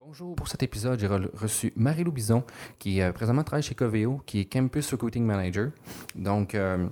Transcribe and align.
Bonjour, 0.00 0.36
pour 0.36 0.48
cet 0.48 0.62
épisode, 0.62 0.98
j'ai 1.00 1.08
re- 1.08 1.28
reçu 1.36 1.72
Marie-Lou 1.76 2.12
Bison, 2.12 2.44
qui 2.78 3.02
euh, 3.02 3.12
présentement 3.12 3.42
travaille 3.42 3.62
chez 3.64 3.74
Coveo, 3.74 4.22
qui 4.26 4.40
est 4.40 4.44
Campus 4.44 4.90
Recruiting 4.92 5.24
Manager. 5.24 5.70
Donc, 6.14 6.54
euh, 6.54 6.86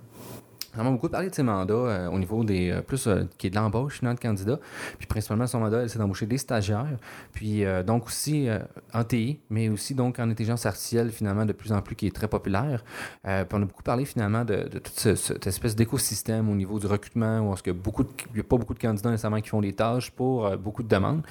vraiment 0.77 0.93
beaucoup 0.93 1.09
parlé 1.09 1.31
de 1.31 1.35
ses 1.35 1.43
mandats 1.43 1.75
euh, 1.75 2.09
au 2.09 2.19
niveau 2.19 2.45
des 2.45 2.71
euh, 2.71 2.83
plus 2.83 3.07
euh, 3.07 3.25
qui 3.39 3.47
est 3.49 3.51
de 3.51 3.57
l'embauche 3.57 4.01
de 4.03 4.15
candidats. 4.15 4.61
Puis 4.99 5.07
principalement 5.07 5.47
son 5.47 5.61
mandat, 5.61 5.83
elle, 5.83 5.91
c'est 5.91 5.99
d'embaucher 5.99 6.27
des 6.27 6.39
stagiaires. 6.39 6.97
Puis 7.33 7.65
donc 7.87 8.07
aussi 8.07 8.49
en 8.95 9.05
TI, 9.05 9.41
mais 9.51 9.69
aussi 9.69 9.95
donc 9.95 10.19
en 10.19 10.31
intelligence 10.31 10.65
artificielle 10.67 11.11
finalement 11.11 11.45
de 11.45 11.53
plus 11.53 11.73
en 11.73 11.81
plus 11.83 11.97
qui 11.97 12.07
est 12.07 12.15
très 12.15 12.29
populaire. 12.29 12.85
Puis 13.25 13.33
on 13.53 13.63
a 13.63 13.65
beaucoup 13.65 13.83
parlé 13.83 14.05
finalement 14.05 14.45
de, 14.45 14.69
toute 14.69 14.89
ce- 14.89 15.15
cette 15.15 15.47
espèce 15.47 15.75
d'écosystème 15.77 16.49
au 16.49 16.55
niveau 16.55 16.79
du 16.79 16.87
recrutement 16.87 17.41
où 17.41 17.53
est-ce 17.53 17.63
que 17.63 17.71
beaucoup 17.71 18.05
il 18.31 18.35
n'y 18.35 18.41
a 18.41 18.45
pas 18.45 18.57
beaucoup 18.57 18.75
de 18.75 18.79
candidats 18.79 19.11
nécessairement 19.11 19.41
qui 19.41 19.49
font 19.49 19.61
des 19.61 19.73
tâches 19.73 20.11
pour 20.11 20.57
beaucoup 20.57 20.83
de 20.83 20.89
demandes. 20.89 21.23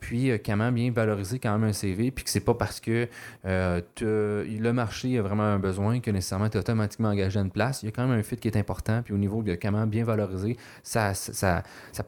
Puis 0.00 0.30
comment 0.44 0.70
bien 0.72 0.90
valoriser 0.90 1.38
quand 1.38 1.52
même 1.58 1.68
un 1.68 1.72
CV, 1.72 2.10
puis 2.10 2.24
que 2.24 2.30
c'est 2.30 2.40
pas 2.40 2.54
parce 2.54 2.80
que 2.80 3.08
le 3.44 4.70
marché 4.72 5.18
a 5.18 5.22
vraiment 5.22 5.42
un 5.44 5.58
besoin 5.58 6.00
que 6.00 6.10
nécessairement 6.10 6.48
tu 6.48 6.56
es 6.56 6.60
automatiquement 6.60 7.08
engagé 7.10 7.38
à 7.38 7.42
une 7.42 7.50
place. 7.50 7.82
Il 7.82 7.86
y 7.86 7.88
a 7.88 7.92
quand 7.92 8.06
même 8.06 8.18
un 8.18 8.22
fit 8.22 8.36
qui 8.36 8.48
est 8.48 8.56
important, 8.56 8.91
puis 9.00 9.14
au 9.14 9.18
niveau 9.18 9.42
de 9.42 9.54
comment 9.54 9.86
bien 9.86 10.04
valoriser 10.04 10.56
sa, 10.82 11.14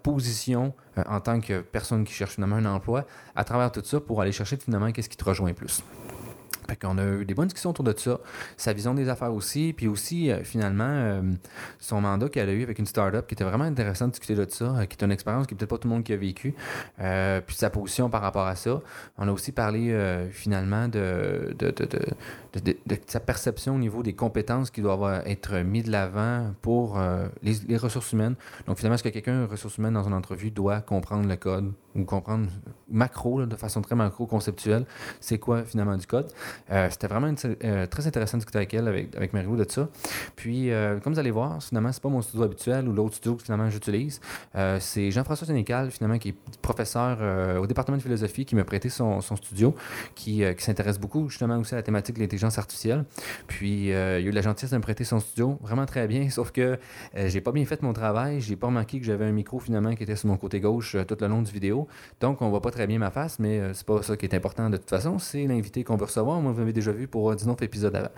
position 0.02 0.74
euh, 0.98 1.02
en 1.08 1.20
tant 1.20 1.40
que 1.40 1.60
personne 1.60 2.04
qui 2.04 2.12
cherche 2.12 2.32
finalement 2.34 2.56
un 2.56 2.66
emploi 2.66 3.06
à 3.34 3.44
travers 3.44 3.72
tout 3.72 3.82
ça 3.84 4.00
pour 4.00 4.20
aller 4.20 4.32
chercher 4.32 4.56
finalement 4.56 4.92
qu'est-ce 4.92 5.08
qui 5.08 5.16
te 5.16 5.24
rejoint 5.24 5.54
plus. 5.54 5.82
Fait 6.66 6.76
qu'on 6.76 6.98
a 6.98 7.04
eu 7.04 7.24
des 7.24 7.34
bonnes 7.34 7.46
discussions 7.46 7.70
autour 7.70 7.84
de 7.84 7.94
ça, 7.96 8.18
sa 8.56 8.72
vision 8.72 8.94
des 8.94 9.08
affaires 9.08 9.32
aussi, 9.34 9.74
puis 9.76 9.86
aussi 9.86 10.30
euh, 10.30 10.42
finalement 10.44 10.84
euh, 10.84 11.22
son 11.78 12.00
mandat 12.00 12.28
qu'elle 12.28 12.48
a 12.48 12.52
eu 12.52 12.62
avec 12.62 12.78
une 12.78 12.86
startup 12.86 13.26
qui 13.26 13.34
était 13.34 13.44
vraiment 13.44 13.64
intéressant 13.64 14.06
de 14.06 14.12
discuter 14.12 14.34
de 14.34 14.46
ça, 14.48 14.64
euh, 14.64 14.86
qui 14.86 14.96
est 14.96 15.04
une 15.04 15.12
expérience 15.12 15.46
qui 15.46 15.54
peut-être 15.54 15.70
pas 15.70 15.78
tout 15.78 15.88
le 15.88 15.94
monde 15.94 16.04
qui 16.04 16.12
a 16.12 16.16
vécu, 16.16 16.54
puis 17.46 17.56
sa 17.56 17.70
position 17.70 18.08
par 18.08 18.22
rapport 18.22 18.46
à 18.46 18.56
ça. 18.56 18.80
On 19.18 19.28
a 19.28 19.32
aussi 19.32 19.52
parlé 19.52 19.94
finalement 20.30 20.88
de, 20.88 21.54
de, 21.58 21.70
de, 21.70 21.86
de, 22.64 22.98
sa 23.06 23.20
perception 23.20 23.74
au 23.74 23.78
niveau 23.78 24.02
des 24.02 24.14
compétences 24.14 24.70
qui 24.70 24.80
doivent 24.80 25.22
être 25.26 25.56
mises 25.58 25.84
de 25.84 25.90
l'avant 25.90 26.52
pour 26.62 26.98
les, 27.42 27.76
ressources 27.76 28.12
humaines. 28.12 28.36
Donc 28.66 28.78
finalement, 28.78 28.94
est-ce 28.94 29.02
que 29.02 29.08
quelqu'un, 29.08 29.46
ressources 29.46 29.78
humaines, 29.78 29.94
dans 29.94 30.06
une 30.06 30.14
entrevue, 30.14 30.50
doit 30.50 30.80
comprendre 30.80 31.28
le 31.28 31.36
code 31.36 31.72
ou 31.94 32.04
comprendre 32.04 32.48
macro, 32.90 33.46
de 33.46 33.56
façon 33.56 33.82
très 33.82 33.94
macro-conceptuelle, 33.94 34.86
c'est 35.20 35.38
quoi 35.38 35.64
finalement 35.64 35.96
du 35.96 36.06
code? 36.06 36.32
Euh, 36.70 36.88
C'était 36.90 37.06
vraiment 37.06 37.32
euh, 37.64 37.86
très 37.86 38.06
intéressant 38.06 38.36
de 38.36 38.40
discuter 38.40 38.58
avec 38.58 38.74
elle, 38.74 38.88
avec, 38.88 39.14
avec 39.16 39.32
Marie-Lou 39.32 39.56
de 39.56 39.66
ça. 39.68 39.88
Puis, 40.36 40.70
euh, 40.70 40.98
comme 41.00 41.12
vous 41.12 41.18
allez 41.18 41.30
voir, 41.30 41.62
finalement, 41.62 41.92
c'est 41.92 42.02
pas 42.02 42.08
mon 42.08 42.22
studio 42.22 42.44
habituel 42.44 42.88
ou 42.88 42.92
l'autre 42.92 43.14
studio 43.14 43.36
que 43.36 43.42
finalement 43.42 43.68
j'utilise. 43.70 44.20
C'est 44.80 45.10
Jean-François 45.10 45.46
Sénécal, 45.46 45.90
finalement, 45.90 46.18
qui 46.18 46.30
est 46.30 46.36
professeur 46.62 47.18
au 47.60 47.66
département 47.66 47.96
de 47.96 48.02
philosophie, 48.02 48.44
qui 48.44 48.54
m'a 48.54 48.64
prêté 48.64 48.88
son, 48.88 49.20
studio, 49.20 49.74
qui, 50.14 50.42
qui 50.56 50.64
s'intéresse 50.64 50.98
beaucoup 50.98 51.28
justement 51.28 51.58
aussi 51.58 51.74
à 51.74 51.78
la 51.78 51.82
thématique 51.82 52.16
de 52.16 52.20
l'intelligence 52.20 52.58
artificielle. 52.58 53.04
Puis, 53.46 53.88
il 53.88 53.94
a 53.94 54.20
eu 54.20 54.30
la 54.30 54.42
gentillesse 54.42 54.70
de 54.70 54.76
me 54.76 54.82
prêter 54.82 55.04
son 55.04 55.20
studio, 55.20 55.58
vraiment 55.62 55.86
très 55.86 56.06
bien, 56.06 56.30
sauf 56.30 56.50
que 56.50 56.78
j'ai 57.14 57.40
pas 57.40 57.52
bien 57.52 57.64
fait 57.64 57.82
mon 57.82 57.92
travail. 57.92 58.40
J'ai 58.40 58.56
pas 58.56 58.68
remarqué 58.68 58.98
que 58.98 59.06
j'avais 59.06 59.24
un 59.24 59.32
micro 59.32 59.58
finalement 59.58 59.94
qui 59.94 60.02
était 60.02 60.16
sur 60.16 60.28
mon 60.28 60.36
côté 60.36 60.60
gauche 60.60 60.96
tout 61.06 61.16
le 61.20 61.26
long 61.26 61.42
du 61.42 61.52
vidéo. 61.52 61.86
Donc, 62.20 62.42
on 62.42 62.50
voit 62.50 62.62
pas 62.62 62.70
très 62.70 62.86
bien 62.86 62.98
ma 62.98 63.10
face, 63.10 63.38
mais 63.38 63.60
c'est 63.74 63.86
pas 63.86 64.02
ça 64.02 64.16
qui 64.16 64.26
est 64.26 64.34
important 64.34 64.70
de 64.70 64.76
toute 64.76 64.90
façon. 64.90 65.18
C'est 65.18 65.46
l'invité 65.46 65.84
qu'on 65.84 65.96
veut 65.96 66.06
recevoir. 66.06 66.40
Vous 66.52 66.58
m'avez 66.58 66.72
déjà 66.72 66.92
vu 66.92 67.08
pour 67.08 67.30
euh, 67.30 67.34
19 67.34 67.62
épisodes 67.62 67.94
avant. 67.94 68.10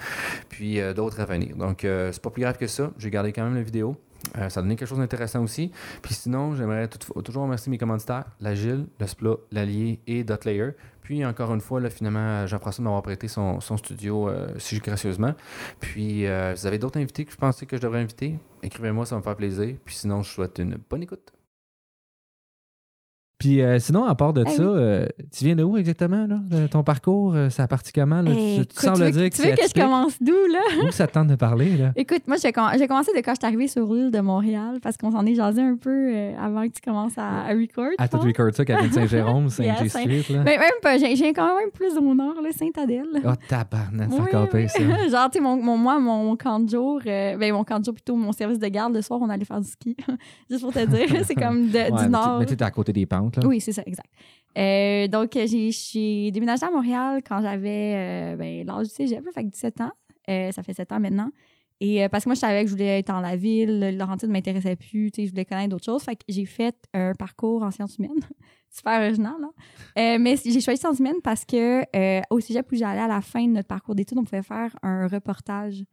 Puis 0.48 0.80
euh, 0.80 0.94
d'autres 0.94 1.20
à 1.20 1.24
venir. 1.24 1.56
Donc, 1.56 1.84
euh, 1.84 2.10
c'est 2.12 2.22
pas 2.22 2.30
plus 2.30 2.42
grave 2.42 2.56
que 2.58 2.66
ça. 2.66 2.90
J'ai 2.98 3.10
gardé 3.10 3.32
quand 3.32 3.44
même 3.44 3.54
la 3.54 3.62
vidéo. 3.62 3.96
Euh, 4.38 4.48
ça 4.48 4.60
a 4.60 4.62
donné 4.62 4.76
quelque 4.76 4.88
chose 4.88 4.98
d'intéressant 4.98 5.42
aussi. 5.42 5.70
Puis 6.02 6.14
sinon, 6.14 6.54
j'aimerais 6.54 6.88
toujours 6.88 7.42
remercier 7.42 7.70
mes 7.70 7.78
commanditaires, 7.78 8.24
l'Agile, 8.40 8.86
le 8.98 9.06
Splat, 9.06 9.36
l'Allier 9.52 10.00
et 10.06 10.24
Dotlayer. 10.24 10.70
Puis 11.02 11.24
encore 11.24 11.54
une 11.54 11.60
fois, 11.60 11.80
là, 11.80 11.90
finalement, 11.90 12.46
Jean-François 12.46 12.82
m'avoir 12.82 13.02
prêté 13.02 13.28
son, 13.28 13.60
studio 13.60 14.28
si 14.58 14.78
gracieusement. 14.78 15.34
Puis 15.78 16.24
vous 16.24 16.66
avez 16.66 16.78
d'autres 16.78 16.98
invités 16.98 17.24
que 17.24 17.30
je 17.30 17.36
pensais 17.36 17.64
que 17.64 17.76
je 17.76 17.82
devrais 17.82 18.00
inviter, 18.00 18.36
écrivez-moi, 18.64 19.06
ça 19.06 19.14
va 19.14 19.20
me 19.20 19.22
faire 19.22 19.36
plaisir. 19.36 19.76
Puis 19.84 19.94
sinon, 19.94 20.24
je 20.24 20.30
vous 20.30 20.34
souhaite 20.34 20.58
une 20.58 20.78
bonne 20.90 21.04
écoute. 21.04 21.35
Puis 23.46 23.60
euh, 23.62 23.78
sinon, 23.78 24.04
à 24.06 24.14
part 24.16 24.32
de 24.32 24.42
Ah 24.44 24.50
ça, 24.50 24.62
euh, 24.62 25.06
tu 25.32 25.44
viens 25.44 25.54
de 25.54 25.62
où 25.62 25.76
exactement, 25.76 26.26
là? 26.26 26.40
De 26.50 26.66
ton 26.66 26.82
parcours? 26.82 27.34
euh, 27.36 27.48
ça 27.48 27.62
a 27.62 27.68
parti 27.68 27.92
comment? 27.92 28.20
Là? 28.20 28.32
Tu, 28.32 28.64
sembles 28.74 28.96
tu 28.96 29.02
veux, 29.04 29.10
dire 29.12 29.30
tu 29.30 29.42
veux 29.42 29.54
que 29.54 29.68
je 29.68 29.80
commence 29.80 30.20
d'où, 30.20 30.32
là? 30.50 30.84
Où 30.84 30.90
ça 30.90 31.06
te 31.06 31.12
tente 31.12 31.28
de 31.28 31.36
parler, 31.36 31.76
là? 31.76 31.92
Écoute, 31.94 32.22
moi, 32.26 32.38
j'ai 32.42 32.50
com- 32.50 32.70
j'ai 32.76 32.88
commencé 32.88 33.12
de 33.14 33.18
quand 33.20 33.32
je 33.34 33.38
suis 33.40 33.46
arrivée 33.46 33.68
sur 33.68 33.86
l'île 33.94 34.10
de 34.10 34.18
Montréal 34.18 34.78
parce 34.82 34.96
qu'on 34.96 35.12
s'en 35.12 35.24
est 35.26 35.36
jasé 35.36 35.62
un 35.62 35.76
peu 35.76 36.12
avant 36.42 36.62
que 36.66 36.72
tu 36.72 36.80
commences 36.80 37.16
à, 37.16 37.42
à 37.44 37.48
record. 37.50 37.90
À 37.98 38.08
tout 38.08 38.18
record 38.18 38.52
ça, 38.52 38.64
Cabine 38.64 38.90
Saint-Jérôme, 38.90 39.46
Yeah, 39.60 39.76
Saint-G 39.76 39.88
Saint- 39.90 40.00
Street, 40.00 40.34
là. 40.34 40.42
Ben, 40.42 40.58
même 40.58 40.70
pas, 40.82 40.98
j'ai 40.98 41.32
quand 41.32 41.56
même 41.56 41.70
plus 41.72 41.96
au 41.96 42.14
nord, 42.14 42.34
là, 42.42 42.50
Saint-Adèle. 42.50 43.06
Oh, 43.24 43.28
tabarnak, 43.48 44.08
c'est 44.10 44.20
Oui, 44.20 44.48
oui. 44.54 44.68
ça. 44.68 44.78
Genre, 45.08 45.30
tu 45.30 45.38
sais, 45.38 45.40
mon, 45.40 45.56
mon, 45.56 45.76
moi, 45.76 46.00
mon 46.00 46.34
camp 46.36 46.58
de 46.58 46.68
jour, 46.68 47.00
ben, 47.04 47.52
mon 47.52 47.62
camp 47.62 47.78
de 47.78 47.84
jour, 47.84 47.94
plutôt, 47.94 48.16
mon 48.16 48.32
service 48.32 48.58
de 48.58 48.66
garde, 48.68 48.92
le 48.94 49.02
soir, 49.02 49.20
on 49.22 49.28
allait 49.30 49.44
faire 49.44 49.60
du 49.60 49.68
ski. 49.68 49.96
Juste 50.50 50.62
pour 50.62 50.72
te 50.72 50.84
dire, 50.84 51.06
c'est 51.24 51.34
comme 51.36 51.68
de- 51.68 51.76
Ouais, 51.76 51.90
mais 51.92 52.02
du 52.02 52.08
nord. 52.08 52.38
Mais 52.40 52.46
tu 52.46 52.54
es 52.54 52.62
à 52.62 52.70
côté 52.70 52.92
des 52.92 53.06
pentes, 53.06 53.35
Oui, 53.44 53.60
c'est 53.60 53.72
ça, 53.72 53.82
exact. 53.86 54.08
Euh, 54.58 55.06
donc, 55.08 55.36
euh, 55.36 55.46
j'ai- 55.46 56.30
déménagé 56.30 56.64
à 56.64 56.70
Montréal 56.70 57.20
quand 57.26 57.42
j'avais 57.42 57.94
euh, 57.94 58.36
ben, 58.36 58.66
l'âge 58.66 58.88
du 58.88 58.94
cégep, 58.94 59.22
fait 59.34 59.44
que 59.44 59.50
17 59.50 59.80
ans. 59.82 59.92
Euh, 60.30 60.50
ça 60.52 60.62
fait 60.62 60.72
7 60.74 60.92
ans 60.92 61.00
maintenant. 61.00 61.30
Et 61.78 62.08
parce 62.08 62.24
que 62.24 62.30
moi, 62.30 62.34
je 62.34 62.40
savais 62.40 62.62
que 62.62 62.68
je 62.68 62.72
voulais 62.72 63.00
être 63.00 63.08
dans 63.08 63.20
la 63.20 63.36
ville, 63.36 63.80
le 63.80 63.90
Laurentide 63.90 64.28
ne 64.28 64.32
m'intéressait 64.32 64.76
plus, 64.76 65.10
tu 65.10 65.20
sais, 65.20 65.26
je 65.26 65.32
voulais 65.32 65.44
connaître 65.44 65.68
d'autres 65.68 65.84
choses. 65.84 66.02
Fait 66.02 66.16
que 66.16 66.22
j'ai 66.26 66.46
fait 66.46 66.74
un 66.94 67.12
parcours 67.12 67.62
en 67.62 67.70
sciences 67.70 67.98
humaines. 67.98 68.12
Super 68.70 69.00
original, 69.02 69.34
là. 69.40 69.48
Euh, 69.98 70.18
mais 70.18 70.36
j'ai 70.42 70.60
choisi 70.62 70.80
sciences 70.80 71.00
humaines 71.00 71.20
parce 71.22 71.44
que 71.44 71.82
au 72.32 72.40
cégep 72.40 72.66
où 72.72 72.76
j'allais 72.76 73.00
à 73.02 73.08
la 73.08 73.20
fin 73.20 73.44
de 73.46 73.52
notre 73.52 73.68
parcours 73.68 73.94
d'études, 73.94 74.16
on 74.18 74.24
pouvait 74.24 74.42
faire 74.42 74.74
un 74.82 75.06
reportage 75.06 75.84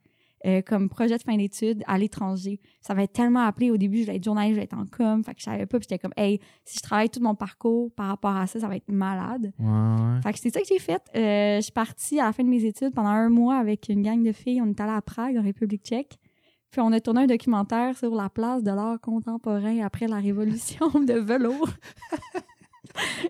euh, 0.45 0.61
comme 0.61 0.89
projet 0.89 1.17
de 1.17 1.23
fin 1.23 1.37
d'études 1.37 1.83
à 1.87 1.97
l'étranger. 1.97 2.59
Ça 2.81 2.93
va 2.93 3.03
être 3.03 3.13
tellement 3.13 3.45
appelé. 3.45 3.71
Au 3.71 3.77
début, 3.77 3.99
je 3.99 4.03
voulais 4.03 4.17
être 4.17 4.23
journaliste, 4.23 4.51
je 4.51 4.55
voulais 4.55 4.65
être 4.65 4.77
en 4.77 4.85
com. 4.85 5.23
Fait 5.23 5.33
que 5.33 5.39
je 5.39 5.45
savais 5.45 5.65
pas. 5.65 5.79
Puis 5.79 5.87
j'étais 5.89 5.99
comme, 5.99 6.13
hey, 6.17 6.39
si 6.65 6.77
je 6.77 6.83
travaille 6.83 7.09
tout 7.09 7.21
mon 7.21 7.35
parcours 7.35 7.91
par 7.93 8.07
rapport 8.07 8.35
à 8.35 8.45
ça, 8.47 8.59
ça 8.59 8.67
va 8.67 8.75
être 8.75 8.91
malade. 8.91 9.53
Ouais, 9.57 9.65
ouais. 9.65 10.21
Fait 10.21 10.33
que 10.33 10.39
c'est 10.39 10.49
ça 10.49 10.59
que 10.59 10.67
j'ai 10.67 10.79
fait. 10.79 11.01
Euh, 11.15 11.57
je 11.57 11.61
suis 11.61 11.71
partie 11.71 12.19
à 12.19 12.25
la 12.25 12.33
fin 12.33 12.43
de 12.43 12.49
mes 12.49 12.65
études 12.65 12.93
pendant 12.93 13.09
un 13.09 13.29
mois 13.29 13.55
avec 13.55 13.87
une 13.89 14.01
gang 14.01 14.21
de 14.21 14.31
filles. 14.31 14.61
On 14.61 14.67
est 14.67 14.79
allé 14.81 14.91
à 14.91 15.01
Prague, 15.01 15.37
en 15.37 15.43
République 15.43 15.83
tchèque. 15.83 16.19
Puis 16.71 16.81
on 16.81 16.91
a 16.91 16.99
tourné 16.99 17.21
un 17.21 17.27
documentaire 17.27 17.95
sur 17.95 18.15
la 18.15 18.29
place 18.29 18.63
de 18.63 18.71
l'art 18.71 18.99
contemporain 18.99 19.79
après 19.83 20.07
la 20.07 20.17
révolution 20.17 20.89
de 21.07 21.13
velours. 21.13 21.69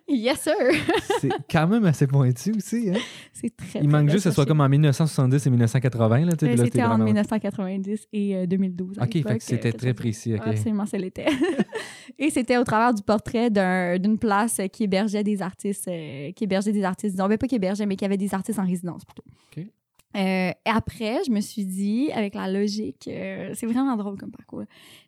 Yes, 0.07 0.41
sir! 0.41 0.53
C'est 1.19 1.29
quand 1.49 1.67
même 1.67 1.85
assez 1.85 2.07
pointu 2.07 2.53
aussi, 2.55 2.89
hein? 2.89 2.99
C'est 3.33 3.55
très 3.55 3.79
Il 3.81 3.89
manque 3.89 4.09
juste 4.09 4.23
que 4.25 4.29
ce 4.29 4.35
soit 4.35 4.45
comme 4.45 4.61
en 4.61 4.69
1970 4.69 5.45
et 5.45 5.49
1980, 5.49 6.19
là. 6.19 6.33
Euh, 6.41 6.47
là, 6.55 6.63
C'était 6.65 6.83
en 6.83 6.89
vraiment- 6.89 7.03
1990 7.05 8.07
et 8.13 8.35
euh, 8.35 8.45
2012. 8.45 8.99
à 8.99 9.03
OK, 9.03 9.11
fait 9.13 9.23
que 9.23 9.43
c'était 9.43 9.69
euh, 9.69 9.77
très 9.77 9.93
précis. 9.93 10.33
Absolument, 10.35 10.85
ça 10.85 10.97
l'était. 10.97 11.25
et 12.19 12.29
c'était 12.29 12.57
au 12.57 12.63
travers 12.63 12.93
du 12.93 13.01
portrait 13.03 13.49
d'un- 13.49 13.97
d'une 13.97 14.17
place 14.17 14.59
euh, 14.59 14.67
qui 14.67 14.83
hébergeait 14.83 15.23
des 15.23 15.41
artistes, 15.41 15.87
euh, 15.87 16.31
qui 16.31 16.43
hébergeait 16.43 16.71
des 16.73 16.83
artistes, 16.83 17.15
disons, 17.15 17.27
ben, 17.27 17.37
pas 17.37 17.47
qui 17.47 17.55
hébergeait, 17.55 17.85
mais 17.85 17.95
qui 17.95 18.05
avait 18.05 18.17
des 18.17 18.33
artistes 18.33 18.59
en 18.59 18.65
résidence 18.65 19.03
plutôt. 19.05 19.23
OK. 19.57 19.65
Euh, 20.15 20.51
et 20.51 20.69
après, 20.69 21.23
je 21.25 21.31
me 21.31 21.41
suis 21.41 21.65
dit, 21.65 22.11
avec 22.11 22.35
la 22.35 22.51
logique, 22.51 23.07
euh, 23.07 23.51
c'est 23.55 23.65
vraiment 23.65 23.95
drôle 23.95 24.17
comme 24.17 24.31
parcours. 24.31 24.63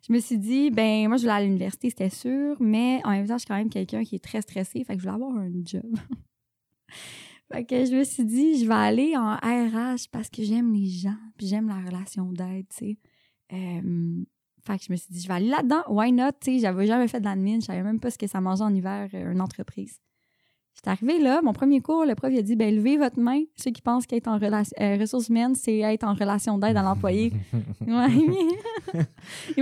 Je 0.06 0.12
me 0.12 0.18
suis 0.18 0.38
dit, 0.38 0.70
ben 0.70 1.06
moi, 1.08 1.16
je 1.16 1.22
voulais 1.22 1.34
aller 1.34 1.44
à 1.44 1.46
l'université, 1.46 1.90
c'était 1.90 2.10
sûr, 2.10 2.56
mais 2.60 3.00
en 3.04 3.10
même 3.10 3.26
temps, 3.26 3.34
je 3.34 3.40
suis 3.40 3.48
quand 3.48 3.56
même 3.56 3.70
quelqu'un 3.70 4.02
qui 4.02 4.16
est 4.16 4.24
très 4.24 4.42
stressé, 4.42 4.82
fait 4.82 4.96
que 4.96 5.02
je 5.02 5.08
voulais 5.08 5.14
avoir 5.14 5.36
un 5.36 5.50
job. 5.64 5.96
fait 7.52 7.64
que 7.64 7.84
je 7.84 7.94
me 7.94 8.04
suis 8.04 8.24
dit, 8.24 8.58
je 8.58 8.66
vais 8.66 8.74
aller 8.74 9.16
en 9.16 9.36
RH 9.36 10.08
parce 10.10 10.28
que 10.28 10.42
j'aime 10.42 10.72
les 10.72 10.88
gens, 10.88 11.18
puis 11.36 11.46
j'aime 11.46 11.68
la 11.68 11.80
relation 11.80 12.32
d'aide, 12.32 12.66
tu 12.68 12.76
sais. 12.76 12.98
Euh, 13.52 14.24
fait 14.66 14.78
que 14.78 14.84
je 14.84 14.92
me 14.92 14.96
suis 14.96 15.12
dit, 15.12 15.20
je 15.20 15.28
vais 15.28 15.34
aller 15.34 15.48
là-dedans, 15.48 15.84
why 15.88 16.10
not, 16.10 16.32
tu 16.40 16.54
sais, 16.54 16.58
j'avais 16.58 16.86
jamais 16.88 17.06
fait 17.06 17.20
de 17.20 17.26
l'admin, 17.26 17.60
je 17.60 17.66
savais 17.66 17.84
même 17.84 18.00
pas 18.00 18.10
ce 18.10 18.18
que 18.18 18.26
ça 18.26 18.40
mangeait 18.40 18.64
en 18.64 18.74
hiver, 18.74 19.08
une 19.12 19.40
entreprise. 19.40 20.00
J'étais 20.76 20.90
arrivée 20.90 21.18
là, 21.18 21.40
mon 21.42 21.54
premier 21.54 21.80
cours, 21.80 22.04
le 22.04 22.14
prof 22.14 22.30
il 22.30 22.38
a 22.38 22.42
dit, 22.42 22.54
ben 22.54 22.74
levez 22.74 22.98
votre 22.98 23.18
main, 23.18 23.40
ceux 23.56 23.70
qui 23.70 23.80
pensent 23.80 24.06
qu'être 24.06 24.28
en 24.28 24.38
relation, 24.38 24.76
euh, 24.80 24.98
ressources 25.00 25.28
humaines, 25.28 25.54
c'est 25.54 25.78
être 25.78 26.04
en 26.04 26.12
relation 26.14 26.58
d'aide 26.58 26.76
à 26.76 26.82
l'employé. 26.82 27.32
Il 27.86 27.92
m'a 27.94 28.08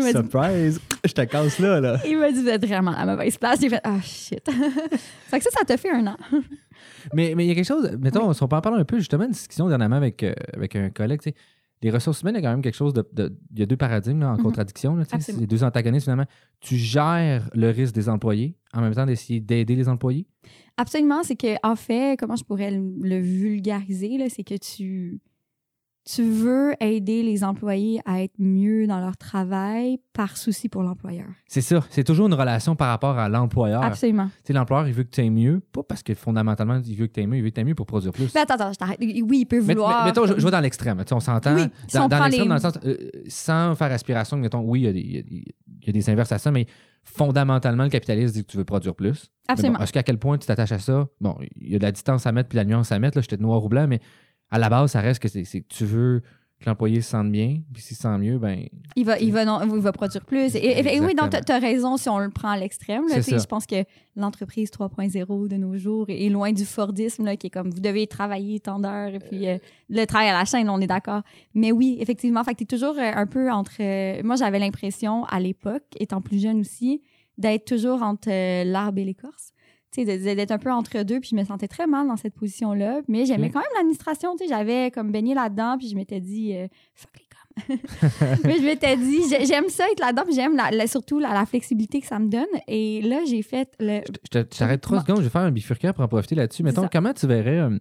dit, 0.06 0.10
Surprise! 0.10 0.80
Je 1.04 1.12
te 1.12 1.22
casse 1.22 1.58
là, 1.58 1.80
là. 1.80 1.98
il 2.06 2.18
m'a 2.18 2.30
dit, 2.32 2.40
vous 2.42 2.48
êtes 2.48 2.66
vraiment 2.66 2.90
à 2.92 3.04
la 3.04 3.12
mauvaise 3.12 3.36
place. 3.38 3.60
J'ai 3.60 3.68
fait, 3.68 3.80
ah 3.84 4.00
shit. 4.02 4.40
fait 4.50 5.38
que 5.38 5.44
ça, 5.44 5.50
ça 5.50 5.64
t'a 5.64 5.76
fait 5.76 5.90
un 5.90 6.06
an. 6.06 6.16
Mais 7.12 7.34
mais 7.36 7.44
il 7.44 7.48
y 7.48 7.50
a 7.50 7.54
quelque 7.54 7.66
chose, 7.66 7.90
mettons, 8.00 8.32
si 8.32 8.42
on 8.42 8.48
peut 8.48 8.56
en 8.56 8.60
parler 8.60 8.80
un 8.80 8.84
peu, 8.84 8.98
justement, 8.98 9.24
une 9.24 9.30
discussion 9.30 9.68
dernièrement 9.68 9.96
avec, 9.96 10.22
euh, 10.22 10.32
avec 10.54 10.74
un 10.76 10.90
collègue, 10.90 11.20
tu 11.22 11.30
sais. 11.30 11.36
Les 11.82 11.90
ressources 11.90 12.22
humaines, 12.22 12.34
il 12.36 12.42
y 12.42 12.44
a 12.44 12.48
quand 12.48 12.52
même 12.54 12.62
quelque 12.62 12.76
chose 12.76 12.94
de. 12.94 13.06
de- 13.12 13.36
il 13.52 13.60
y 13.60 13.62
a 13.62 13.66
deux 13.66 13.76
paradigmes 13.76 14.20
là, 14.20 14.30
en 14.32 14.36
Mhm. 14.36 14.42
contradiction. 14.42 14.96
Là, 14.96 15.04
tu 15.04 15.10
sais. 15.10 15.16
Absolument. 15.16 15.42
c'est 15.42 15.46
deux 15.46 15.64
antagonistes, 15.64 16.04
finalement. 16.04 16.24
Tu 16.60 16.76
gères 16.76 17.48
le 17.54 17.68
risque 17.70 17.94
des 17.94 18.08
employés 18.08 18.56
en 18.72 18.80
même 18.80 18.94
temps 18.94 19.04
d'essayer 19.06 19.40
d'aider 19.40 19.76
les 19.76 19.88
employés? 19.88 20.26
Absolument, 20.76 21.22
c'est 21.22 21.36
que 21.36 21.54
en 21.62 21.76
fait, 21.76 22.18
comment 22.18 22.36
je 22.36 22.44
pourrais 22.44 22.70
le, 22.70 22.82
le 23.00 23.18
vulgariser, 23.20 24.28
c'est 24.28 24.44
que 24.44 24.56
tu 24.56 25.20
tu 26.06 26.22
veux 26.22 26.74
aider 26.80 27.22
les 27.22 27.44
employés 27.44 27.98
à 28.04 28.22
être 28.22 28.34
mieux 28.38 28.86
dans 28.86 29.00
leur 29.00 29.16
travail 29.16 29.98
par 30.12 30.36
souci 30.36 30.68
pour 30.68 30.82
l'employeur. 30.82 31.28
C'est 31.46 31.62
ça. 31.62 31.82
C'est 31.88 32.04
toujours 32.04 32.26
une 32.26 32.34
relation 32.34 32.76
par 32.76 32.88
rapport 32.88 33.16
à 33.18 33.30
l'employeur. 33.30 33.82
Absolument. 33.82 34.26
Tu 34.26 34.48
sais, 34.48 34.52
l'employeur, 34.52 34.86
il 34.86 34.92
veut 34.92 35.04
que 35.04 35.08
tu 35.10 35.22
aies 35.22 35.30
mieux, 35.30 35.60
pas 35.72 35.82
parce 35.82 36.02
que 36.02 36.12
fondamentalement, 36.12 36.78
il 36.84 36.94
veut 36.94 37.06
que 37.06 37.12
tu 37.14 37.20
aies 37.22 37.26
mieux, 37.26 37.38
il 37.38 37.42
veut 37.42 37.48
que 37.48 37.54
tu 37.54 37.60
aies 37.62 37.64
mieux 37.64 37.74
pour 37.74 37.86
produire 37.86 38.12
plus. 38.12 38.28
Mais 38.34 38.42
attends, 38.42 38.52
attends, 38.56 38.72
je 38.74 38.76
t'arrête. 38.78 38.98
Oui, 39.00 39.24
il 39.38 39.46
peut 39.46 39.60
vouloir. 39.60 40.00
mais- 40.04 40.10
mettons, 40.10 40.26
je, 40.26 40.34
je 40.38 40.44
vais 40.44 40.50
dans 40.50 40.60
l'extrême. 40.60 40.98
Tu 40.98 41.04
sais, 41.08 41.14
On 41.14 41.20
s'entend. 41.20 41.54
Oui, 41.54 41.62
si 41.88 41.96
dans 41.96 42.02
l'extrême, 42.06 42.30
les- 42.42 42.48
dans 42.48 42.54
le 42.54 42.60
sens, 42.60 42.74
euh, 42.84 42.96
sans 43.28 43.74
faire 43.74 43.90
aspiration, 43.90 44.36
mettons, 44.36 44.60
oui, 44.60 44.80
il 44.80 44.84
y, 44.84 44.88
a 44.88 44.92
des, 44.92 45.00
il 45.00 45.14
y 45.14 45.18
a 45.18 45.22
des- 45.22 45.54
il 45.80 45.86
y 45.86 45.88
a 45.88 45.92
des 45.92 46.10
inverses 46.10 46.32
à 46.32 46.38
ça, 46.38 46.50
mais 46.50 46.66
fondamentalement, 47.04 47.84
le 47.84 47.90
capitaliste 47.90 48.34
dit 48.34 48.44
que 48.44 48.50
tu 48.50 48.56
veux 48.56 48.64
produire 48.64 48.94
plus. 48.94 49.30
Absolument. 49.48 49.78
bon, 49.78 49.84
Est-ce 49.84 49.92
qu'à 49.92 50.02
quel 50.02 50.18
point 50.18 50.38
tu 50.38 50.46
t'attaches 50.46 50.72
à 50.72 50.78
ça? 50.78 51.06
Bon, 51.20 51.36
il 51.56 51.72
y 51.72 51.76
a 51.76 51.78
de 51.78 51.84
la 51.84 51.92
distance 51.92 52.26
à 52.26 52.32
mettre 52.32 52.48
puis 52.48 52.56
de 52.56 52.60
la 52.62 52.64
nuance 52.64 52.92
à 52.92 52.98
mettre. 52.98 53.18
Là, 53.18 53.22
j'étais 53.22 53.36
noir 53.36 53.62
ou 53.64 53.68
blanc, 53.68 53.86
mais 53.86 54.00
à 54.50 54.58
la 54.58 54.68
base, 54.68 54.92
ça 54.92 55.00
reste 55.00 55.20
que 55.20 55.28
c'est 55.28 55.44
c'est 55.44 55.60
que 55.60 55.68
tu 55.68 55.84
veux 55.84 56.22
que 56.64 56.70
l'employé 56.70 57.00
se 57.02 57.10
sente 57.10 57.30
bien, 57.30 57.58
puis 57.72 57.82
s'il 57.82 57.96
se 57.96 58.02
sent 58.02 58.18
mieux, 58.18 58.38
ben 58.38 58.66
Il 58.96 59.04
va, 59.04 59.18
il 59.18 59.32
va, 59.32 59.44
non, 59.44 59.60
il 59.62 59.80
va 59.80 59.92
produire 59.92 60.24
plus. 60.24 60.54
Et, 60.56 60.58
et- 60.58 60.94
et 60.96 61.00
oui, 61.00 61.14
donc, 61.14 61.30
tu 61.44 61.52
as 61.52 61.58
raison 61.58 61.96
si 61.96 62.08
on 62.08 62.18
le 62.18 62.30
prend 62.30 62.48
à 62.50 62.56
l'extrême. 62.56 63.04
Je 63.38 63.46
pense 63.46 63.66
que 63.66 63.84
l'entreprise 64.16 64.70
3.0 64.70 65.48
de 65.48 65.56
nos 65.56 65.76
jours 65.76 66.06
est 66.08 66.28
loin 66.30 66.52
du 66.52 66.64
Fordisme, 66.64 67.24
là, 67.24 67.36
qui 67.36 67.48
est 67.48 67.50
comme 67.50 67.70
vous 67.70 67.80
devez 67.80 68.06
travailler 68.06 68.60
tant 68.60 68.78
d'heures 68.78 69.14
et 69.14 69.18
puis 69.18 69.46
euh, 69.48 69.58
le 69.90 70.04
travail 70.06 70.28
à 70.28 70.32
la 70.38 70.44
chaîne, 70.44 70.70
on 70.70 70.80
est 70.80 70.86
d'accord. 70.86 71.22
Mais 71.54 71.70
oui, 71.72 71.98
effectivement, 72.00 72.42
fait 72.44 72.52
que 72.54 72.58
tu 72.58 72.64
es 72.64 72.66
toujours 72.66 72.96
euh, 72.98 73.10
un 73.14 73.26
peu 73.26 73.50
entre. 73.50 73.72
euh, 73.80 74.22
moi, 74.24 74.36
j'avais 74.36 74.58
l'impression 74.58 75.24
à 75.24 75.40
l'époque, 75.40 75.84
étant 76.00 76.20
plus 76.20 76.40
jeune 76.40 76.60
aussi, 76.60 77.02
d'être 77.36 77.64
toujours 77.64 78.02
entre 78.02 78.30
l'arbre 78.64 78.98
et 79.00 79.04
l'écorce. 79.04 79.50
D'être 79.96 80.50
un 80.50 80.58
peu 80.58 80.72
entre 80.72 81.02
deux, 81.04 81.20
puis 81.20 81.28
je 81.30 81.36
me 81.36 81.44
sentais 81.44 81.68
très 81.68 81.86
mal 81.86 82.08
dans 82.08 82.16
cette 82.16 82.34
position-là. 82.34 83.02
Mais 83.06 83.26
j'aimais 83.26 83.50
quand 83.50 83.60
même 83.60 83.68
l'administration, 83.76 84.34
tu 84.36 84.44
sais, 84.44 84.48
j'avais 84.48 84.90
comme 84.90 85.12
baigné 85.12 85.34
là-dedans, 85.34 85.76
puis 85.78 85.88
je 85.88 85.94
m'étais 85.94 86.20
dit, 86.20 86.52
euh, 86.56 86.66
fuck 86.94 87.10
les 87.16 87.24
coms. 87.28 87.30
mais 88.44 88.58
je 88.58 88.64
m'étais 88.64 88.96
dit, 88.96 89.18
j'ai- 89.30 89.46
j'aime 89.46 89.68
ça 89.68 89.84
être 89.92 90.00
là-dedans, 90.00 90.24
puis 90.24 90.34
j'aime 90.34 90.56
la- 90.56 90.70
la- 90.72 90.86
surtout 90.88 91.18
la, 91.20 91.32
la 91.32 91.46
flexibilité 91.46 92.00
que 92.00 92.06
ça 92.08 92.18
me 92.18 92.28
donne. 92.28 92.46
Et 92.66 93.02
là, 93.02 93.20
j'ai 93.28 93.42
fait 93.42 93.68
le. 93.78 94.00
Je 94.32 94.40
t'arrête 94.40 94.80
trois 94.80 95.00
secondes, 95.02 95.18
je 95.18 95.22
vais 95.24 95.28
faire 95.30 95.42
un 95.42 95.52
bifurcaire 95.52 95.94
pour 95.94 96.02
en 96.02 96.08
profiter 96.08 96.34
là-dessus. 96.34 96.62
Mettons, 96.64 96.88
comment 96.90 97.12
tu 97.12 97.26
verrais, 97.28 97.60
euh, 97.60 97.78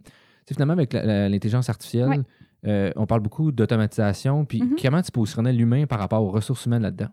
finalement, 0.51 0.74
avec 0.74 0.94
l'intelligence 0.94 1.69
artificielle, 1.69 2.09
Ouais. 2.09 2.19
euh, 2.68 2.92
on 2.95 3.07
parle 3.07 3.21
beaucoup 3.21 3.51
d'automatisation, 3.51 4.45
puis 4.45 4.62
Mhm. 4.62 4.75
comment 4.81 5.01
tu 5.01 5.12
positionnerais 5.12 5.54
l'humain 5.54 5.86
par 5.88 5.98
rapport 6.00 6.21
aux 6.21 6.30
ressources 6.31 6.66
humaines 6.68 6.83
là-dedans? 6.83 7.09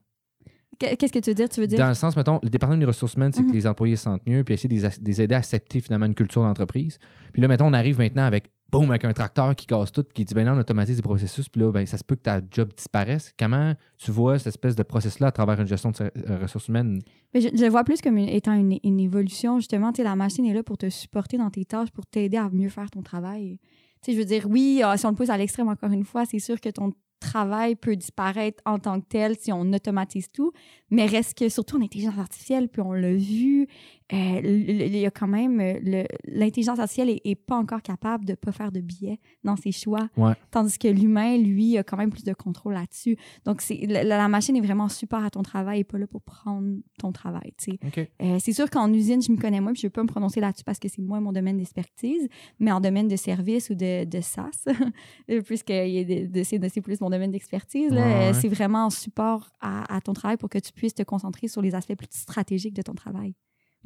Qu'est- 0.80 0.96
Qu'est-ce 0.96 1.12
que 1.12 1.18
tu 1.20 1.30
veux 1.30 1.34
dire? 1.34 1.48
Tu 1.48 1.60
veux 1.60 1.66
dire. 1.68 1.78
Dans 1.78 1.88
le 1.88 1.94
sens, 1.94 2.16
mettons, 2.16 2.40
le 2.42 2.50
département 2.50 2.78
des 2.80 2.86
ressources 2.86 3.14
humaines, 3.14 3.32
c'est 3.32 3.42
Mhm. 3.42 3.50
que 3.50 3.54
les 3.54 3.66
employés 3.68 3.94
se 3.96 4.02
sentent 4.04 4.26
mieux, 4.26 4.42
puis 4.42 4.54
essayer 4.54 4.68
de 4.68 4.88
les, 5.04 5.20
aider 5.22 5.34
à 5.34 5.38
accepter 5.38 5.80
finalement 5.80 6.06
une 6.06 6.14
culture 6.14 6.42
d'entreprise. 6.42 6.98
Puis 7.32 7.40
là, 7.42 7.46
mettons, 7.48 7.66
on 7.66 7.72
arrive 7.72 7.98
maintenant 7.98 8.24
avec, 8.24 8.50
boum, 8.72 8.88
avec 8.90 9.04
un 9.04 9.12
tracteur 9.12 9.54
qui 9.54 9.66
casse 9.66 9.92
tout, 9.92 10.02
puis 10.04 10.14
qui 10.14 10.24
dit, 10.24 10.32
ben 10.34 10.44
là, 10.44 10.54
on 10.54 10.58
automatise 10.58 10.96
les 10.96 11.02
processus, 11.02 11.48
puis 11.48 11.60
là, 11.60 11.70
ben, 11.70 11.84
ça 11.86 11.98
se 11.98 12.04
peut 12.04 12.14
que 12.16 12.22
ta 12.22 12.40
job 12.50 12.70
disparaisse. 12.74 13.32
Comment 13.38 13.74
tu 13.98 14.10
vois 14.10 14.38
cette 14.38 14.46
espèce 14.48 14.74
de 14.74 14.82
processus-là 14.82 15.26
à 15.28 15.32
travers 15.32 15.60
une 15.60 15.66
gestion 15.66 15.90
de 15.90 15.96
euh, 16.02 16.38
ressources 16.40 16.68
humaines? 16.68 17.00
Mais 17.34 17.40
je, 17.42 17.48
je 17.54 17.62
le 17.64 17.68
vois 17.70 17.84
plus 17.84 18.00
comme 18.00 18.16
une- 18.16 18.28
étant 18.28 18.54
une, 18.54 18.78
une 18.82 19.00
évolution. 19.00 19.58
Justement, 19.58 19.92
tu 19.92 19.98
sais, 19.98 20.04
la 20.04 20.16
machine 20.16 20.46
est 20.46 20.54
là 20.54 20.62
pour 20.62 20.78
te 20.78 20.88
supporter 20.88 21.36
dans 21.36 21.50
tes 21.50 21.64
tâches, 21.64 21.90
pour 21.90 22.06
t'aider 22.06 22.36
à 22.38 22.48
mieux 22.48 22.68
faire 22.70 22.90
ton 22.90 23.02
travail. 23.02 23.58
Tu 24.02 24.12
sais, 24.12 24.12
je 24.14 24.18
veux 24.18 24.24
dire, 24.24 24.46
oui, 24.48 24.80
ah, 24.82 24.96
si 24.96 25.04
on 25.04 25.10
le 25.10 25.16
pousse 25.16 25.28
à 25.30 25.36
l'extrême 25.36 25.68
encore 25.68 25.90
une 25.90 26.04
fois, 26.04 26.24
c'est 26.24 26.38
sûr 26.38 26.58
que 26.60 26.70
ton 26.70 26.92
travail 27.20 27.76
peut 27.76 27.96
disparaître 27.96 28.62
en 28.66 28.78
tant 28.78 29.00
que 29.00 29.06
tel 29.06 29.36
si 29.38 29.52
on 29.52 29.72
automatise 29.72 30.30
tout, 30.32 30.52
mais 30.90 31.06
reste 31.06 31.36
que 31.38 31.48
surtout 31.48 31.76
en 31.76 31.82
intelligence 31.82 32.18
artificielle, 32.18 32.68
puis 32.68 32.82
on 32.82 32.92
l'a 32.92 33.12
vu, 33.14 33.66
euh, 34.12 34.40
il 34.42 34.96
y 34.96 35.06
a 35.06 35.10
quand 35.12 35.28
même 35.28 35.60
euh, 35.60 36.04
l'intelligence 36.24 36.80
artificielle 36.80 37.10
est, 37.10 37.20
est 37.24 37.36
pas 37.36 37.54
encore 37.56 37.80
capable 37.80 38.24
de 38.24 38.34
pas 38.34 38.50
faire 38.50 38.72
de 38.72 38.80
biais 38.80 39.20
dans 39.44 39.54
ses 39.56 39.70
choix, 39.70 40.08
Ouais. 40.16 40.32
tandis 40.50 40.78
que 40.78 40.88
l'humain, 40.88 41.36
lui, 41.38 41.78
a 41.78 41.84
quand 41.84 41.96
même 41.96 42.10
plus 42.10 42.24
de 42.24 42.32
contrôle 42.32 42.74
là-dessus. 42.74 43.16
Donc 43.44 43.62
la, 43.86 44.02
la 44.02 44.28
machine 44.28 44.56
est 44.56 44.60
vraiment 44.60 44.88
super 44.88 45.24
à 45.24 45.30
ton 45.30 45.42
travail 45.42 45.80
et 45.80 45.84
pas 45.84 45.96
là 45.98 46.08
pour 46.08 46.22
prendre 46.22 46.78
ton 46.98 47.12
travail. 47.12 47.52
tu 47.56 47.72
sais. 47.72 47.78
OK. 47.86 48.08
Euh, 48.22 48.38
c'est 48.40 48.52
sûr 48.52 48.68
qu'en 48.68 48.92
usine, 48.92 49.22
je 49.22 49.30
me 49.30 49.36
connais 49.36 49.60
moins, 49.60 49.72
puis 49.72 49.82
je 49.82 49.86
ne 49.86 49.90
veux 49.90 49.92
pas 49.92 50.02
me 50.02 50.08
prononcer 50.08 50.40
là-dessus 50.40 50.64
parce 50.64 50.80
que 50.80 50.88
c'est 50.88 51.02
moins 51.02 51.20
mon 51.20 51.32
domaine 51.32 51.56
d'expertise, 51.58 52.26
mais 52.58 52.72
en 52.72 52.80
domaine 52.80 53.06
de 53.06 53.16
service 53.16 53.70
ou 53.70 53.74
de, 53.76 54.04
de 54.04 54.20
SaaS, 54.20 54.64
euh, 55.30 55.40
puisque 55.42 55.68
c'est 55.72 56.80
plus 56.80 57.00
mon 57.00 57.10
domaine 57.10 57.30
d'expertise, 57.30 57.92
ouais. 57.92 58.32
c'est 58.34 58.48
vraiment 58.48 58.86
en 58.86 58.90
support 58.90 59.50
à, 59.60 59.94
à 59.94 60.00
ton 60.00 60.14
travail 60.14 60.36
pour 60.36 60.48
que 60.48 60.58
tu 60.58 60.72
puisses 60.72 60.79
te 60.88 61.02
concentrer 61.02 61.48
sur 61.48 61.62
les 61.62 61.74
aspects 61.74 61.96
plus 61.96 62.08
stratégiques 62.10 62.74
de 62.74 62.82
ton 62.82 62.94
travail. 62.94 63.34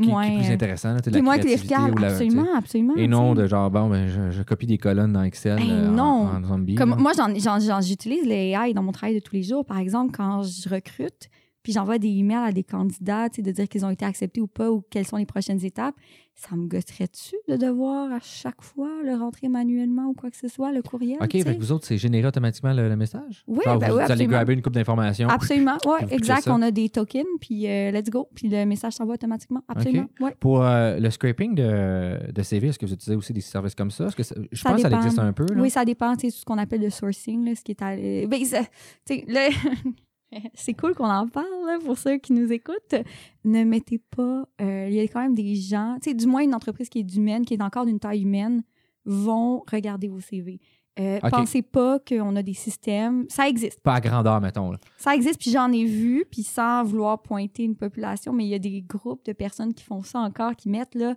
Qui, 0.01 0.09
moins, 0.09 0.27
qui 0.27 0.33
est 0.33 0.39
plus 0.39 0.51
euh, 0.51 0.55
intéressant, 0.55 0.95
là, 0.95 1.01
la 1.07 1.23
moins 1.23 1.39
clarifiable, 1.39 1.93
ou 1.93 1.99
la- 1.99 2.09
absolument, 2.09 2.47
absolument. 2.57 2.97
Et 2.97 3.07
non 3.07 3.35
de 3.35 3.47
genre, 3.47 3.71
bon, 3.71 3.89
ben, 3.89 4.09
je, 4.09 4.33
je 4.33 4.43
copie 4.43 4.67
des 4.67 4.77
colonnes 4.77 5.13
dans 5.13 5.23
Excel 5.23 5.57
euh, 5.63 5.89
non. 5.89 6.27
En, 6.27 6.43
zombie. 6.45 6.75
Comme 6.75 6.91
là. 6.91 6.97
moi, 6.97 7.13
j'utilise 7.81 8.27
les 8.27 8.51
AI 8.51 8.75
dans 8.75 8.83
mon 8.83 8.91
travail 8.91 9.15
de 9.15 9.21
tous 9.21 9.37
les 9.37 9.45
jours. 9.45 9.65
Par 9.65 9.79
exemple, 9.79 10.13
quand 10.13 10.43
je 10.43 10.69
recrute, 10.69 11.29
puis 11.65 11.73
j'envoie 11.73 11.99
des 11.99 12.09
emails 12.11 12.49
à 12.49 12.53
des 12.53 12.63
candidats, 12.63 13.29
tu 13.29 13.37
sais, 13.37 13.43
de 13.43 13.51
dire 13.51 13.69
qu'ils 13.69 13.85
ont 13.85 13.91
été 13.91 14.05
acceptés 14.05 14.41
ou 14.41 14.47
pas, 14.47 14.71
ou 14.71 14.85
quelles 14.91 15.07
sont 15.07 15.17
les 15.17 15.27
prochaines 15.27 15.65
étapes, 15.65 15.97
ça 16.37 16.55
me 16.57 16.67
gosserait-tu 16.67 17.35
de 17.49 17.57
devoir 17.57 18.13
à 18.13 18.19
chaque 18.21 18.61
fois 18.63 18.91
le 19.05 19.15
rentrer 19.15 19.49
manuellement 19.49 20.07
ou 20.09 20.15
quoi 20.15 20.31
que 20.31 20.37
ce 20.37 20.49
soit, 20.49 20.73
le 20.73 20.83
courriel? 20.83 21.17
OK, 21.21 21.29
que 21.31 21.59
vous 21.59 21.73
autres, 21.73 21.87
c'est 21.87 21.97
généré 21.97 22.27
automatiquement 22.29 22.73
le, 22.73 22.89
le 22.89 22.97
message? 22.97 23.45
Oui, 23.47 23.61
Genre, 23.65 23.79
ben 23.79 23.91
vous, 23.91 23.97
oui, 23.99 24.05
vous 24.05 24.13
allez 24.13 24.27
grabber 24.27 24.53
une 24.53 24.63
coupe 24.63 24.75
d'informations. 24.75 25.29
Absolument, 25.29 25.79
oui, 25.87 26.07
exact. 26.11 26.47
On 26.49 26.61
a 26.63 26.71
des 26.71 26.89
tokens, 26.91 27.25
puis 27.41 27.67
euh, 27.69 27.91
let's 27.93 28.11
go. 28.11 28.29
Puis 28.35 28.49
le 28.49 28.65
message 28.67 28.93
s'envoie 28.95 29.15
automatiquement. 29.15 29.63
Absolument, 29.69 30.07
ouais. 30.21 30.35
Pour 30.39 30.63
euh, 30.63 30.99
le 30.99 31.09
scraping 31.11 31.55
de, 31.55 32.31
de 32.31 32.43
CV, 32.43 32.69
est-ce 32.69 32.79
que 32.79 32.85
vous 32.87 32.93
utilisez 32.93 33.17
aussi 33.17 33.33
des 33.33 33.41
services 33.41 33.75
comme 33.75 33.91
ça? 33.91 34.07
Est-ce 34.07 34.17
que 34.17 34.23
ça- 34.23 34.35
je 34.53 34.61
Ça 34.61 34.71
pense 34.71 34.83
que 34.83 34.89
ça 34.91 34.97
existe 34.97 35.19
un 35.19 35.33
peu. 35.33 35.47
Là. 35.51 35.63
Oui, 35.63 35.71
ça 35.71 35.85
dépend, 35.85 36.15
sais, 36.19 36.31
ce 36.31 36.45
qu'on 36.45 36.59
appelle 36.59 36.83
le 36.83 36.91
sourcing, 36.91 37.45
là, 37.47 37.55
ce 37.55 37.63
qui 37.63 37.73
est 37.73 37.81
à... 37.83 37.97
ben, 37.97 38.45
ça- 38.45 38.63
là, 39.29 39.49
c'est 40.55 40.75
cool 40.75 40.95
qu'on 40.95 41.09
en 41.11 41.29
parle, 41.29 41.47
là, 41.67 41.79
pour 41.85 41.97
ceux 41.99 42.19
qui 42.19 42.33
nous 42.33 42.53
écoutent. 42.53 42.95
Ne 43.45 43.65
mettez 43.65 43.99
pas... 43.99 44.47
euh, 44.61 44.87
Il 44.89 44.95
y 44.95 45.01
a 45.01 45.09
quand 45.09 45.21
même 45.21 45.35
des 45.35 45.55
gens, 45.55 45.97
tu 46.03 46.11
sais, 46.11 46.15
du 46.15 46.27
moins 46.27 46.43
une 46.43 46.55
entreprise 46.55 46.89
qui 46.89 47.01
est 47.01 47.15
humaine, 47.17 47.45
qui 47.45 47.55
est 47.55 47.63
encore 47.63 47.87
d'une 47.87 47.99
taille 48.01 48.23
humaine, 48.23 48.63
vont 49.05 49.63
regarder 49.71 50.09
vos 50.09 50.21
CV. 50.21 50.61
Euh. 51.01 51.19
Pensez 51.29 51.63
pas 51.63 51.99
qu'on 51.99 52.37
a 52.37 52.43
des 52.43 52.55
systèmes... 52.55 53.27
Ça 53.29 53.49
existe. 53.49 53.81
Pas 53.81 53.95
à 53.95 54.01
grandeur, 54.01 54.41
mettons. 54.41 54.71
là. 54.71 54.79
Ça 54.97 55.15
existe, 55.15 55.41
puis 55.41 55.51
j'en 55.51 55.73
ai 55.73 55.85
vu, 55.85 56.25
puis 56.31 56.43
sans 56.45 56.85
vouloir 56.85 57.21
pointer 57.21 57.65
une 57.65 57.75
population, 57.77 58.33
mais 58.33 58.45
il 58.45 58.49
y 58.51 58.55
a 58.55 58.61
des 58.61 58.81
groupes 58.83 59.25
de 59.25 59.33
personnes 59.33 59.75
qui 59.75 59.83
font 59.83 60.03
ça 60.03 60.21
encore, 60.21 60.55
qui 60.55 60.69
mettent, 60.69 60.95
là, 60.95 61.17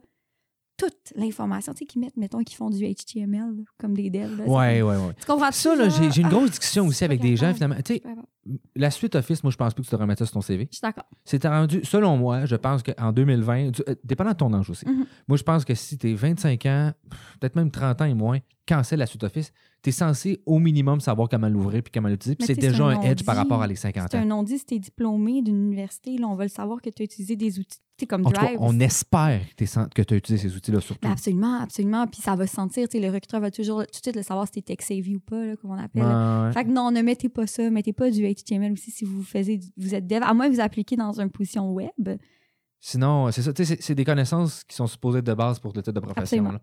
toute 0.78 1.12
l'information, 1.16 1.74
tu 1.74 1.80
sais, 1.80 1.86
qui 1.86 1.98
mettent, 2.00 2.18
mettons, 2.18 2.44
qui 2.44 2.56
font 2.56 2.70
du 2.70 2.86
HTML, 2.86 3.40
là, 3.58 3.64
comme 3.80 3.96
des 3.96 4.10
devs. 4.12 4.38
là. 4.38 4.44
C'est 4.46 4.50
Ouais, 4.52 4.82
ouais, 4.84 4.96
ouais. 4.96 5.14
tu 5.20 5.26
comprends 5.26 5.52
Ça, 5.52 5.76
là, 5.76 5.90
j'ai 5.90 6.12
j'ai 6.12 6.22
une 6.22 6.30
grosse 6.30 6.52
discussion 6.52 6.86
aussi 6.86 7.04
avec 7.04 7.20
des 7.20 7.36
gens, 7.36 7.54
finalement. 7.54 7.76
Tu 7.84 7.96
sais, 7.96 8.04
la 8.76 8.92
suite 8.92 9.16
Office, 9.16 9.44
moi, 9.44 9.52
je 9.52 9.58
pense 9.58 9.74
plus 9.74 9.84
que 9.84 9.88
tu 9.90 9.92
devrais 9.96 10.06
mettre 10.08 10.20
ça 10.20 10.26
sur 10.26 10.34
ton 10.36 10.42
CV. 10.42 10.68
Je 10.72 10.78
suis 10.78 10.82
d'accord. 10.82 11.06
C'est 11.26 11.44
rendu, 11.46 11.82
selon 11.84 12.16
moi, 12.18 12.46
je 12.46 12.56
pense 12.56 12.84
qu'en 12.84 13.12
2020, 13.12 13.72
du- 13.72 13.82
euh, 13.90 13.96
dépendant 14.04 14.32
de 14.32 14.38
ton 14.38 14.54
âge 14.54 14.70
aussi, 14.70 14.88
Mhm. 14.88 15.06
moi, 15.28 15.38
je 15.38 15.44
pense 15.44 15.66
que 15.66 15.74
si 15.74 15.98
tu 15.98 16.12
es 16.12 16.14
25 16.14 16.66
ans, 16.68 16.92
peut-être 17.40 17.56
même 17.56 17.72
30 17.72 18.02
ans 18.02 18.06
et 18.06 18.14
moins, 18.14 18.38
cancelle 18.68 19.00
la 19.00 19.06
suite 19.08 19.24
Office, 19.24 19.52
tu 19.88 19.90
es 19.90 19.94
censé 19.94 20.42
au 20.46 20.60
minimum 20.60 21.00
savoir 21.00 21.30
comment 21.30 21.48
l'ouvrir 21.48 21.82
puis 21.82 21.92
comment 21.94 22.10
l'utiliser. 22.10 22.36
Puis 22.36 22.48
c'est 22.48 22.56
déjà 22.56 22.86
un 22.86 23.02
edge 23.02 23.24
par 23.24 23.36
rapport 23.36 23.62
à 23.62 23.68
les 23.68 23.76
50 23.76 24.08
C'est 24.12 24.18
un 24.18 24.24
ans. 24.24 24.26
non-dit 24.38 24.60
si 24.60 24.66
tu 24.66 24.76
es 24.76 24.80
diplômé 24.80 25.42
d'une 25.42 25.56
université. 25.68 26.18
Là, 26.18 26.28
on 26.28 26.36
va 26.36 26.44
le 26.44 26.50
savoir 26.50 26.82
que 26.82 26.90
tu 26.90 27.02
as 27.02 27.06
utilisé 27.06 27.36
des 27.36 27.60
outils 27.60 27.80
comme 28.08 28.26
En 28.28 28.30
tout 28.30 28.36
cas, 28.36 28.46
Drive. 28.46 28.58
on 28.62 28.80
espère 28.80 29.42
que 29.58 30.02
tu 30.04 30.14
as 30.14 30.18
utilisé 30.18 30.50
ces 30.50 30.56
outils-là 30.56 30.82
surtout. 30.82 31.00
Ben, 31.02 31.12
absolument, 31.14 31.60
absolument. 31.62 32.06
Puis 32.06 32.22
ça 32.22 32.36
va 32.36 32.46
se 32.46 32.54
sentir. 32.54 32.88
Le 32.94 33.08
recruteur 33.10 33.40
va 33.40 33.50
toujours 33.50 33.80
tout 33.80 33.92
de 33.92 33.96
suite 34.04 34.16
le 34.16 34.22
savoir 34.24 34.46
si 34.46 34.52
tu 34.54 34.60
es 34.60 34.62
tech-savvy 34.76 35.16
ou 35.16 35.20
pas, 35.20 35.46
là, 35.46 35.56
comme 35.56 35.72
on 35.72 35.78
appelle. 35.80 36.04
Ouais, 36.04 36.46
ouais. 36.48 36.52
Fait 36.54 36.66
que 36.66 36.70
non, 36.70 36.92
ne 36.92 37.02
mettez 37.02 37.30
pas 37.30 37.48
ça. 37.48 37.68
Mettez 37.72 37.94
pas 37.94 38.12
du 38.12 38.22
HTML 38.32 38.74
aussi 38.74 38.92
si 38.92 39.04
vous 39.06 39.24
faisiez, 39.24 39.60
vous 39.78 39.96
êtes 39.96 40.06
dev. 40.06 40.22
À 40.22 40.34
moins 40.36 40.48
que 40.50 40.54
vous 40.54 40.62
appliquez 40.62 40.96
dans 40.96 41.20
une 41.20 41.32
position 41.32 41.72
web. 41.72 42.20
Sinon, 42.80 43.32
c'est 43.32 43.42
ça. 43.42 43.52
C'est 43.56 43.96
des 43.96 44.06
connaissances 44.06 44.64
qui 44.64 44.76
sont 44.76 44.86
supposées 44.88 45.20
être 45.20 45.26
de 45.26 45.34
base 45.34 45.60
pour 45.60 45.74
le 45.74 45.82
titre 45.82 45.94
de 45.94 46.00
profession. 46.00 46.60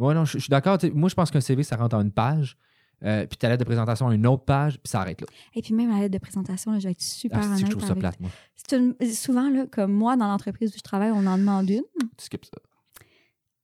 Ouais, 0.00 0.14
non, 0.14 0.24
je, 0.24 0.32
je 0.32 0.38
suis 0.38 0.50
d'accord. 0.50 0.78
Moi, 0.94 1.08
je 1.08 1.14
pense 1.14 1.30
qu'un 1.30 1.40
CV, 1.40 1.62
ça 1.62 1.76
rentre 1.76 1.94
en 1.96 2.00
une 2.02 2.10
page. 2.12 2.56
euh, 3.02 3.26
puis 3.26 3.38
ta 3.38 3.48
lettre 3.48 3.60
de 3.60 3.64
présentation 3.64 4.08
à 4.08 4.14
une 4.14 4.26
autre 4.26 4.44
page, 4.44 4.74
puis 4.74 4.90
ça 4.90 5.00
arrête 5.00 5.20
là. 5.20 5.26
Et 5.54 5.62
puis 5.62 5.72
même 5.74 5.88
la 5.90 6.00
lettre 6.00 6.12
de 6.12 6.18
présentation, 6.18 6.72
là, 6.72 6.78
je 6.80 6.84
vais 6.84 6.90
être 6.92 7.00
super 7.00 7.38
Ah, 7.38 7.42
c'est 7.42 7.48
honnête 7.48 7.60
que 7.64 7.66
je 7.66 7.70
trouve 7.70 7.82
ça 7.84 7.90
avec- 7.92 8.00
plate, 8.00 8.20
moi. 8.20 8.30
Une- 8.72 8.94
Souvent, 9.12 9.48
là, 9.50 9.66
comme 9.70 9.92
moi, 9.92 10.16
dans 10.16 10.26
l'entreprise 10.28 10.70
où 10.74 10.76
je 10.76 10.82
travaille, 10.82 11.10
on 11.10 11.26
en 11.26 11.38
demande 11.38 11.70
une. 11.70 11.82
Tu 12.18 12.24
skips 12.26 12.44
ça. 12.44 12.60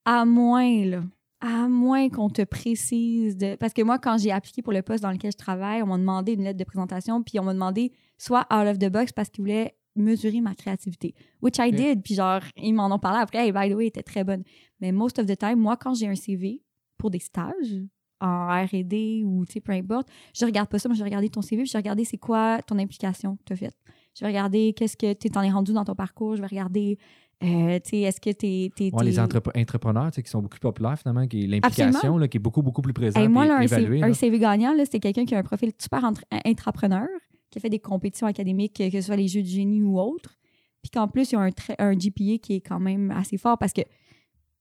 À 0.05 0.25
moins, 0.25 0.85
là, 0.87 1.03
à 1.41 1.69
moins 1.69 2.09
qu'on 2.09 2.31
te 2.31 2.43
précise 2.43 3.37
de. 3.37 3.57
Parce 3.57 3.73
que 3.73 3.83
moi, 3.83 3.99
quand 3.99 4.19
j'ai 4.19 4.33
appliqué 4.33 4.63
pour 4.63 4.73
le 4.73 4.83
poste 4.83 5.03
dans 5.03 5.11
lequel 5.11 5.33
je 5.33 5.37
travaille, 5.37 5.83
on 5.83 5.87
m'a 5.87 5.99
demandé 5.99 6.33
une 6.33 6.43
lettre 6.45 6.59
de 6.59 6.65
présentation, 6.65 7.23
puis 7.23 7.39
on 7.41 7.45
m'a 7.45 7.53
demandé 7.55 7.93
soit 8.19 8.47
out 8.53 8.67
of 8.67 8.79
the 8.79 8.89
box 8.91 9.13
parce 9.13 9.29
qu'ils 9.29 9.43
voulaient 9.43 9.77
mesurer 9.97 10.41
ma 10.41 10.55
créativité. 10.55 11.15
Which 11.43 11.57
I 11.59 11.71
did. 11.73 12.03
Puis 12.03 12.15
genre, 12.15 12.41
ils 12.57 12.73
m'en 12.73 12.87
ont 12.95 12.99
parlé 12.99 13.19
après. 13.21 13.47
Hey, 13.47 13.53
by 13.53 13.71
the 13.71 13.75
way, 13.75 13.87
était 13.87 14.03
très 14.03 14.25
bonne. 14.25 14.43
Mais 14.81 14.93
most 14.93 15.19
of 15.19 15.27
the 15.27 15.37
time, 15.37 15.57
moi, 15.57 15.77
quand 15.77 15.95
j'ai 15.95 16.07
un 16.09 16.15
CV 16.15 16.63
pour 16.99 17.11
des 17.11 17.19
stages 17.19 17.77
en 18.21 18.49
R&D 18.65 19.23
ou, 19.27 19.45
tu 19.45 19.55
sais, 19.55 19.61
peu 19.61 19.73
importe, 19.73 20.09
je 20.35 20.45
regarde 20.47 20.69
pas 20.69 20.79
ça. 20.79 20.89
Moi, 20.89 20.95
je 20.97 21.01
vais 21.01 21.09
regarder 21.09 21.29
ton 21.29 21.43
CV, 21.43 21.63
puis 21.63 21.69
je 21.69 21.73
vais 21.75 21.79
regarder 21.81 22.05
c'est 22.05 22.17
quoi 22.19 22.61
ton 22.67 22.79
implication 22.79 23.37
que 23.37 23.43
tu 23.45 23.53
as 23.53 23.57
faite. 23.57 23.77
Je 24.15 24.21
vais 24.25 24.29
regarder 24.29 24.73
qu'est-ce 24.75 24.97
que 24.97 25.13
tu 25.13 25.29
t'en 25.31 25.43
es 25.43 25.51
rendu 25.51 25.73
dans 25.75 25.85
ton 25.85 25.95
parcours. 25.95 26.37
Je 26.37 26.41
vais 26.41 26.47
regarder 26.47 26.99
Euh, 27.43 27.79
tu 27.85 27.97
est-ce 27.97 28.19
que 28.19 28.31
t'es... 28.31 28.71
t'es- 28.75 28.91
Ouais, 28.95 29.05
les 29.05 29.19
entrep- 29.19 29.51
entrepreneurs, 29.61 30.11
tu 30.11 30.23
qui 30.23 30.31
sont 30.31 30.39
beaucoup 30.41 30.53
plus 30.55 30.61
populaires, 30.61 30.99
finalement, 30.99 31.27
qui 31.27 31.47
l'implication, 31.47 32.17
là, 32.17 32.29
qui 32.29 32.39
est 32.39 32.41
beaucoup, 32.41 32.63
beaucoup 32.63 32.81
plus 32.81 32.95
présente 32.95 33.29
moi, 33.29 33.45
et 33.45 33.49
là, 33.49 33.57
un, 33.57 33.81
là. 34.01 34.07
un 34.07 34.15
CV 34.15 34.39
gagnant, 34.39 34.73
là, 34.73 34.87
c'était 34.87 35.01
quelqu'un 35.01 35.27
qui 35.27 35.35
a 35.35 35.39
un 35.39 35.43
profil 35.43 35.71
super 35.79 36.03
entre- 36.05 36.25
intrapreneur, 36.47 37.07
qui 37.51 37.59
a 37.59 37.61
fait 37.61 37.71
des 37.71 37.79
compétitions 37.79 38.27
académiques, 38.27 38.75
que 38.75 38.91
ce 38.91 39.01
soit 39.01 39.17
les 39.17 39.29
jeux 39.29 39.43
de 39.43 39.47
génie 39.47 39.83
ou 39.83 39.99
autres. 40.01 40.37
Puis 40.83 40.91
qu'en 40.91 41.09
plus, 41.09 41.33
il 41.33 41.35
y 41.35 41.39
a 41.39 41.51
un, 41.79 41.95
GPA 41.95 42.39
qui 42.39 42.55
est 42.55 42.61
quand 42.61 42.79
même 42.81 43.11
assez 43.11 43.39
fort 43.39 43.59
parce 43.59 43.73
que, 43.73 43.83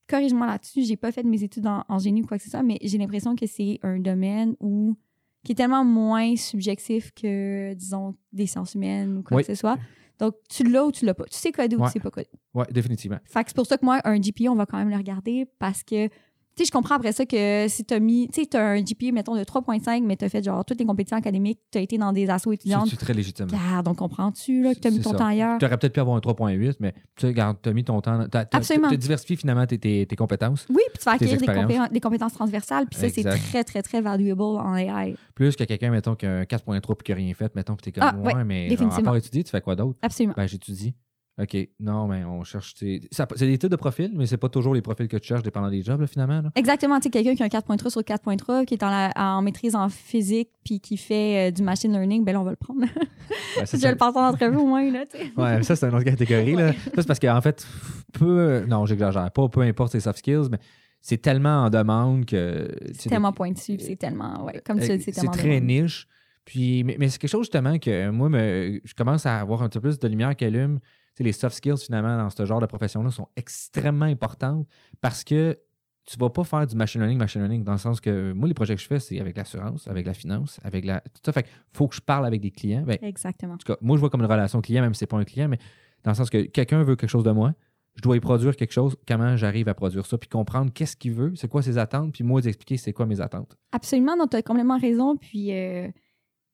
corrige-moi 0.07 0.47
là-dessus, 0.47 0.83
j'ai 0.83 0.97
pas 0.97 1.11
fait 1.11 1.23
mes 1.23 1.43
études 1.43 1.67
en, 1.67 1.83
en 1.87 1.99
génie 1.99 2.21
ou 2.21 2.25
quoi 2.25 2.37
que 2.37 2.43
ce 2.43 2.49
soit, 2.49 2.63
mais 2.63 2.77
j'ai 2.81 2.97
l'impression 2.97 3.35
que 3.35 3.45
c'est 3.47 3.79
un 3.83 3.99
domaine 3.99 4.55
où 4.59 4.95
qui 5.43 5.51
est 5.51 5.55
tellement 5.55 5.85
moins 5.85 6.35
subjectif 6.35 7.11
que, 7.13 7.73
disons, 7.75 8.15
des 8.33 8.47
sciences 8.47 8.73
humaines 8.73 9.17
ou 9.17 9.23
quoi 9.23 9.37
Oui. 9.37 9.43
que 9.43 9.53
ce 9.53 9.55
soit. 9.55 9.77
Donc, 10.17 10.33
tu 10.49 10.63
l'as 10.63 10.85
ou 10.85 10.91
tu 10.91 11.05
l'as 11.05 11.13
pas. 11.13 11.25
Tu 11.25 11.37
sais 11.37 11.51
coder 11.51 11.75
ou 11.75 11.81
Ouais. 11.81 11.87
tu 11.87 11.93
sais 11.93 11.99
pas 11.99 12.09
coder. 12.09 12.27
Ouais, 12.53 12.65
définitivement. 12.71 13.19
Fait 13.25 13.43
que 13.43 13.49
c'est 13.51 13.55
pour 13.55 13.67
ça 13.67 13.77
que 13.77 13.85
moi, 13.85 14.01
un 14.05 14.19
GPA, 14.19 14.49
on 14.49 14.55
va 14.55 14.65
quand 14.65 14.77
même 14.77 14.89
le 14.89 14.95
regarder 14.97 15.45
parce 15.59 15.83
que, 15.83 16.09
tu 16.55 16.63
sais, 16.63 16.67
je 16.67 16.71
comprends 16.71 16.95
après 16.95 17.11
ça 17.11 17.25
que 17.25 17.65
si 17.67 17.83
t'as 17.83 17.99
mis, 17.99 18.27
tu 18.29 18.41
sais, 18.41 18.47
t'as 18.47 18.63
un 18.63 18.81
GPA, 18.81 19.11
mettons, 19.11 19.35
de 19.35 19.43
3.5, 19.43 20.03
mais 20.03 20.15
t'as 20.15 20.29
fait 20.29 20.43
genre 20.43 20.63
toutes 20.63 20.79
les 20.79 20.85
compétitions 20.85 21.17
académiques, 21.17 21.59
t'as 21.69 21.81
été 21.81 21.97
dans 21.97 22.13
des 22.13 22.29
assos 22.29 22.51
étudiantes. 22.53 22.87
c'est 22.89 22.95
très 22.95 23.13
légitime. 23.13 23.47
Regarde, 23.47 23.87
on 23.87 23.93
comprend-tu, 23.95 24.63
là, 24.63 24.73
que 24.73 24.79
t'as 24.79 24.89
mis 24.89 25.01
ton 25.01 25.11
ça. 25.11 25.17
temps 25.17 25.25
ailleurs? 25.27 25.57
Tu 25.57 25.65
aurais 25.65 25.77
peut-être 25.77 25.93
pu 25.93 25.99
avoir 25.99 26.15
un 26.15 26.19
3.8, 26.21 26.75
mais 26.79 26.93
tu 26.93 26.99
sais, 27.21 27.27
regarde, 27.27 27.57
tu 27.61 27.69
as 27.69 27.73
mis 27.73 27.83
ton 27.83 27.99
temps. 28.01 28.25
Tu 28.29 28.37
as, 28.37 28.47
Absolument. 28.53 28.89
diversifié 28.91 29.35
finalement 29.35 29.65
tes, 29.65 29.77
tes- 29.77 30.05
tes 30.05 30.15
compétences. 30.15 30.65
Oui, 30.69 30.81
puis 30.93 30.99
tu 30.99 31.03
vas 31.05 31.11
acquérir 31.11 31.37
des, 31.37 31.43
expériences. 31.43 31.71
compé- 31.71 31.91
des 31.93 31.99
compétences 31.99 32.33
transversales, 32.33 32.85
puis 32.87 32.99
ça, 32.99 33.09
c'est 33.09 33.23
très, 33.23 33.63
très, 33.63 33.81
très 33.81 34.01
valuable 34.01 34.41
en 34.41 34.75
AI. 34.75 35.15
Plus 35.33 35.55
que 35.55 35.63
quelqu'un, 35.65 35.91
mettons, 35.91 36.15
qui 36.15 36.25
a 36.25 36.37
un 36.39 36.43
4.3 36.43 36.95
puis 36.95 37.03
qui 37.03 37.11
n'a 37.11 37.15
rien 37.17 37.33
fait, 37.33 37.53
mettons, 37.55 37.75
puis 37.75 37.91
t'es 37.91 37.99
comme 37.99 38.09
Ah, 38.09 38.15
ouais, 38.17 38.43
mais 38.45 38.75
genre, 38.75 38.93
à 38.97 39.01
part 39.01 39.15
étudier, 39.17 39.43
tu 39.43 39.51
fais 39.51 39.61
quoi 39.61 39.75
d'autre? 39.75 39.99
Absolument. 40.01 40.33
Ben, 40.37 40.47
j'étudie. 40.47 40.95
OK. 41.41 41.57
Non, 41.81 42.07
mais 42.07 42.23
on 42.23 42.43
cherche. 42.45 42.73
C'est 42.77 43.01
des 43.39 43.57
types 43.57 43.69
de 43.69 43.75
profils, 43.75 44.09
mais 44.15 44.25
c'est 44.25 44.37
pas 44.37 44.47
toujours 44.47 44.73
les 44.73 44.81
profils 44.81 45.07
que 45.09 45.17
tu 45.17 45.27
cherches 45.27 45.43
dépendant 45.43 45.69
des 45.69 45.81
jobs, 45.81 45.99
là, 45.99 46.07
finalement. 46.07 46.41
là. 46.41 46.49
Exactement, 46.55 46.97
tu 46.99 47.03
sais, 47.03 47.09
quelqu'un 47.09 47.35
qui 47.35 47.43
a 47.43 47.45
un 47.45 47.49
4.3 47.49 47.89
sur 47.89 48.01
4.3, 48.01 48.63
qui 48.65 48.75
est 48.75 48.83
en, 48.83 48.89
la- 48.89 49.11
en 49.15 49.41
maîtrise 49.41 49.75
en 49.75 49.89
physique, 49.89 50.49
puis 50.63 50.79
qui 50.79 50.95
fait 50.95 51.49
euh, 51.49 51.51
du 51.51 51.61
machine 51.61 51.91
learning, 51.91 52.23
ben 52.23 52.31
là, 52.31 52.39
on 52.41 52.45
va 52.45 52.51
le 52.51 52.55
prendre. 52.55 52.81
Ouais, 52.83 52.87
ça, 53.57 53.65
si 53.65 53.75
je 53.77 53.81
c'est- 53.81 53.91
le 53.91 53.97
passe 53.97 54.15
en 54.15 54.29
entrevue 54.29 54.55
au 54.55 54.65
moins, 54.65 54.89
là. 54.89 55.03
Ouais, 55.35 55.61
ça, 55.63 55.75
c'est 55.75 55.85
une 55.87 55.95
autre 55.95 56.05
catégorie. 56.05 56.55
Là. 56.55 56.71
Ça, 56.71 56.79
c'est 56.97 57.07
parce 57.07 57.19
qu'en 57.19 57.41
fait, 57.41 57.67
peu. 58.13 58.63
Non, 58.67 58.85
j'exagère 58.85 59.29
pas, 59.31 59.49
peu 59.49 59.61
importe 59.61 59.91
ses 59.91 59.99
soft 59.99 60.19
skills, 60.19 60.47
mais 60.49 60.59
c'est 61.01 61.17
tellement 61.21 61.63
en 61.65 61.69
demande 61.69 62.25
que. 62.25 62.69
C'est 62.93 63.09
tellement 63.09 63.33
pointu, 63.33 63.75
puis 63.75 63.85
c'est 63.85 63.95
tellement, 63.97 64.45
ouais, 64.45 64.61
comme 64.65 64.79
tu 64.79 64.89
Euh, 64.89 64.95
dis, 64.97 65.03
c'est 65.03 65.11
c'est 65.11 65.19
tellement 65.19 65.31
très 65.31 65.59
demandé. 65.59 65.81
niche. 65.81 66.07
Puis, 66.45 66.83
mais, 66.83 66.95
mais 66.99 67.09
c'est 67.09 67.17
quelque 67.19 67.29
chose 67.31 67.41
justement 67.45 67.77
que 67.79 68.09
moi, 68.11 68.29
me- 68.29 68.79
je 68.83 68.93
commence 68.93 69.25
à 69.25 69.39
avoir 69.39 69.63
un 69.63 69.69
peu 69.69 69.81
plus 69.81 69.99
de 69.99 70.07
lumière 70.07 70.33
qui 70.35 70.45
allume. 70.45 70.79
Tu 71.15 71.19
sais, 71.19 71.23
les 71.23 71.31
soft 71.31 71.55
skills, 71.55 71.77
finalement, 71.77 72.17
dans 72.17 72.29
ce 72.29 72.45
genre 72.45 72.59
de 72.59 72.65
profession-là, 72.65 73.09
sont 73.09 73.29
extrêmement 73.35 74.05
importantes 74.05 74.67
parce 75.01 75.23
que 75.23 75.57
tu 76.05 76.17
vas 76.17 76.29
pas 76.29 76.43
faire 76.43 76.67
du 76.67 76.75
machine 76.75 77.01
learning, 77.01 77.17
machine 77.17 77.41
learning, 77.41 77.63
dans 77.63 77.71
le 77.71 77.77
sens 77.77 77.99
que 77.99 78.31
moi, 78.33 78.47
les 78.47 78.53
projets 78.53 78.75
que 78.75 78.81
je 78.81 78.87
fais, 78.87 78.99
c'est 78.99 79.19
avec 79.19 79.35
l'assurance, 79.35 79.87
avec 79.87 80.05
la 80.05 80.13
finance, 80.13 80.59
avec 80.63 80.85
la. 80.85 80.99
Tout 80.99 81.21
ça. 81.25 81.31
Fait 81.31 81.43
qu'il 81.43 81.51
faut 81.73 81.87
que 81.87 81.95
je 81.95 82.01
parle 82.01 82.25
avec 82.25 82.41
des 82.41 82.51
clients. 82.51 82.83
Ben, 82.83 82.97
Exactement. 83.01 83.53
en 83.53 83.57
tout 83.57 83.73
cas, 83.73 83.77
moi, 83.81 83.95
je 83.97 84.01
vois 84.01 84.09
comme 84.09 84.21
une 84.21 84.31
relation 84.31 84.61
client, 84.61 84.81
même 84.83 84.93
si 84.93 84.99
c'est 84.99 85.07
pas 85.07 85.17
un 85.17 85.23
client, 85.23 85.47
mais 85.47 85.57
dans 86.03 86.11
le 86.11 86.15
sens 86.15 86.29
que 86.29 86.43
quelqu'un 86.43 86.83
veut 86.83 86.95
quelque 86.95 87.09
chose 87.09 87.23
de 87.23 87.31
moi, 87.31 87.53
je 87.95 88.01
dois 88.01 88.17
y 88.17 88.19
produire 88.19 88.55
quelque 88.55 88.73
chose, 88.73 88.95
comment 89.07 89.35
j'arrive 89.37 89.69
à 89.69 89.73
produire 89.73 90.05
ça, 90.05 90.17
puis 90.17 90.29
comprendre 90.29 90.71
qu'est-ce 90.71 90.95
qu'il 90.97 91.13
veut, 91.13 91.33
c'est 91.35 91.47
quoi 91.47 91.61
ses 91.61 91.77
attentes, 91.77 92.11
puis 92.11 92.23
moi, 92.23 92.41
d'expliquer 92.41 92.77
c'est 92.77 92.93
quoi 92.93 93.05
mes 93.05 93.21
attentes. 93.21 93.57
Absolument, 93.71 94.17
donc 94.17 94.31
tu 94.31 94.37
as 94.37 94.41
complètement 94.41 94.77
raison. 94.77 95.15
Puis, 95.15 95.53
euh, 95.53 95.87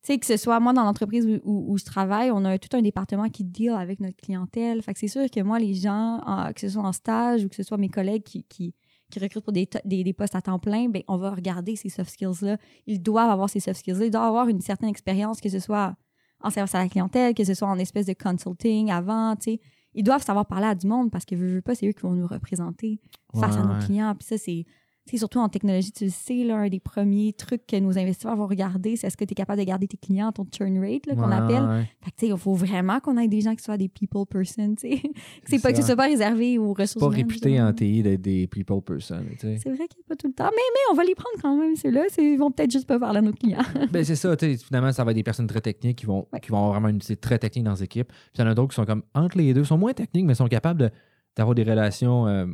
sais, 0.03 0.17
que 0.17 0.25
ce 0.25 0.37
soit 0.37 0.59
moi 0.59 0.73
dans 0.73 0.83
l'entreprise 0.83 1.25
où, 1.25 1.39
où- 1.43 1.73
où 1.73 1.77
je 1.77 1.85
travaille, 1.85 2.31
on 2.31 2.43
a 2.45 2.57
tout 2.57 2.75
un 2.75 2.81
département 2.81 3.29
qui 3.29 3.43
deal 3.43 3.71
avec 3.71 3.99
notre 3.99 4.17
clientèle. 4.17 4.81
Fait 4.81 4.93
que 4.93 4.99
c'est 4.99 5.07
sûr 5.07 5.29
que 5.29 5.41
moi, 5.41 5.59
les 5.59 5.73
gens, 5.73 6.19
en- 6.25 6.51
que 6.53 6.59
ce 6.61 6.69
soit 6.69 6.83
en 6.83 6.91
stage 6.91 7.43
ou 7.45 7.49
que 7.49 7.55
ce 7.55 7.63
soit 7.63 7.77
mes 7.77 7.89
collègues 7.89 8.23
qui, 8.23 8.43
qui, 8.45 8.73
qui 9.11 9.19
recrutent 9.19 9.43
pour 9.43 9.53
des, 9.53 9.67
des, 9.85 10.03
des 10.03 10.13
postes 10.13 10.35
à 10.35 10.41
temps 10.41 10.57
plein, 10.59 10.87
ben, 10.89 11.03
on 11.07 11.17
va 11.17 11.31
regarder 11.31 11.75
ces 11.75 11.89
soft 11.89 12.09
skills-là. 12.11 12.57
Ils 12.87 13.01
doivent 13.01 13.29
avoir 13.29 13.49
ces 13.49 13.59
soft 13.59 13.79
skills-là. 13.79 14.05
Ils 14.05 14.11
doivent 14.11 14.23
avoir 14.27 14.47
une 14.47 14.61
certaine 14.61 14.89
expérience, 14.89 15.39
que 15.41 15.49
ce 15.49 15.59
soit 15.59 15.95
en 16.43 16.49
service 16.49 16.73
à 16.73 16.79
la 16.79 16.89
clientèle, 16.89 17.33
que 17.35 17.43
ce 17.43 17.53
soit 17.53 17.67
en 17.67 17.77
espèce 17.77 18.07
de 18.07 18.13
consulting 18.13 18.89
avant, 18.89 19.35
tu 19.35 19.43
sais. 19.51 19.59
Ils 19.93 20.03
doivent 20.03 20.23
savoir 20.23 20.45
parler 20.45 20.67
à 20.67 20.73
du 20.73 20.87
monde 20.87 21.11
parce 21.11 21.25
que, 21.25 21.35
veux, 21.35 21.55
veux 21.55 21.61
pas, 21.61 21.75
c'est 21.75 21.85
eux 21.85 21.91
qui 21.91 22.01
vont 22.03 22.13
nous 22.13 22.25
représenter 22.25 22.99
face 23.37 23.57
à 23.57 23.63
nos 23.63 23.73
ouais. 23.73 23.79
clients. 23.85 24.15
Puis 24.17 24.25
ça, 24.25 24.37
c'est 24.37 24.63
tu 24.65 24.71
sais, 25.11 25.17
surtout 25.19 25.39
en 25.39 25.49
technologie, 25.49 25.91
tu 25.91 26.05
le 26.05 26.09
sais, 26.11 26.43
là, 26.43 26.55
un 26.57 26.69
des 26.69 26.79
premiers 26.79 27.33
trucs 27.33 27.65
que 27.67 27.77
nos 27.79 27.97
investisseurs 27.97 28.35
vont 28.35 28.47
regarder, 28.47 28.95
c'est 28.95 29.07
est-ce 29.07 29.17
que 29.17 29.25
tu 29.25 29.31
es 29.31 29.35
capable 29.35 29.59
de 29.59 29.65
garder 29.65 29.87
tes 29.87 29.97
clients, 29.97 30.31
ton 30.31 30.45
churn 30.55 30.77
rate, 30.79 31.05
là, 31.07 31.15
qu'on 31.15 31.29
Ouais, 31.29 31.35
appelle? 31.35 31.63
ouais. 31.63 31.89
Fait 32.01 32.11
que, 32.11 32.15
tu 32.17 32.25
sais, 32.25 32.31
il 32.31 32.37
faut 32.37 32.53
vraiment 32.53 32.99
qu'on 32.99 33.17
ait 33.17 33.27
des 33.27 33.41
gens 33.41 33.55
qui 33.55 33.63
soient 33.63 33.77
des 33.77 33.89
people 33.89 34.25
person, 34.29 34.75
tu 34.75 34.89
sais. 34.89 35.01
Que 35.43 35.49
C'est 35.49 35.61
pas, 35.61 35.71
que 35.71 35.77
ce 35.79 35.83
soit 35.83 35.95
pas 35.95 36.05
réservé 36.07 36.57
aux 36.57 36.73
ressources 36.73 37.03
pas 37.05 37.07
humaines, 37.11 37.27
réputé 37.27 37.49
justement. 37.49 37.67
en 37.69 37.73
TI 37.73 38.03
d'être 38.03 38.21
des 38.21 38.47
people 38.47 38.81
person. 38.81 39.23
tu 39.31 39.37
sais. 39.39 39.57
C'est 39.63 39.69
vrai 39.69 39.87
qu'il 39.87 39.97
n'y 39.99 40.03
a 40.05 40.09
pas 40.09 40.15
tout 40.15 40.27
le 40.27 40.33
temps, 40.33 40.49
mais, 40.51 40.61
mais 40.73 40.91
on 40.91 40.95
va 40.95 41.03
les 41.03 41.15
prendre 41.15 41.35
quand 41.41 41.55
même, 41.57 41.75
ceux-là. 41.75 42.03
c'est- 42.09 42.23
Ils 42.33 42.37
vont 42.37 42.51
peut-être 42.51 42.71
juste 42.71 42.87
pas 42.87 42.99
parler 42.99 43.19
à 43.19 43.21
nos 43.21 43.33
clients. 43.33 43.59
ben, 43.91 44.03
c'est 44.03 44.15
ça, 44.15 44.35
tu 44.37 44.45
sais, 44.45 44.57
finalement, 44.63 44.91
ça 44.91 45.03
va 45.03 45.11
être 45.11 45.15
des 45.17 45.23
personnes 45.23 45.47
très 45.47 45.61
techniques 45.61 45.97
qui 45.97 46.05
vont, 46.05 46.27
Ouais. 46.33 46.39
qui 46.39 46.49
vont 46.49 46.57
avoir 46.57 46.71
vraiment 46.73 46.87
une 46.89 46.97
utilité 46.97 47.19
très 47.19 47.37
technique 47.39 47.65
dans 47.65 47.73
les 47.73 47.83
équipes. 47.83 48.07
Puis 48.09 48.31
il 48.35 48.41
y 48.41 48.43
en 48.43 48.47
a 48.47 48.53
d'autres 48.55 48.69
qui 48.69 48.75
sont 48.75 48.85
comme 48.85 49.03
entre 49.13 49.37
les 49.37 49.53
deux, 49.53 49.63
sont 49.63 49.77
moins 49.77 49.93
techniques, 49.93 50.25
mais 50.25 50.35
sont 50.35 50.47
capables 50.47 50.79
de- 50.79 50.89
d'avoir 51.35 51.55
des 51.55 51.63
relations 51.63 52.27
euh, 52.27 52.45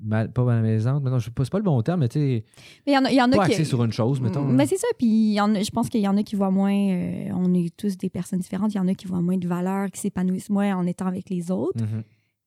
mal, 0.00 0.32
pas 0.32 0.44
malaisantes. 0.44 1.02
Mettons, 1.02 1.18
je 1.18 1.26
sais 1.26 1.30
pas, 1.30 1.44
pas 1.44 1.58
le 1.58 1.64
bon 1.64 1.80
terme, 1.82 2.00
mais 2.00 2.08
tu 2.08 2.18
sais, 2.18 2.44
Mais 2.86 2.92
il 2.92 2.94
y 2.94 2.98
en 2.98 3.04
a, 3.04 3.12
y 3.12 3.20
en 3.22 3.30
a 3.32 3.36
pas 3.36 3.48
qui. 3.48 3.64
sur 3.64 3.82
une 3.84 3.92
chose, 3.92 4.20
mettons. 4.20 4.44
Mais 4.44 4.66
c'est 4.66 4.76
ça, 4.78 4.86
puis 4.98 5.32
y 5.32 5.40
en 5.40 5.54
a- 5.54 5.62
je 5.62 5.70
pense 5.70 5.88
qu'il 5.88 6.00
y 6.00 6.08
en 6.08 6.16
a 6.16 6.22
qui 6.22 6.36
voient 6.36 6.50
moins. 6.50 6.72
euh, 6.74 7.28
on 7.34 7.52
est 7.54 7.74
tous 7.76 7.96
des 7.96 8.10
personnes 8.10 8.40
différentes. 8.40 8.72
Il 8.74 8.78
y 8.78 8.80
en 8.80 8.88
a 8.88 8.94
qui 8.94 9.06
voient 9.06 9.22
moins 9.22 9.38
de 9.38 9.48
valeur, 9.48 9.90
qui 9.90 10.00
s'épanouissent 10.00 10.50
moins 10.50 10.76
en 10.76 10.86
étant 10.86 11.06
avec 11.06 11.30
les 11.30 11.50
autres. 11.50 11.82
Mhm. 11.82 12.02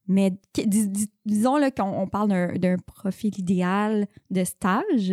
Mais 0.07 0.31
dis- 0.65 0.87
dis- 0.87 1.11
disons 1.25 1.57
qu'on 1.75 1.83
on 1.83 2.07
parle 2.07 2.29
d'un- 2.29 2.53
d'un 2.57 2.77
profil 2.77 3.31
idéal 3.37 4.07
de 4.31 4.43
stage, 4.43 5.11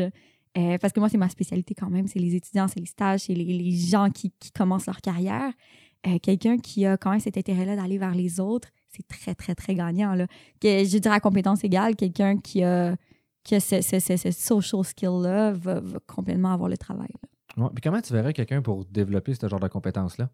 euh, 0.56 0.78
parce 0.78 0.92
que 0.94 1.00
moi, 1.00 1.10
c'est 1.10 1.18
ma 1.18 1.28
spécialité 1.28 1.74
quand 1.74 1.90
même, 1.90 2.06
c'est 2.06 2.18
les 2.18 2.34
étudiants, 2.34 2.66
c'est 2.66 2.80
les 2.80 2.86
stages, 2.86 3.20
c'est 3.20 3.34
les, 3.34 3.44
les 3.44 3.70
gens 3.72 4.08
qui, 4.10 4.32
qui 4.40 4.50
commencent 4.52 4.86
leur 4.86 5.02
carrière. 5.02 5.52
Euh, 6.06 6.18
Quelqu'un 6.22 6.56
qui 6.56 6.86
a 6.86 6.96
quand 6.96 7.10
même 7.10 7.20
cet 7.20 7.36
intérêt-là 7.36 7.76
d'aller 7.76 7.98
vers 7.98 8.14
les 8.14 8.40
autres, 8.40 8.68
c'est 8.96 9.06
très, 9.08 9.34
très, 9.34 9.54
très 9.54 9.74
gagnant. 9.74 10.14
Là. 10.14 10.26
Que, 10.60 10.84
je 10.84 10.98
dirais 10.98 11.14
à 11.14 11.20
compétence 11.20 11.62
égale, 11.64 11.96
quelqu'un 11.96 12.38
qui 12.38 12.62
a, 12.62 12.96
qui 13.44 13.54
a 13.54 13.60
ce, 13.60 13.80
ce- 13.80 14.00
ce- 14.00 14.16
ce 14.16 14.30
social 14.30 14.84
skill-là 14.84 15.52
va, 15.52 15.80
va 15.80 15.98
complètement 16.06 16.52
avoir 16.52 16.68
le 16.68 16.76
travail. 16.78 17.08
Ouais. 17.56 17.68
Puis 17.74 17.80
comment 17.82 18.00
tu 18.00 18.12
verrais 18.12 18.32
quelqu'un 18.32 18.60
pour 18.62 18.84
développer 18.84 19.34
ce 19.34 19.48
genre 19.48 19.60
de 19.60 19.68
compétences-là? 19.68 20.30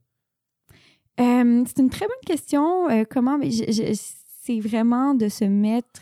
Euh, 1.20 1.64
c'est 1.66 1.78
une 1.78 1.90
très 1.90 2.06
bonne 2.06 2.24
question. 2.26 2.88
Euh, 2.90 3.04
comment 3.08 3.38
c'est 4.44 4.60
vraiment 4.60 5.14
de 5.14 5.28
se 5.28 5.44
mettre. 5.44 6.00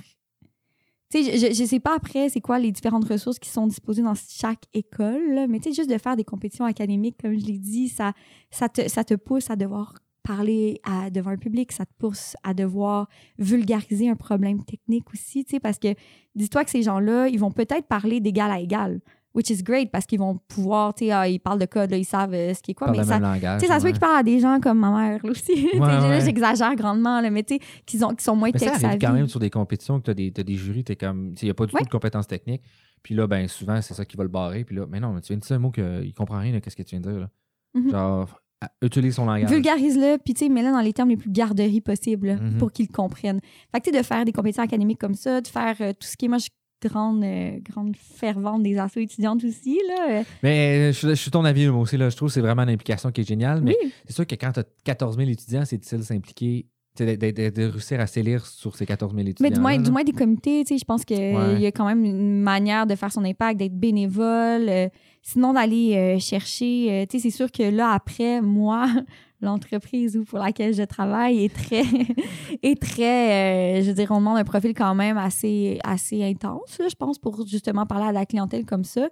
Tu 1.12 1.24
sais, 1.24 1.36
je, 1.36 1.52
je 1.52 1.64
sais 1.64 1.80
pas 1.80 1.96
après 1.96 2.28
c'est 2.28 2.40
quoi 2.40 2.60
les 2.60 2.70
différentes 2.70 3.08
ressources 3.08 3.40
qui 3.40 3.50
sont 3.50 3.66
disposées 3.66 4.02
dans 4.02 4.14
chaque 4.14 4.62
école, 4.72 5.34
là, 5.34 5.48
mais 5.48 5.58
tu 5.58 5.70
sais, 5.70 5.74
juste 5.74 5.90
de 5.90 5.98
faire 5.98 6.14
des 6.14 6.22
compétitions 6.22 6.64
académiques, 6.64 7.16
comme 7.20 7.36
je 7.36 7.44
l'ai 7.44 7.58
dit, 7.58 7.88
ça, 7.88 8.12
ça, 8.52 8.68
te, 8.68 8.88
ça 8.88 9.02
te 9.02 9.14
pousse 9.14 9.50
à 9.50 9.56
devoir 9.56 9.94
parler 10.22 10.80
à, 10.84 11.10
devant 11.10 11.30
un 11.30 11.36
public, 11.36 11.72
ça 11.72 11.84
te 11.86 11.92
pousse 11.98 12.36
à 12.42 12.54
devoir 12.54 13.08
vulgariser 13.38 14.08
un 14.08 14.16
problème 14.16 14.64
technique 14.64 15.04
aussi, 15.12 15.44
tu 15.44 15.52
sais, 15.52 15.60
parce 15.60 15.78
que 15.78 15.88
dis-toi 16.34 16.64
que 16.64 16.70
ces 16.70 16.82
gens-là, 16.82 17.28
ils 17.28 17.38
vont 17.38 17.50
peut-être 17.50 17.86
parler 17.86 18.20
d'égal 18.20 18.50
à 18.50 18.60
égal, 18.60 19.00
which 19.34 19.48
is 19.50 19.62
great 19.62 19.90
parce 19.90 20.06
qu'ils 20.06 20.18
vont 20.18 20.38
pouvoir, 20.48 20.92
tu 20.94 21.06
sais, 21.06 21.10
ah, 21.12 21.28
ils 21.28 21.38
parlent 21.38 21.58
de 21.60 21.66
code, 21.66 21.90
là, 21.90 21.96
ils 21.96 22.04
savent 22.04 22.34
euh, 22.34 22.52
ce 22.52 22.60
qui 22.62 22.72
est 22.72 22.74
quoi, 22.74 22.90
mais 22.90 23.04
ça, 23.04 23.18
langage. 23.18 23.60
tu 23.60 23.66
sais, 23.66 23.72
ça 23.72 23.78
se 23.80 23.84
peut 23.84 23.90
qu'ils 23.92 24.00
parlent 24.00 24.18
à 24.18 24.22
des 24.22 24.40
gens 24.40 24.58
comme 24.60 24.78
ma 24.78 24.90
mère, 24.90 25.20
là 25.24 25.30
aussi. 25.30 25.68
Ouais. 25.80 26.20
J'exagère 26.20 26.74
grandement, 26.76 27.20
là, 27.20 27.30
mais 27.30 27.42
tu 27.42 27.54
sais, 27.54 27.60
qui, 27.86 28.02
ont- 28.04 28.14
qui 28.14 28.24
sont 28.24 28.36
moins 28.36 28.50
Mais 28.52 28.58
ça 28.58 28.72
arrive 28.86 28.98
quand 29.00 29.12
même 29.12 29.28
sur 29.28 29.40
des 29.40 29.50
compétitions 29.50 30.00
que 30.00 30.10
tu 30.12 30.40
as 30.40 30.42
des, 30.44 30.56
jurys, 30.56 30.84
tu 30.84 30.94
comme. 30.96 31.34
Il 31.40 31.44
n'y 31.44 31.50
a 31.50 31.54
pas 31.54 31.66
du 31.66 31.74
Ouais. 31.74 31.80
tout 31.80 31.86
de 31.86 31.90
compétences 31.90 32.26
techniques. 32.26 32.62
Puis 33.02 33.14
là, 33.14 33.26
ben 33.26 33.48
souvent, 33.48 33.80
c'est 33.80 33.94
ça 33.94 34.04
qui 34.04 34.16
va 34.18 34.24
le 34.24 34.28
barrer. 34.28 34.64
Puis 34.64 34.76
là, 34.76 34.84
mais 34.86 35.00
non, 35.00 35.12
mais 35.14 35.22
tu 35.22 35.28
viens 35.28 35.38
de 35.38 35.42
dire 35.42 35.56
un 35.56 35.58
mot 35.58 35.70
qu'il 35.70 35.82
ne 35.84 36.12
comprend 36.12 36.38
rien 36.38 36.52
de 36.52 36.60
ce 36.68 36.76
que 36.76 36.82
tu 36.82 36.90
viens 36.96 37.00
de 37.00 37.10
dire. 37.10 37.20
Là. 37.20 37.30
Mhm. 37.74 37.90
Genre, 37.90 38.40
utilise 38.82 39.14
son 39.14 39.24
langage. 39.26 39.50
Vulgarise-le, 39.50 40.18
puis 40.24 40.34
tu 40.34 40.40
sais, 40.44 40.48
mets-le 40.50 40.70
dans 40.72 40.80
les 40.80 40.92
termes 40.92 41.08
les 41.10 41.16
plus 41.16 41.30
garderies 41.30 41.80
possibles 41.80 42.38
Mhm. 42.40 42.58
pour 42.58 42.72
qu'ils 42.72 42.88
comprennent. 42.88 43.40
Fait 43.72 43.80
que 43.80 43.84
tu 43.84 43.90
sais, 43.96 43.98
de 44.00 44.04
faire 44.06 44.24
des 44.24 44.32
compétitions 44.32 44.62
académiques 44.64 44.98
comme 45.00 45.14
ça, 45.14 45.40
de 45.40 45.48
faire 45.48 45.74
euh, 45.80 45.92
tout 45.92 46.06
ce 46.06 46.16
qui 46.16 46.26
est, 46.26 46.28
moi, 46.28 46.38
je 46.38 46.48
grande, 46.88 47.22
euh, 47.22 47.58
grande 47.62 47.94
fervente 47.96 48.62
des 48.62 48.78
assos 48.78 49.00
étudiantes 49.00 49.44
aussi, 49.44 49.78
là. 49.88 50.20
euh, 50.20 50.22
Mais 50.42 50.92
je, 50.94 51.08
je 51.08 51.14
suis 51.14 51.30
ton 51.30 51.44
avis, 51.44 51.68
moi 51.68 51.82
aussi. 51.82 51.96
Là, 51.98 52.08
je 52.08 52.16
trouve 52.16 52.28
que 52.28 52.32
c'est 52.34 52.40
vraiment 52.40 52.62
une 52.62 52.70
implication 52.70 53.10
qui 53.12 53.20
est 53.20 53.28
géniale. 53.28 53.60
Mais 53.62 53.76
oui, 53.82 53.92
c'est 54.06 54.14
sûr 54.14 54.26
que 54.26 54.34
quand 54.34 54.52
tu 54.52 54.60
as 54.60 54.64
14 54.84 55.16
000 55.18 55.28
étudiants, 55.28 55.62
c'est 55.66 55.76
difficile 55.76 55.98
de 55.98 56.04
s'impliquer, 56.04 56.66
de, 56.98 57.14
de- 57.14 57.50
de- 57.50 57.64
réussir 57.70 58.00
à 58.00 58.06
s'élire 58.06 58.44
sur 58.44 58.76
ces 58.76 58.84
14 58.84 59.14
000 59.14 59.28
étudiants. 59.28 59.48
mais 59.48 59.54
du 59.54 59.60
moins, 59.60 59.78
du 59.78 59.90
moins 59.90 60.04
des 60.04 60.12
comités, 60.12 60.64
tu 60.64 60.74
sais, 60.74 60.78
je 60.78 60.84
pense 60.84 61.04
qu'il 61.04 61.16
Ouais. 61.18 61.60
y 61.60 61.66
a 61.66 61.72
quand 61.72 61.86
même 61.86 62.04
une 62.04 62.40
manière 62.42 62.86
de 62.86 62.94
faire 62.94 63.12
son 63.12 63.24
impact, 63.24 63.58
d'être 63.58 63.78
bénévole, 63.78 64.68
euh, 64.68 64.88
sinon 65.22 65.52
d'aller 65.52 65.94
euh, 65.96 66.18
chercher, 66.18 66.88
euh, 66.90 67.06
tu 67.08 67.18
sais, 67.18 67.30
c'est 67.30 67.36
sûr 67.36 67.50
que 67.52 67.62
là, 67.62 67.90
après, 67.92 68.40
moi, 68.42 68.86
l'entreprise 69.40 70.20
pour 70.28 70.38
laquelle 70.38 70.74
je 70.74 70.82
travaille 70.82 71.44
est 71.44 71.54
très, 71.54 71.82
est 72.62 72.80
très 72.80 73.78
euh, 73.78 73.82
je 73.82 73.88
veux 73.88 73.94
dire, 73.94 74.08
on 74.10 74.16
demande 74.18 74.36
un 74.38 74.44
profil 74.44 74.74
quand 74.74 74.94
même 74.94 75.16
assez, 75.16 75.78
assez 75.84 76.22
intense, 76.24 76.78
là, 76.78 76.86
je 76.90 76.96
pense, 76.96 77.18
pour 77.18 77.46
justement 77.46 77.86
parler 77.86 78.06
à 78.08 78.12
la 78.12 78.26
clientèle 78.26 78.66
comme 78.66 78.84
ça. 78.84 79.08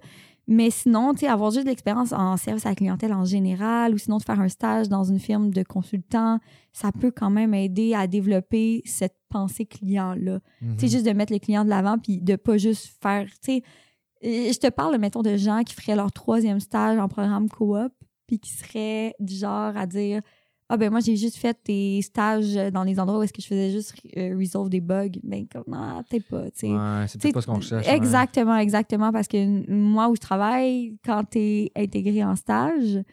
Mais 0.51 0.71
sinon, 0.71 1.13
tu 1.13 1.19
sais, 1.19 1.27
avoir 1.27 1.51
juste 1.51 1.65
de 1.65 1.69
l'expérience 1.69 2.11
en 2.11 2.35
service 2.35 2.65
à 2.65 2.69
la 2.69 2.75
clientèle 2.75 3.13
en 3.13 3.23
général, 3.23 3.93
ou 3.93 3.99
sinon 3.99 4.17
de 4.17 4.23
faire 4.23 4.39
un 4.39 4.49
stage 4.49 4.89
dans 4.89 5.03
une 5.03 5.19
firme 5.19 5.51
de 5.51 5.61
consultant, 5.61 6.39
ça 6.73 6.91
peut 6.91 7.11
quand 7.11 7.29
même 7.29 7.53
aider 7.53 7.93
à 7.93 8.07
développer 8.07 8.81
cette 8.83 9.15
pensée 9.29 9.67
client-là. 9.67 10.39
Mhm. 10.61 10.77
Tu 10.77 10.87
sais, 10.87 10.97
juste 10.97 11.05
de 11.05 11.11
mettre 11.11 11.31
le 11.31 11.37
client 11.37 11.63
de 11.63 11.69
l'avant, 11.69 11.99
puis 11.99 12.19
de 12.19 12.35
pas 12.35 12.57
juste 12.57 12.97
faire, 12.99 13.27
tu 13.43 13.61
sais, 13.61 13.63
je 14.23 14.57
te 14.57 14.71
parle, 14.71 14.97
mettons, 14.97 15.21
de 15.21 15.37
gens 15.37 15.61
qui 15.61 15.75
feraient 15.75 15.95
leur 15.95 16.11
troisième 16.11 16.59
stage 16.59 16.97
en 16.97 17.07
programme 17.07 17.47
coop, 17.47 17.93
puis 18.25 18.39
qui 18.39 18.49
seraient 18.49 19.13
du 19.19 19.35
genre 19.35 19.77
à 19.77 19.85
dire 19.85 20.21
Ah, 20.71 20.77
ben 20.77 20.91
moi, 20.91 20.99
j'ai 20.99 21.15
juste 21.15 21.37
fait 21.37 21.57
des 21.65 21.99
stages 22.03 22.53
dans 22.71 22.83
les 22.83 22.99
endroits 22.99 23.19
où 23.19 23.23
est-ce 23.23 23.33
que 23.33 23.41
je 23.41 23.47
faisais 23.47 23.71
juste 23.71 23.95
euh, 24.15 24.37
resolve 24.37 24.69
des 24.69 24.81
bugs. 24.81 25.09
Ben, 25.23 25.47
comme, 25.47 25.63
non, 25.67 26.03
peut-être 26.07 26.27
pas, 26.27 26.43
tu 26.51 26.59
sais. 26.59 26.67
Ouais, 26.67 27.05
c'est 27.07 27.19
peut-être 27.19 27.33
pas 27.33 27.41
ce 27.41 27.47
qu'on 27.47 27.59
cherche. 27.59 27.87
ouais. 27.87 27.95
Exactement, 27.95 28.55
exactement. 28.55 29.11
Parce 29.11 29.27
que 29.27 29.71
moi 29.71 30.09
où 30.09 30.15
je 30.15 30.21
travaille, 30.21 30.95
quand 31.03 31.23
tu 31.31 31.39
es 31.39 31.71
intégré 31.75 32.23
en 32.23 32.35
stage, 32.35 33.03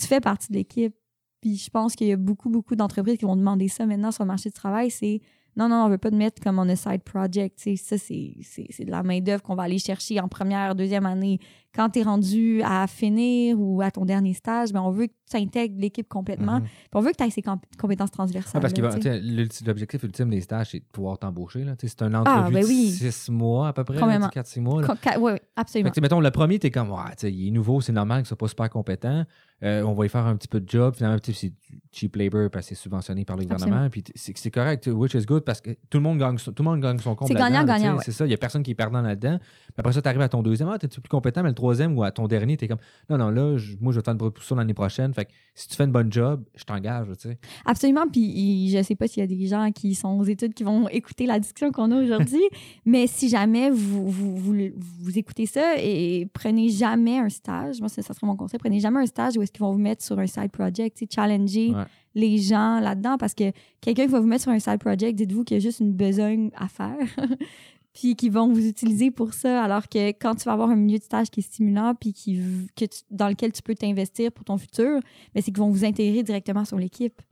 tu 0.00 0.06
fais 0.06 0.20
partie 0.20 0.50
de 0.50 0.56
l'équipe. 0.56 0.94
Puis 1.42 1.56
je 1.56 1.68
pense 1.68 1.94
qu'il 1.94 2.06
y 2.06 2.12
a 2.12 2.16
beaucoup, 2.16 2.48
beaucoup 2.48 2.74
d'entreprises 2.74 3.18
qui 3.18 3.26
vont 3.26 3.36
demander 3.36 3.68
ça 3.68 3.84
maintenant 3.84 4.10
sur 4.10 4.24
le 4.24 4.28
marché 4.28 4.48
du 4.48 4.54
travail. 4.54 4.90
C'est 4.90 5.20
non, 5.56 5.68
non, 5.68 5.84
on 5.84 5.88
veut 5.88 5.98
pas 5.98 6.10
te 6.10 6.16
mettre 6.16 6.42
comme 6.42 6.58
on 6.58 6.68
a 6.68 6.74
side 6.74 7.02
project. 7.02 7.58
Tu 7.58 7.76
sais, 7.76 7.76
ça, 7.76 7.98
c'est, 7.98 8.34
c'est, 8.42 8.66
c'est 8.70 8.84
de 8.84 8.90
la 8.90 9.02
main-d'œuvre 9.02 9.42
qu'on 9.42 9.54
va 9.54 9.64
aller 9.64 9.78
chercher 9.78 10.18
en 10.20 10.28
première, 10.28 10.74
deuxième 10.74 11.06
année. 11.06 11.38
Quand 11.74 11.90
tu 11.90 11.98
es 12.00 12.02
rendu 12.02 12.62
à 12.62 12.86
finir 12.86 13.56
ou 13.60 13.82
à 13.82 13.90
ton 13.90 14.04
dernier 14.04 14.32
stage, 14.34 14.72
ben, 14.72 14.80
on 14.80 14.90
veut 14.90 15.06
que 15.08 15.12
tu 15.30 15.36
intègres 15.36 15.74
l'équipe 15.78 16.08
complètement. 16.08 16.60
Mhm. 16.60 16.66
On 16.94 17.00
veut 17.00 17.10
que 17.10 17.16
tu 17.16 17.24
aies 17.24 17.30
ces 17.30 17.42
comp- 17.42 17.62
compétences 17.78 18.10
Ouais, 18.10 18.12
transversales. 18.12 18.60
parce 18.60 18.72
que 18.72 18.80
tu 18.98 19.48
tu 19.48 19.64
l'objectif 19.64 20.02
ultime 20.02 20.30
des 20.30 20.40
stages, 20.40 20.70
c'est 20.70 20.78
de 20.80 20.84
pouvoir 20.92 21.18
t'embaucher. 21.18 21.64
Tu 21.78 21.88
C'est 21.88 22.02
un 22.02 22.12
Ah, 22.14 22.20
entrevue 22.20 22.54
ben 22.54 22.62
de 22.62 22.66
oui. 22.68 22.90
six 23.10 23.30
mois 23.30 23.68
à 23.68 23.72
peu 23.72 23.82
près, 23.84 23.98
Complètement. 23.98 24.28
4-6 24.28 24.60
mois. 24.60 24.82
là. 24.82 24.94
Ca- 25.02 25.18
ouais, 25.18 25.32
ouais, 25.32 25.38
Fait 25.38 25.42
absolument. 25.56 25.90
que, 25.90 25.94
tu 25.94 26.00
mettons, 26.00 26.20
le 26.20 26.30
premier, 26.30 26.58
comme, 26.58 26.90
ouais, 26.90 26.98
tu 27.10 27.14
sais, 27.18 27.32
il 27.32 27.48
est 27.48 27.50
nouveau, 27.50 27.80
c'est 27.80 27.92
normal 27.92 28.18
qu'il 28.20 28.26
soit 28.28 28.36
pas 28.38 28.48
super 28.48 28.70
compétent. 28.70 29.24
Euh, 29.62 29.82
on 29.82 29.94
va 29.94 30.04
y 30.04 30.08
faire 30.08 30.26
un 30.26 30.36
petit 30.36 30.48
peu 30.48 30.60
de 30.60 30.68
job. 30.68 30.94
Finalement, 30.96 31.18
tu 31.18 31.32
c'est 31.32 31.52
cheap 31.90 32.16
labor 32.16 32.50
parce 32.50 32.68
que 32.68 32.74
c'est 32.74 32.80
subventionné 32.82 33.24
par 33.24 33.36
le 33.36 33.44
gouvernement. 33.44 33.88
Puis 33.88 34.04
c'est 34.14 34.50
correct, 34.50 34.82
tu 34.84 34.90
which 34.90 35.14
is 35.14 35.24
good 35.24 35.42
parce 35.44 35.60
que 35.60 35.70
tout 35.88 35.98
le 35.98 36.00
monde 36.00 36.18
gagne, 36.18 36.36
son- 36.38 36.52
tout 36.52 36.62
le 36.62 36.70
monde 36.70 36.80
gagne 36.80 36.98
son 36.98 37.14
compte. 37.14 37.28
C'est 37.28 37.34
gagnant-gagnant, 37.34 37.96
tu. 37.98 38.04
C'est 38.04 38.12
ça, 38.12 38.26
il 38.26 38.30
y 38.30 38.34
a 38.34 38.36
personne 38.36 38.62
qui 38.62 38.72
est 38.72 38.74
perdant 38.74 39.00
là-dedans. 39.00 39.38
Après 39.78 39.92
ça, 39.92 40.02
tu 40.02 40.08
arrives 40.08 40.20
à 40.20 40.28
ton 40.28 40.42
deuxième, 40.42 40.68
ah, 40.68 40.78
t'es-tu 40.78 41.00
plus 41.00 41.08
compétent, 41.08 41.42
mais 41.42 41.48
le 41.48 41.54
troisième 41.64 41.96
ou 41.96 42.02
à 42.04 42.10
ton 42.10 42.26
dernier, 42.28 42.56
t'es 42.56 42.68
comme, 42.68 42.78
non, 43.08 43.16
non, 43.18 43.30
là, 43.30 43.56
je- 43.56 43.76
moi, 43.80 43.92
je 43.92 43.98
vais 43.98 44.02
te 44.02 44.06
faire 44.06 44.12
une 44.12 44.18
proposition 44.18 44.56
l'année 44.56 44.74
prochaine. 44.74 45.12
Fait 45.14 45.24
que 45.24 45.30
si 45.54 45.68
tu 45.68 45.76
fais 45.76 45.84
une 45.84 45.92
bonne 45.92 46.12
job, 46.12 46.44
je 46.54 46.64
t'engage, 46.64 47.06
tu 47.18 47.28
sais. 47.28 47.38
Absolument. 47.64 48.06
Puis 48.12 48.68
je 48.70 48.82
sais 48.82 48.94
pas 48.94 49.06
s'il 49.08 49.20
y 49.20 49.24
a 49.24 49.26
des 49.26 49.46
gens 49.46 49.70
qui 49.72 49.94
sont 49.94 50.10
aux 50.18 50.24
études 50.24 50.52
qui 50.54 50.62
vont 50.64 50.88
écouter 50.88 51.26
la 51.26 51.38
discussion 51.38 51.72
qu'on 51.72 51.90
a 51.92 52.02
aujourd'hui, 52.02 52.42
mais 52.84 53.06
si 53.06 53.28
jamais 53.28 53.70
vous, 53.70 54.08
vous, 54.10 54.36
vous, 54.36 54.54
vous 55.00 55.18
écoutez 55.18 55.46
ça 55.46 55.74
et 55.78 56.28
prenez 56.32 56.68
jamais 56.68 57.18
un 57.18 57.28
stage, 57.28 57.80
moi, 57.80 57.88
ça, 57.88 58.02
ça 58.02 58.12
serait 58.14 58.26
mon 58.26 58.36
conseil, 58.36 58.58
prenez 58.58 58.80
jamais 58.80 59.00
un 59.00 59.06
stage 59.06 59.36
où 59.36 59.42
est-ce 59.42 59.52
qu'ils 59.52 59.62
vont 59.64 59.72
vous 59.72 59.78
mettre 59.78 60.02
sur 60.04 60.18
un 60.18 60.26
side 60.26 60.50
project, 60.50 60.96
tu 60.98 61.04
sais, 61.04 61.08
challenger 61.14 61.70
Ouais. 61.70 61.84
les 62.14 62.38
gens 62.38 62.78
là-dedans 62.80 63.16
parce 63.18 63.34
que 63.34 63.50
quelqu'un 63.80 64.04
qui 64.06 64.12
va 64.12 64.20
vous 64.20 64.26
mettre 64.26 64.42
sur 64.42 64.52
un 64.52 64.58
side 64.58 64.78
project, 64.78 65.16
dites-vous 65.16 65.44
qu'il 65.44 65.56
y 65.56 65.58
a 65.58 65.60
juste 65.60 65.80
une 65.80 65.92
besogne 65.92 66.50
à 66.56 66.68
faire. 66.68 66.96
puis 67.94 68.16
qui 68.16 68.28
vont 68.28 68.52
vous 68.52 68.66
utiliser 68.66 69.10
pour 69.10 69.32
ça, 69.34 69.62
alors 69.62 69.88
que 69.88 70.08
quand 70.10 70.34
tu 70.34 70.44
vas 70.44 70.52
avoir 70.52 70.68
un 70.70 70.76
milieu 70.76 70.98
de 70.98 71.02
stage 71.04 71.30
qui 71.30 71.40
est 71.40 71.44
stimulant, 71.44 71.94
puis 71.94 72.12
qui, 72.12 72.42
que 72.76 72.84
tu- 72.84 73.02
dans 73.10 73.28
lequel 73.28 73.52
tu 73.52 73.62
peux 73.62 73.74
t'investir 73.74 74.32
pour 74.32 74.44
ton 74.44 74.58
futur, 74.58 75.00
ben, 75.34 75.42
c'est 75.42 75.52
qu'ils 75.52 75.58
vont 75.58 75.70
vous 75.70 75.84
intégrer 75.84 76.22
directement 76.22 76.64
sur 76.64 76.76
l'équipe. 76.76 77.22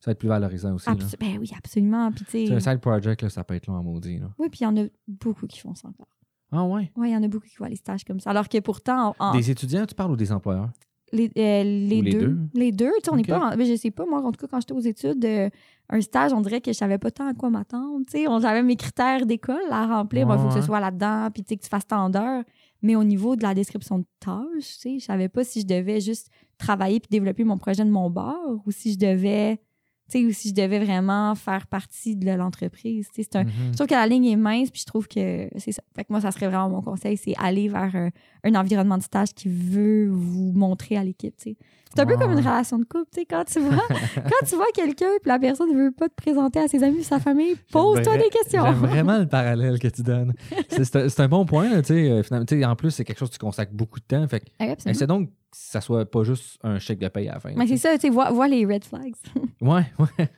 Ça 0.00 0.06
va 0.06 0.12
être 0.12 0.18
plus 0.18 0.28
valorisant 0.28 0.74
aussi. 0.74 0.86
là. 0.88 0.94
Ben 1.20 1.38
oui, 1.40 1.50
absolument. 1.56 2.10
Puis, 2.12 2.52
un 2.52 2.60
side 2.60 2.80
project, 2.80 3.22
là, 3.22 3.30
ça 3.30 3.44
peut 3.44 3.54
être 3.54 3.68
long 3.68 3.74
en 3.76 3.82
maudit. 3.84 4.18
Là. 4.18 4.28
oui, 4.38 4.48
puis 4.50 4.58
il 4.60 4.64
y 4.64 4.66
en 4.66 4.76
a 4.76 4.86
beaucoup 5.06 5.46
qui 5.46 5.60
font 5.60 5.74
ça 5.74 5.88
encore. 5.88 6.08
Ah 6.50 6.64
ouais? 6.64 6.90
Oui, 6.96 7.10
il 7.10 7.12
y 7.12 7.16
en 7.16 7.22
a 7.22 7.28
beaucoup 7.28 7.46
qui 7.46 7.54
font 7.54 7.66
les 7.66 7.76
stages 7.76 8.04
comme 8.04 8.20
ça. 8.20 8.30
Alors 8.30 8.48
que 8.48 8.58
pourtant, 8.58 9.14
en- 9.20 9.26
en- 9.28 9.32
Des 9.32 9.50
étudiants, 9.50 9.86
tu 9.86 9.94
parles 9.94 10.10
ou 10.10 10.16
des 10.16 10.32
employeurs? 10.32 10.70
Les, 11.12 11.30
euh, 11.38 11.62
les 11.64 12.02
deux. 12.02 12.18
deux? 12.18 12.38
Les 12.54 12.72
deux. 12.72 12.92
Tu 12.98 13.04
sais, 13.04 13.10
on 13.12 13.16
n'est 13.16 13.22
pas. 13.24 13.52
en- 13.52 13.56
ben, 13.56 13.66
je 13.66 13.74
sais 13.76 13.90
pas, 13.90 14.04
moi, 14.06 14.20
en 14.20 14.32
tout 14.32 14.40
cas, 14.40 14.46
quand 14.50 14.60
j'étais 14.60 14.72
aux 14.74 14.80
études, 14.80 15.24
euh, 15.24 15.48
un 15.90 16.00
stage, 16.00 16.32
on 16.32 16.40
dirait 16.40 16.60
que 16.60 16.72
je 16.72 16.76
savais 16.76 16.98
pas 16.98 17.10
tant 17.10 17.26
à 17.26 17.34
quoi 17.34 17.50
m'attendre. 17.50 18.00
Tu 18.06 18.18
sais, 18.18 18.28
on- 18.28 18.40
j'avais 18.40 18.62
mes 18.62 18.76
critères 18.76 19.24
d'école 19.26 19.56
à 19.70 19.86
remplir. 19.86 20.26
Il 20.26 20.30
Ouais, 20.30 20.38
faut 20.38 20.48
que 20.48 20.54
ce 20.54 20.62
soit 20.62 20.80
là-dedans, 20.80 21.28
puis 21.32 21.42
tu 21.42 21.48
sais, 21.50 21.56
que 21.56 21.62
tu 21.62 21.68
fasses 21.68 21.86
tant 21.86 22.10
d'heures. 22.10 22.44
Mais 22.82 22.94
au 22.94 23.02
niveau 23.04 23.34
de 23.36 23.42
la 23.42 23.54
description 23.54 23.98
de 23.98 24.04
tâches, 24.20 24.44
tu 24.58 24.80
sais, 24.80 24.98
je 25.00 25.04
savais 25.04 25.28
pas 25.28 25.42
si 25.44 25.62
je 25.62 25.66
devais 25.66 26.00
juste 26.00 26.28
travailler 26.58 27.00
puis 27.00 27.08
développer 27.10 27.42
mon 27.44 27.56
projet 27.58 27.84
de 27.84 27.90
mon 27.90 28.08
bord 28.10 28.60
ou 28.66 28.70
si 28.70 28.92
je 28.92 28.98
devais. 28.98 29.60
Tu 30.10 30.20
sais, 30.20 30.24
ou 30.24 30.32
si 30.32 30.48
je 30.50 30.54
devais 30.54 30.78
vraiment 30.78 31.34
faire 31.34 31.66
partie 31.66 32.16
de 32.16 32.30
l'entreprise. 32.30 33.08
Tu 33.14 33.22
sais, 33.22 33.28
c'est 33.30 33.38
un, 33.38 33.44
Mhm. 33.44 33.50
je 33.72 33.76
trouve 33.76 33.86
que 33.86 33.94
la 33.94 34.06
ligne 34.06 34.26
est 34.26 34.36
mince, 34.36 34.70
puis 34.70 34.80
je 34.80 34.86
trouve 34.86 35.06
que 35.08 35.48
c'est 35.56 35.72
ça. 35.72 35.82
Fait 35.94 36.04
que 36.04 36.08
moi, 36.12 36.20
ça 36.20 36.30
serait 36.30 36.46
vraiment 36.48 36.70
mon 36.70 36.82
conseil, 36.82 37.16
c'est 37.16 37.34
aller 37.36 37.68
vers 37.68 37.94
un, 37.94 38.10
un 38.44 38.54
environnement 38.54 38.96
de 38.98 39.02
stage 39.02 39.34
qui 39.34 39.48
veut 39.48 40.08
vous 40.10 40.52
montrer 40.54 40.96
à 40.96 41.04
l'équipe. 41.04 41.36
tu 41.36 41.50
sais. 41.50 41.56
C'est 41.94 42.00
un 42.02 42.06
peu 42.06 42.16
comme 42.16 42.32
une 42.32 42.38
relation 42.38 42.78
de 42.78 42.84
couple. 42.84 43.06
tu 43.12 43.20
sais, 43.20 43.26
Quand 43.26 43.44
tu 43.44 43.60
vois, 43.60 43.82
quand 44.14 44.46
tu 44.46 44.54
vois 44.56 44.66
quelqu'un, 44.74 45.10
puis 45.20 45.28
la 45.28 45.38
personne 45.38 45.70
ne 45.72 45.84
veut 45.84 45.90
pas 45.90 46.08
te 46.08 46.14
présenter 46.14 46.58
à 46.60 46.68
ses 46.68 46.82
amis, 46.84 47.02
sa 47.04 47.18
famille, 47.18 47.56
pose-toi 47.72 48.16
des 48.18 48.28
questions. 48.28 48.64
J'aime 48.64 48.74
vraiment 48.74 49.18
le 49.18 49.26
parallèle 49.28 49.78
que 49.78 49.88
tu 49.88 50.02
donnes. 50.02 50.32
C'est- 50.68 50.84
C'est 50.84 50.96
un, 50.96 51.08
c'est 51.08 51.28
bon 51.28 51.44
point. 51.46 51.68
Là, 51.68 51.82
tu 51.82 51.88
sais, 51.94 52.10
euh, 52.10 52.22
tu 52.46 52.58
sais, 52.58 52.64
en 52.64 52.76
plus, 52.76 52.90
c'est 52.90 53.04
quelque 53.04 53.18
chose 53.18 53.28
que 53.30 53.34
tu 53.34 53.38
consacres 53.40 53.72
beaucoup 53.72 54.00
de 54.00 54.04
temps. 54.04 54.26
Fait 54.28 54.42
essaie 54.90 55.06
donc 55.06 55.28
que 55.30 55.34
ça 55.52 55.80
soit 55.80 56.04
pas 56.04 56.22
juste 56.24 56.58
un 56.62 56.78
chèque 56.78 56.98
de 56.98 57.08
paye 57.08 57.28
à 57.28 57.34
la 57.34 57.40
fin. 57.40 57.50
Mais 57.56 57.66
c'est 57.66 57.76
ça, 57.78 57.94
tu 57.94 58.00
sais, 58.02 58.10
vois, 58.10 58.30
vois 58.30 58.48
les 58.48 58.64
red 58.66 58.84
flags. 58.84 59.14
Ouais, 59.60 59.82
ouais. 59.98 60.28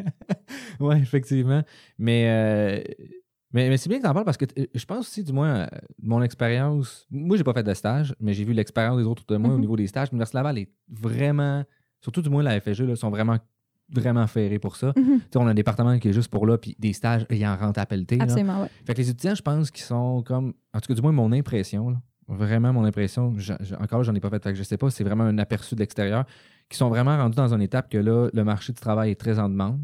ouais, 0.80 0.98
effectivement. 0.98 1.62
Mais, 1.98 2.24
euh, 2.28 2.82
mais, 3.54 3.68
mais 3.70 3.76
c'est 3.78 3.88
bien 3.88 3.98
que 3.98 4.02
tu 4.04 4.08
en 4.08 4.12
parles 4.12 4.26
parce 4.26 4.36
que 4.36 4.44
t- 4.44 4.68
je 4.74 4.84
pense 4.84 5.06
aussi, 5.08 5.24
du 5.24 5.32
moins, 5.32 5.60
euh, 5.60 5.66
mon 6.02 6.20
expérience. 6.22 7.06
Moi, 7.10 7.36
j'ai 7.38 7.44
pas 7.44 7.54
fait 7.54 7.62
de 7.62 7.72
stage, 7.72 8.14
mais 8.20 8.34
j'ai 8.34 8.44
vu 8.44 8.52
l'expérience 8.52 8.98
des 8.98 9.04
autres 9.04 9.22
autour 9.22 9.36
de 9.38 9.42
moi 9.42 9.50
au 9.52 9.54
Mhm. 9.54 9.60
niveau 9.60 9.76
des 9.76 9.86
stages. 9.86 10.10
L'Université 10.10 10.36
Laval 10.38 10.58
est 10.58 10.68
vraiment. 10.90 11.64
Surtout, 12.02 12.20
du 12.20 12.28
moins, 12.28 12.42
la 12.42 12.60
FSG, 12.60 12.86
là, 12.86 12.96
sont 12.96 13.08
vraiment 13.10 13.38
vraiment 13.90 14.26
ferrés 14.26 14.58
pour 14.58 14.76
ça. 14.76 14.92
Tu 14.94 15.02
sais, 15.04 15.36
on 15.36 15.46
a 15.46 15.50
un 15.50 15.54
département 15.54 15.98
qui 15.98 16.08
est 16.08 16.12
juste 16.12 16.28
pour 16.30 16.46
là, 16.46 16.56
puis 16.58 16.74
des 16.78 16.92
stages, 16.94 17.26
il 17.30 17.46
en 17.46 17.54
rentre 17.56 17.78
à 17.80 17.86
pelleter. 17.86 18.18
Absolument, 18.20 18.62
ouais. 18.62 18.68
Fait 18.86 18.94
que 18.94 18.98
les 18.98 19.10
étudiants, 19.10 19.34
je 19.34 19.42
pense 19.42 19.70
qu'ils 19.70 19.84
sont 19.84 20.22
comme. 20.22 20.54
En 20.72 20.80
tout 20.80 20.88
cas, 20.88 20.94
du 20.94 21.02
moins, 21.02 21.12
mon 21.12 21.30
impression, 21.32 21.90
là, 21.90 22.00
vraiment 22.26 22.72
mon 22.72 22.84
impression, 22.84 23.34
encore 23.78 23.98
là, 23.98 24.02
j'en 24.04 24.14
ai 24.14 24.20
pas 24.20 24.30
fait, 24.30 24.42
fait 24.42 24.52
que 24.52 24.58
je 24.58 24.62
sais 24.62 24.78
pas, 24.78 24.90
c'est 24.90 25.04
vraiment 25.04 25.24
un 25.24 25.36
aperçu 25.38 25.74
de 25.74 25.80
l'extérieur, 25.80 26.24
qui 26.70 26.78
sont 26.78 26.88
vraiment 26.88 27.14
rendus 27.16 27.36
dans 27.36 27.52
une 27.54 27.60
étape 27.62 27.90
que 27.90 27.98
là, 27.98 28.28
le 28.32 28.42
marché 28.44 28.72
du 28.72 28.80
travail 28.80 29.10
est 29.10 29.20
très 29.20 29.38
en 29.38 29.48
demande. 29.50 29.80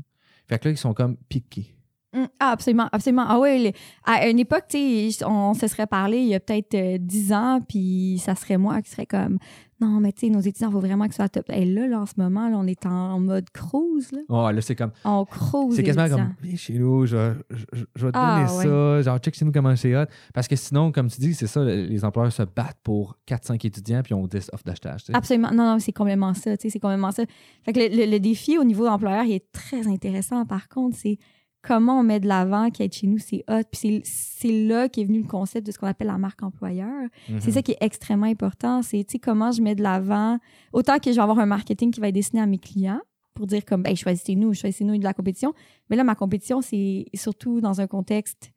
Fait 0.48 0.58
que 0.58 0.68
là, 0.68 0.72
ils 0.72 0.78
sont 0.78 0.94
comme 0.94 1.16
piqués. 1.28 1.76
Mm, 2.12 2.24
Ah, 2.40 2.50
absolument, 2.52 2.88
absolument. 2.92 3.24
Ah 3.28 3.38
oui, 3.38 3.58
les- 3.62 3.74
à 4.04 4.28
une 4.28 4.38
époque, 4.38 4.64
tu 4.68 5.10
sais, 5.12 5.24
on 5.24 5.54
se 5.54 5.66
serait 5.68 5.86
parlé 5.86 6.18
il 6.18 6.28
y 6.28 6.34
a 6.34 6.40
peut-être 6.40 6.74
euh, 6.74 6.98
10 6.98 7.32
ans, 7.32 7.60
puis 7.68 8.20
ça 8.24 8.34
serait 8.34 8.58
moi 8.58 8.82
qui 8.82 8.90
serais 8.90 9.06
comme 9.06 9.38
non, 9.82 9.98
mais 9.98 10.12
tu 10.12 10.26
sais, 10.26 10.28
nos 10.30 10.40
étudiants, 10.40 10.68
il 10.68 10.72
faut 10.72 10.80
vraiment 10.80 11.04
qu'ils 11.04 11.14
soient 11.14 11.30
top. 11.30 11.46
Et 11.48 11.64
là, 11.64 11.86
là, 11.86 12.00
en 12.02 12.04
ce 12.06 12.12
moment, 12.18 12.50
là, 12.50 12.56
on 12.58 12.66
est 12.66 12.84
en 12.84 13.18
mode 13.18 13.48
cruise, 13.48 14.12
là. 14.12 14.18
Oh, 14.28 14.50
là, 14.50 14.60
c'est 14.60 14.74
comme. 14.74 14.90
On 15.06 15.24
cruise. 15.24 15.74
C'est 15.74 15.82
quasiment 15.82 16.06
comme. 16.10 16.34
Chez 16.56 16.74
nous, 16.74 17.06
je, 17.06 17.16
vais- 17.16 17.32
je, 17.48 17.64
je- 17.72 17.84
je 17.96 18.04
vais 18.06 18.12
te 18.12 18.18
Ah, 18.20 18.44
donner 18.44 18.62
ça. 18.62 19.00
Genre, 19.02 19.18
check 19.20 19.34
chez 19.34 19.44
nous 19.46 19.52
comment 19.52 19.74
c'est 19.76 19.96
hot. 19.96 20.04
Parce 20.34 20.48
que 20.48 20.56
sinon, 20.56 20.92
comme 20.92 21.08
tu 21.08 21.18
dis, 21.22 21.32
c'est 21.32 21.46
ça, 21.46 21.64
les 21.64 22.04
employeurs 22.04 22.30
se 22.32 22.42
battent 22.42 22.76
pour 22.82 23.16
4-5 23.26 23.64
étudiants, 23.64 24.02
puis 24.02 24.12
on 24.12 24.26
10 24.26 24.50
offres 24.52 24.64
d'achetage. 24.66 25.00
Absolument. 25.14 25.50
Non, 25.50 25.64
non, 25.64 25.78
c'est 25.78 25.92
complètement 25.92 26.34
ça. 26.34 26.58
Tu 26.58 26.64
sais, 26.64 26.70
c'est 26.74 26.78
complètement 26.80 27.12
ça. 27.12 27.22
Fait 27.64 27.72
que 27.72 27.80
le, 27.80 27.88
le- 28.04 28.10
le 28.10 28.20
défi 28.20 28.58
au 28.58 28.64
niveau 28.64 28.86
employeur, 28.86 29.24
il 29.24 29.32
est 29.32 29.50
très 29.50 29.86
intéressant. 29.88 30.44
Par 30.44 30.68
contre, 30.68 30.98
c'est 30.98 31.16
comment 31.62 32.00
on 32.00 32.02
met 32.02 32.20
de 32.20 32.26
l'avant 32.28 32.70
qu'être 32.70 32.94
chez 32.94 33.06
nous, 33.06 33.18
c'est 33.18 33.44
hot. 33.48 33.62
Puis 33.70 34.02
c'est- 34.04 34.50
là 34.66 34.88
qu'est 34.88 35.04
venu 35.04 35.20
le 35.22 35.28
concept 35.28 35.66
de 35.66 35.72
ce 35.72 35.78
qu'on 35.78 35.86
appelle 35.86 36.06
la 36.08 36.18
marque 36.18 36.42
employeur. 36.42 37.08
C'est 37.26 37.32
Mhm. 37.46 37.52
ça 37.52 37.62
qui 37.62 37.72
est 37.72 37.78
extrêmement 37.80 38.26
important. 38.26 38.82
C'est 38.82 39.04
tu 39.04 39.12
sais, 39.12 39.18
comment 39.18 39.52
je 39.52 39.60
mets 39.62 39.74
de 39.74 39.82
l'avant. 39.82 40.38
Autant 40.72 40.98
que 40.98 41.10
je 41.10 41.16
vais 41.16 41.22
avoir 41.22 41.38
un 41.38 41.46
marketing 41.46 41.90
qui 41.90 42.00
va 42.00 42.08
être 42.08 42.14
destiné 42.14 42.40
à 42.42 42.46
mes 42.46 42.58
clients 42.58 43.00
pour 43.34 43.46
dire 43.46 43.64
comme, 43.64 43.82
ben, 43.82 43.94
choisissez-nous, 43.96 44.54
choisissez-nous 44.54 44.96
de 44.98 45.04
la 45.04 45.14
compétition. 45.14 45.52
Mais 45.88 45.96
là, 45.96 46.04
ma 46.04 46.14
compétition, 46.14 46.60
c'est 46.62 47.04
surtout 47.14 47.60
dans 47.60 47.80
un 47.80 47.86
contexte 47.86 48.50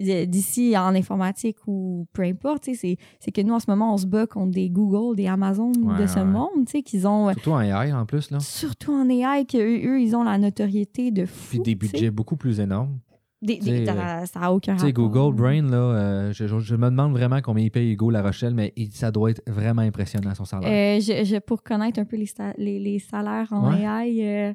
d'ici 0.00 0.76
en 0.78 0.94
informatique 0.94 1.56
ou 1.66 2.06
peu 2.12 2.22
importe. 2.22 2.64
C'est 2.74 2.96
c'est 3.20 3.32
que 3.32 3.40
nous, 3.40 3.54
en 3.54 3.60
ce 3.60 3.68
moment, 3.68 3.94
on 3.94 3.96
se 3.96 4.06
bat 4.06 4.26
contre 4.26 4.52
des 4.52 4.70
Google, 4.70 5.16
des 5.16 5.26
Amazon 5.26 5.72
Ouais, 5.82 6.00
de 6.00 6.06
ce 6.06 6.18
ouais. 6.20 6.24
monde, 6.24 6.66
tu 6.66 6.72
sais, 6.72 6.82
qu'ils 6.82 7.06
ont, 7.06 7.28
euh, 7.28 7.32
Surtout 7.32 7.52
en 7.52 7.60
AI 7.60 7.92
en 7.92 8.06
plus, 8.06 8.30
là. 8.30 8.40
surtout 8.40 8.92
en 8.92 9.08
AI, 9.08 9.44
qu'eux, 9.46 9.58
eux, 9.86 10.00
ils 10.00 10.14
ont 10.14 10.22
la 10.22 10.38
notoriété 10.38 11.10
de 11.10 11.26
fou. 11.26 11.48
Puis 11.50 11.60
des 11.60 11.74
budgets 11.74 12.10
beaucoup 12.10 12.36
plus 12.36 12.60
énormes. 12.60 12.98
Des- 13.40 13.58
des- 13.58 13.86
ça 13.86 14.26
ça 14.26 14.40
a 14.40 14.50
aucun 14.52 14.74
rapport. 14.76 14.92
Google 14.92 15.32
Brain, 15.36 15.62
là, 15.62 15.76
euh, 15.76 16.32
je, 16.32 16.48
je- 16.48 16.58
je 16.58 16.74
me 16.74 16.86
demande 16.90 17.12
vraiment 17.12 17.40
combien 17.40 17.62
il 17.64 17.70
paye 17.70 17.92
Hugo 17.92 18.10
La 18.10 18.20
Rochelle, 18.20 18.52
mais 18.52 18.72
il- 18.76 18.90
ça 18.90 19.12
doit 19.12 19.30
être 19.30 19.42
vraiment 19.46 19.82
impressionnant 19.82 20.34
son 20.34 20.44
salaire. 20.44 20.68
Euh, 20.98 21.00
je, 21.00 21.38
pour 21.38 21.62
connaître 21.62 22.00
un 22.00 22.04
peu 22.04 22.16
les, 22.16 22.26
les, 22.56 22.80
les 22.80 22.98
salaires 22.98 23.52
en 23.52 23.70
Ouais. 23.70 23.82
AI, 23.82 24.22
euh, 24.50 24.54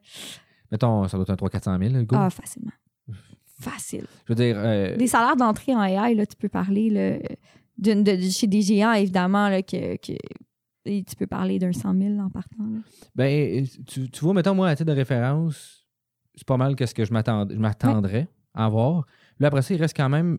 Mettons, 0.69 1.08
ça 1.08 1.15
doit 1.17 1.23
être 1.23 1.29
un 1.29 1.36
300-400 1.36 1.79
000, 1.91 2.01
Hugo. 2.01 2.15
ah, 2.19 2.29
facilement. 2.29 2.71
Facile. 3.63 4.06
Je 4.28 4.34
veux 4.34 4.36
dire, 4.36 4.56
euh, 4.58 4.95
Des 4.97 5.08
salaires 5.08 5.36
d'entrée 5.36 5.73
en 5.76 5.82
AI, 5.84 6.15
là, 6.15 6.26
tu 6.26 6.36
peux 6.36 6.49
parler 6.49 6.89
là, 6.89 7.17
d'une- 7.78 8.04
de, 8.04 8.17
chez 8.30 8.47
des 8.47 8.62
géants, 8.62 8.93
évidemment, 8.93 9.49
là, 9.49 9.62
que, 9.62 9.95
que- 9.97 10.17
et 10.86 11.04
tu 11.04 11.15
peux 11.15 11.28
parler 11.28 11.60
d'un 11.60 11.71
100 11.71 11.93
000 11.97 12.19
en 12.19 12.30
partant. 12.30 12.63
là. 12.65 12.80
ben, 13.15 13.65
tu, 13.88 14.10
tu 14.10 14.19
vois, 14.23 14.34
mettons, 14.34 14.54
moi, 14.56 14.67
à 14.69 14.76
titre 14.76 14.89
de 14.91 14.95
référence, 14.95 15.86
c'est 16.36 16.45
pas 16.47 16.58
mal 16.58 16.76
que 16.76 16.86
je 16.86 17.13
m'attend- 17.13 17.47
je 17.49 17.56
m'attendrais 17.58 18.28
à 18.54 18.65
avoir. 18.65 19.06
Là, 19.39 19.47
après 19.47 19.62
ça, 19.62 19.73
il 19.73 19.80
reste 19.82 19.95
quand 19.95 20.10
même. 20.10 20.38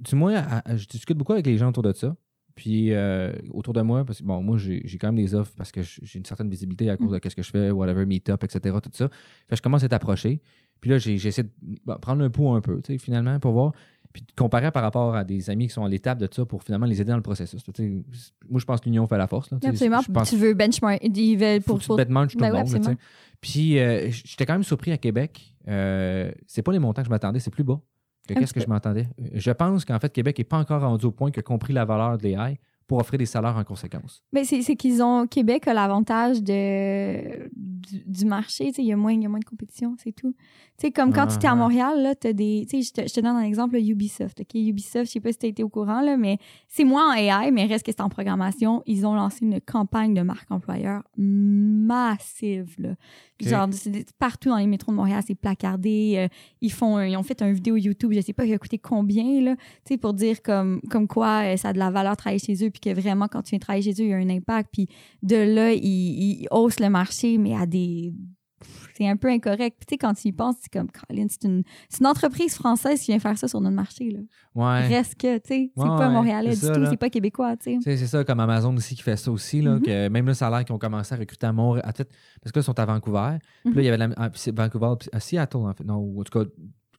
Du 0.00 0.16
moins, 0.16 0.34
à- 0.36 0.70
à- 0.72 0.76
je 0.76 0.86
discute 0.86 1.16
beaucoup 1.16 1.32
avec 1.32 1.46
les 1.46 1.56
gens 1.56 1.68
autour 1.68 1.82
de 1.82 1.92
ça. 1.92 2.14
Puis 2.56 2.92
euh, 2.92 3.32
autour 3.50 3.72
de 3.74 3.80
moi, 3.82 4.04
parce 4.04 4.20
que 4.20 4.24
bon, 4.24 4.40
moi, 4.42 4.58
j'ai 4.58 4.80
j'ai 4.84 4.96
quand 4.98 5.08
même 5.08 5.16
des 5.16 5.34
offres 5.34 5.52
parce 5.56 5.72
que 5.72 5.82
j'ai 5.82 6.18
une 6.20 6.24
certaine 6.24 6.48
visibilité 6.48 6.88
à 6.88 6.96
cause 6.96 7.10
de 7.10 7.28
ce 7.28 7.34
que 7.34 7.42
je 7.42 7.50
fais, 7.50 7.70
whatever, 7.72 8.06
meet-up, 8.06 8.44
etc., 8.44 8.76
tout 8.82 8.90
ça. 8.92 9.08
Fait 9.08 9.50
que 9.50 9.56
je 9.56 9.62
commence 9.62 9.82
à 9.82 9.86
être 9.86 9.92
approché. 9.92 10.40
Puis 10.84 10.90
là, 10.90 10.98
j'ai- 10.98 11.16
j'essaie 11.16 11.44
de 11.44 11.48
bon, 11.86 11.96
prendre 11.98 12.22
un 12.22 12.28
pouls 12.28 12.50
un 12.52 12.60
peu, 12.60 12.82
tu 12.82 12.92
sais, 12.92 12.98
finalement, 12.98 13.40
pour 13.40 13.52
voir. 13.52 13.72
Puis 14.12 14.20
de 14.20 14.26
comparer 14.36 14.70
par 14.70 14.82
rapport 14.82 15.14
à 15.16 15.24
des 15.24 15.48
amis 15.48 15.68
qui 15.68 15.72
sont 15.72 15.82
à 15.82 15.88
l'étape 15.88 16.18
de 16.18 16.28
ça 16.30 16.44
pour 16.44 16.62
finalement 16.62 16.84
les 16.84 17.00
aider 17.00 17.08
dans 17.08 17.16
le 17.16 17.22
processus. 17.22 17.62
Moi, 18.50 18.60
je 18.60 18.64
pense 18.66 18.80
que 18.80 18.84
l'union 18.84 19.06
fait 19.06 19.16
la 19.16 19.26
force. 19.26 19.50
Là. 19.50 19.56
Absolument. 19.64 20.02
Je 20.02 20.12
pense 20.12 20.28
Tu 20.28 20.36
veux 20.36 20.52
benchmark. 20.52 21.00
Ils 21.02 21.36
veulent 21.38 21.62
faut 21.62 21.68
pour. 21.68 21.76
que 21.78 21.80
tu 21.84 21.86
tout 21.88 21.96
Ben 21.96 22.04
le 22.50 22.54
oui, 22.62 22.70
monde. 22.74 22.84
là. 22.84 22.94
Puis 23.40 23.78
euh, 23.78 24.10
j'étais 24.10 24.44
quand 24.44 24.52
même 24.52 24.62
surpris 24.62 24.92
à 24.92 24.98
Québec. 24.98 25.56
Euh, 25.68 26.30
c'est 26.46 26.60
pas 26.60 26.72
les 26.72 26.78
montants 26.80 27.00
que 27.00 27.06
je 27.06 27.10
m'attendais, 27.10 27.40
c'est 27.40 27.50
plus 27.50 27.64
bas 27.64 27.80
que 28.28 28.34
qu'est-ce 28.34 28.52
que 28.52 28.60
je 28.60 28.68
m'attendais. 28.68 29.08
Je 29.32 29.50
pense 29.52 29.84
qu'en 29.86 29.98
fait, 29.98 30.12
Québec 30.12 30.36
n'est 30.38 30.44
pas 30.44 30.58
encore 30.58 30.82
rendu 30.82 31.06
au 31.06 31.10
point 31.10 31.30
a 31.34 31.42
compris 31.42 31.72
la 31.72 31.86
valeur 31.86 32.18
de 32.18 32.24
l'AI 32.24 32.60
pour 32.86 32.98
offrir 32.98 33.18
des 33.18 33.26
salaires 33.26 33.56
en 33.56 33.64
conséquence. 33.64 34.22
Mais 34.32 34.44
c'est 34.44 34.60
c'est 34.62 34.76
qu'ils 34.76 35.02
ont. 35.02 35.26
Québec 35.26 35.66
a 35.66 35.72
l'avantage 35.74 36.42
de 36.42 37.50
du, 37.86 38.02
du 38.06 38.24
marché. 38.24 38.72
Il 38.78 38.84
y 38.84 38.92
a 38.92 38.96
moins, 38.96 39.12
il 39.12 39.22
y 39.22 39.26
a 39.26 39.28
moins 39.28 39.38
de 39.40 39.44
compétition, 39.44 39.94
c'est 40.02 40.12
tout. 40.12 40.32
Tu 40.78 40.86
sais, 40.86 40.90
comme 40.90 41.12
quand 41.12 41.26
tu 41.28 41.36
étais 41.36 41.46
à 41.46 41.52
Ah. 41.52 41.56
Montréal, 41.56 42.02
là, 42.02 42.14
t'as 42.14 42.32
des. 42.32 42.66
Je 42.70 42.90
te, 42.92 43.06
je 43.06 43.12
te 43.14 43.20
donne 43.20 43.36
un 43.36 43.42
exemple, 43.42 43.74
là, 43.74 43.80
Ubisoft. 43.80 44.40
OK, 44.40 44.54
Ubisoft, 44.54 45.06
je 45.06 45.10
sais 45.12 45.20
pas 45.20 45.30
si 45.32 45.38
tu 45.38 45.46
été 45.46 45.62
au 45.62 45.68
courant, 45.68 46.00
là, 46.00 46.16
mais 46.16 46.38
c'est 46.68 46.84
moins 46.84 47.12
en 47.12 47.14
AI, 47.14 47.50
mais 47.52 47.66
reste 47.66 47.86
que 47.86 47.92
c'est 47.92 48.00
en 48.00 48.08
programmation. 48.08 48.82
Ils 48.86 49.06
ont 49.06 49.14
lancé 49.14 49.44
une 49.44 49.60
campagne 49.60 50.14
de 50.14 50.22
marque 50.22 50.50
employeur 50.50 51.02
massive, 51.16 52.74
là. 52.78 52.90
OK. 53.42 53.48
Genre, 53.48 53.68
partout 54.18 54.48
dans 54.48 54.56
les 54.58 54.66
métros 54.66 54.92
de 54.92 54.96
Montréal, 54.96 55.22
c'est 55.26 55.34
placardé. 55.34 56.14
euh, 56.16 56.28
ils, 56.60 56.70
font, 56.72 56.96
un- 56.96 57.06
ils 57.06 57.16
ont 57.16 57.22
fait 57.22 57.42
une 57.42 57.52
vidéo 57.52 57.76
YouTube, 57.76 58.12
je 58.14 58.20
sais 58.20 58.32
pas, 58.32 58.44
qui 58.46 58.52
a 58.52 58.58
coûté 58.58 58.78
combien, 58.78 59.40
là, 59.40 59.56
pour 60.00 60.14
dire 60.14 60.40
comme, 60.42 60.80
comme 60.90 61.06
quoi 61.08 61.42
euh, 61.44 61.56
ça 61.56 61.68
a 61.68 61.72
de 61.72 61.78
la 61.78 61.90
valeur 61.90 62.16
travailler 62.16 62.38
chez 62.38 62.54
eux, 62.64 62.70
puis 62.70 62.80
que 62.80 62.98
vraiment, 62.98 63.26
quand 63.28 63.42
tu 63.42 63.50
viens 63.50 63.58
travailler 63.58 63.82
chez 63.92 64.02
eux, 64.02 64.06
il 64.06 64.10
y 64.10 64.12
a 64.12 64.16
un 64.16 64.30
impact. 64.30 64.70
Puis 64.72 64.88
de 65.22 65.36
là, 65.36 65.72
ils, 65.72 65.82
ils 65.84 66.48
haussent 66.50 66.80
le 66.80 66.90
marché, 66.90 67.38
mais 67.38 67.54
à 67.56 67.66
des. 67.66 67.73
C'est 68.96 69.06
un 69.06 69.16
peu 69.16 69.28
incorrect. 69.28 69.76
Puis 69.78 69.86
tu 69.86 69.92
sais, 69.94 69.98
quand 69.98 70.14
tu 70.14 70.28
y 70.28 70.32
penses, 70.32 70.54
c'est 70.62 70.72
comme, 70.72 70.88
Colin, 70.90 71.26
c'est 71.28 71.44
une, 71.46 71.64
c'est 71.90 72.00
une 72.00 72.06
entreprise 72.06 72.54
française 72.54 73.00
qui 73.00 73.10
vient 73.10 73.18
faire 73.18 73.36
ça 73.36 73.46
sur 73.46 73.60
notre 73.60 73.74
marché, 73.76 74.10
là. 74.10 74.20
Ouais. 74.54 74.86
Reste 74.86 75.16
que, 75.20 75.36
tu 75.38 75.48
sais, 75.48 75.70
c'est 75.76 75.82
Ouais, 75.82 75.88
pas 75.88 76.08
montréalais 76.08 76.50
du 76.50 76.56
ça, 76.56 76.72
tout, 76.74 76.86
c'est 76.88 76.96
pas 76.96 77.10
québécois, 77.10 77.56
tu 77.58 77.78
sais. 77.82 77.96
C'est 77.96 78.06
ça, 78.06 78.24
comme 78.24 78.40
Amazon 78.40 78.74
aussi 78.74 78.94
qui 78.94 79.02
fait 79.02 79.16
ça 79.16 79.30
aussi. 79.30 79.60
Là, 79.60 79.74
Mhm. 79.74 79.82
que 79.82 80.08
même 80.08 80.26
là, 80.26 80.32
ça 80.34 80.46
a 80.46 80.50
l'air 80.50 80.64
qu'ils 80.64 80.74
ont 80.74 80.78
commencé 80.78 81.14
à 81.14 81.18
recruter 81.18 81.46
à 81.46 81.52
Montréal. 81.52 81.84
Fait, 81.94 82.08
parce 82.40 82.52
que 82.52 82.58
là, 82.58 82.62
ils 82.62 82.64
sont 82.64 82.78
à 82.78 82.84
Vancouver. 82.86 83.36
Puis 83.64 83.74
là, 83.74 83.82
il 83.82 83.84
y 83.84 83.88
avait 83.88 83.98
la, 83.98 84.08
ah, 84.16 84.30
Vancouver, 84.54 84.94
à 85.12 85.20
Seattle, 85.20 85.56
en 85.58 85.74
fait. 85.74 85.84
Non, 85.84 86.14
en 86.18 86.22
tout 86.22 86.38
cas, 86.38 86.48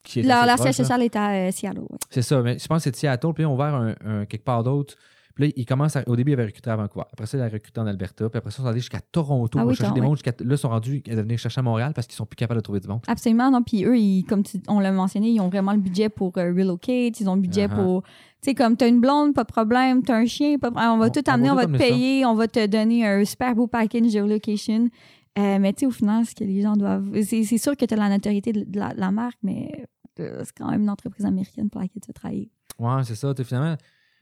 qui 0.04 0.20
est 0.20 0.24
Leur, 0.24 0.60
siège 0.60 0.76
social 0.76 1.02
est 1.02 1.16
à 1.16 1.32
euh, 1.48 1.52
Seattle. 1.52 1.82
C'est 2.12 2.22
ça, 2.22 2.40
mais 2.44 2.60
je 2.60 2.68
pense 2.68 2.78
que 2.80 2.84
c'est 2.84 2.92
de 2.92 2.96
Seattle, 2.96 3.34
puis 3.34 3.42
ils 3.44 3.48
ont 3.48 3.56
ouvert 3.56 3.74
un, 3.74 3.96
un- 4.06 4.26
quelque 4.26 4.44
part 4.46 4.64
d'autre. 4.64 4.94
Puis 5.36 5.48
là, 5.48 5.54
ils 5.58 5.65
commencent 5.65 5.98
à- 5.98 6.04
au 6.08 6.15
début, 6.15 6.32
ils 6.32 6.36
avaient 6.36 6.45
recruté 6.45 6.69
à 6.69 6.76
Vancouver. 6.78 7.04
Après 7.12 7.26
ça, 7.26 7.38
ils 7.38 7.41
avaient 7.41 7.52
recruté 7.58 7.80
en 7.82 7.86
Alberta. 7.88 8.30
Puis 8.30 8.38
après 8.38 8.52
ça, 8.52 8.58
ils 8.60 8.63
sont 8.63 8.67
allés 8.69 8.80
jusqu'à 8.80 9.02
Toronto 9.02 9.60
Ah 9.60 9.62
pour 9.63 9.69
oui, 9.71 9.76
chercher 9.76 9.93
des 9.93 10.00
ouais. 10.00 10.06
mondes. 10.08 10.15
jusqu'à- 10.15 10.32
Là, 10.39 10.56
ils 10.56 10.58
sont 10.58 10.69
rendus 10.69 11.04
à 11.10 11.15
venir 11.15 11.38
chercher 11.38 11.60
à 11.60 11.62
Montréal 11.62 11.91
parce 11.93 12.08
qu'ils 12.08 12.15
sont 12.15 12.26
plus 12.26 12.38
capables 12.38 12.60
de 12.60 12.63
trouver 12.63 12.80
du 12.80 12.88
monde. 12.88 13.02
Absolument, 13.08 13.52
non. 13.52 13.62
Puis 13.62 13.84
eux, 13.86 13.98
ils, 13.98 14.24
comme 14.24 14.43
tu- 14.43 14.62
on 14.69 14.80
l'a 14.80 14.91
mentionné, 14.93 15.30
ils 15.32 15.41
ont 15.41 15.50
vraiment 15.50 15.74
le 15.74 15.80
budget 15.80 16.08
pour 16.10 16.38
euh, 16.38 16.54
relocate, 16.54 17.19
ils 17.19 17.28
ont 17.30 17.36
le 17.36 17.41
budget 17.41 17.67
Uh-huh. 17.67 17.76
pour. 17.76 18.04
Tu 18.04 18.10
sais, 18.52 18.56
comme 18.56 18.78
t'as 18.78 18.88
une 18.88 19.02
blonde, 19.02 19.34
pas 19.34 19.43
de 19.43 19.52
problème, 19.52 20.04
t'as 20.04 20.15
un 20.17 20.26
chien, 20.26 20.58
pas 20.58 20.69
de 20.69 20.74
problème. 20.76 20.93
On 20.93 20.98
va 21.00 21.08
On- 21.08 21.10
tout 21.10 21.21
on 21.28 21.32
amener, 21.34 21.48
va 21.50 21.54
on 21.54 21.58
va 21.58 21.65
te 21.65 21.71
ça. 21.71 21.78
payer, 21.80 22.26
on 22.26 22.34
va 22.36 22.48
te 22.48 22.65
donner 22.67 23.06
un 23.06 23.26
super 23.26 23.56
beau 23.56 23.67
package 23.67 24.13
de 24.13 24.21
relocation. 24.21 24.89
Euh, 25.38 25.58
mais 25.60 25.74
tu 25.74 25.82
sais, 25.82 25.86
au 25.88 25.91
final, 25.91 26.26
ce 26.26 26.34
que 26.34 26.45
les 26.45 26.62
gens 26.62 26.78
doivent. 26.78 27.10
C'est 27.24 27.43
c'est 27.43 27.58
sûr 27.58 27.76
que 27.76 27.84
t'as 27.84 27.98
la 27.98 28.08
notoriété 28.08 28.54
de, 28.54 28.80
la, 28.80 28.93
de 28.93 29.00
la 29.02 29.12
marque, 29.12 29.38
mais 29.43 29.86
euh, 30.21 30.41
c'est 30.45 30.54
quand 30.58 30.69
même 30.71 30.84
une 30.84 30.89
entreprise 30.89 31.26
américaine 31.26 31.69
pour 31.69 31.82
laquelle 31.82 32.02
tu 32.02 32.08
vas 32.08 32.13
travailler. 32.13 32.50
Ouais, 32.80 33.04
c'est 33.04 33.15
ça. 33.15 33.34
tu 33.34 33.43
sais, 33.43 33.48
Finalement, 33.48 33.76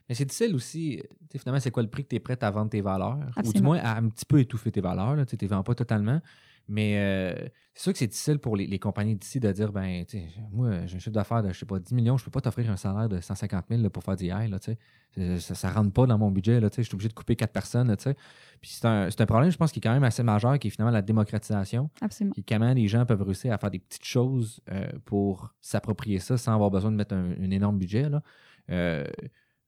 mais 0.10 0.16
c'est 0.16 0.26
difficile 0.26 0.56
aussi. 0.56 1.02
tu 1.02 1.18
sais, 1.32 1.39
Finalement, 1.39 1.60
c'est 1.60 1.72
quoi 1.72 1.84
le 1.84 1.89
prix 1.89 2.04
que 2.04 2.10
tu 2.10 2.16
es 2.16 2.20
prêt 2.20 2.38
à 2.42 2.52
vendre 2.52 2.70
tes 2.70 2.82
valeurs? 2.82 3.20
Ou 3.44 3.54
du 3.54 3.62
moins 3.62 3.80
à 3.80 3.98
un 3.98 4.10
petit 4.10 4.26
peu 4.26 4.39
étouffer 4.39 4.72
tes 4.72 4.82
valeurs. 4.82 5.16
Tu 5.26 5.36
ne 5.36 5.42
les 5.42 5.48
vends 5.48 5.63
pas 5.63 5.76
totalement. 5.76 6.22
Mais 6.70 6.98
euh, 6.98 7.48
c'est 7.74 7.84
sûr 7.84 7.92
que 7.92 8.00
c'est 8.00 8.08
difficile 8.08 8.39
pour 8.39 8.56
les, 8.56 8.66
les 8.66 8.80
compagnies 8.80 9.16
d'ici 9.16 9.39
de 9.39 9.52
dire 9.52 9.72
ben, 9.74 10.06
tu 10.06 10.18
sais, 10.18 10.28
moi, 10.52 10.86
j'ai 10.86 10.96
un 10.96 11.00
chiffre 11.00 11.12
d'affaires 11.12 11.44
de, 11.44 11.52
je 11.52 11.60
sais 11.60 11.66
pas, 11.66 11.80
10 11.80 11.94
millions, 11.94 12.16
je 12.18 12.24
peux 12.24 12.32
pas 12.32 12.39
t'offrir 12.39 12.70
un 12.72 12.78
salaire 12.78 13.10
de 13.10 13.20
150 13.20 13.66
000 13.70 13.82
là, 13.82 13.89
pour 13.89 14.04
faire 14.04 14.16
du 14.16 14.26
AI. 14.26 14.48
Là, 14.48 14.60
tu 14.60 14.72
sais. 14.72 15.39
Ça, 15.39 15.54
ça 15.56 15.70
rentre 15.70 15.92
pas 15.92 16.08
dans 16.08 16.18
mon 16.18 16.32
budget. 16.32 16.60
Là, 16.60 16.70
tu 16.70 16.78
sais, 16.78 16.84
je 16.84 16.88
suis 16.88 16.96
obligé 16.96 17.10
de 17.10 17.13
couper 17.13 17.36
quatre 17.36 17.52
personnes. 17.52 17.88
là, 17.88 17.98
tu 17.98 18.04
sais. 18.04 18.16
Puis 18.62 18.72
c'est 18.72 18.86
un, 18.86 19.26
problème, 19.26 19.52
je 19.52 19.58
pense, 19.58 19.72
qui 19.72 19.80
est 19.80 19.82
quand 19.82 19.94
même 19.94 20.04
assez 20.04 20.24
majeur, 20.24 20.58
qui 20.58 20.70
est 20.70 20.72
finalement 20.72 20.94
la 20.94 21.02
démocratisation. 21.02 21.89
Absolument. 22.02 22.34
Puis 22.34 22.44
comment 22.44 22.74
les 22.74 22.88
gens 22.88 23.06
peuvent 23.06 23.22
réussir 23.22 23.52
à 23.54 23.58
faire 23.58 23.70
des 23.72 23.80
petites 23.80 24.06
choses 24.06 24.62
euh, 24.72 24.88
pour 25.06 25.54
s'approprier 25.60 26.20
ça 26.20 26.38
sans 26.38 26.54
avoir 26.54 26.72
besoin 26.72 26.92
de 26.92 26.96
mettre 26.96 27.13
un, 27.13 27.32
un 27.32 27.52
énorme 27.52 27.78
budget. 27.78 28.10
Là. 28.10 28.24
Euh, 28.72 29.04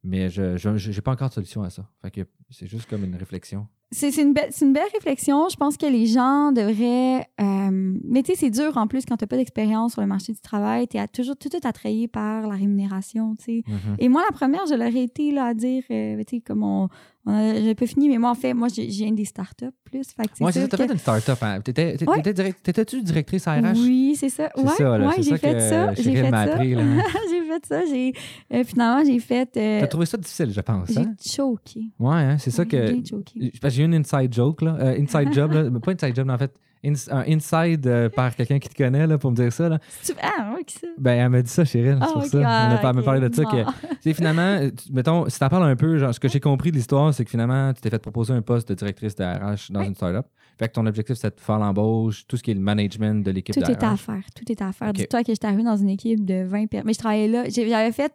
mais 0.06 0.30
je 0.30 0.90
n'ai 0.90 1.02
pas 1.02 1.12
encore 1.12 1.30
de 1.30 1.34
solution 1.34 1.64
à 1.64 1.70
ça. 1.70 1.90
Fait 2.02 2.12
que 2.12 2.22
c'est 2.50 2.68
juste 2.68 2.90
comme 2.90 3.04
une 3.04 3.16
réflexion. 3.16 3.68
C'est 3.92 4.12
c'est 4.12 4.24
une, 4.24 4.34
belle- 4.34 4.48
c'est 4.52 4.66
une 4.66 4.74
belle 4.74 4.88
réflexion. 4.94 5.48
Je 5.48 5.56
pense 5.56 5.78
que 5.78 5.86
les 5.86 6.06
gens 6.08 6.52
devraient. 6.52 7.28
euh, 7.40 7.98
mais 8.04 8.24
tu 8.24 8.32
sais, 8.34 8.38
c'est 8.40 8.50
dur 8.50 8.76
en 8.78 8.88
plus 8.88 9.06
quand 9.06 9.16
tu 9.18 9.24
n'as 9.24 9.28
pas 9.28 9.38
d'expérience 9.38 9.94
sur 9.94 10.02
le 10.02 10.08
marché 10.08 10.34
du 10.34 10.40
travail. 10.40 10.88
Tu 10.88 10.98
es 10.98 11.08
toujours 11.08 11.36
tout, 11.38 11.50
tout 11.50 11.60
attrayé 11.64 12.08
par 12.08 12.48
la 12.48 12.56
rémunération. 12.56 13.36
tu 13.36 13.44
sais. 13.46 13.64
Mhm. 13.68 13.96
Et 14.00 14.10
moi, 14.10 14.24
la 14.30 14.36
première, 14.36 14.66
je 14.68 14.74
l'aurais 14.74 15.04
été 15.04 15.32
là, 15.32 15.46
à 15.46 15.54
dire, 15.54 15.84
euh, 15.92 16.18
tu 16.28 16.38
sais, 16.38 16.42
comme 16.42 16.64
on. 16.64 16.90
J'ai 17.28 17.74
pas 17.74 17.88
fini, 17.88 18.08
mais 18.10 18.18
moi, 18.20 18.30
en 18.30 18.36
fait, 18.36 18.54
moi, 18.54 18.68
j'ai 18.70 19.06
une 19.06 19.16
des 19.16 19.26
startups 19.26 19.66
plus. 19.84 20.04
Fait 20.16 20.28
que 20.28 20.44
Ouais, 20.44 20.52
c'est 20.52 20.60
ça. 20.62 20.68
sûr 20.68 20.70
Tu 20.70 20.76
as 20.76 20.78
que- 20.78 20.84
fait 20.88 20.94
une 20.94 21.00
start-up. 21.00 21.38
Hein. 21.42 21.60
T'étais- 21.62 21.98
t'étais- 21.98 22.08
Ouais. 22.10 22.22
direct- 22.34 22.62
T'étais-tu 22.64 23.02
directrice 23.02 23.48
RH? 23.48 23.74
Oui, 23.78 24.16
c'est 24.16 24.30
ça. 24.30 24.50
Ouais, 24.56 24.64
ça, 24.78 24.92
ouais, 25.00 25.08
j'ai 25.24 25.38
fait 25.38 25.60
ça. 25.60 25.94
J'ai 25.96 26.04
fait 26.16 26.30
ça. 26.32 26.64
j'ai 26.64 27.42
fait 27.48 27.66
ça. 27.68 27.82
J'ai, 27.86 28.14
euh, 28.54 28.64
finalement, 28.64 29.04
j'ai 29.06 29.20
fait. 29.20 29.50
euh, 29.58 29.80
T'as 29.82 29.88
trouvé 29.88 30.06
ça 30.06 30.18
difficile, 30.18 30.52
je 30.52 30.62
pense. 30.62 30.90
j'ai 30.92 31.00
Hein? 31.00 31.16
choqué. 31.26 31.82
Ouais, 32.00 32.16
hein, 32.16 32.38
c'est 32.38 32.52
ça 32.52 32.66
que. 32.66 32.86
j'ai 32.88 33.04
choqué. 33.06 33.52
J'ai 33.70 33.82
eu 33.82 33.86
une 33.86 33.96
inside 33.96 34.34
joke, 34.34 34.62
là. 34.62 34.78
Euh, 34.80 35.00
inside 35.02 35.34
job, 35.34 35.52
là. 35.52 35.64
Pas 35.84 35.92
inside 35.94 36.16
job, 36.16 36.28
mais 36.28 36.34
en 36.34 36.38
fait, 36.38 36.54
ins- 36.86 37.12
un 37.12 37.24
inside 37.32 37.86
euh, 37.88 38.10
par 38.10 38.36
quelqu'un 38.36 38.60
qui 38.60 38.70
te 38.70 38.76
connaît, 38.76 39.08
là, 39.08 39.18
pour 39.18 39.32
me 39.32 39.36
dire 39.36 39.52
ça, 39.52 39.70
là. 39.70 39.80
Ah, 40.22 40.56
ça? 40.68 40.88
Ben, 40.98 41.12
elle 41.14 41.30
m'a 41.30 41.42
dit 41.42 41.50
ça, 41.52 41.66
Cheryl. 41.66 41.98
Ah, 42.02 42.06
c'est 42.08 42.14
pour 42.14 42.24
ok. 42.24 42.30
ça. 42.30 42.38
Ah, 42.46 42.78
pas- 42.82 42.90
elle 42.90 42.96
m'a 42.96 43.00
ok. 43.02 43.06
parlé 43.06 43.30
de 43.30 43.34
ça. 43.36 43.44
Que, 43.46 43.58
Ah. 43.66 43.74
tu 44.02 44.14
finalement, 44.14 44.42
euh, 44.62 44.70
tu- 44.72 44.92
mettons, 44.94 45.28
si 45.30 45.40
t'en 45.40 45.50
parles 45.50 45.70
un 45.70 45.76
peu, 45.76 45.98
genre, 45.98 46.14
ce 46.14 46.20
que 46.20 46.28
j'ai 46.28 46.40
compris 46.40 46.72
de 46.72 46.76
l'histoire, 46.78 47.14
c'est 47.14 47.24
que 47.26 47.30
finalement, 47.32 47.74
tu 47.74 47.82
t'es 47.82 47.90
fait 47.90 48.00
proposer 48.00 48.34
un 48.34 48.42
poste 48.42 48.70
de 48.70 48.74
directrice 48.76 49.16
de 49.16 49.24
RH 49.24 49.72
dans 49.72 49.82
une 49.84 49.96
startup. 49.96 50.26
Fait 50.58 50.68
que 50.70 50.74
ton 50.74 50.86
objectif, 50.86 51.18
c'est 51.18 51.36
de 51.36 51.40
faire 51.42 51.60
l'embauche, 51.60 52.26
tout 52.28 52.38
ce 52.38 52.44
qui 52.44 52.52
est 52.52 52.56
le 52.56 52.62
management 52.62 53.24
de 53.26 53.32
l'équipe 53.32 53.54
Tout 53.56 53.62
est 53.70 53.84
à 53.84 53.98
faire. 53.98 54.22
Tout 54.36 54.50
est 54.52 54.62
à 54.62 54.72
faire. 54.72 54.88
Ok. 54.90 54.96
Dis-toi 54.96 55.22
que 55.24 55.34
j'étais 55.34 55.48
arrivée 55.48 55.64
dans 55.64 55.76
une 55.76 55.90
équipe 55.90 56.24
de 56.24 56.44
20 56.46 56.68
personnes. 56.68 56.88
Mais 56.88 56.94
je 56.94 57.00
travaillais 57.00 57.28
là. 57.28 57.44
J'avais 57.50 57.92
fait, 57.92 58.14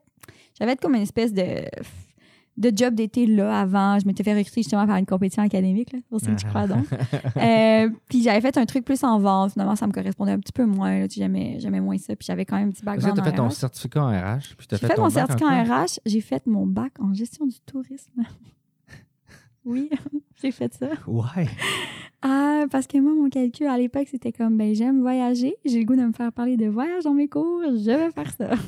j'avais 0.59 0.73
fait 0.73 0.81
comme 0.81 0.95
une 0.95 1.03
espèce 1.03 1.35
de, 1.35 1.43
de 2.61 2.71
job 2.77 2.95
d'été 2.95 3.27
là 3.27 3.61
avant. 3.61 3.99
Je 3.99 4.07
m'étais 4.07 4.23
fait 4.23 4.37
recruter 4.37 4.63
justement 4.63 4.87
par 4.87 4.97
une 4.97 5.07
compétition 5.07 5.43
académique. 5.43 5.93
Là, 5.93 5.99
que 6.11 6.37
tu 6.37 6.47
crois 6.47 6.67
donc. 6.67 6.87
Euh, 7.37 7.89
puis 8.09 8.23
j'avais 8.23 8.41
fait 8.41 8.57
un 8.59 8.67
truc 8.67 8.85
plus 8.85 9.03
en 9.03 9.19
vente. 9.19 9.53
Finalement, 9.53 9.77
ça 9.77 9.87
me 9.87 9.93
correspondait 9.93 10.33
un 10.33 10.39
petit 10.39 10.53
peu 10.53 10.67
moins. 10.67 11.07
Tu 11.07 11.21
J'aimais, 11.21 11.81
moins 11.81 11.97
ça. 11.97 12.15
Puis 12.15 12.27
j'avais 12.27 12.45
quand 12.45 12.57
même 12.57 12.69
un 12.69 12.71
petit 12.71 12.81
que 12.81 12.87
background 12.87 13.17
t'as 13.17 13.25
fait 13.25 13.37
ton 13.37 13.49
RH. 13.49 13.53
certificat 13.53 14.03
en 14.03 14.11
RH. 14.11 14.41
J'ai 14.71 14.77
fait, 14.79 14.99
mon 14.99 15.05
bac 15.05 15.13
certificat 15.13 15.47
en 15.47 15.65
RH. 15.65 16.01
J'ai 16.05 16.21
fait 16.21 16.47
mon 16.47 16.67
bac 16.67 16.93
en 17.01 17.15
gestion 17.15 17.47
du 17.47 17.59
tourisme. 17.61 18.23
oui, 19.65 19.89
j'ai 20.43 20.51
fait 20.51 20.73
ça. 20.75 20.89
Ouais. 21.07 21.49
Ah, 22.23 22.65
parce 22.71 22.87
que 22.87 22.99
moi, 22.99 23.15
mon 23.15 23.31
calcul 23.31 23.67
à 23.67 23.79
l'époque, 23.79 24.09
c'était 24.11 24.33
comme, 24.33 24.59
ben, 24.59 24.75
j'aime 24.75 25.01
voyager, 25.01 25.57
j'ai 25.65 25.79
le 25.79 25.85
goût 25.85 25.97
de 25.97 26.03
me 26.03 26.13
faire 26.13 26.33
parler 26.33 26.59
de 26.59 26.67
voyage 26.67 27.05
dans 27.05 27.15
mes 27.15 27.29
cours, 27.29 27.63
je 27.65 27.91
vais 27.91 28.11
faire 28.11 28.33
ça. 28.33 28.51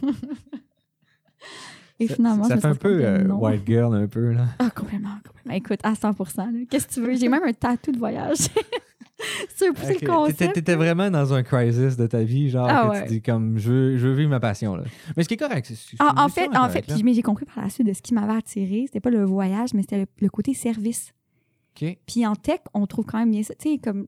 Et 2.03 2.09
Ça- 2.09 2.15
finalement, 2.17 2.45
fait 2.45 2.65
un 2.65 2.75
peu 2.75 3.05
euh, 3.05 3.25
white 3.29 3.62
girl, 3.67 3.95
un 3.95 4.07
peu, 4.07 4.33
là. 4.33 4.47
Ah, 4.59 4.71
complètement, 4.71 5.17
complètement. 5.27 5.53
Écoute, 5.55 5.81
à 5.83 5.95
100 5.95 6.11
là. 6.38 6.47
Qu'est-ce 6.71 6.88
que 6.88 6.95
tu 6.95 7.01
veux? 7.01 7.15
J'ai 7.17 7.29
même 7.29 7.43
un 7.45 7.53
tatou 7.53 7.93
de 7.93 7.99
voyage. 7.99 8.38
c'est 9.55 9.69
un 9.69 9.73
peu 9.73 9.87
Ok. 9.93 10.01
le 10.01 10.07
concept. 10.09 10.55
T'étais- 10.55 10.75
vraiment 10.75 11.11
dans 11.11 11.33
un 11.33 11.43
crisis 11.43 11.97
de 11.97 12.07
ta 12.07 12.23
vie, 12.23 12.51
genre, 12.51 12.67
Ah 12.69 12.85
que 12.87 12.91
ouais. 12.91 13.03
tu 13.05 13.09
dis 13.15 13.23
comme, 13.23 13.59
je 13.59 13.71
veux, 13.71 13.97
je 13.99 14.09
veux 14.09 14.15
vivre 14.15 14.31
ma 14.31 14.41
passion, 14.41 14.75
là. 14.77 14.85
Mais 15.17 15.23
ce 15.23 15.29
qui 15.29 15.35
est 15.35 15.38
correct. 15.38 15.67
c'est- 15.67 15.75
c'est- 15.77 15.97
En, 16.03 16.29
fait, 16.29 16.49
en 16.57 16.69
fait 16.69 16.83
puis, 16.83 17.03
mais 17.05 17.15
j'ai 17.15 17.23
compris 17.23 17.45
par 17.45 17.62
la 17.62 17.71
suite 17.71 17.87
de 17.87 17.93
ce 17.93 18.03
qui 18.03 18.15
m'avait 18.15 18.35
attiré. 18.37 18.85
C'était 18.87 19.01
pas 19.01 19.11
le 19.11 19.25
voyage, 19.25 19.75
mais 19.75 19.83
c'était 19.83 19.99
le, 20.01 20.07
le 20.21 20.29
côté 20.29 20.55
service. 20.55 21.12
OK. 21.81 21.97
Puis 22.07 22.27
en 22.27 22.35
tech, 22.35 22.61
on 22.75 22.87
trouve 22.87 23.05
quand 23.07 23.19
même 23.19 23.31
bien 23.31 23.43
ça. 23.43 23.55
Tu 23.55 23.71
sais, 23.73 23.79
comme, 23.79 24.07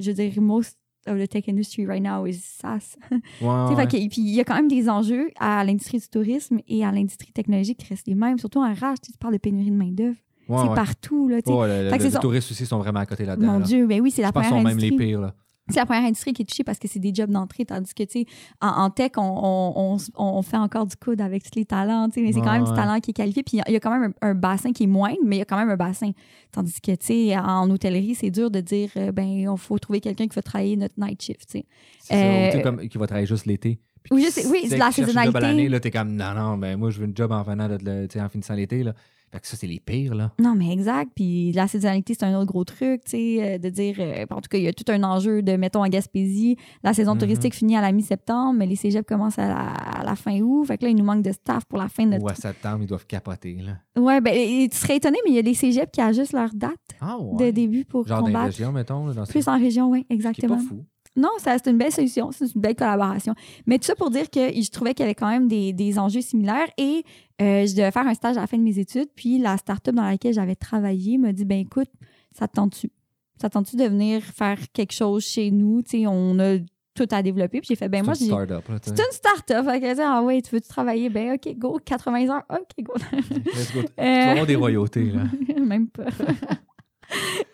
je 0.00 0.10
veux 0.10 0.14
dire, 0.14 0.40
most 0.40 0.76
of 1.08 1.18
the 1.18 1.28
tech 1.28 1.48
industry 1.48 1.86
right 1.86 2.02
now 2.02 2.26
is 2.26 2.34
SaaS. 2.34 2.96
Sais, 3.10 3.44
ouais. 3.44 3.76
fait 3.76 3.86
que- 3.86 4.08
puis 4.08 4.20
il 4.22 4.34
y 4.34 4.40
a 4.40 4.44
quand 4.44 4.54
même 4.56 4.68
des 4.68 4.88
enjeux 4.88 5.30
à 5.38 5.64
l'industrie 5.64 5.98
du 5.98 6.08
tourisme 6.08 6.58
et 6.68 6.84
à 6.84 6.92
l'industrie 6.92 7.32
technologique 7.32 7.78
qui 7.78 7.86
restent 7.88 8.06
les 8.06 8.14
mêmes, 8.14 8.38
surtout 8.38 8.60
en 8.60 8.72
RH. 8.72 8.94
Tu 9.04 9.12
parles 9.18 9.34
de 9.34 9.38
pénurie 9.38 9.70
de 9.70 9.76
main-d'œuvre. 9.76 10.16
Ouais, 10.48 10.56
c'est 10.62 10.68
ouais. 10.68 10.74
partout. 10.74 11.28
Là, 11.28 11.36
le- 11.46 11.90
le- 11.90 12.04
les 12.04 12.10
touristes 12.20 12.50
aussi 12.50 12.64
sont 12.64 12.78
vraiment 12.78 13.00
à 13.00 13.06
côté 13.06 13.24
là-dedans. 13.26 13.52
Mon 13.52 13.58
là. 13.58 13.64
Dieu, 13.66 13.86
ben 13.86 14.00
oui, 14.00 14.10
c'est 14.10 14.22
la 14.22 14.28
Je 14.28 14.32
pense 14.32 14.44
première 14.46 14.62
sont 14.62 14.68
même 14.68 14.78
les 14.78 14.84
industrie. 14.86 15.06
pires, 15.08 15.20
là. 15.20 15.34
C'est 15.70 15.76
la 15.80 15.86
première 15.86 16.04
industrie 16.04 16.32
qui 16.32 16.42
est 16.42 16.44
touchée 16.44 16.64
parce 16.64 16.78
que 16.78 16.88
c'est 16.88 16.98
des 16.98 17.14
jobs 17.14 17.30
d'entrée, 17.30 17.64
tandis 17.66 17.92
que, 17.94 18.02
tu 18.04 18.20
sais, 18.20 18.26
en, 18.60 18.68
en 18.68 18.90
tech, 18.90 19.12
on, 19.18 19.22
on, 19.22 19.96
on, 19.96 20.24
on 20.24 20.42
fait 20.42 20.56
encore 20.56 20.86
du 20.86 20.96
coude 20.96 21.20
avec 21.20 21.42
tous 21.42 21.56
les 21.58 21.64
talents, 21.64 22.08
tu 22.08 22.14
sais, 22.14 22.20
mais 22.22 22.32
c'est 22.32 22.40
quand 22.40 22.52
même 22.52 22.62
Ouais, 22.62 22.70
du 22.70 22.74
talent 22.74 23.00
qui 23.00 23.10
est 23.10 23.14
qualifié. 23.14 23.42
Puis 23.42 23.60
il 23.66 23.72
y 23.72 23.76
a 23.76 23.80
quand 23.80 23.90
même 23.90 24.12
un, 24.22 24.28
un 24.30 24.34
bassin 24.34 24.72
qui 24.72 24.84
est 24.84 24.86
moindre, 24.86 25.18
mais 25.24 25.36
il 25.36 25.38
y 25.40 25.42
a 25.42 25.44
quand 25.44 25.58
même 25.58 25.70
un 25.70 25.76
bassin. 25.76 26.10
Tandis 26.52 26.80
que, 26.80 26.92
tu 26.92 27.06
sais, 27.06 27.36
en 27.38 27.68
hôtellerie, 27.70 28.14
c'est 28.14 28.30
dur 28.30 28.50
de 28.50 28.60
dire, 28.60 28.90
euh, 28.96 29.12
ben, 29.12 29.26
il 29.28 29.48
faut 29.58 29.78
trouver 29.78 30.00
quelqu'un 30.00 30.26
qui 30.26 30.34
va 30.34 30.42
travailler 30.42 30.76
notre 30.76 30.94
night 30.98 31.20
shift, 31.22 31.46
tu 31.50 31.58
sais, 31.58 31.66
Euh, 32.12 32.62
comme 32.62 32.88
qui 32.88 32.96
va 32.98 33.06
travailler 33.06 33.26
juste 33.26 33.44
l'été. 33.46 33.78
Puis 34.10 34.24
Oui, 34.24 34.28
oui, 34.50 34.66
c'est 34.68 34.76
la 34.78 34.90
saisonnalité. 34.90 35.68
là, 35.68 35.80
t'es 35.80 35.90
comme, 35.90 36.12
non, 36.14 36.34
non, 36.34 36.56
ben 36.58 36.76
moi, 36.78 36.90
je 36.90 36.98
veux 37.00 37.06
une 37.06 37.16
job 37.16 37.32
en 37.32 37.42
venant 37.42 37.68
de, 37.68 38.06
tu 38.06 38.20
en 38.20 38.28
finissant 38.28 38.54
l'été, 38.54 38.82
là. 38.82 38.92
Fait 39.30 39.40
que 39.40 39.46
ça, 39.46 39.58
c'est 39.58 39.66
les 39.66 39.78
pires, 39.78 40.14
là. 40.14 40.32
Non, 40.40 40.54
mais 40.56 40.72
exact. 40.72 41.10
Puis 41.14 41.52
la 41.52 41.68
saisonnalité, 41.68 42.14
c'est 42.18 42.24
un 42.24 42.34
autre 42.38 42.46
gros 42.50 42.64
truc, 42.64 43.04
tu 43.04 43.10
sais, 43.10 43.36
euh, 43.42 43.58
de 43.58 43.68
dire. 43.68 43.96
euh, 43.98 44.24
en 44.30 44.36
tout 44.40 44.48
cas, 44.48 44.56
il 44.56 44.64
y 44.64 44.68
a 44.68 44.72
tout 44.72 44.90
un 44.90 45.02
enjeu 45.02 45.42
de, 45.42 45.52
mettons, 45.56 45.82
à 45.82 45.90
Gaspésie, 45.90 46.56
la 46.82 46.94
saison 46.94 47.12
Mhm. 47.12 47.20
touristique 47.20 47.54
finit 47.54 47.76
à 47.76 47.82
la 47.82 47.92
mi-septembre, 47.92 48.54
mais 48.58 48.64
les 48.64 48.74
cégeps 48.76 49.06
commencent 49.06 49.38
à 49.38 49.46
la, 49.48 49.58
à 49.74 50.02
la 50.02 50.16
fin 50.16 50.40
août. 50.40 50.64
Fait 50.64 50.78
que 50.78 50.84
là, 50.84 50.90
il 50.92 50.96
nous 50.96 51.04
manque 51.04 51.22
de 51.22 51.32
staff 51.32 51.66
pour 51.66 51.78
la 51.78 51.88
fin 51.88 52.06
de 52.06 52.12
notre. 52.12 52.24
Ou 52.24 52.28
à 52.30 52.34
septembre, 52.34 52.78
ils 52.80 52.86
doivent 52.86 53.06
capoter, 53.06 53.58
là. 53.60 54.00
Ouais, 54.02 54.22
ben, 54.22 54.32
tu 54.66 54.74
serais 54.78 54.96
étonné, 54.96 55.18
mais 55.26 55.32
il 55.32 55.36
y 55.36 55.40
a 55.40 55.42
des 55.42 55.52
cégeps 55.52 55.90
qui 55.92 56.00
ajustent 56.00 56.32
leur 56.32 56.54
date 56.54 56.72
Ah, 57.02 57.18
de 57.38 57.50
début 57.50 57.84
pour 57.84 58.06
Genre 58.06 58.20
dans 58.20 58.26
les 58.28 58.32
combattre. 58.32 58.52
régions, 58.52 58.72
mettons, 58.72 59.08
là, 59.08 59.12
dans 59.12 59.26
Plus 59.26 59.46
en 59.46 59.58
région, 59.58 59.90
oui, 59.90 60.06
exactement. 60.08 60.56
pas 60.56 60.62
fou. 60.62 60.86
Non, 61.18 61.30
ça, 61.38 61.56
c'est 61.58 61.70
une 61.70 61.78
belle 61.78 61.92
solution, 61.92 62.30
c'est 62.32 62.54
une 62.54 62.60
belle 62.60 62.76
collaboration. 62.76 63.34
Mais 63.66 63.78
tout 63.78 63.86
ça 63.86 63.94
pour 63.94 64.10
dire 64.10 64.30
que 64.30 64.38
je 64.40 64.70
trouvais 64.70 64.94
qu'il 64.94 65.04
y 65.04 65.06
avait 65.06 65.14
quand 65.14 65.28
même 65.28 65.48
des, 65.48 65.72
des 65.72 65.98
enjeux 65.98 66.20
similaires 66.20 66.68
et 66.78 67.04
euh, 67.42 67.66
je 67.66 67.74
devais 67.74 67.90
faire 67.90 68.06
un 68.06 68.14
stage 68.14 68.36
à 68.36 68.42
la 68.42 68.46
fin 68.46 68.56
de 68.56 68.62
mes 68.62 68.78
études. 68.78 69.08
Puis 69.16 69.38
la 69.38 69.56
start-up 69.56 69.94
dans 69.94 70.04
laquelle 70.04 70.32
j'avais 70.32 70.54
travaillé 70.54 71.18
m'a 71.18 71.32
dit 71.32 71.44
ben 71.44 71.58
écoute, 71.58 71.90
ça 72.32 72.46
te 72.46 72.54
tente-tu? 72.54 72.90
Ça 73.40 73.48
te 73.48 73.54
tente-tu 73.54 73.76
de 73.76 73.84
venir 73.84 74.22
faire 74.22 74.58
quelque 74.72 74.92
chose 74.92 75.24
chez 75.24 75.50
nous? 75.50 75.82
Tu 75.82 76.02
sais, 76.02 76.06
on 76.06 76.38
a 76.38 76.58
tout 76.94 77.06
à 77.10 77.22
développer. 77.22 77.60
Puis 77.60 77.68
j'ai 77.68 77.76
fait 77.76 77.88
ben 77.88 78.04
moi, 78.04 78.14
c'est 78.14 78.24
une 78.24 78.30
start-up. 78.30 78.64
C'est 78.82 78.98
une 78.98 79.12
start-up. 79.12 79.66
Tu 79.66 80.00
ah 80.02 80.22
ouais, 80.22 80.42
tu 80.42 80.54
veux-tu 80.54 80.68
travailler? 80.68 81.08
Ben, 81.08 81.34
OK, 81.34 81.56
go, 81.56 81.78
80 81.84 82.28
heures. 82.28 82.44
OK, 82.50 82.84
go. 82.84 82.94
Let's 83.12 83.72
go. 83.72 83.82
Tu 83.96 84.04
vas 84.04 84.30
avoir 84.30 84.46
des 84.46 84.56
royautés, 84.56 85.10
là. 85.10 85.24
Même 85.60 85.88
pas. 85.88 86.04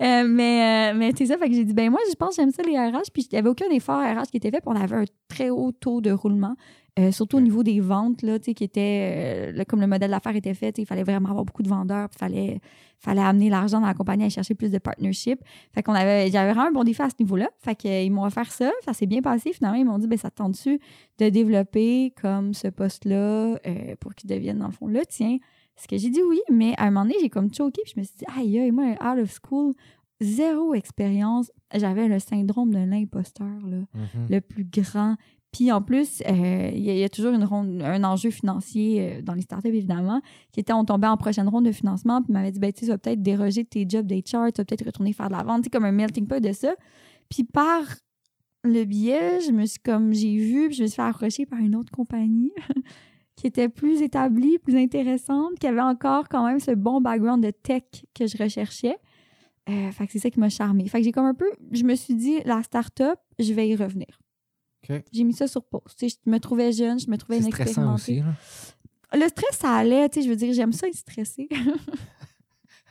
Euh, 0.02 0.24
mais 0.26 0.92
euh, 0.92 0.98
mais 0.98 1.12
c'est 1.16 1.26
ça, 1.26 1.38
fait 1.38 1.48
que 1.48 1.54
j'ai 1.54 1.64
dit, 1.64 1.72
ben 1.72 1.90
moi, 1.90 2.00
je 2.10 2.14
pense 2.14 2.30
que 2.30 2.42
j'aime 2.42 2.50
ça 2.50 2.62
les 2.62 2.76
RH. 2.76 3.10
Puis 3.12 3.28
il 3.30 3.34
n'y 3.34 3.38
avait 3.38 3.48
aucun 3.48 3.68
effort 3.70 4.00
RH 4.00 4.30
qui 4.30 4.38
était 4.38 4.50
fait. 4.50 4.60
Puis 4.60 4.66
on 4.66 4.76
avait 4.76 4.96
un 4.96 5.04
très 5.28 5.50
haut 5.50 5.72
taux 5.72 6.00
de 6.00 6.10
roulement, 6.10 6.56
euh, 6.96 7.10
surtout 7.10 7.38
au 7.38 7.40
niveau 7.40 7.64
des 7.64 7.80
ventes, 7.80 8.22
là, 8.22 8.38
tu 8.38 8.46
sais, 8.46 8.54
qui 8.54 8.62
était, 8.62 9.50
euh, 9.50 9.52
là, 9.52 9.64
comme 9.64 9.80
le 9.80 9.88
modèle 9.88 10.12
d'affaires 10.12 10.36
était 10.36 10.54
fait, 10.54 10.78
il 10.78 10.86
fallait 10.86 11.02
vraiment 11.02 11.30
avoir 11.30 11.44
beaucoup 11.44 11.64
de 11.64 11.68
vendeurs. 11.68 12.08
Puis 12.08 12.16
il 12.16 12.20
fallait, 12.20 12.60
fallait 12.98 13.20
amener 13.20 13.50
l'argent 13.50 13.80
dans 13.80 13.86
la 13.88 13.94
compagnie 13.94 14.24
à 14.24 14.28
chercher 14.28 14.54
plus 14.54 14.70
de 14.70 14.78
partnership. 14.78 15.40
Fait 15.72 15.82
qu'on 15.82 15.94
avait, 15.94 16.30
j'avais 16.30 16.52
vraiment 16.52 16.68
un 16.68 16.72
bon 16.72 16.84
défi 16.84 17.02
à 17.02 17.10
ce 17.10 17.16
niveau-là. 17.18 17.50
Fait 17.58 17.74
qu'ils 17.74 18.12
m'ont 18.12 18.24
offert 18.24 18.50
ça. 18.52 18.70
Ça 18.84 18.92
s'est 18.92 19.06
bien 19.06 19.22
passé. 19.22 19.52
Finalement, 19.52 19.76
ils 19.76 19.84
m'ont 19.84 19.98
dit, 19.98 20.06
ben 20.06 20.18
ça 20.18 20.30
te 20.30 20.36
tente-tu 20.36 20.78
de 21.18 21.28
développer 21.30 22.12
comme 22.20 22.54
ce 22.54 22.68
poste-là 22.68 23.56
euh, 23.66 23.96
pour 23.98 24.14
qu'il 24.14 24.30
devienne, 24.30 24.58
dans 24.58 24.66
le 24.66 24.72
fond, 24.72 24.86
le 24.86 25.04
tien? 25.04 25.38
Ce 25.76 25.88
que 25.88 25.96
j'ai 25.98 26.10
dit 26.10 26.20
oui, 26.28 26.40
mais 26.50 26.74
à 26.78 26.84
un 26.84 26.90
moment 26.90 27.02
donné, 27.04 27.16
j'ai 27.20 27.30
comme 27.30 27.52
choqué, 27.52 27.82
puis 27.84 27.92
je 27.96 28.00
me 28.00 28.04
suis 28.04 28.16
dit, 28.18 28.24
aïe, 28.36 28.58
aïe, 28.60 28.70
moi, 28.70 28.92
out 29.02 29.18
of 29.22 29.32
school, 29.44 29.74
zéro 30.20 30.74
expérience. 30.74 31.50
J'avais 31.74 32.06
le 32.08 32.18
syndrome 32.18 32.72
de 32.72 32.78
l'imposteur, 32.78 33.60
là, 33.66 33.78
Mhm. 33.94 34.26
le 34.30 34.40
plus 34.40 34.64
grand. 34.64 35.16
Puis 35.52 35.70
en 35.70 35.80
plus, 35.82 36.20
euh, 36.28 36.70
il 36.74 36.80
y, 36.82 36.90
a- 36.90 36.94
il 36.94 36.98
y 36.98 37.04
a 37.04 37.08
toujours 37.08 37.32
une 37.32 37.44
ronde, 37.44 37.80
un 37.82 38.02
enjeu 38.04 38.30
financier 38.30 39.18
euh, 39.18 39.22
dans 39.22 39.34
les 39.34 39.42
startups, 39.42 39.68
évidemment, 39.68 40.20
qui 40.52 40.58
était 40.60 40.72
on 40.72 40.84
tombait 40.84 41.06
en 41.06 41.16
prochaine 41.16 41.48
ronde 41.48 41.64
de 41.66 41.72
financement, 41.72 42.22
puis 42.22 42.32
m'avait 42.32 42.50
dit, 42.50 42.58
ben, 42.58 42.72
tu 42.72 42.86
vas 42.86 42.98
peut-être 42.98 43.22
déroger 43.22 43.62
de 43.64 43.68
tes 43.68 43.86
jobs 43.88 44.06
d'HR, 44.06 44.22
tu 44.22 44.34
vas 44.34 44.50
peut-être 44.64 44.84
retourner 44.86 45.12
faire 45.12 45.28
de 45.28 45.34
la 45.34 45.42
vente, 45.44 45.62
tu 45.62 45.64
sais, 45.66 45.70
comme 45.70 45.84
un 45.84 45.92
melting 45.92 46.26
pot 46.26 46.40
de 46.42 46.52
ça. 46.52 46.74
Puis 47.28 47.44
par 47.44 47.82
le 48.64 48.84
biais, 48.84 49.40
je 49.46 49.52
me 49.52 49.64
suis 49.66 49.78
comme, 49.78 50.12
j'ai 50.12 50.36
vu, 50.38 50.68
puis 50.68 50.76
je 50.76 50.82
me 50.82 50.88
suis 50.88 50.96
fait 50.96 51.02
approcher 51.02 51.46
par 51.46 51.58
une 51.60 51.76
autre 51.76 51.92
compagnie 51.92 52.50
qui 53.44 53.48
était 53.48 53.68
plus 53.68 54.00
établie, 54.00 54.58
plus 54.58 54.74
intéressante, 54.74 55.58
qui 55.60 55.66
avait 55.66 55.82
encore 55.82 56.30
quand 56.30 56.46
même 56.46 56.60
ce 56.60 56.70
bon 56.70 57.02
background 57.02 57.44
de 57.44 57.50
tech 57.50 57.82
que 58.14 58.26
je 58.26 58.42
recherchais. 58.42 58.96
Euh, 59.68 59.92
fait 59.92 60.06
que 60.06 60.12
c'est 60.12 60.18
ça 60.18 60.30
qui 60.30 60.40
m'a 60.40 60.48
charmé. 60.48 60.88
Fait 60.88 61.00
que 61.00 61.04
j'ai 61.04 61.12
comme 61.12 61.26
un 61.26 61.34
peu, 61.34 61.50
je 61.70 61.84
me 61.84 61.94
suis 61.94 62.14
dit, 62.14 62.38
la 62.46 62.62
start-up, 62.62 63.18
je 63.38 63.52
vais 63.52 63.68
y 63.68 63.76
revenir. 63.76 64.18
J'ai 65.12 65.24
mis 65.24 65.34
ça 65.34 65.46
sur 65.46 65.62
pause. 65.62 65.82
Tu 65.98 66.08
sais, 66.08 66.18
je 66.24 66.30
me 66.30 66.38
trouvais 66.40 66.72
jeune, 66.72 66.98
je 66.98 67.10
me 67.10 67.18
trouvais 67.18 67.42
stressant 67.42 67.82
inexpérimentée. 67.82 68.02
aussi, 68.02 68.20
là. 68.20 69.18
Le 69.18 69.28
stress, 69.28 69.58
ça 69.58 69.74
allait. 69.74 70.08
Tu 70.08 70.20
sais, 70.20 70.24
je 70.24 70.30
veux 70.30 70.36
dire, 70.36 70.54
j'aime 70.54 70.72
ça 70.72 70.88
être 70.88 70.96
stressée. 70.96 71.48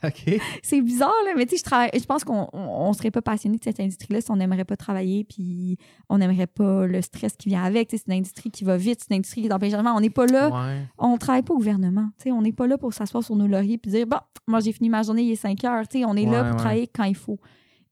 OK. 0.07 0.39
c'est 0.61 0.81
bizarre, 0.81 1.13
là, 1.25 1.31
mais 1.35 1.45
tu 1.45 1.51
sais, 1.51 1.57
je, 1.57 1.63
travaille, 1.63 1.89
je 1.93 2.03
pense 2.05 2.23
qu'on 2.23 2.47
on, 2.53 2.59
on 2.59 2.93
serait 2.93 3.11
pas 3.11 3.21
passionné 3.21 3.57
de 3.57 3.63
cette 3.63 3.79
industrie-là 3.79 4.21
si 4.21 4.31
on 4.31 4.35
n'aimerait 4.35 4.65
pas 4.65 4.75
travailler, 4.75 5.23
puis 5.23 5.77
on 6.09 6.17
n'aimerait 6.17 6.47
pas 6.47 6.85
le 6.85 7.01
stress 7.01 7.35
qui 7.37 7.49
vient 7.49 7.63
avec. 7.63 7.89
Tu 7.89 7.97
sais, 7.97 8.03
c'est 8.05 8.11
une 8.13 8.19
industrie 8.19 8.51
qui 8.51 8.63
va 8.63 8.77
vite, 8.77 8.99
c'est 9.01 9.13
une 9.13 9.17
industrie 9.19 9.41
qui 9.41 9.47
est 9.47 9.53
en 9.53 9.59
plein 9.59 9.69
changement. 9.69 9.95
On 9.95 10.01
n'est 10.01 10.09
pas 10.09 10.25
là, 10.25 10.49
Ouais. 10.49 10.81
on 10.97 11.17
travaille 11.17 11.43
pas 11.43 11.53
au 11.53 11.57
gouvernement. 11.57 12.09
Tu 12.17 12.23
sais, 12.23 12.31
on 12.31 12.41
n'est 12.41 12.51
pas 12.51 12.67
là 12.67 12.77
pour 12.77 12.93
s'asseoir 12.93 13.23
sur 13.23 13.35
nos 13.35 13.47
lauriers 13.47 13.77
puis 13.77 13.91
dire, 13.91 14.05
bon, 14.07 14.17
moi 14.47 14.59
j'ai 14.59 14.71
fini 14.71 14.89
ma 14.89 15.03
journée, 15.03 15.23
il 15.23 15.31
est 15.31 15.35
5 15.35 15.63
heures. 15.63 15.87
Tu 15.87 15.99
sais, 15.99 16.05
on 16.05 16.15
est 16.15 16.25
là 16.25 16.43
pour 16.43 16.51
ouais. 16.53 16.57
travailler 16.57 16.87
quand 16.87 17.05
il 17.05 17.15
faut. 17.15 17.39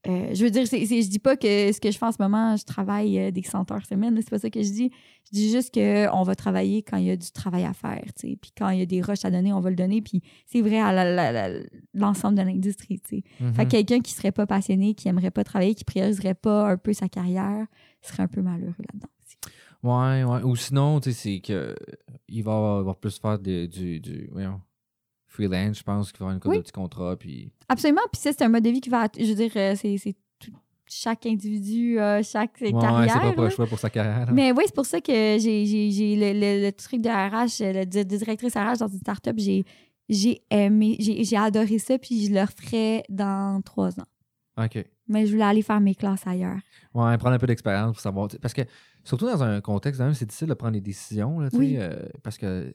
Euh, 0.08 0.34
je 0.34 0.44
veux 0.44 0.50
dire, 0.50 0.66
c'est, 0.66 0.84
c'est- 0.88 1.04
je 1.04 1.10
dis 1.10 1.20
pas 1.20 1.38
que 1.38 1.72
ce 1.72 1.80
que 1.80 1.92
je 1.92 1.98
fais 1.98 2.06
en 2.08 2.12
ce 2.12 2.20
moment, 2.20 2.56
je 2.58 2.66
travaille 2.66 3.20
euh, 3.20 3.30
des 3.32 3.44
100 3.44 3.72
heures 3.72 3.86
semaine. 3.86 4.16
C'est 4.18 4.32
pas 4.32 4.40
ça 4.40 4.50
que 4.50 4.64
je 4.64 4.70
dis. 4.72 4.92
Je 5.26 5.32
dis 5.32 5.52
juste 5.52 5.72
qu'on 5.74 6.24
va 6.24 6.34
travailler 6.36 6.82
quand 6.82 6.98
il 6.98 7.06
y 7.06 7.12
a 7.12 7.16
du 7.16 7.30
travail 7.32 7.66
à 7.66 7.74
faire. 7.74 8.02
tu 8.20 8.30
sais. 8.32 8.38
Puis 8.42 8.52
quand 8.58 8.70
il 8.70 8.80
y 8.80 8.82
a 8.82 8.86
des 8.88 9.02
rushs 9.02 9.24
à 9.26 9.30
donner, 9.30 9.54
on 9.54 9.60
va 9.60 9.70
le 9.70 9.76
donner. 9.76 10.02
Puis 10.02 10.24
c'est 10.48 10.62
vrai 10.62 10.80
à 10.80 10.92
la- 10.92 11.06
la- 11.06 11.32
la- 11.32 11.60
l'ensemble 11.94 12.36
de 12.38 12.42
l'industrie. 12.42 13.00
tu 13.00 13.18
sais. 13.18 13.24
Mhm. 13.40 13.54
Fait 13.54 13.66
que 13.66 13.72
quelqu'un 13.72 14.00
qui 14.00 14.14
serait 14.14 14.32
pas 14.32 14.48
passionné, 14.48 14.96
qui 14.96 15.08
aimerait 15.08 15.30
pas 15.32 15.44
travailler, 15.44 15.76
qui 15.76 15.84
prioriserait 15.86 16.34
pas 16.34 16.68
un 16.72 16.78
peu 16.78 16.94
sa 16.94 17.08
carrière, 17.08 17.68
serait 18.02 18.24
un 18.24 18.28
peu 18.28 18.42
malheureux 18.42 18.74
là-dedans. 18.80 19.08
aussi. 19.24 19.38
Ouais, 19.84 20.24
ouais. 20.24 20.44
Ou 20.44 20.56
sinon, 20.56 21.00
tu 21.00 21.12
sais, 21.12 21.18
c'est 21.36 21.40
que 21.42 21.76
il 22.28 22.44
va, 22.44 22.82
va 22.82 22.94
plus 22.96 23.20
faire 23.20 23.38
de- 23.38 23.68
du, 23.68 24.00
du 24.00 24.30
voyons, 24.32 24.62
freelance, 25.32 25.78
je 25.80 25.84
pense, 25.84 26.12
qu'il 26.12 26.20
va 26.20 26.26
avoir 26.26 26.34
une 26.36 26.39
couple 26.39 26.52
Oui. 26.52 26.58
de 26.58 26.62
petits 26.63 26.72
contrats, 26.74 27.15
puis... 27.17 27.52
Absolument. 27.70 28.02
Puis 28.12 28.22
ça, 28.22 28.32
c'est 28.34 28.44
un 28.44 28.50
mode 28.50 28.63
de 28.63 28.70
vie 28.70 28.82
qui 28.82 28.89
va. 28.89 29.08
Je 29.17 29.26
veux 29.26 29.36
dire, 29.36 29.52
euh, 29.56 29.76
c'est, 29.76 30.15
chaque 30.94 31.26
individu, 31.26 32.00
euh, 32.00 32.22
chaque 32.22 32.58
Ouais, 32.60 32.72
carrière. 32.74 33.22
c'est 33.30 33.36
pas 33.36 33.50
choix 33.50 33.65
pour 33.65 33.80
sa 33.80 33.89
carrière. 33.89 34.26
là. 34.26 34.32
Mais 34.34 34.52
oui, 34.52 34.63
c'est 34.65 34.76
pour 34.76 34.86
ça 34.86 35.00
que 35.00 35.12
j'ai, 35.39 36.15
le, 36.17 36.34
le- 36.34 36.65
le 36.65 36.72
truc 36.74 37.02
de 37.02 37.08
RH, 37.10 37.62
le, 37.74 37.86
de, 37.86 38.04
directrice 38.04 38.56
RH 38.56 38.78
dans 38.80 38.88
une 38.89 39.00
start-up, 39.00 39.36
j'ai, 39.38 39.63
j'ai 40.10 40.41
aimé, 40.50 40.98
j'ai, 41.00 41.38
adoré 41.38 41.80
ça, 41.80 41.98
puis 41.98 42.26
je 42.26 42.34
le 42.34 42.41
referais 42.41 43.04
dans 43.08 43.62
trois 43.62 43.98
ans. 44.02 44.08
OK. 44.62 44.86
Mais 45.08 45.26
je 45.26 45.32
voulais 45.32 45.46
aller 45.46 45.62
faire 45.62 45.80
mes 45.80 45.96
classes 45.96 46.28
ailleurs. 46.28 46.60
Ouais, 46.94 47.17
prendre 47.17 47.36
un 47.36 47.39
peu 47.39 47.48
d'expérience 47.48 47.94
pour 47.94 48.02
savoir. 48.02 48.28
Parce 48.41 48.54
que, 48.54 48.62
surtout 49.06 49.26
dans 49.28 49.41
un 49.44 49.62
contexte, 49.62 50.02
c'est 50.13 50.26
difficile 50.26 50.48
de 50.50 50.54
prendre 50.54 50.74
des 50.74 50.82
décisions, 50.82 51.39
là, 51.39 51.48
Oui. 51.54 51.76
euh, 51.78 51.96
parce 52.22 52.38
que 52.38 52.74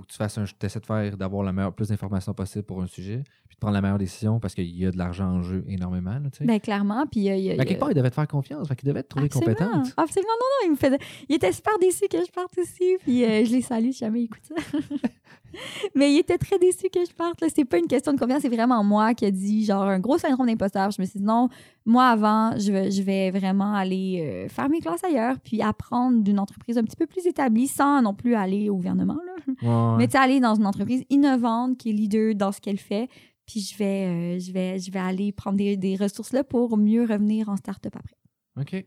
faut 0.00 0.06
que 0.06 0.12
tu 0.12 0.16
fasses 0.16 0.38
un. 0.38 0.44
Tu 0.44 0.66
essaies 0.66 0.80
de 0.80 0.86
faire, 0.86 1.16
d'avoir 1.16 1.42
la 1.42 1.52
meilleure, 1.52 1.74
plus 1.74 1.88
d'informations 1.88 2.32
possible 2.32 2.64
pour 2.64 2.82
un 2.82 2.86
sujet, 2.86 3.22
puis 3.48 3.56
de 3.56 3.60
prendre 3.60 3.74
la 3.74 3.82
meilleure 3.82 3.98
décision 3.98 4.40
parce 4.40 4.54
qu'il 4.54 4.74
y 4.76 4.86
a 4.86 4.90
de 4.90 4.96
l'argent 4.98 5.26
en 5.26 5.42
jeu 5.42 5.62
énormément, 5.68 6.12
là, 6.14 6.30
tu 6.32 6.38
sais. 6.38 6.44
Ben, 6.44 6.58
clairement. 6.58 7.04
Puis, 7.10 7.28
euh, 7.28 7.36
il 7.36 7.44
y 7.44 7.50
a- 7.50 7.52
Mais 7.52 7.56
il 7.56 7.58
y 7.58 7.60
a- 7.60 7.64
quelque 7.66 7.80
part, 7.80 7.90
il 7.90 7.94
devait 7.94 8.08
te 8.10 8.14
faire 8.14 8.28
confiance, 8.28 8.66
fait 8.68 8.76
qu'il 8.76 8.88
devait 8.88 9.02
te 9.02 9.08
trouver 9.08 9.26
Absolument. 9.26 9.54
compétente. 9.54 9.94
Absolument, 9.96 10.32
non, 10.40 10.46
non, 10.46 10.66
il 10.66 10.70
me 10.72 10.76
faisait... 10.76 10.98
Il 11.28 11.34
était 11.36 11.52
super 11.52 11.78
déçu 11.78 12.06
que 12.10 12.18
je 12.24 12.30
parte 12.32 12.56
aussi, 12.58 12.96
puis 13.02 13.24
euh, 13.24 13.44
je 13.44 13.50
les 13.52 13.62
salue 13.62 13.90
si 13.90 13.98
jamais 13.98 14.20
il 14.20 14.24
écoute 14.24 14.42
ça. 14.44 14.54
Mais 15.94 16.12
il 16.12 16.18
était 16.18 16.38
très 16.38 16.58
déçu 16.58 16.88
que 16.92 17.04
je 17.04 17.12
parte. 17.12 17.42
C'est 17.54 17.64
pas 17.64 17.78
une 17.78 17.86
question 17.86 18.12
de 18.12 18.18
confiance, 18.18 18.42
c'est 18.42 18.48
vraiment 18.48 18.82
moi 18.84 19.14
qui 19.14 19.24
a 19.24 19.30
dit, 19.30 19.64
genre, 19.64 19.82
un 19.82 19.98
gros 19.98 20.18
syndrome 20.18 20.46
d'imposteur. 20.46 20.90
Je 20.90 21.00
me 21.00 21.06
suis 21.06 21.18
dit, 21.18 21.24
non, 21.24 21.48
moi, 21.84 22.06
avant, 22.08 22.56
je 22.58 22.72
vais, 22.72 22.90
je 22.90 23.02
vais 23.02 23.30
vraiment 23.30 23.74
aller 23.74 24.22
euh, 24.22 24.48
faire 24.48 24.68
mes 24.68 24.80
classes 24.80 25.04
ailleurs, 25.04 25.38
puis 25.40 25.62
apprendre 25.62 26.22
d'une 26.22 26.38
entreprise 26.38 26.78
un 26.78 26.84
petit 26.84 26.96
peu 26.96 27.06
plus 27.06 27.26
établie, 27.26 27.66
sans 27.66 28.02
non 28.02 28.14
plus 28.14 28.34
aller 28.34 28.70
au 28.70 28.76
gouvernement, 28.76 29.18
là. 29.26 29.32
Ouais. 29.62 29.96
Mais 29.98 30.06
tu 30.06 30.12
sais, 30.12 30.18
aller 30.18 30.40
dans 30.40 30.54
une 30.54 30.66
entreprise 30.66 31.04
innovante 31.10 31.76
qui 31.76 31.90
est 31.90 31.92
leader 31.92 32.34
dans 32.34 32.52
ce 32.52 32.60
qu'elle 32.60 32.78
fait, 32.78 33.08
puis 33.46 33.60
je 33.60 33.76
vais, 33.76 34.06
euh, 34.06 34.38
je 34.38 34.52
vais, 34.52 34.78
je 34.78 34.90
vais 34.92 34.98
aller 34.98 35.32
prendre 35.32 35.56
des, 35.56 35.76
des 35.76 35.96
ressources 35.96 36.32
là 36.32 36.44
pour 36.44 36.76
mieux 36.76 37.02
revenir 37.02 37.48
en 37.48 37.56
start-up 37.56 37.96
après. 37.96 38.16
OK. 38.60 38.84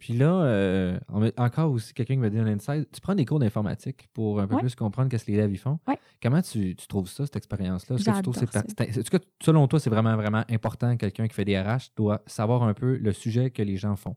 Puis 0.00 0.14
là, 0.14 0.32
euh, 0.44 0.98
encore 1.36 1.70
aussi 1.70 1.92
quelqu'un 1.94 2.14
qui 2.14 2.20
m'a 2.20 2.30
dit 2.30 2.38
un 2.38 2.46
insight. 2.46 2.90
Tu 2.90 3.00
prends 3.02 3.14
des 3.14 3.24
cours 3.26 3.38
d'informatique 3.38 4.08
pour 4.14 4.40
un 4.40 4.48
peu 4.48 4.54
Ouais. 4.56 4.62
plus 4.62 4.74
comprendre 4.74 5.08
qu'est-ce 5.10 5.26
que 5.26 5.30
les 5.30 5.36
devs 5.36 5.52
y 5.52 5.56
font. 5.58 5.78
Ouais. 5.86 5.98
Comment 6.22 6.40
tu, 6.40 6.74
tu 6.74 6.86
trouves 6.88 7.06
ça, 7.08 7.26
cette 7.26 7.36
expérience-là? 7.36 7.96
Est-ce 7.96 8.04
que 8.10 8.16
tu 8.16 8.22
trouves 8.22 8.34
c'est 8.34 8.98
est-ce 8.98 9.10
que, 9.10 9.18
selon 9.42 9.68
toi, 9.68 9.78
c'est 9.78 9.90
vraiment, 9.90 10.16
vraiment 10.16 10.42
important, 10.50 10.96
quelqu'un 10.96 11.28
qui 11.28 11.34
fait 11.34 11.44
des 11.44 11.60
RH 11.60 11.90
doit 11.96 12.22
savoir 12.26 12.62
un 12.62 12.72
peu 12.74 12.96
le 12.96 13.12
sujet 13.12 13.50
que 13.50 13.62
les 13.62 13.76
gens 13.76 13.94
font? 13.94 14.16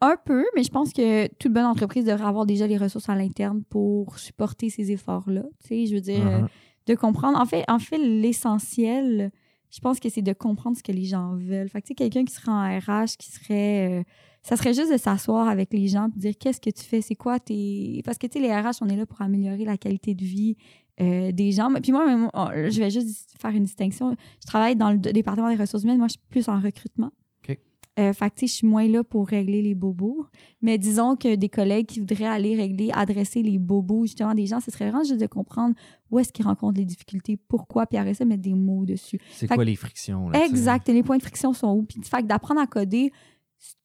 Un 0.00 0.16
peu, 0.24 0.44
mais 0.56 0.62
je 0.64 0.70
pense 0.70 0.92
que 0.92 1.26
toute 1.34 1.52
bonne 1.52 1.64
entreprise 1.66 2.04
devrait 2.06 2.26
avoir 2.26 2.46
déjà 2.46 2.66
les 2.66 2.76
ressources 2.78 3.08
à 3.10 3.14
l'interne 3.14 3.62
pour 3.70 4.18
supporter 4.18 4.68
ces 4.70 4.90
efforts-là. 4.90 5.42
Tu 5.62 5.68
sais, 5.68 5.86
je 5.86 5.94
veux 5.94 6.00
dire, 6.00 6.24
Mhm. 6.24 6.48
de 6.86 6.94
comprendre. 6.94 7.38
En 7.38 7.44
fait, 7.46 7.64
en 7.68 7.78
fait 7.78 7.98
l'essentiel, 7.98 9.30
je 9.70 9.80
pense 9.80 10.00
que 10.00 10.08
c'est 10.08 10.22
de 10.22 10.32
comprendre 10.32 10.76
ce 10.76 10.82
que 10.82 10.92
les 10.92 11.04
gens 11.04 11.34
veulent. 11.36 11.68
Fait 11.68 11.80
que, 11.82 11.86
tu 11.86 11.90
sais, 11.90 11.94
quelqu'un 11.94 12.24
qui 12.24 12.32
serait 12.34 12.52
en 12.52 12.78
RH, 12.78 13.16
qui 13.18 13.30
serait. 13.30 14.00
euh, 14.00 14.02
ça 14.44 14.56
serait 14.56 14.74
juste 14.74 14.92
de 14.92 14.98
s'asseoir 14.98 15.48
avec 15.48 15.72
les 15.72 15.88
gens 15.88 16.08
et 16.14 16.20
dire 16.20 16.34
qu'est-ce 16.38 16.60
que 16.60 16.68
tu 16.70 16.84
fais, 16.84 17.00
c'est 17.00 17.14
quoi 17.16 17.40
tes. 17.40 18.02
Parce 18.04 18.18
que, 18.18 18.26
tu 18.26 18.34
sais, 18.38 18.46
les 18.46 18.54
RH, 18.54 18.76
on 18.82 18.88
est 18.88 18.96
là 18.96 19.06
pour 19.06 19.20
améliorer 19.22 19.64
la 19.64 19.78
qualité 19.78 20.14
de 20.14 20.22
vie 20.22 20.56
euh, 21.00 21.32
des 21.32 21.50
gens. 21.50 21.72
Puis 21.82 21.92
moi, 21.92 22.06
même, 22.06 22.28
oh, 22.34 22.46
je 22.68 22.78
vais 22.78 22.90
juste 22.90 23.34
faire 23.40 23.50
une 23.52 23.64
distinction. 23.64 24.14
Je 24.42 24.46
travaille 24.46 24.76
dans 24.76 24.90
le 24.92 24.98
département 24.98 25.48
des 25.48 25.56
ressources 25.56 25.82
humaines. 25.84 25.96
Moi, 25.98 26.08
je 26.08 26.12
suis 26.12 26.22
plus 26.28 26.46
en 26.48 26.60
recrutement. 26.60 27.10
OK. 27.48 27.58
Euh, 27.98 28.12
fait 28.12 28.28
que, 28.30 28.34
tu 28.34 28.40
sais, 28.40 28.46
je 28.48 28.52
suis 28.58 28.66
moins 28.66 28.86
là 28.86 29.02
pour 29.02 29.26
régler 29.28 29.62
les 29.62 29.74
bobos. 29.74 30.26
Mais 30.60 30.76
disons 30.76 31.16
que 31.16 31.36
des 31.36 31.48
collègues 31.48 31.86
qui 31.86 32.00
voudraient 32.00 32.26
aller 32.26 32.54
régler, 32.54 32.90
adresser 32.92 33.42
les 33.42 33.58
bobos, 33.58 34.04
justement, 34.04 34.34
des 34.34 34.46
gens, 34.46 34.60
ce 34.60 34.70
serait 34.70 34.90
vraiment 34.90 35.04
juste 35.04 35.20
de 35.20 35.26
comprendre 35.26 35.74
où 36.10 36.18
est-ce 36.18 36.32
qu'ils 36.32 36.44
rencontrent 36.44 36.78
les 36.78 36.84
difficultés, 36.84 37.36
pourquoi, 37.48 37.86
puis 37.86 37.96
après 37.98 38.12
ça, 38.14 38.24
mettre 38.26 38.42
des 38.42 38.54
mots 38.54 38.84
dessus. 38.84 39.18
C'est 39.32 39.46
quoi 39.46 39.56
que- 39.56 39.62
les 39.62 39.74
frictions? 39.76 40.28
Là? 40.28 40.44
Exact. 40.44 40.86
Et 40.88 40.92
les 40.92 41.02
points 41.02 41.16
de 41.16 41.22
friction 41.22 41.54
sont 41.54 41.72
où? 41.72 41.82
Puis, 41.82 41.98
fait 42.04 42.24
d'apprendre 42.26 42.60
à 42.60 42.66
coder, 42.66 43.10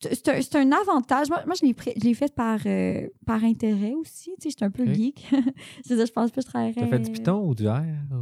c'est 0.01 0.13
c'est 0.15 0.27
un, 0.29 0.41
c'est 0.41 0.55
un 0.57 0.71
avantage. 0.71 1.29
Moi, 1.29 1.41
moi 1.45 1.55
je 1.59 1.65
l'ai 2.03 2.13
fait 2.13 2.33
par, 2.33 2.59
euh, 2.65 3.07
par 3.25 3.43
intérêt 3.43 3.93
aussi. 3.93 4.31
Tu 4.39 4.43
sais, 4.43 4.49
j'étais 4.49 4.65
un 4.65 4.71
peu 4.71 4.85
geek. 4.93 5.25
je, 5.89 5.95
dire, 5.95 6.05
je 6.05 6.11
pense 6.11 6.31
que 6.31 6.41
je 6.41 6.45
travaillerais. 6.47 6.81
T'as 6.81 6.87
fait 6.87 6.99
du 6.99 7.11
Python 7.11 7.45
ou 7.47 7.55
du 7.55 7.67
R 7.67 7.81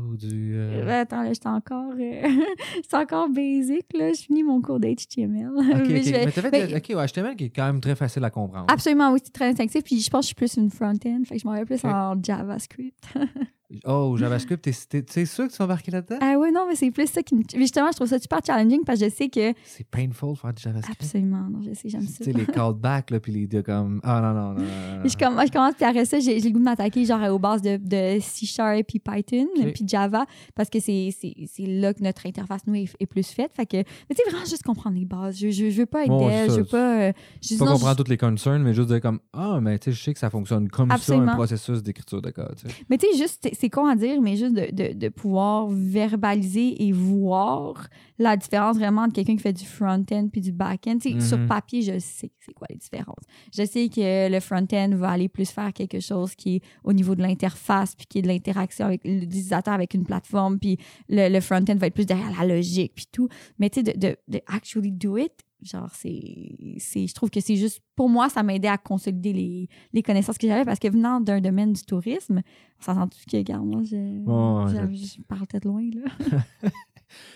ou 0.10 0.16
du. 0.16 0.54
euh, 0.56 0.84
Euh, 0.86 1.02
attends, 1.02 1.24
là, 1.24 1.34
j'étais 1.34 1.48
encore, 1.48 1.94
euh, 2.00 2.22
j'étais 2.76 2.96
encore 2.98 3.30
basic, 3.30 3.86
là. 3.98 4.14
Je 4.14 4.22
finis 4.22 4.44
mon 4.44 4.62
cours 4.62 4.80
d'HTML. 4.80 5.50
Ok, 5.58 5.88
Mais 5.90 6.04
je 6.04 6.12
Mais 6.12 6.32
t'as 6.32 6.42
fait. 6.42 6.52
ben, 6.52 6.76
ok, 6.78 6.94
ouais, 6.96 7.08
HTML 7.08 7.36
qui 7.36 7.46
est 7.46 7.50
quand 7.50 7.66
même 7.66 7.82
très 7.82 7.96
facile 7.96 8.24
à 8.24 8.30
comprendre. 8.30 8.66
Absolument, 8.70 9.12
oui, 9.12 9.20
c'est 9.24 9.34
très 9.34 9.50
instinctif. 9.50 9.84
Puis 9.84 10.00
je 10.02 10.10
pense 10.10 10.22
que 10.22 10.24
je 10.24 10.28
suis 10.28 10.36
plus 10.36 10.58
une 10.58 10.70
front-end. 10.70 11.22
Fait 11.26 11.36
que 11.36 11.42
je 11.42 11.48
m'en 11.48 11.54
vais 11.54 11.66
plus 11.66 11.84
en 11.86 12.16
JavaScript. 12.22 13.04
Oh, 13.86 14.16
JavaScript, 14.18 14.62
t'es 14.62 15.26
sûr 15.26 15.46
que 15.48 15.52
tu 15.52 15.58
vas 15.58 15.66
embarquer 15.66 15.92
là-dedans? 15.92 16.18
ah 16.22 16.38
ouais, 16.38 16.52
non, 16.52 16.66
mais 16.70 16.76
c'est 16.76 16.90
plus 16.90 17.08
ça 17.08 17.22
qui 17.22 17.36
me. 17.36 17.42
mais 17.54 17.60
Justement, 17.62 17.88
je 17.92 17.98
trouve 17.98 18.08
ça 18.08 18.18
super 18.18 18.40
challenging 18.46 18.86
parce 18.86 18.98
que 19.00 19.06
je 19.06 19.12
sais 19.14 19.28
que. 19.28 19.54
C'est 19.66 19.86
painful 19.86 20.34
de 20.34 20.38
faire 20.38 20.54
du 20.54 20.64
JavaScript. 20.64 21.02
Absolument, 21.02 21.50
non, 21.50 21.62
je 21.62 21.74
sais, 21.74 21.90
j'aime 21.90 22.06
Tu 22.06 22.14
ça. 22.14 22.24
sais, 22.24 22.32
les 22.32 22.46
callbacks, 22.54 23.12
là, 23.12 23.20
puis 23.20 23.34
les 23.34 23.46
deux 23.46 23.64
comme. 23.64 24.00
Ah 24.04 24.22
non, 24.22 24.34
non, 24.34 24.54
non. 24.54 24.60
non, 24.62 25.02
je, 25.04 25.18
comm- 25.18 25.46
je 25.46 25.52
commence, 25.52 25.74
puis 25.76 25.84
après 25.84 26.06
ça, 26.06 26.18
j'ai 26.20 26.40
le 26.40 26.50
goût 26.50 26.60
de 26.60 26.64
m'attaquer 26.64 27.04
genre 27.04 27.22
aux 27.34 27.40
bases 27.40 27.62
de, 27.62 27.76
de 27.76 28.20
C 28.22 28.46
Sharp 28.46 28.84
puis 28.88 29.00
Python, 29.00 29.48
Ok. 29.58 29.74
puis 29.74 29.84
Java, 29.86 30.26
parce 30.56 30.70
que 30.70 30.80
c'est 30.80 31.10
c'est- 31.20 31.36
c'est 31.52 31.66
là 31.66 31.94
que 31.94 32.02
notre 32.02 32.26
interface, 32.26 32.62
nous, 32.68 32.76
est, 32.76 32.88
est 33.02 33.06
plus 33.06 33.28
faite. 33.28 33.52
Fait 33.54 33.66
que, 33.66 33.78
mais 33.78 33.84
tu 34.12 34.24
sais, 34.24 34.30
vraiment 34.30 34.46
juste 34.46 34.64
comprendre 34.64 34.98
les 34.98 35.06
bases. 35.06 35.38
Je, 35.38 35.50
je, 35.50 35.70
je 35.70 35.80
veux 35.80 35.86
pas 35.86 36.04
être 36.04 36.10
Bon, 36.10 36.26
dev, 36.26 36.34
c'est 36.48 36.56
je 36.56 36.60
veux 36.62 36.64
pas. 36.64 37.00
euh, 37.02 37.12
je- 37.42 37.50
Pas 37.50 37.56
sinon, 37.58 37.66
comprendre 37.74 37.92
je- 37.92 37.98
toutes 37.98 38.10
les 38.10 38.18
concerns, 38.18 38.64
mais 38.64 38.74
juste 38.74 38.88
dire 38.88 39.02
comme 39.02 39.20
Ah, 39.34 39.60
mais 39.62 39.78
tu 39.78 39.92
sais, 39.92 39.92
je 39.92 40.02
sais 40.04 40.14
que 40.14 40.20
ça 40.20 40.30
fonctionne 40.30 40.70
comme 40.70 40.90
ça, 40.98 41.16
un 41.16 41.26
processus 41.36 41.84
d'écriture 41.84 42.22
de 42.22 42.30
code. 42.32 42.56
tu 42.56 42.70
sais. 42.70 42.74
Mais 42.90 42.98
tu 42.98 43.08
sais, 43.12 43.18
juste, 43.18 43.50
c'est- 43.60 43.70
con 43.70 43.86
à 43.86 43.96
dire, 43.96 44.22
mais 44.22 44.36
juste 44.36 44.54
de, 44.56 44.68
de, 44.72 44.94
de 44.94 45.10
pouvoir 45.10 45.68
verbaliser 45.70 46.84
et 46.88 46.92
voir 46.92 47.88
la 48.20 48.36
différence 48.38 48.78
vraiment 48.78 49.02
entre 49.04 49.14
quelqu'un 49.14 49.36
qui 49.36 49.42
fait 49.44 49.54
du 49.54 49.66
front-end 49.66 50.28
puis 50.32 50.42
du 50.42 50.52
back-end. 50.52 50.98
Sais, 51.02 51.14
Mhm. 51.14 51.22
Sur 51.22 51.46
papier, 51.48 51.82
je 51.82 52.00
sais 52.00 52.32
c'est 52.40 52.54
quoi 52.54 52.68
les 52.70 52.78
différences. 52.78 53.24
Je 53.54 53.64
sais 53.66 53.90
que 53.90 54.30
le 54.32 54.40
front-end 54.40 54.90
va 54.96 55.10
aller 55.10 55.28
plus 55.28 55.50
faire 55.52 55.74
quelque 55.74 56.00
chose 56.00 56.34
qui 56.36 56.56
est 56.56 56.62
au 56.84 56.94
niveau 56.94 57.14
de 57.16 57.22
l'interface 57.22 57.94
puis 57.96 58.06
qui 58.08 58.20
est 58.20 58.22
de 58.22 58.28
l'interaction 58.28 58.86
avec 58.86 59.02
l'utilisateur 59.04 59.74
avec 59.74 59.94
une 59.94 60.06
plateforme, 60.06 60.58
puis 60.60 60.78
le, 61.10 61.30
le 61.30 61.42
front-end 61.42 61.76
va 61.76 61.88
être 61.88 61.94
plus 61.94 62.06
derrière 62.06 62.32
la 62.40 62.46
logique 62.56 62.94
puis 62.96 63.06
tout. 63.12 63.28
Mais 63.60 63.70
tu 63.70 63.82
sais, 63.82 63.84
de, 63.84 64.00
de, 64.00 64.16
de 64.30 64.42
actually 64.48 64.92
do 64.92 65.18
it, 65.18 65.32
genre, 65.62 65.90
c'est, 65.94 66.56
c'est, 66.78 67.08
je 67.08 67.14
trouve 67.14 67.30
que 67.30 67.40
c'est 67.40 67.56
juste, 67.56 67.82
pour 67.96 68.10
moi, 68.10 68.30
ça 68.30 68.44
m'aidait 68.44 68.68
à 68.68 68.78
consolider 68.78 69.34
les, 69.34 69.70
les 69.94 70.04
connaissances 70.04 70.38
que 70.38 70.48
j'avais 70.48 70.66
parce 70.66 70.80
que 70.80 70.88
venant 70.88 71.20
d'un 71.20 71.42
domaine 71.42 71.74
du 71.74 71.82
tourisme, 71.84 72.42
on 72.80 72.84
s'entend-tu 72.84 73.26
que, 73.26 73.38
regarde, 73.38 73.66
moi, 73.66 73.82
je, 73.84 73.96
Ouais, 73.96 74.96
je, 74.96 75.16
je 75.18 75.22
parle 75.24 75.48
peut-être 75.48 75.66
loin, 75.66 75.82
là. 75.94 76.40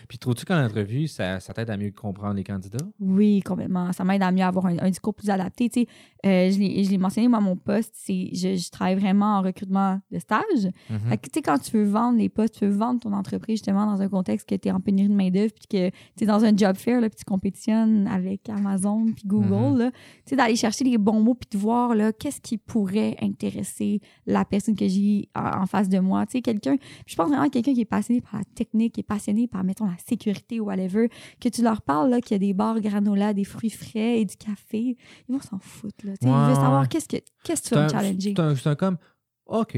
Puis 0.08 0.18
trouves-tu 0.18 0.46
qu'en 0.46 0.64
entrevue, 0.64 1.08
ça, 1.08 1.40
ça 1.40 1.54
t'aide 1.54 1.70
à 1.70 1.78
mieux 1.78 1.92
comprendre 1.92 2.36
les 2.36 2.44
candidats? 2.44 2.86
Oui, 3.00 3.42
complètement. 3.42 3.92
Ça 3.94 4.04
m'aide 4.04 4.22
à 4.24 4.32
mieux 4.32 4.44
avoir 4.44 4.66
un, 4.66 4.78
un 4.80 4.90
discours 4.90 5.14
plus 5.14 5.30
adapté. 5.30 5.70
Tu 5.70 5.82
sais, 5.82 5.88
euh, 6.26 6.52
je 6.52 6.60
l'ai 6.60 6.84
je 6.84 6.90
l'ai 6.92 6.98
mentionné, 6.98 7.28
moi, 7.28 7.40
mon 7.40 7.56
poste, 7.56 7.94
c'est 7.96 8.30
je, 8.34 8.56
je 8.58 8.70
travaille 8.70 8.96
vraiment 8.96 9.38
en 9.38 9.42
recrutement 9.42 10.00
de 10.12 10.20
stage. 10.20 10.42
Mhm. 10.90 11.00
Fait 11.10 11.18
que, 11.18 11.24
tu 11.28 11.30
sais, 11.36 11.42
quand 11.42 11.58
tu 11.60 11.72
veux 11.78 11.84
vendre 11.86 12.18
les 12.18 12.30
postes, 12.30 12.56
tu 12.60 12.66
veux 12.66 12.72
vendre 12.76 13.00
ton 13.00 13.14
entreprise 13.14 13.56
justement 13.58 13.86
dans 13.86 14.02
un 14.02 14.10
contexte 14.10 14.48
que 14.48 14.56
tu 14.56 14.68
es 14.68 14.72
en 14.72 14.80
pénurie 14.80 15.10
de 15.10 15.14
main-d'œuvre, 15.16 15.54
puis 15.54 15.68
que 15.68 15.90
tu 16.18 16.24
es 16.24 16.28
dans 16.28 16.44
un 16.46 16.56
job 16.56 16.76
fair, 16.76 17.02
là, 17.02 17.10
puis 17.10 17.18
tu 17.18 17.26
compétitionnes 17.26 18.08
avec 18.08 18.50
Amazon, 18.50 19.06
puis 19.16 19.24
Google, 19.26 19.72
Mhm. 19.74 19.78
là. 19.80 19.92
tu 19.92 19.98
sais, 20.26 20.36
d'aller 20.36 20.56
chercher 20.56 20.84
les 20.84 20.98
bons 20.98 21.22
mots, 21.22 21.34
puis 21.36 21.48
de 21.52 21.58
voir, 21.58 21.96
là, 21.96 22.12
qu'est-ce 22.14 22.42
qui 22.42 22.58
pourrait 22.58 23.16
intéresser 23.22 24.02
la 24.26 24.46
personne 24.46 24.76
que 24.76 24.88
j'ai 24.88 25.30
en, 25.36 25.62
en 25.62 25.66
face 25.66 25.90
de 25.90 26.00
moi. 26.00 26.26
Tu 26.26 26.34
sais, 26.34 26.42
quelqu'un, 26.42 26.76
je 27.06 27.16
pense 27.16 27.28
vraiment 27.30 27.44
à 27.46 27.50
quelqu'un 27.50 27.74
qui 27.74 27.82
est 27.82 27.86
passionné 27.86 28.22
par 28.22 28.36
la 28.38 28.44
technique, 28.56 28.94
qui 28.94 29.00
est 29.02 29.04
passionné 29.04 29.48
par, 29.48 29.61
mettons, 29.64 29.86
la 29.86 29.98
sécurité 30.08 30.60
ou 30.60 30.66
whatever, 30.66 31.10
que 31.40 31.50
tu 31.50 31.62
leur 31.62 31.82
parles, 31.82 32.20
qu'il 32.22 32.36
y 32.36 32.36
a 32.36 32.40
des 32.40 32.54
bars 32.54 32.80
granola, 32.82 33.34
des 33.34 33.44
fruits 33.44 33.70
frais 33.70 34.20
et 34.22 34.26
du 34.26 34.36
café, 34.36 34.98
ils 35.28 35.34
vont 35.34 35.42
s'en 35.42 35.60
foutre, 35.60 36.06
là. 36.06 36.12
Ouais, 36.12 36.18
ils 36.22 36.48
veulent 36.48 36.56
savoir 36.56 36.88
qu'est-ce 36.90 37.08
que, 37.08 37.18
qu'est-ce 37.44 37.64
que 37.64 37.68
tu 37.70 37.76
vas 37.76 37.84
me 37.86 37.90
challenger. 37.90 38.34
c'est 38.58 38.68
un- 38.68 38.76
comme 38.76 38.98
OK. 39.46 39.78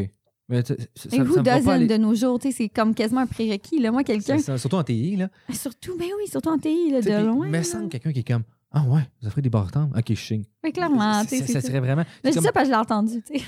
Mais 0.49 0.63
ça, 0.63 0.73
Et 1.13 1.21
who 1.21 1.41
doesn't 1.41 1.67
aller- 1.69 1.87
de 1.87 1.95
nos 1.97 2.13
jours, 2.13 2.37
c'est 2.41 2.67
comme 2.69 2.93
quasiment 2.93 3.21
un 3.21 3.25
prérequis. 3.27 3.79
Là. 3.79 3.91
Moi, 3.91 4.03
quelqu'un, 4.03 4.37
Surtout 4.57 4.75
en 4.75 4.83
TI, 4.83 5.15
là. 5.15 5.29
surtout, 5.51 5.93
mais 5.97 6.05
oui, 6.17 6.27
surtout 6.29 6.49
en 6.49 6.59
TI, 6.59 6.91
là, 6.91 7.01
de 7.01 7.25
loin. 7.25 7.47
Mais 7.49 7.63
semble 7.63 7.87
quelqu'un 7.89 8.11
qui 8.11 8.19
est 8.19 8.27
comme 8.27 8.43
Ah 8.75 8.83
ouais, 8.87 9.01
vous 9.21 9.27
offrez 9.27 9.41
des 9.41 9.49
bartendes? 9.49 9.93
Ok, 9.95 10.05
je 10.09 10.13
signe. 10.15 10.43
Mais 10.63 10.71
clairement, 10.71 11.21
tu 11.23 11.29
sais, 11.37 11.45
ça, 11.45 11.53
ça 11.53 11.61
serait 11.61 11.79
vraiment. 11.79 12.03
C'est 12.23 12.33
je 12.33 12.39
dis 12.39 12.43
ça 12.45 12.51
parce 12.51 12.65
que 12.67 12.71
je 12.71 12.75
l'ai 12.75 12.81
entendu, 12.81 13.21
tu 13.21 13.39
sais. 13.39 13.45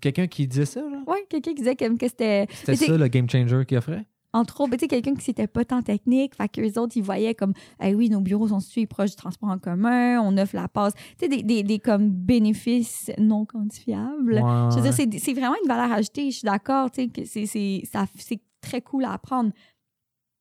Quelqu'un 0.00 0.26
qui 0.26 0.46
disait 0.46 0.64
ça, 0.64 0.80
là? 0.80 1.02
ouais, 1.06 1.26
quelqu'un 1.28 1.50
qui 1.52 1.56
disait 1.62 1.74
comme 1.76 1.98
que 1.98 2.06
c'était, 2.06 2.46
C'était 2.50 2.72
Mais 2.72 2.76
ça 2.76 2.96
le 2.98 3.08
game 3.08 3.28
changer 3.28 3.64
qu'il 3.66 3.78
offrait? 3.78 4.06
Entre 4.34 4.60
autres, 4.62 4.70
ben, 4.70 4.76
tu 4.78 4.84
sais, 4.84 4.88
quelqu'un 4.88 5.14
qui 5.14 5.24
s'était 5.24 5.46
pas 5.46 5.64
tant 5.64 5.82
technique, 5.82 6.34
fait 6.34 6.48
qu'eux 6.48 6.80
autres, 6.80 6.96
ils 6.96 7.02
voyaient 7.02 7.34
comme, 7.34 7.52
eh 7.82 7.94
oui, 7.94 8.08
nos 8.08 8.20
bureaux 8.20 8.48
sont 8.48 8.60
situés 8.60 8.86
proches 8.86 9.10
du 9.10 9.16
transport 9.16 9.50
en 9.50 9.58
commun, 9.58 10.20
on 10.22 10.36
offre 10.38 10.56
la 10.56 10.68
passe, 10.68 10.94
tu 10.94 11.02
sais, 11.20 11.28
des, 11.28 11.42
des, 11.42 11.62
des 11.62 11.78
comme 11.78 12.08
bénéfices 12.10 13.10
non 13.18 13.44
quantifiables. 13.44 14.34
Ouais, 14.34 14.40
Je 14.70 14.76
veux 14.76 14.82
dire, 14.82 14.90
ouais. 14.98 15.08
c'est, 15.12 15.18
c'est 15.18 15.34
vraiment 15.34 15.54
une 15.62 15.68
valeur 15.68 15.92
ajoutée, 15.92 16.30
je 16.30 16.38
suis 16.38 16.46
d'accord, 16.46 16.90
tu 16.90 17.02
sais, 17.02 17.08
que 17.08 17.24
c'est, 17.24 17.46
c'est, 17.46 17.82
ça, 17.90 18.06
c'est 18.16 18.40
très 18.60 18.80
cool 18.80 19.04
à 19.04 19.12
apprendre. 19.12 19.50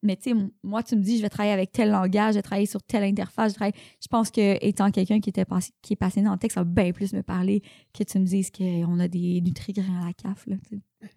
Mais 0.04 0.16
tu 0.16 0.32
sais, 0.32 0.36
moi, 0.64 0.82
tu 0.82 0.96
me 0.96 1.02
dis, 1.04 1.18
je 1.18 1.22
vais 1.22 1.30
travailler 1.30 1.54
avec 1.54 1.72
tel 1.72 1.92
langage, 1.92 2.34
je 2.34 2.40
vais 2.40 2.42
travailler 2.42 2.66
sur 2.66 2.82
telle 2.82 3.04
interface, 3.04 3.52
je 3.52 3.56
travaille. 3.56 3.74
Je 4.02 4.08
pense 4.08 4.32
que 4.32 4.58
étant 4.66 4.90
quelqu'un 4.90 5.20
qui 5.20 5.30
était 5.30 5.46
pas- 5.46 5.60
qui 5.84 5.94
est 5.94 5.96
passionné 5.96 6.26
dans 6.26 6.32
le 6.34 6.40
texte, 6.40 6.56
ça 6.56 6.62
va 6.62 6.70
bien 6.70 6.92
plus 6.92 7.14
me 7.14 7.22
parler 7.22 7.62
que 7.94 8.04
tu 8.04 8.18
me 8.18 8.26
dises 8.26 8.50
qu'on 8.50 9.00
a 9.00 9.08
des 9.08 9.42
nutri-grains 9.42 10.02
à 10.02 10.08
la 10.08 10.14
CAF. 10.14 10.48
Là, 10.48 10.56
tu 10.68 10.78
sais. 10.78 11.10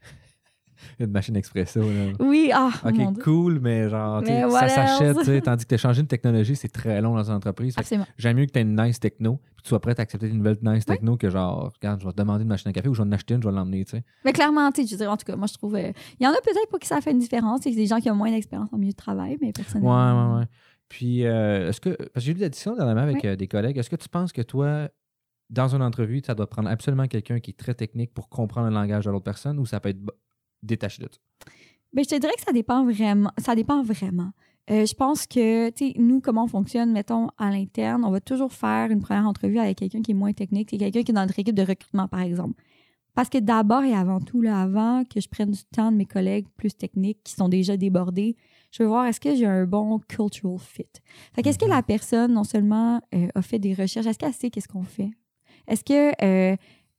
Une 0.98 1.10
machine 1.10 1.36
expresso, 1.36 1.80
là. 1.80 2.12
oui, 2.20 2.50
ah, 2.52 2.70
Ok, 2.84 2.94
mon 2.96 3.10
Dieu. 3.12 3.22
cool, 3.22 3.60
mais 3.60 3.88
genre, 3.88 4.20
Mais 4.22 4.48
ça 4.50 4.68
s'achète, 4.68 5.16
else? 5.16 5.18
tu 5.18 5.24
sais, 5.26 5.40
tandis 5.42 5.64
que 5.66 5.74
tu 5.74 5.80
changé 5.80 6.02
de 6.02 6.06
technologie, 6.08 6.56
c'est 6.56 6.68
très 6.68 7.00
long 7.00 7.14
dans 7.14 7.24
une 7.30 7.36
entreprise. 7.36 7.74
J'aime 8.18 8.36
mieux 8.36 8.46
que 8.46 8.52
tu 8.52 8.58
aies 8.58 8.62
une 8.62 8.80
nice 8.80 8.98
techno, 9.00 9.36
puis 9.44 9.54
que 9.56 9.62
tu 9.62 9.68
sois 9.68 9.80
prêt 9.80 9.94
à 9.98 10.02
accepter 10.02 10.28
une 10.28 10.38
nouvelle 10.38 10.58
nice 10.62 10.84
techno 10.84 11.16
que 11.16 11.30
genre, 11.30 11.72
regarde, 11.74 12.00
je 12.00 12.06
vais 12.06 12.12
te 12.12 12.16
demander 12.18 12.42
une 12.42 12.48
machine 12.48 12.68
à 12.70 12.72
café 12.72 12.88
ou 12.88 12.94
je 12.94 13.02
vais 13.02 13.08
en 13.08 13.12
acheter 13.12 13.34
une, 13.34 13.42
je 13.42 13.48
vais 13.48 13.54
l'emmener, 13.54 13.84
tu 13.84 13.92
sais. 13.92 14.04
Mais 14.24 14.32
clairement, 14.32 14.70
tu 14.72 14.82
sais, 14.82 14.86
je 14.88 14.92
veux 14.94 14.98
dire, 14.98 15.10
en 15.10 15.16
tout 15.16 15.24
cas, 15.24 15.36
moi, 15.36 15.46
je 15.46 15.54
trouve. 15.54 15.74
euh, 15.76 15.92
Il 16.20 16.24
y 16.24 16.26
en 16.28 16.32
a 16.32 16.40
peut-être 16.42 16.68
pour 16.70 16.78
qui 16.78 16.88
ça 16.88 17.00
fait 17.00 17.10
une 17.12 17.18
différence. 17.18 17.60
C'est 17.62 17.70
des 17.72 17.86
gens 17.86 17.98
qui 18.00 18.10
ont 18.10 18.14
moins 18.16 18.30
d'expérience 18.30 18.68
en 18.72 18.78
milieu 18.78 18.92
de 18.92 18.96
travail, 18.96 19.36
mais 19.40 19.48
Ouais, 19.48 19.52
personnellement. 19.52 20.34
ouais, 20.34 20.40
ouais. 20.40 20.46
Puis, 20.88 21.24
euh, 21.26 21.68
est-ce 21.70 21.80
que, 21.80 21.90
parce 21.90 22.08
que 22.12 22.20
j'ai 22.20 22.32
eu 22.32 22.34
des 22.34 22.48
discussions 22.48 22.76
dernièrement 22.76 23.02
avec 23.02 23.24
euh, 23.24 23.36
des 23.36 23.48
collègues, 23.48 23.78
est-ce 23.78 23.90
que 23.90 23.96
tu 23.96 24.08
penses 24.08 24.32
que 24.32 24.42
toi, 24.42 24.88
dans 25.50 25.74
une 25.74 25.82
entrevue, 25.82 26.22
ça 26.24 26.34
doit 26.34 26.46
prendre 26.48 26.68
absolument 26.68 27.06
quelqu'un 27.06 27.40
qui 27.40 27.50
est 27.50 27.58
très 27.58 27.74
technique 27.74 28.12
pour 28.14 28.28
comprendre 28.28 28.68
le 28.68 28.74
langage 28.74 29.04
de 29.06 29.10
l'autre 29.10 29.24
personne 29.24 29.58
ou 29.58 29.66
ça 29.66 29.80
peut 29.80 29.88
être 29.90 29.98
détaché 30.64 31.02
de 31.02 31.08
ça? 31.10 31.18
Ben, 31.92 32.04
je 32.04 32.08
te 32.10 32.18
dirais 32.20 32.32
que 32.36 32.42
ça 32.42 32.52
dépend 32.52 32.84
vraiment. 32.84 33.30
Ça 33.38 33.54
dépend 33.54 33.82
vraiment. 33.82 34.30
Euh, 34.70 34.86
je 34.86 34.94
pense 34.94 35.26
que, 35.26 35.68
tu 35.70 35.88
sais, 35.88 35.94
nous, 35.98 36.20
comment 36.20 36.44
on 36.44 36.48
fonctionne, 36.48 36.90
mettons, 36.90 37.28
à 37.38 37.50
l'interne, 37.50 38.04
on 38.04 38.10
va 38.10 38.20
toujours 38.20 38.52
faire 38.52 38.90
une 38.90 39.00
première 39.00 39.26
entrevue 39.26 39.58
avec 39.58 39.76
quelqu'un 39.78 40.00
qui 40.02 40.12
est 40.12 40.14
moins 40.14 40.32
technique. 40.32 40.68
C'est 40.70 40.78
quelqu'un 40.78 41.02
qui 41.02 41.10
est 41.12 41.14
dans 41.14 41.20
notre 41.26 41.38
équipe 41.38 41.54
de 41.54 41.62
recrutement, 41.62 42.08
par 42.08 42.20
exemple. 42.20 42.54
Parce 43.14 43.28
que 43.28 43.38
d'abord 43.38 43.84
et 43.84 43.94
avant 43.94 44.20
tout, 44.20 44.40
là, 44.40 44.60
avant 44.62 45.04
que 45.04 45.20
je 45.20 45.28
prenne 45.28 45.50
du 45.52 45.62
temps 45.66 45.92
de 45.92 45.96
mes 45.96 46.06
collègues 46.06 46.46
plus 46.56 46.74
techniques 46.76 47.20
qui 47.22 47.34
sont 47.34 47.48
déjà 47.48 47.76
débordés, 47.76 48.34
je 48.72 48.82
veux 48.82 48.88
voir 48.88 49.06
est-ce 49.06 49.20
que 49.20 49.36
j'ai 49.36 49.46
un 49.46 49.66
bon 49.66 50.00
cultural 50.08 50.58
fit? 50.58 50.86
Fait 51.32 51.42
qu'est-ce 51.42 51.58
que 51.58 51.66
Mhm. 51.66 51.70
la 51.70 51.82
personne, 51.84 52.32
non 52.32 52.42
seulement 52.42 53.00
euh, 53.14 53.28
a 53.36 53.42
fait 53.42 53.60
des 53.60 53.72
recherches, 53.74 54.06
est-ce 54.06 54.18
qu'elle 54.18 54.32
sait 54.32 54.50
qu'est-ce 54.50 54.66
qu'on 54.66 54.82
fait? 54.82 55.10
Est-ce 55.68 55.84
que 55.84 56.24
euh, 56.24 56.56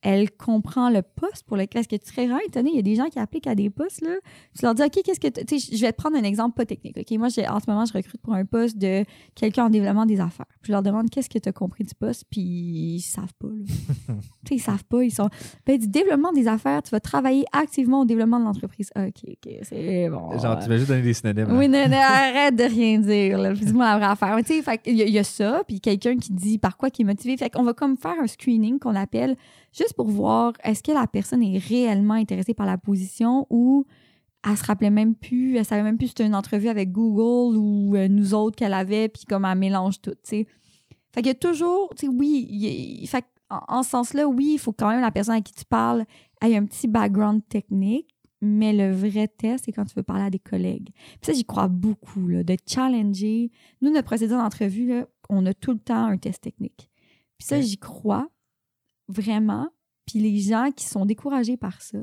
elle 0.07 0.29
comprend 0.31 0.89
le 0.91 1.01
poste 1.01 1.43
pour 1.47 1.57
lequel. 1.57 1.79
Est-ce 1.81 1.89
que 1.89 1.95
tu 1.95 2.11
serais 2.11 2.27
vraiment 2.27 2.39
étonné? 2.45 2.69
Il 2.69 2.75
y 2.75 2.79
a 2.79 2.83
des 2.83 2.93
gens 2.95 3.09
qui 3.09 3.17
appliquent 3.17 3.47
à 3.47 3.55
des 3.55 3.71
postes, 3.71 4.01
là. 4.01 4.13
Tu 4.55 4.63
leur 4.63 4.75
dis, 4.75 4.83
OK, 4.83 4.99
qu'est-ce 5.03 5.19
que. 5.19 5.27
tu 5.27 5.59
sais, 5.59 5.75
je 5.75 5.81
vais 5.81 5.91
te 5.91 5.97
prendre 5.97 6.15
un 6.15 6.23
exemple 6.23 6.55
pas 6.55 6.65
technique. 6.65 6.95
OK, 6.97 7.17
moi, 7.17 7.29
j'ai- 7.29 7.47
en 7.47 7.59
ce 7.59 7.65
moment, 7.67 7.85
je 7.85 7.93
recrute 7.93 8.21
pour 8.21 8.35
un 8.35 8.45
poste 8.45 8.77
de 8.77 9.03
quelqu'un 9.33 9.65
en 9.65 9.69
développement 9.69 10.05
des 10.05 10.19
affaires. 10.19 10.45
Puis 10.61 10.67
je 10.67 10.71
leur 10.73 10.83
demande, 10.83 11.09
qu'est-ce 11.09 11.29
que 11.29 11.39
tu 11.39 11.49
as 11.49 11.51
compris 11.51 11.83
du 11.83 11.95
poste? 11.95 12.25
Puis 12.29 12.41
ils 12.41 13.01
savent 13.01 13.33
pas, 13.39 13.47
là. 13.47 13.65
tu 14.07 14.13
sais, 14.49 14.55
ils 14.55 14.59
savent 14.59 14.83
pas. 14.85 15.03
Ils 15.03 15.11
sont. 15.11 15.27
Ben, 15.65 15.77
du 15.79 15.87
développement 15.87 16.31
des 16.33 16.47
affaires, 16.47 16.83
tu 16.83 16.91
vas 16.91 16.99
travailler 16.99 17.45
activement 17.51 18.01
au 18.01 18.05
développement 18.05 18.39
de 18.39 18.45
l'entreprise. 18.45 18.91
OK, 18.95 19.23
OK, 19.27 19.51
c'est 19.63 20.07
bon. 20.09 20.37
Genre, 20.39 20.59
tu 20.59 20.69
vas 20.69 20.77
juste 20.77 20.89
donner 20.89 21.01
des 21.01 21.13
synonymes. 21.13 21.47
là. 21.47 21.55
Oui, 21.57 21.67
non, 21.67 21.87
non, 21.89 21.97
arrête 21.97 22.55
de 22.55 22.63
rien 22.63 22.99
dire. 22.99 23.39
là. 23.39 23.53
Dis-moi 23.53 23.85
la 23.85 23.97
vraie 23.97 24.05
affaire. 24.07 24.37
Tu 24.45 24.61
sais, 24.61 24.77
qu'il 24.77 24.95
y, 24.99 25.01
il 25.01 25.09
y 25.09 25.19
a 25.19 25.23
ça, 25.23 25.63
puis 25.67 25.81
quelqu'un 25.81 26.15
qui 26.17 26.31
dit 26.31 26.59
par 26.59 26.77
quoi 26.77 26.89
qui 26.91 27.01
est 27.01 27.05
motivé. 27.05 27.35
Fait 27.37 27.49
qu'on 27.49 27.63
va 27.63 27.73
comme 27.73 27.97
faire 27.97 28.15
un 28.21 28.27
screening 28.27 28.77
qu'on 28.79 28.95
appelle 28.95 29.35
juste 29.75 29.93
pour 29.93 30.07
voir 30.07 30.53
est-ce 30.63 30.81
que 30.81 30.91
la 30.91 31.07
personne 31.07 31.43
est 31.43 31.57
réellement 31.57 32.13
intéressée 32.13 32.53
par 32.53 32.65
la 32.65 32.77
position 32.77 33.45
ou 33.49 33.85
elle 34.47 34.57
se 34.57 34.63
rappelait 34.63 34.91
même 34.91 35.15
plus, 35.15 35.57
elle 35.57 35.65
savait 35.65 35.83
même 35.83 35.97
plus 35.97 36.07
si 36.07 36.11
c'était 36.11 36.25
une 36.25 36.35
entrevue 36.35 36.69
avec 36.69 36.91
Google 36.91 37.57
ou 37.57 37.95
euh, 37.95 38.07
nous 38.07 38.33
autres 38.33 38.55
qu'elle 38.55 38.73
avait, 38.73 39.09
puis 39.09 39.23
comme 39.25 39.43
elle 39.45 39.57
mélange 39.57 40.01
tout, 40.01 40.11
tu 40.11 40.19
sais. 40.23 40.47
Fait 41.13 41.21
qu'il 41.21 41.27
y 41.27 41.31
a 41.31 41.35
toujours, 41.35 41.93
tu 41.95 42.05
sais, 42.05 42.11
oui, 42.11 42.47
il 42.49 43.07
fait 43.07 43.25
en, 43.49 43.61
en 43.67 43.83
ce 43.83 43.89
sens-là, 43.89 44.27
oui, 44.27 44.51
il 44.53 44.59
faut 44.59 44.73
quand 44.73 44.89
même 44.89 45.01
la 45.01 45.11
personne 45.11 45.35
à 45.35 45.41
qui 45.41 45.53
tu 45.53 45.65
parles 45.65 46.05
ait 46.41 46.55
un 46.55 46.65
petit 46.65 46.87
background 46.87 47.41
technique, 47.47 48.15
mais 48.41 48.73
le 48.73 48.91
vrai 48.91 49.27
test, 49.27 49.65
c'est 49.65 49.71
quand 49.71 49.85
tu 49.85 49.95
veux 49.95 50.03
parler 50.03 50.23
à 50.23 50.29
des 50.29 50.39
collègues. 50.39 50.89
Puis 50.93 51.19
ça, 51.23 51.33
j'y 51.33 51.45
crois 51.45 51.67
beaucoup, 51.67 52.27
là, 52.27 52.43
de 52.43 52.55
challenger. 52.67 53.51
Nous, 53.81 53.91
notre 53.91 54.05
procédure 54.05 54.37
d'entrevue, 54.37 54.87
là, 54.87 55.07
on 55.29 55.45
a 55.45 55.53
tout 55.53 55.71
le 55.71 55.79
temps 55.79 56.05
un 56.05 56.17
test 56.17 56.41
technique. 56.41 56.89
Puis 57.37 57.47
ça, 57.47 57.61
j'y 57.61 57.77
crois 57.77 58.29
vraiment. 59.07 59.67
Puis 60.05 60.19
les 60.19 60.37
gens 60.39 60.71
qui 60.75 60.85
sont 60.85 61.05
découragés 61.05 61.57
par 61.57 61.81
ça, 61.81 61.97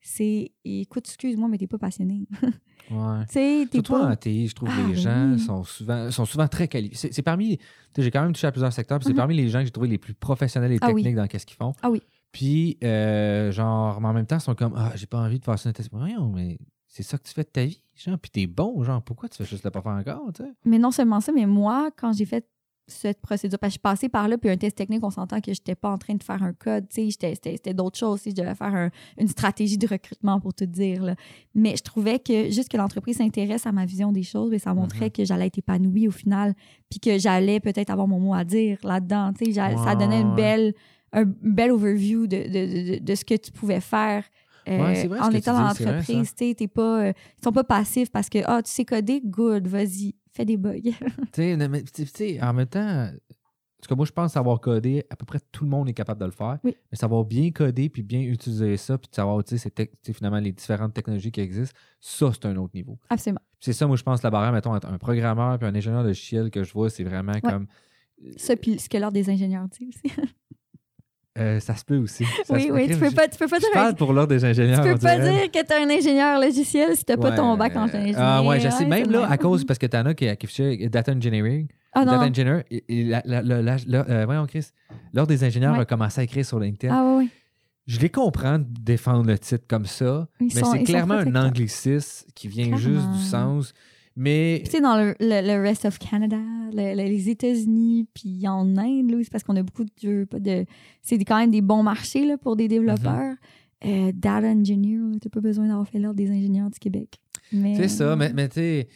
c'est 0.00 0.52
écoute, 0.64 1.06
excuse-moi, 1.08 1.48
mais 1.48 1.58
t'es 1.58 1.66
pas 1.66 1.78
passionné. 1.78 2.26
Ouais. 2.88 3.24
t'es 3.26 3.66
Surtout 3.72 3.94
pas. 3.94 4.12
en 4.12 4.14
TI, 4.14 4.46
je 4.46 4.54
trouve 4.54 4.68
Ah, 4.70 4.76
que 4.76 4.86
les 4.86 4.92
ben 4.94 5.36
gens 5.36 5.38
sont 5.38 5.64
souvent, 5.64 6.08
sont 6.12 6.24
souvent 6.24 6.46
très 6.46 6.68
qualifiés. 6.68 7.10
C'est 7.10 7.22
parmi. 7.22 7.58
J'ai 7.98 8.12
quand 8.12 8.22
même 8.22 8.32
touché 8.32 8.46
à 8.46 8.52
plusieurs 8.52 8.72
secteurs, 8.72 9.00
puis 9.00 9.06
c'est 9.06 9.10
Mhm. 9.12 9.16
parmi 9.16 9.34
les 9.34 9.48
gens 9.48 9.58
que 9.58 9.64
j'ai 9.64 9.70
trouvé 9.72 9.88
les 9.88 9.98
plus 9.98 10.14
professionnels 10.14 10.70
et 10.70 10.78
Ah 10.80 10.92
oui. 10.92 11.02
techniques 11.02 11.16
dans 11.16 11.26
qu'est-ce 11.26 11.46
qu'ils 11.46 11.56
font. 11.56 11.72
Ah 11.82 11.90
oui. 11.90 12.00
Puis, 12.30 12.78
euh, 12.84 13.50
genre, 13.50 14.00
mais 14.00 14.06
en 14.06 14.12
même 14.12 14.24
temps, 14.26 14.36
ils 14.36 14.40
sont 14.40 14.54
comme 14.54 14.74
Ah, 14.76 14.92
j'ai 14.94 15.06
pas 15.06 15.18
envie 15.18 15.40
de 15.40 15.44
faire 15.44 15.58
ça. 15.58 15.72
Voyons, 15.90 16.30
mais 16.30 16.58
c'est 16.86 17.02
ça 17.02 17.18
que 17.18 17.24
tu 17.24 17.32
fais 17.34 17.42
de 17.42 17.48
ta 17.48 17.64
vie, 17.64 17.82
genre, 17.96 18.20
puis 18.20 18.30
t'es 18.30 18.46
bon, 18.46 18.84
genre, 18.84 19.02
pourquoi 19.02 19.28
tu 19.28 19.38
fais 19.38 19.44
juste 19.44 19.64
le 19.64 19.72
pas 19.72 19.82
faire 19.82 19.90
encore, 19.90 20.32
tu 20.32 20.44
sais? 20.44 20.52
Mais 20.64 20.78
non 20.78 20.92
seulement 20.92 21.20
ça, 21.20 21.32
mais 21.32 21.46
moi, 21.46 21.90
quand 21.96 22.12
j'ai 22.12 22.24
fait 22.24 22.46
cette 22.88 23.20
procédure, 23.20 23.58
parce 23.58 23.70
que 23.70 23.72
je 23.72 23.78
suis 23.78 23.80
passée 23.80 24.08
par 24.08 24.28
là, 24.28 24.38
puis 24.38 24.48
un 24.48 24.56
test 24.56 24.76
technique, 24.76 25.02
on 25.04 25.10
s'entend 25.10 25.40
que 25.40 25.52
j'étais 25.52 25.74
pas 25.74 25.90
en 25.90 25.98
train 25.98 26.14
de 26.14 26.22
faire 26.22 26.42
un 26.42 26.52
code, 26.52 26.88
tu 26.88 27.10
sais, 27.10 27.34
c'était 27.42 27.74
d'autres 27.74 27.98
choses, 27.98 28.20
si 28.20 28.30
je 28.30 28.36
devais 28.36 28.54
faire 28.54 28.74
un- 28.74 28.90
une 29.18 29.28
stratégie 29.28 29.76
de 29.78 29.86
recrutement 29.88 30.40
pour 30.40 30.54
tout 30.54 30.66
dire, 30.66 31.02
là. 31.02 31.14
Mais 31.54 31.74
je 31.76 31.82
trouvais 31.82 32.18
que 32.18 32.50
juste 32.50 32.68
que 32.68 32.76
l'entreprise 32.76 33.16
s'intéresse 33.16 33.66
à 33.66 33.72
ma 33.72 33.86
vision 33.86 34.12
des 34.12 34.22
choses, 34.22 34.50
mais 34.50 34.58
ça 34.60 34.72
montrait 34.72 35.10
que 35.10 35.24
j'allais 35.24 35.46
être 35.46 35.58
épanouie 35.58 36.06
au 36.06 36.12
final, 36.12 36.54
puis 36.88 37.00
que 37.00 37.18
j'allais 37.18 37.58
peut-être 37.60 37.90
avoir 37.90 38.06
mon 38.06 38.20
mot 38.20 38.34
à 38.34 38.44
dire 38.44 38.78
là-dedans, 38.84 39.32
tu 39.36 39.46
sais, 39.46 39.52
ça 39.84 39.94
donnait 39.96 40.20
une 40.20 40.34
belle, 40.36 40.74
un 41.12 41.24
bel 41.24 41.72
overview 41.72 42.26
de, 42.26 42.36
de, 42.36 42.98
de, 42.98 43.04
de 43.04 43.14
ce 43.14 43.24
que 43.24 43.34
tu 43.34 43.50
pouvais 43.50 43.80
faire. 43.80 44.24
Euh, 44.68 44.78
Ouais, 44.78 45.06
vrai 45.06 45.20
en 45.20 45.30
que 45.30 45.36
étant 45.36 45.54
dans 45.54 45.64
l'entreprise, 45.64 46.34
tu 46.34 46.54
sais, 46.58 46.68
pas, 46.68 47.06
euh, 47.06 47.12
ils 47.38 47.44
sont 47.44 47.52
pas 47.52 47.64
passifs 47.64 48.10
parce 48.10 48.28
que 48.28 48.38
ah 48.44 48.62
tu 48.62 48.70
sais 48.70 48.84
coder, 48.84 49.20
good, 49.24 49.66
vas-y, 49.66 50.14
fais 50.32 50.44
des 50.44 50.56
bugs. 50.56 50.80
Tu 51.32 52.06
sais, 52.06 52.42
en 52.42 52.52
même 52.52 52.66
temps, 52.66 53.10
tout 53.86 53.94
cas, 53.94 53.96
moi, 53.96 54.06
je 54.06 54.12
pense 54.12 54.32
savoir 54.32 54.60
coder, 54.60 55.04
à 55.10 55.16
peu 55.16 55.24
près 55.24 55.38
tout 55.52 55.64
le 55.64 55.70
monde 55.70 55.88
est 55.88 55.94
capable 55.94 56.20
de 56.20 56.26
le 56.26 56.32
faire. 56.32 56.58
Oui. 56.64 56.76
Mais 56.90 56.98
savoir 56.98 57.24
bien 57.24 57.50
coder, 57.52 57.88
puis 57.88 58.02
bien 58.02 58.20
utiliser 58.20 58.76
ça, 58.76 58.98
puis 58.98 59.08
de 59.08 59.14
savoir, 59.14 59.44
tu 59.44 59.56
sais, 59.58 59.72
finalement, 60.12 60.40
les 60.40 60.52
différentes 60.52 60.92
technologies 60.92 61.30
qui 61.30 61.40
existent, 61.40 61.78
ça, 62.00 62.30
c'est 62.32 62.46
un 62.46 62.56
autre 62.56 62.72
niveau. 62.74 62.98
Absolument. 63.08 63.40
C'est 63.60 63.72
ça, 63.72 63.86
moi, 63.86 63.96
je 63.96 64.02
pense, 64.02 64.22
la 64.22 64.30
barrière, 64.30 64.52
mettons, 64.52 64.74
entre 64.74 64.88
un 64.88 64.98
programmeur 64.98 65.58
puis 65.58 65.68
un 65.68 65.74
ingénieur 65.74 66.02
de 66.02 66.08
logiciel 66.08 66.50
que 66.50 66.64
je 66.64 66.72
vois, 66.72 66.90
c'est 66.90 67.04
vraiment 67.04 67.38
comme. 67.40 67.66
Ça, 68.36 68.56
puis 68.56 68.78
ce 68.78 68.88
que 68.88 68.98
l'ordre 68.98 69.14
des 69.14 69.30
ingénieurs 69.30 69.68
dit 69.68 69.88
aussi. 69.88 70.14
Euh, 71.38 71.60
ça 71.60 71.74
se 71.76 71.84
peut 71.84 71.98
aussi. 71.98 72.24
Ça 72.44 72.54
oui, 72.54 72.70
oui, 72.72 72.88
tu 72.88 72.96
peux 72.96 73.10
pas, 73.10 73.28
tu 73.28 73.36
peux 73.38 73.46
pas 73.46 73.56
Je 73.56 73.60
dire, 73.62 73.70
parle 73.74 73.94
pour 73.94 74.12
l'ordre 74.12 74.34
des 74.34 74.44
ingénieurs. 74.44 74.82
tu 74.84 74.92
peux 74.94 74.98
pas 74.98 75.18
dire 75.18 75.50
que 75.52 75.64
t'es 75.64 75.74
un 75.74 75.90
ingénieur 75.90 76.40
logiciel 76.40 76.96
si 76.96 77.04
t'as 77.04 77.16
pas 77.16 77.32
ton 77.32 77.56
bac 77.56 77.76
en 77.76 77.82
ingénierie. 77.82 78.14
Ah 78.16 78.42
ouais, 78.42 78.58
je 78.60 78.68
sais. 78.70 78.84
Ouais, 78.84 78.86
Même 78.86 79.10
là, 79.10 79.18
vrai. 79.20 79.32
à 79.32 79.36
cause, 79.38 79.64
parce 79.64 79.78
que 79.78 79.86
t'en 79.86 80.06
as 80.06 80.14
qui, 80.14 80.24
qui 80.36 80.46
affichait 80.46 80.88
Data 80.88 81.12
Engineering. 81.12 81.68
Ah 81.92 82.04
Data 82.04 82.16
non. 82.18 82.22
Engineer, 82.24 82.62
et, 82.70 82.84
et 82.88 83.04
la- 83.04 83.22
la- 83.24 83.42
la- 83.42 83.62
la- 83.62 83.76
la- 83.86 84.08
euh, 84.10 84.24
voyons, 84.26 84.46
Chris, 84.46 84.66
l'ordre 85.14 85.28
des 85.28 85.44
ingénieurs 85.44 85.74
Ouais. 85.74 85.80
a 85.80 85.84
commencé 85.86 86.20
à 86.20 86.24
écrire 86.24 86.44
sur 86.44 86.58
LinkedIn. 86.60 86.94
Ah 86.94 87.16
ouais. 87.18 87.26
Je 87.86 88.00
les 88.00 88.08
comprends 88.10 88.58
de 88.58 88.66
défendre 88.80 89.26
le 89.28 89.38
titre 89.38 89.64
comme 89.68 89.86
ça, 89.86 90.26
Ils 90.40 90.46
mais 90.54 90.62
c'est 90.62 90.82
clairement 90.84 91.14
un 91.14 91.34
anglicisme 91.36 92.26
qui 92.34 92.48
vient 92.48 92.76
juste 92.76 93.08
du 93.12 93.22
sens. 93.22 93.72
Mais 94.16 94.62
Tu 94.64 94.70
sais, 94.70 94.80
dans 94.80 94.96
le, 94.96 95.14
le, 95.20 95.46
le 95.46 95.62
rest 95.62 95.84
of 95.84 95.98
Canada, 95.98 96.38
le- 96.72 96.94
le- 96.96 97.08
les 97.08 97.28
États-Unis, 97.28 98.06
puis 98.14 98.48
en 98.48 98.76
Inde, 98.76 99.10
là, 99.10 99.18
c'est 99.22 99.30
parce 99.30 99.44
qu'on 99.44 99.56
a 99.56 99.62
beaucoup 99.62 99.84
de, 100.02 100.24
pas 100.24 100.38
de. 100.40 100.64
C'est 101.02 101.18
quand 101.24 101.38
même 101.38 101.50
des 101.50 101.60
bons 101.60 101.82
marchés 101.82 102.24
là, 102.24 102.38
pour 102.38 102.56
des 102.56 102.68
développeurs. 102.68 103.34
Mhm. 103.84 104.08
Euh, 104.08 104.12
data 104.14 104.48
engineer, 104.48 104.96
là, 105.12 105.18
t'as 105.20 105.28
pas 105.28 105.40
besoin 105.40 105.68
d'avoir 105.68 105.86
fait 105.86 105.98
l'ordre 105.98 106.16
des 106.16 106.30
ingénieurs 106.30 106.70
du 106.70 106.78
Québec. 106.78 107.20
C'est 107.52 107.88
ça, 107.88 108.16
mais, 108.16 108.32
mais 108.32 108.48
tu 108.48 108.54
sais, 108.54 108.88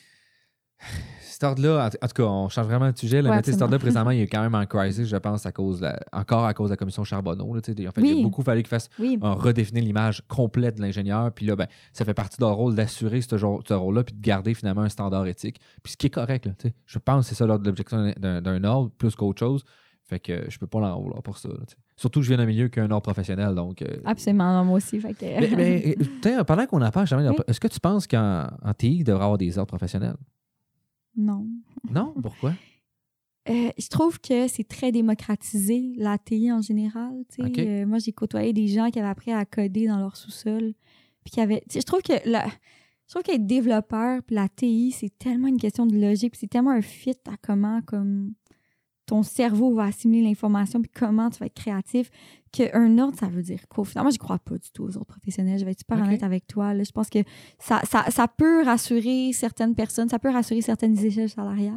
cet 1.23 1.45
ordre-là, 1.45 1.85
en, 1.87 1.87
en 1.87 2.09
tout 2.09 2.23
cas, 2.23 2.25
on 2.25 2.49
change 2.51 2.67
vraiment 2.67 2.91
de 2.91 2.97
sujet, 2.99 3.23
là, 3.23 3.31
Ouais, 3.31 3.37
mais 3.37 3.43
cet 3.43 3.63
ordre-là, 3.63 3.79
présentement, 3.79 4.11
il 4.11 4.21
est 4.21 4.27
quand 4.27 4.43
même 4.43 4.55
en 4.55 4.67
crisis, 4.67 5.09
je 5.09 5.17
pense, 5.17 5.47
à 5.47 5.53
cause 5.53 5.81
la- 5.81 5.99
encore 6.13 6.45
à 6.45 6.53
cause 6.53 6.69
de 6.69 6.73
la 6.73 6.77
commission 6.77 7.03
Charbonneau. 7.05 7.55
Là, 7.55 7.61
en 7.61 7.63
fait, 7.63 7.73
il 7.81 7.87
a 7.87 8.23
beaucoup 8.23 8.43
fallu 8.43 8.63
qu'il 8.63 8.69
fasse 8.69 8.91
Oui, 8.99 9.19
un 9.23 9.33
redéfinir 9.33 9.83
l'image 9.83 10.23
complète 10.29 10.77
de 10.77 10.83
l'ingénieur. 10.83 11.33
Puis 11.33 11.47
là, 11.47 11.57
ben, 11.57 11.67
ça 11.93 12.05
fait 12.05 12.15
partie 12.15 12.37
de 12.39 12.45
leur 12.45 12.55
rôle 12.57 12.75
d'assurer 12.75 13.21
ce, 13.23 13.35
rôle-là, 13.75 14.05
puis 14.05 14.15
de 14.15 14.21
garder 14.21 14.53
finalement 14.55 14.83
un 14.83 14.89
standard 14.91 15.27
éthique. 15.27 15.61
Puis 15.83 15.93
ce 15.93 15.97
qui 15.97 16.09
est 16.09 16.11
correct, 16.11 16.47
là, 16.47 16.53
je 16.85 16.99
pense 16.99 17.25
que 17.25 17.29
c'est 17.31 17.35
ça 17.37 17.47
l'ordre 17.47 17.65
d'objection 17.65 18.13
d'un, 18.19 18.65
ordre, 18.65 18.91
plus 18.99 19.15
qu'autre 19.15 19.39
chose. 19.39 19.65
Fait 20.05 20.19
que 20.19 20.45
je 20.51 20.59
peux 20.59 20.67
pas 20.67 20.81
l'en 20.81 21.01
vouloir 21.01 21.23
pour 21.23 21.39
ça. 21.39 21.49
là. 21.49 21.55
Surtout 21.97 22.21
que 22.21 22.25
je 22.25 22.31
viens 22.31 22.39
d'un 22.39 22.47
milieu 22.47 22.69
qui 22.69 22.81
a 22.81 22.83
un 22.83 22.91
ordre 22.91 23.03
professionnel. 23.03 23.55
Donc, 23.55 23.81
euh, 23.81 23.87
absolument, 24.05 24.53
non, 24.59 24.65
moi 24.65 24.77
aussi. 24.79 24.99
Fait 24.99 25.15
que... 25.15 25.55
mais, 25.57 25.97
pendant 26.45 26.67
qu'on 26.67 26.83
en 26.83 26.91
parle, 26.91 27.07
Oui. 27.13 27.37
est-ce 27.47 27.61
que 27.61 27.69
tu 27.69 27.79
penses 27.79 28.07
qu'en 28.09 28.49
en 28.63 28.75
TI, 28.75 28.97
il 28.97 29.05
devrait 29.05 29.23
avoir 29.25 29.39
des 29.39 29.57
ordres 29.57 29.69
professionnels? 29.69 30.17
Non. 31.21 31.47
Non? 31.91 32.15
Pourquoi? 32.21 32.55
Euh, 33.49 33.71
je 33.79 33.89
trouve 33.89 34.21
que 34.21 34.49
c'est 34.49 34.69
très 34.69 34.93
démocratisé, 34.93 35.93
la 35.97 36.19
TI 36.19 36.53
en 36.53 36.61
général. 36.61 37.25
Euh, 37.41 37.87
moi, 37.87 37.99
j'ai 37.99 38.13
côtoyé 38.13 38.53
des 38.53 38.69
gens 38.69 38.91
qui 38.91 38.99
avaient 38.99 39.09
appris 39.09 39.33
à 39.33 39.45
coder 39.45 39.87
dans 39.87 39.99
leur 39.99 40.17
sous-sol. 40.17 40.75
Puis 41.25 41.33
qui 41.33 41.41
avaient. 41.41 41.63
Je 41.73 41.81
trouve 41.81 42.03
que 42.03 42.13
la- 42.29 42.47
je 42.47 43.15
trouve 43.15 43.23
qu'être 43.23 43.47
développeur 43.47 44.23
puis 44.23 44.37
la 44.37 44.49
TI, 44.49 44.93
c'est 44.93 45.19
tellement 45.19 45.49
une 45.49 45.59
question 45.59 45.87
de 45.87 45.97
logique, 45.99 46.33
puis 46.33 46.39
c'est 46.41 46.47
tellement 46.51 46.71
un 46.71 46.83
fit 46.83 47.17
à 47.29 47.37
comment 47.43 47.81
comme 47.83 48.35
ton 49.07 49.23
cerveau 49.25 49.75
va 49.75 49.85
assimiler 49.85 50.23
l'information, 50.23 50.81
puis 50.81 50.91
comment 50.95 51.29
tu 51.31 51.39
vas 51.41 51.47
être 51.47 51.55
créatif, 51.55 52.11
qu'un 52.53 52.99
ordre, 52.99 53.17
ça 53.19 53.27
veut 53.27 53.43
dire 53.43 53.61
quoi? 53.69 53.85
Finalement, 53.85 54.11
je 54.11 54.19
crois 54.19 54.39
pas 54.39 54.57
du 54.59 54.71
tout 54.73 54.85
aux 54.85 54.97
autres 54.97 55.07
professionnels. 55.07 55.59
Je 55.59 55.65
vais 55.65 55.71
être 55.73 55.81
super 55.81 55.99
honnête 55.99 56.23
avec 56.23 56.47
toi. 56.47 56.75
là. 56.75 56.83
Je 56.85 56.91
pense 56.93 57.09
que 57.09 57.21
ça, 57.59 57.81
ça, 57.85 58.05
ça 58.11 58.27
peut 58.29 58.63
rassurer 58.65 59.31
certaines 59.33 59.75
personnes, 59.75 60.09
ça 60.09 60.19
peut 60.19 60.31
rassurer 60.31 60.61
certaines 60.61 60.99
échelles 61.05 61.29
salariales. 61.29 61.75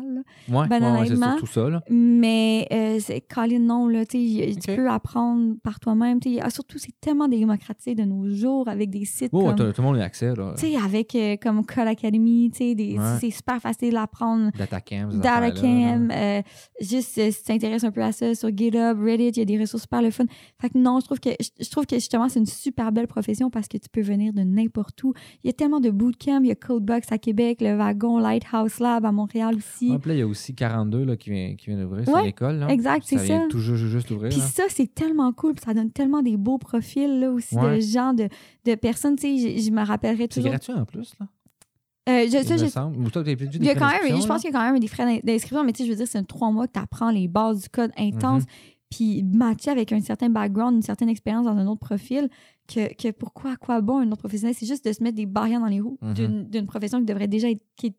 là. 0.47 0.59
Ouais, 0.61 0.67
Ben, 0.67 0.81
ouais, 0.83 0.91
ouais, 0.91 1.05
c'est 1.05 1.11
honnêtement, 1.13 1.31
surtout 1.37 1.45
ça. 1.53 1.69
Là. 1.69 1.81
Mais 1.89 2.67
euh, 2.71 2.97
c'est 2.99 3.21
Colin, 3.21 3.59
non, 3.59 3.87
là, 3.87 4.05
tu 4.05 4.53
peux 4.65 4.89
apprendre 4.89 5.55
par 5.63 5.79
toi-même. 5.79 6.19
Ah, 6.41 6.49
surtout, 6.49 6.77
c'est 6.77 6.99
tellement 6.99 7.27
démocratisé 7.27 7.95
de 7.95 8.03
nos 8.03 8.29
jours 8.29 8.67
avec 8.67 8.89
des 8.89 9.05
sites 9.05 9.29
Oh, 9.31 9.45
comme, 9.45 9.55
tout, 9.55 9.81
le 9.81 9.83
monde 9.83 9.97
a 9.97 10.03
accès. 10.03 10.33
Là. 10.35 10.53
avec 10.83 11.15
euh, 11.15 11.35
comme 11.41 11.65
Code 11.65 11.87
Academy, 11.87 12.49
des- 12.49 12.97
Ouais. 12.97 13.17
c'est 13.19 13.31
super 13.31 13.59
facile 13.59 13.93
d'apprendre. 13.93 14.51
Datacam. 14.57 15.19
Datacam, 15.19 16.11
euh, 16.11 16.41
juste 16.79 17.17
euh, 17.17 17.31
si 17.31 17.37
tu 17.39 17.43
t'intéresses 17.43 17.83
un 17.83 17.91
peu 17.91 18.01
à 18.03 18.11
ça 18.11 18.33
sur 18.35 18.49
GitHub, 18.55 18.99
Reddit, 19.01 19.29
il 19.29 19.37
y 19.37 19.41
a 19.41 19.45
des 19.45 19.59
ressources 19.59 19.83
super 19.83 20.01
le 20.01 20.11
fun. 20.11 20.25
Fait 20.63 20.69
que 20.69 20.77
non, 20.77 21.01
je 21.01 21.05
trouve 21.05 21.19
que 21.19 21.31
je, 21.41 21.49
je 21.61 21.69
trouve 21.69 21.85
que 21.85 21.95
justement 21.97 22.29
c'est 22.29 22.39
une 22.39 22.45
super 22.45 22.93
belle 22.93 23.07
profession 23.07 23.49
parce 23.49 23.67
que 23.67 23.75
tu 23.77 23.89
peux 23.91 23.99
venir 23.99 24.31
de 24.31 24.43
n'importe 24.43 25.03
où. 25.03 25.13
Il 25.43 25.47
y 25.47 25.49
a 25.49 25.53
tellement 25.53 25.81
de 25.81 25.89
bootcamps, 25.89 26.39
il 26.41 26.47
y 26.47 26.51
a 26.51 26.55
Codebox 26.55 27.11
à 27.11 27.17
Québec, 27.17 27.57
le 27.59 27.75
Wagon 27.75 28.17
Lighthouse 28.17 28.79
Lab 28.79 29.03
à 29.05 29.11
Montréal 29.11 29.55
aussi. 29.57 29.91
Ouais, 29.91 29.99
puis 29.99 30.07
là, 30.11 30.15
il 30.15 30.19
y 30.19 30.21
a 30.21 30.27
aussi 30.27 30.55
42 30.55 31.03
là, 31.03 31.17
qui 31.17 31.31
vient, 31.31 31.55
qui 31.57 31.65
vient 31.69 31.77
d'ouvrir 31.83 32.05
sur 32.05 32.13
Ouais, 32.13 32.23
l'école. 32.23 32.65
exact, 32.69 33.03
c'est 33.05 33.17
Ça 33.17 33.23
vient 33.25 33.41
ça. 33.41 33.47
tout 33.49 33.59
juste, 33.59 33.83
juste 33.87 34.09
ouvrir. 34.11 34.29
Puis 34.29 34.39
là. 34.39 34.45
ça, 34.45 34.63
c'est 34.69 34.93
tellement 34.95 35.33
cool. 35.33 35.53
puis 35.55 35.65
ça 35.65 35.73
donne 35.73 35.91
tellement 35.91 36.21
des 36.21 36.37
beaux 36.37 36.57
profils 36.59 37.19
là, 37.19 37.29
aussi 37.29 37.57
Ouais. 37.57 37.75
de 37.75 37.81
gens, 37.81 38.13
de, 38.13 38.29
de 38.65 38.75
personnes. 38.75 39.17
Tu 39.17 39.37
sais, 39.37 39.57
je, 39.59 39.65
je 39.65 39.71
me 39.71 39.85
rappellerai 39.85 40.23
C'est 40.29 40.35
toujours. 40.39 40.51
gratuit 40.51 40.71
en 40.73 40.85
plus, 40.85 41.13
là. 41.19 41.27
Euh, 42.09 42.25
je, 42.25 42.45
ça, 42.45 42.57
je- 42.57 42.65
semble. 42.65 42.97
Ou 42.97 43.09
toi, 43.09 43.23
t'as 43.23 43.33
plus 43.33 43.47
il 43.53 43.63
y 43.63 43.69
a 43.69 43.75
quand 43.75 43.87
même, 43.87 44.19
je 44.21 44.27
pense 44.27 44.41
qu'il 44.41 44.51
y 44.51 44.53
a 44.53 44.59
quand 44.59 44.65
même 44.71 44.77
des 44.77 44.87
frais 44.89 45.05
d'in- 45.05 45.21
d'inscription, 45.23 45.63
mais 45.63 45.71
tu 45.71 45.83
sais, 45.83 45.85
je 45.85 45.91
veux 45.91 45.95
dire, 45.97 46.05
c'est 46.07 46.17
un 46.17 46.23
trois 46.25 46.51
mois 46.51 46.67
que 46.67 46.73
tu 46.73 46.79
apprends 46.79 47.09
les 47.11 47.29
bases 47.29 47.61
du 47.61 47.69
code 47.69 47.91
intense, 47.97 48.43
Mhm. 48.43 48.47
Puis 48.93 49.23
matché 49.23 49.71
avec 49.71 49.91
un 49.91 49.99
certain 50.01 50.29
background, 50.29 50.75
une 50.75 50.81
certaine 50.81 51.09
expérience 51.09 51.45
dans 51.45 51.55
un 51.57 51.67
autre 51.67 51.79
profil, 51.79 52.29
que, 52.67 52.93
que 52.95 53.11
pourquoi, 53.11 53.51
à 53.51 53.55
quoi 53.55 53.81
bon 53.81 53.99
un 53.99 54.07
autre 54.11 54.19
professionnel? 54.21 54.55
C'est 54.57 54.65
juste 54.67 54.85
de 54.85 54.93
se 54.93 55.01
mettre 55.03 55.15
des 55.15 55.25
barrières 55.25 55.59
dans 55.59 55.67
les 55.67 55.81
roues 55.81 55.97
Mhm. 56.01 56.13
d'une- 56.13 56.49
d'une 56.49 56.65
profession 56.67 56.99
qui 56.99 57.05
devrait 57.05 57.27
déjà 57.27 57.49
être, 57.49 57.63
qui 57.75 57.87
est 57.87 57.95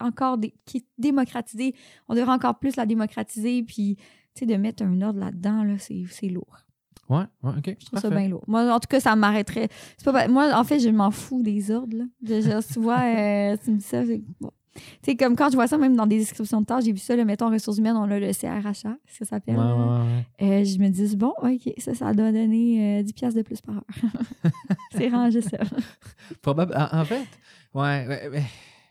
encore 0.00 0.38
qui 0.64 0.76
est 0.78 0.86
démocratisée. 0.98 1.74
On 2.08 2.14
devrait 2.14 2.32
encore 2.32 2.58
plus 2.58 2.76
la 2.76 2.86
démocratiser, 2.86 3.62
puis 3.64 3.96
tu 4.34 4.40
sais, 4.40 4.46
de 4.46 4.54
mettre 4.54 4.82
un 4.84 5.00
ordre 5.02 5.18
là-dedans, 5.18 5.64
là, 5.64 5.74
c'est 5.78 6.28
lourd. 6.28 6.56
Ouais, 7.08 7.24
ouais, 7.42 7.52
OK. 7.58 7.76
Je 7.80 7.86
trouve 7.86 7.98
ça 8.00 8.10
bien 8.10 8.28
lourd. 8.28 8.44
Moi, 8.46 8.70
en 8.72 8.78
tout 8.80 8.86
cas, 8.88 9.00
ça 9.00 9.16
m'arrêterait. 9.16 9.68
Pas 10.04 10.28
moi, 10.28 10.52
en 10.54 10.62
fait, 10.64 10.78
je 10.78 10.90
m'en 10.90 11.10
fous 11.10 11.42
des 11.42 11.70
ordres. 11.70 11.96
Là. 11.96 12.04
Je, 12.22 12.40
je- 12.42 12.72
tu 12.74 12.78
vois, 12.80 13.00
euh, 13.00 13.56
tu 13.64 13.70
me 13.72 13.76
dis 13.78 13.84
ça. 13.84 14.02
bon. 14.40 14.50
Sais, 15.02 15.16
comme 15.16 15.36
quand 15.36 15.48
je 15.50 15.54
vois 15.56 15.66
ça, 15.66 15.78
même 15.78 15.96
dans 15.96 16.06
des 16.06 16.18
descriptions 16.18 16.60
de 16.60 16.66
tâches, 16.66 16.84
j'ai 16.84 16.92
vu 16.92 16.98
ça, 16.98 17.16
le 17.16 17.24
mettons, 17.24 17.50
ressources 17.50 17.78
humaines, 17.78 17.96
on 17.96 18.10
a 18.10 18.18
le 18.18 18.32
CRHA, 18.32 18.72
ça 18.72 18.88
Ouais, 19.20 19.26
s'appelle. 19.26 19.56
ouais, 19.56 19.64
là? 19.64 19.74
ouais, 19.76 20.24
ouais. 20.48 20.60
Euh, 20.60 20.64
je 20.64 20.78
me 20.78 20.88
dis, 20.88 21.16
bon, 21.16 21.32
OK, 21.42 21.72
ça, 21.78 21.94
ça 21.94 22.12
doit 22.14 22.32
donner 22.32 23.00
euh, 23.00 23.02
10 23.02 23.12
piastres 23.12 23.38
de 23.38 23.42
plus 23.42 23.60
par 23.60 23.76
heure. 23.76 23.84
c'est 24.92 25.08
rangé 25.08 25.40
ça. 25.40 25.58
Probable- 26.42 26.74
En, 26.76 27.00
en 27.00 27.04
fait, 27.04 27.26
ouais, 27.74 28.06
ouais, 28.08 28.28
ouais, 28.28 28.42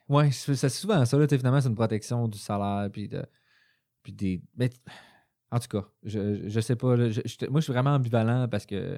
ouais, 0.09 0.31
c'est 0.31 0.55
c'est 0.55 0.69
souvent 0.69 1.03
ça. 1.05 1.17
Là, 1.17 1.27
finalement, 1.27 1.61
c'est 1.61 1.69
une 1.69 1.75
protection 1.75 2.27
du 2.27 2.38
salaire. 2.38 2.89
Puis, 2.91 3.07
de, 3.07 3.25
puis 4.03 4.13
des. 4.13 4.41
mais, 4.55 4.69
en 5.51 5.59
tout 5.59 5.67
cas, 5.69 5.88
je, 6.03 6.47
je 6.49 6.59
sais 6.59 6.75
pas. 6.75 6.95
là, 6.95 7.09
je- 7.09 7.21
moi, 7.49 7.61
je 7.61 7.63
suis 7.65 7.73
vraiment 7.73 7.95
ambivalent 7.95 8.47
parce 8.47 8.65
que 8.65 8.97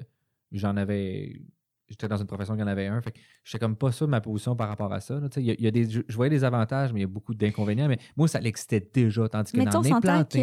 j'en 0.52 0.76
avais. 0.76 1.42
J'étais 1.90 2.06
dans 2.08 2.16
une 2.16 2.26
profession 2.26 2.56
qui 2.56 2.62
en 2.62 2.66
avait 2.68 2.86
un. 2.86 3.00
Fait 3.02 3.10
que 3.10 3.18
j'étais 3.44 3.58
comme 3.58 3.76
pas 3.76 3.90
sûr 3.90 4.06
de 4.06 4.10
ma 4.12 4.20
position 4.20 4.54
par 4.54 4.68
rapport 4.68 4.92
à 4.92 5.00
ça. 5.00 5.14
là, 5.18 5.28
tu 5.28 5.34
sais. 5.34 5.42
Il 5.42 5.46
y 5.46 5.50
a, 5.50 5.54
il 5.58 5.64
y 5.64 5.66
a 5.66 5.70
des, 5.72 5.90
je, 5.90 6.00
je 6.06 6.16
voyais 6.16 6.30
des 6.30 6.44
avantages, 6.44 6.92
mais 6.92 7.00
il 7.00 7.02
y 7.02 7.04
a 7.04 7.08
beaucoup 7.08 7.34
d'inconvénients. 7.34 7.88
Mais 7.88 7.98
moi, 8.16 8.28
ça 8.28 8.40
l'excitait 8.40 8.88
déjà. 8.92 9.28
Tandis 9.28 9.52
que 9.52 9.58
Mais 9.58 9.64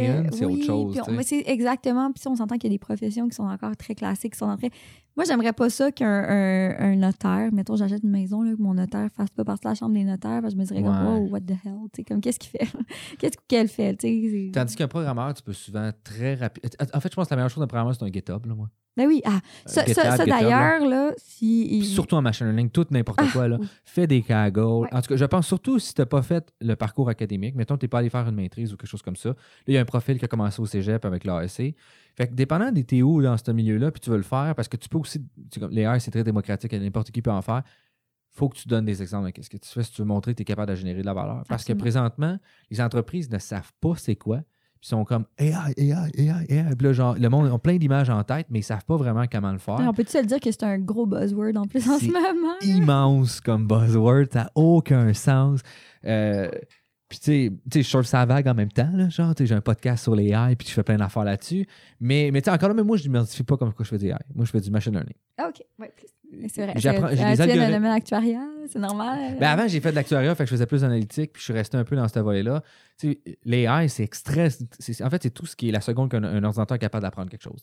une, 0.05 0.31
c'est 0.31 0.45
oui, 0.45 0.55
autre 0.55 0.65
chose. 0.65 0.99
c'est 1.23 1.43
exactement. 1.47 2.11
Puis 2.11 2.23
on 2.27 2.35
s'entend 2.35 2.57
qu'il 2.57 2.69
y 2.69 2.73
a 2.73 2.75
des 2.75 2.79
professions 2.79 3.27
qui 3.29 3.35
sont 3.35 3.43
encore 3.47 3.75
très 3.77 3.95
classiques, 3.95 4.33
qui 4.33 4.39
sont 4.39 4.45
en 4.45 4.57
train. 4.57 4.67
Moi, 5.17 5.25
j'aimerais 5.25 5.51
pas 5.53 5.69
ça 5.71 5.91
qu'un 5.91 6.05
un, 6.07 6.75
un 6.79 6.95
notaire, 6.95 7.51
mettons, 7.51 7.75
j'achète 7.75 8.03
une 8.03 8.11
maison, 8.11 8.43
là, 8.43 8.55
que 8.55 8.61
mon 8.61 8.75
notaire 8.75 9.09
fasse 9.11 9.31
pas 9.31 9.43
partie 9.43 9.63
de 9.63 9.69
la 9.69 9.75
chambre 9.75 9.95
des 9.95 10.03
notaires, 10.03 10.41
parce 10.41 10.53
que 10.53 10.57
je 10.59 10.61
me 10.61 10.65
dirais, 10.65 10.83
comme, 10.83 10.95
Ouais. 10.95 11.19
wow, 11.21 11.29
what 11.29 11.41
the 11.41 11.53
hell, 11.65 12.05
comme, 12.07 12.21
qu'est-ce 12.21 12.37
qu'il 12.37 12.51
fait? 12.51 12.67
qu'est-ce 13.19 13.37
qu'elle 13.47 13.67
fait, 13.67 13.95
Tandis 14.53 14.75
qu'un 14.75 14.87
programmeur, 14.87 15.33
tu 15.33 15.41
peux 15.41 15.53
souvent 15.53 15.89
très 16.03 16.35
rapide. 16.35 16.69
En 16.93 16.99
fait, 16.99 17.09
je 17.11 17.15
pense 17.15 17.27
que 17.27 17.33
la 17.33 17.37
meilleure 17.37 17.49
chose 17.49 17.61
d'un 17.61 17.67
programmeur, 17.67 17.95
c'est 17.95 18.03
un 18.03 18.11
GitHub, 18.11 18.45
là, 18.45 18.53
moi. 18.53 18.69
Ben 18.95 19.05
oui, 19.07 19.21
ah, 19.25 19.39
ça, 19.65 19.85
GitHub, 19.85 20.03
ça, 20.03 20.17
ça, 20.17 20.25
GitHub, 20.25 20.29
d'ailleurs, 20.39 20.85
là, 20.87 21.11
si. 21.17 21.83
Surtout 21.83 22.15
en 22.15 22.21
machine 22.21 22.47
learning, 22.47 22.69
tout 22.71 22.85
n'importe 22.89 23.21
quoi. 23.31 23.47
Là. 23.47 23.57
oui. 23.59 23.67
Fais 23.85 24.07
des 24.07 24.23
cagoles. 24.23 24.85
Ouais. 24.85 24.93
En 24.93 25.01
tout 25.01 25.09
cas, 25.09 25.15
je 25.17 25.25
pense 25.25 25.45
surtout 25.47 25.77
si 25.77 25.93
tu 25.93 26.01
n'as 26.01 26.07
pas 26.07 26.23
fait 26.23 26.51
le 26.61 26.75
parcours 26.75 27.09
académique. 27.09 27.55
Mettons, 27.55 27.77
tu 27.77 27.85
n'es 27.85 27.89
pas 27.89 27.99
allé 27.99 28.09
faire 28.09 28.27
une 28.27 28.35
maîtrise 28.35 28.73
ou 28.73 28.77
quelque 28.77 28.89
chose 28.89 29.03
comme 29.03 29.15
ça. 29.15 29.29
Là, 29.29 29.35
il 29.67 29.73
y 29.75 29.77
a 29.77 29.81
un 29.81 29.85
profil 29.85 30.17
qui 30.17 30.25
a 30.25 30.27
commencé 30.27 30.59
au 30.59 30.65
cégep 30.65 31.05
avec 31.05 31.25
l'ASC. 31.25 31.75
Fait 32.17 32.27
que 32.27 32.33
dépendant 32.33 32.71
des 32.71 32.83
t'es 32.83 33.03
où 33.03 33.21
dans 33.21 33.37
ce 33.37 33.51
milieu-là, 33.51 33.91
puis 33.91 34.01
tu 34.01 34.09
veux 34.09 34.17
le 34.17 34.23
faire, 34.23 34.53
parce 34.55 34.67
que 34.67 34.75
tu 34.75 34.89
peux 34.89 34.97
aussi. 34.97 35.19
tu 35.19 35.27
sais, 35.53 35.59
comme 35.59 35.69
Les 35.71 35.83
AI, 35.83 35.99
c'est 35.99 36.09
très 36.09 36.23
démocratique, 36.23 36.73
n'importe 36.73 37.11
qui 37.11 37.21
peut 37.21 37.31
en 37.31 37.43
faire. 37.43 37.61
faut 38.31 38.49
que 38.49 38.57
tu 38.57 38.67
donnes 38.67 38.85
des 38.85 39.01
exemples 39.03 39.27
de 39.27 39.31
qu'est-ce 39.31 39.49
que 39.51 39.57
tu 39.57 39.69
fais 39.69 39.83
si 39.83 39.91
tu 39.91 40.01
veux 40.01 40.07
montrer 40.07 40.33
que 40.33 40.37
tu 40.37 40.41
es 40.41 40.45
capable 40.45 40.71
de 40.71 40.75
générer 40.75 41.01
de 41.01 41.05
la 41.05 41.13
valeur. 41.13 41.43
Parce 41.47 41.63
que 41.63 41.73
présentement, 41.73 42.37
les 42.71 42.81
entreprises 42.81 43.29
ne 43.29 43.37
savent 43.37 43.71
pas 43.79 43.93
c'est 43.97 44.15
quoi. 44.15 44.37
Puis 44.79 44.85
ils 44.85 44.89
sont 44.89 45.05
comme 45.05 45.25
AI, 45.39 45.53
AI, 45.77 45.91
AI, 46.17 46.45
AI. 46.49 46.75
Puis 46.75 46.87
là, 46.87 46.93
genre, 46.93 47.15
le 47.19 47.29
monde 47.29 47.51
a 47.51 47.57
plein 47.59 47.77
d'images 47.77 48.09
en 48.09 48.23
tête, 48.23 48.47
mais 48.49 48.59
ils 48.59 48.63
savent 48.63 48.85
pas 48.85 48.95
vraiment 48.95 49.25
comment 49.31 49.51
le 49.51 49.57
faire 49.59 49.79
On 49.79 49.93
peut-tu 49.93 50.11
se 50.11 50.17
le 50.19 50.25
dire 50.25 50.39
que 50.39 50.51
c'est 50.51 50.63
un 50.63 50.77
gros 50.79 51.05
buzzword 51.05 51.55
en 51.55 51.65
plus 51.67 51.87
en 51.89 51.99
ce 51.99 52.05
moment? 52.05 52.55
immense 52.61 53.41
comme 53.41 53.67
buzzword, 53.67 54.25
ça 54.33 54.43
n'a 54.43 54.51
aucun 54.55 55.13
sens. 55.13 55.61
Euh, 56.05 56.49
puis, 57.09 57.19
tu 57.19 57.31
sais- 57.71 57.81
je 57.81 57.87
surfe 57.87 58.05
sa 58.07 58.25
vague 58.25 58.47
en 58.47 58.53
même 58.53 58.71
temps, 58.71 58.89
là, 58.93 59.07
genre, 59.09 59.33
tu 59.33 59.43
sais, 59.43 59.47
j'ai 59.47 59.55
un 59.55 59.61
podcast 59.61 60.03
sur 60.03 60.15
les 60.15 60.29
AI, 60.33 60.55
puis 60.55 60.67
je 60.67 60.73
fais 60.73 60.83
plein 60.83 60.97
d'affaires 60.97 61.23
là-dessus. 61.23 61.65
Mais, 61.99 62.29
mais 62.33 62.41
tu 62.41 62.45
sais, 62.45 62.51
encore 62.51 62.69
là, 62.69 62.75
mais 62.75 62.83
moi, 62.83 62.97
je 62.97 63.07
ne 63.07 63.13
m'identifie 63.13 63.43
pas 63.43 63.55
comme 63.57 63.73
quoi 63.73 63.83
je 63.85 63.89
fais 63.89 63.97
des 63.97 64.07
AI. 64.07 64.15
Moi, 64.35 64.45
je 64.45 64.51
fais 64.51 64.59
du 64.59 64.69
machine 64.71 64.91
learning. 64.93 65.15
Ah, 65.37 65.49
OK. 65.49 65.63
Plus. 65.95 66.07
Mais 66.29 66.49
C'est 66.49 66.63
vrai. 66.65 66.73
J'apprends- 66.75 67.07
j'ai 67.07 67.15
des 67.15 67.41
algorithmes. 67.41 67.71
domaine 67.71 67.85
actuarial, 67.93 68.41
c'est 68.69 68.79
normal. 68.79 69.37
Ben, 69.39 69.47
avant, 69.47 69.65
j'ai 69.67 69.79
fait 69.79 69.91
de 69.91 69.95
l'actuariat, 69.95 70.35
fait 70.35 70.43
que 70.43 70.49
je 70.49 70.55
faisais 70.55 70.65
plus 70.65 70.81
d'analytique, 70.81 71.31
puis 71.31 71.39
je 71.39 71.45
suis 71.45 71.53
resté 71.53 71.77
un 71.77 71.85
peu 71.85 71.95
dans 71.95 72.05
ce 72.09 72.19
volet-là. 72.19 72.61
Tu 72.99 73.11
sais, 73.25 73.37
l'AI, 73.45 73.87
c'est 73.87 74.03
extrait. 74.03 74.49
c'est- 74.77 75.01
En 75.01 75.09
fait, 75.09 75.23
c'est 75.23 75.29
tout 75.29 75.45
ce 75.45 75.55
qui 75.55 75.69
est 75.69 75.71
la 75.71 75.79
seconde 75.79 76.11
qu'un 76.11 76.23
un 76.25 76.43
ordinateur 76.43 76.75
est 76.75 76.79
capable 76.79 77.03
d'apprendre 77.03 77.29
quelque 77.29 77.43
chose. 77.43 77.61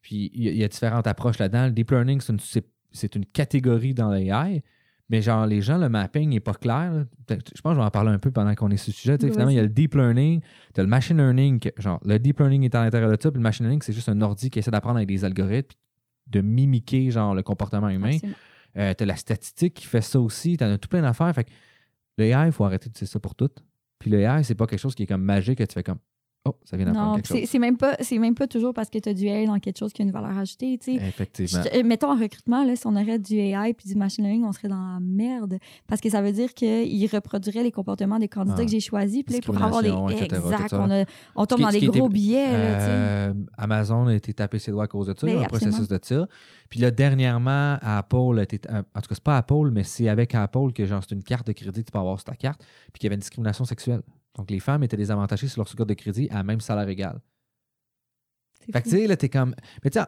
Puis 0.00 0.30
il 0.32 0.44
y, 0.44 0.48
a- 0.48 0.52
il 0.52 0.56
y 0.56 0.64
a 0.64 0.68
différentes 0.68 1.06
approches 1.06 1.38
là-dedans. 1.38 1.66
Le 1.66 1.72
deep 1.72 1.90
learning, 1.90 2.22
c'est 2.22 2.32
une, 2.32 2.40
c'est- 2.40 2.66
c'est 2.90 3.14
une 3.16 3.26
catégorie 3.26 3.92
dans 3.92 4.10
l'AI, 4.10 4.62
mais 5.10 5.20
genre, 5.20 5.44
les 5.46 5.60
gens, 5.60 5.76
le 5.76 5.88
mapping 5.90 6.30
n'est 6.30 6.40
pas 6.40 6.54
clair. 6.54 6.92
là. 6.92 7.04
Je 7.28 7.34
pense 7.34 7.72
que 7.72 7.74
je 7.74 7.74
vais 7.80 7.82
en 7.84 7.90
parler 7.90 8.10
un 8.10 8.18
peu 8.18 8.30
pendant 8.30 8.54
qu'on 8.54 8.70
est 8.70 8.76
sur 8.78 8.94
ce 8.94 8.98
sujet. 9.00 9.18
tu. 9.18 9.26
Finalement, 9.32 9.50
il 9.50 9.56
y 9.56 9.58
a 9.58 9.62
le 9.62 9.68
deep 9.68 9.94
learning, 9.94 10.40
tu 10.72 10.80
as 10.80 10.84
le 10.84 10.88
machine 10.88 11.16
learning. 11.18 11.58
que- 11.60 11.68
genre, 11.78 12.00
le 12.04 12.18
deep 12.18 12.38
learning 12.38 12.62
est 12.64 12.74
à 12.74 12.82
l'intérieur 12.84 13.10
de 13.10 13.16
ça, 13.20 13.30
puis 13.30 13.38
le 13.38 13.42
machine 13.42 13.66
learning, 13.66 13.82
c'est 13.82 13.92
juste 13.92 14.08
un 14.08 14.20
ordi 14.22 14.48
qui 14.48 14.58
essaie 14.60 14.70
d'apprendre 14.70 14.96
avec 14.96 15.08
des 15.08 15.24
algorithmes, 15.24 15.76
de 16.28 16.40
mimiquer 16.40 17.10
genre, 17.10 17.34
le 17.34 17.42
comportement 17.42 17.88
humain. 17.88 18.16
Euh, 18.78 18.94
t'as 18.94 19.04
la 19.04 19.16
statistique 19.16 19.74
qui 19.74 19.86
fait 19.86 20.00
ça 20.00 20.20
aussi. 20.20 20.56
T'en 20.56 20.70
as 20.70 20.78
tout 20.78 20.88
plein 20.88 21.02
d'affaires. 21.02 21.34
Fait 21.34 21.42
que 21.44 21.50
le 22.18 22.26
AI, 22.26 22.46
il 22.46 22.52
faut 22.52 22.64
arrêter 22.64 22.88
de 22.88 22.94
dire 22.94 23.08
ça 23.08 23.18
pour 23.18 23.34
tout. 23.34 23.50
Puis 23.98 24.10
le 24.10 24.20
AI, 24.20 24.44
c'est 24.44 24.54
pas 24.54 24.66
quelque 24.66 24.78
chose 24.78 24.94
qui 24.94 25.02
est 25.02 25.06
comme 25.06 25.24
magique 25.24 25.58
que 25.58 25.64
tu 25.64 25.74
fais 25.74 25.82
comme 25.82 25.98
Oh, 26.46 26.54
ça 26.64 26.78
vient 26.78 26.86
d'apprendre 26.86 27.16
quelque 27.16 27.28
c'est 27.28 27.40
chose. 27.40 27.48
c'est 27.50 27.58
même, 27.58 27.76
pas- 27.76 27.96
c'est 28.00 28.16
même 28.18 28.34
pas 28.34 28.46
toujours 28.46 28.72
parce 28.72 28.88
que 28.88 28.98
tu 28.98 29.10
as 29.10 29.12
du 29.12 29.26
AI 29.26 29.44
dans 29.44 29.58
quelque 29.58 29.76
chose 29.78 29.92
qui 29.92 30.00
a 30.00 30.06
une 30.06 30.10
valeur 30.10 30.38
ajoutée. 30.38 30.78
tu 30.78 30.96
sais. 30.98 31.06
Effectivement. 31.06 31.62
Je- 31.70 31.78
euh, 31.78 31.82
mettons 31.84 32.10
en 32.10 32.16
recrutement, 32.18 32.64
là, 32.64 32.76
si 32.76 32.86
on 32.86 32.96
aurait 32.96 33.18
du 33.18 33.34
AI 33.36 33.74
puis 33.74 33.86
du 33.90 33.94
machine 33.94 34.24
learning, 34.24 34.44
on 34.46 34.52
serait 34.52 34.68
dans 34.68 34.94
la 34.94 35.00
merde. 35.00 35.58
Parce 35.86 36.00
que 36.00 36.08
ça 36.08 36.22
veut 36.22 36.32
dire 36.32 36.54
qu'il 36.54 37.06
reproduirait 37.12 37.62
les 37.62 37.70
comportements 37.70 38.18
des 38.18 38.28
candidats 38.28 38.56
Ah. 38.58 38.64
que 38.64 38.70
j'ai 38.70 38.80
choisis. 38.80 39.22
Puis 39.22 39.40
pour 39.42 39.62
avoir 39.62 39.82
des. 39.82 39.90
Exact. 40.24 40.72
On, 40.72 40.90
a- 40.90 41.04
on 41.36 41.44
tombe 41.44 41.58
qui- 41.58 41.64
dans 41.64 41.70
des 41.72 41.78
qui 41.80 41.84
était- 41.86 41.98
gros 41.98 42.08
billets. 42.08 42.52
là. 42.52 42.58
Euh, 42.88 43.34
Amazon 43.58 44.06
a 44.06 44.14
été 44.14 44.32
tapé 44.32 44.58
ses 44.58 44.70
doigts 44.70 44.84
à 44.84 44.88
cause 44.88 45.08
de 45.08 45.14
ça, 45.18 45.26
Ben, 45.26 45.40
un 45.40 45.44
processus 45.44 45.88
de 45.88 45.98
ça. 46.02 46.26
Puis 46.70 46.80
là, 46.80 46.90
dernièrement, 46.90 47.76
Apple, 47.82 48.38
a 48.38 48.42
été- 48.44 48.60
en 48.70 48.78
tout 48.78 49.08
cas, 49.08 49.14
c'est 49.14 49.22
pas 49.22 49.36
Apple, 49.36 49.70
mais 49.72 49.82
c'est 49.84 50.08
avec 50.08 50.34
Apple 50.34 50.72
que 50.74 50.86
genre 50.86 51.02
c'est 51.06 51.14
une 51.14 51.22
carte 51.22 51.46
de 51.48 51.52
crédit 51.52 51.80
que 51.80 51.86
tu 51.86 51.92
peux 51.92 51.98
avoir 51.98 52.18
sur 52.18 52.24
ta 52.24 52.34
carte, 52.34 52.62
puis 52.94 53.00
qu'il 53.00 53.04
y 53.04 53.08
avait 53.08 53.16
une 53.16 53.20
discrimination 53.20 53.66
sexuelle. 53.66 54.00
Donc 54.36 54.50
les 54.50 54.60
femmes 54.60 54.82
étaient 54.82 54.96
désavantagées 54.96 55.48
sur 55.48 55.60
leur 55.60 55.74
carte 55.74 55.88
de 55.88 55.94
crédit 55.94 56.28
à 56.30 56.42
même 56.42 56.60
salaire 56.60 56.88
égal. 56.88 57.20
Fait 58.72 58.82
que 58.82 58.88
tu 58.88 58.96
sais, 58.96 59.06
là, 59.06 59.16
t'es 59.16 59.28
comme. 59.28 59.54
Mais 59.82 59.90
tu 59.90 59.98
sais, 59.98 60.06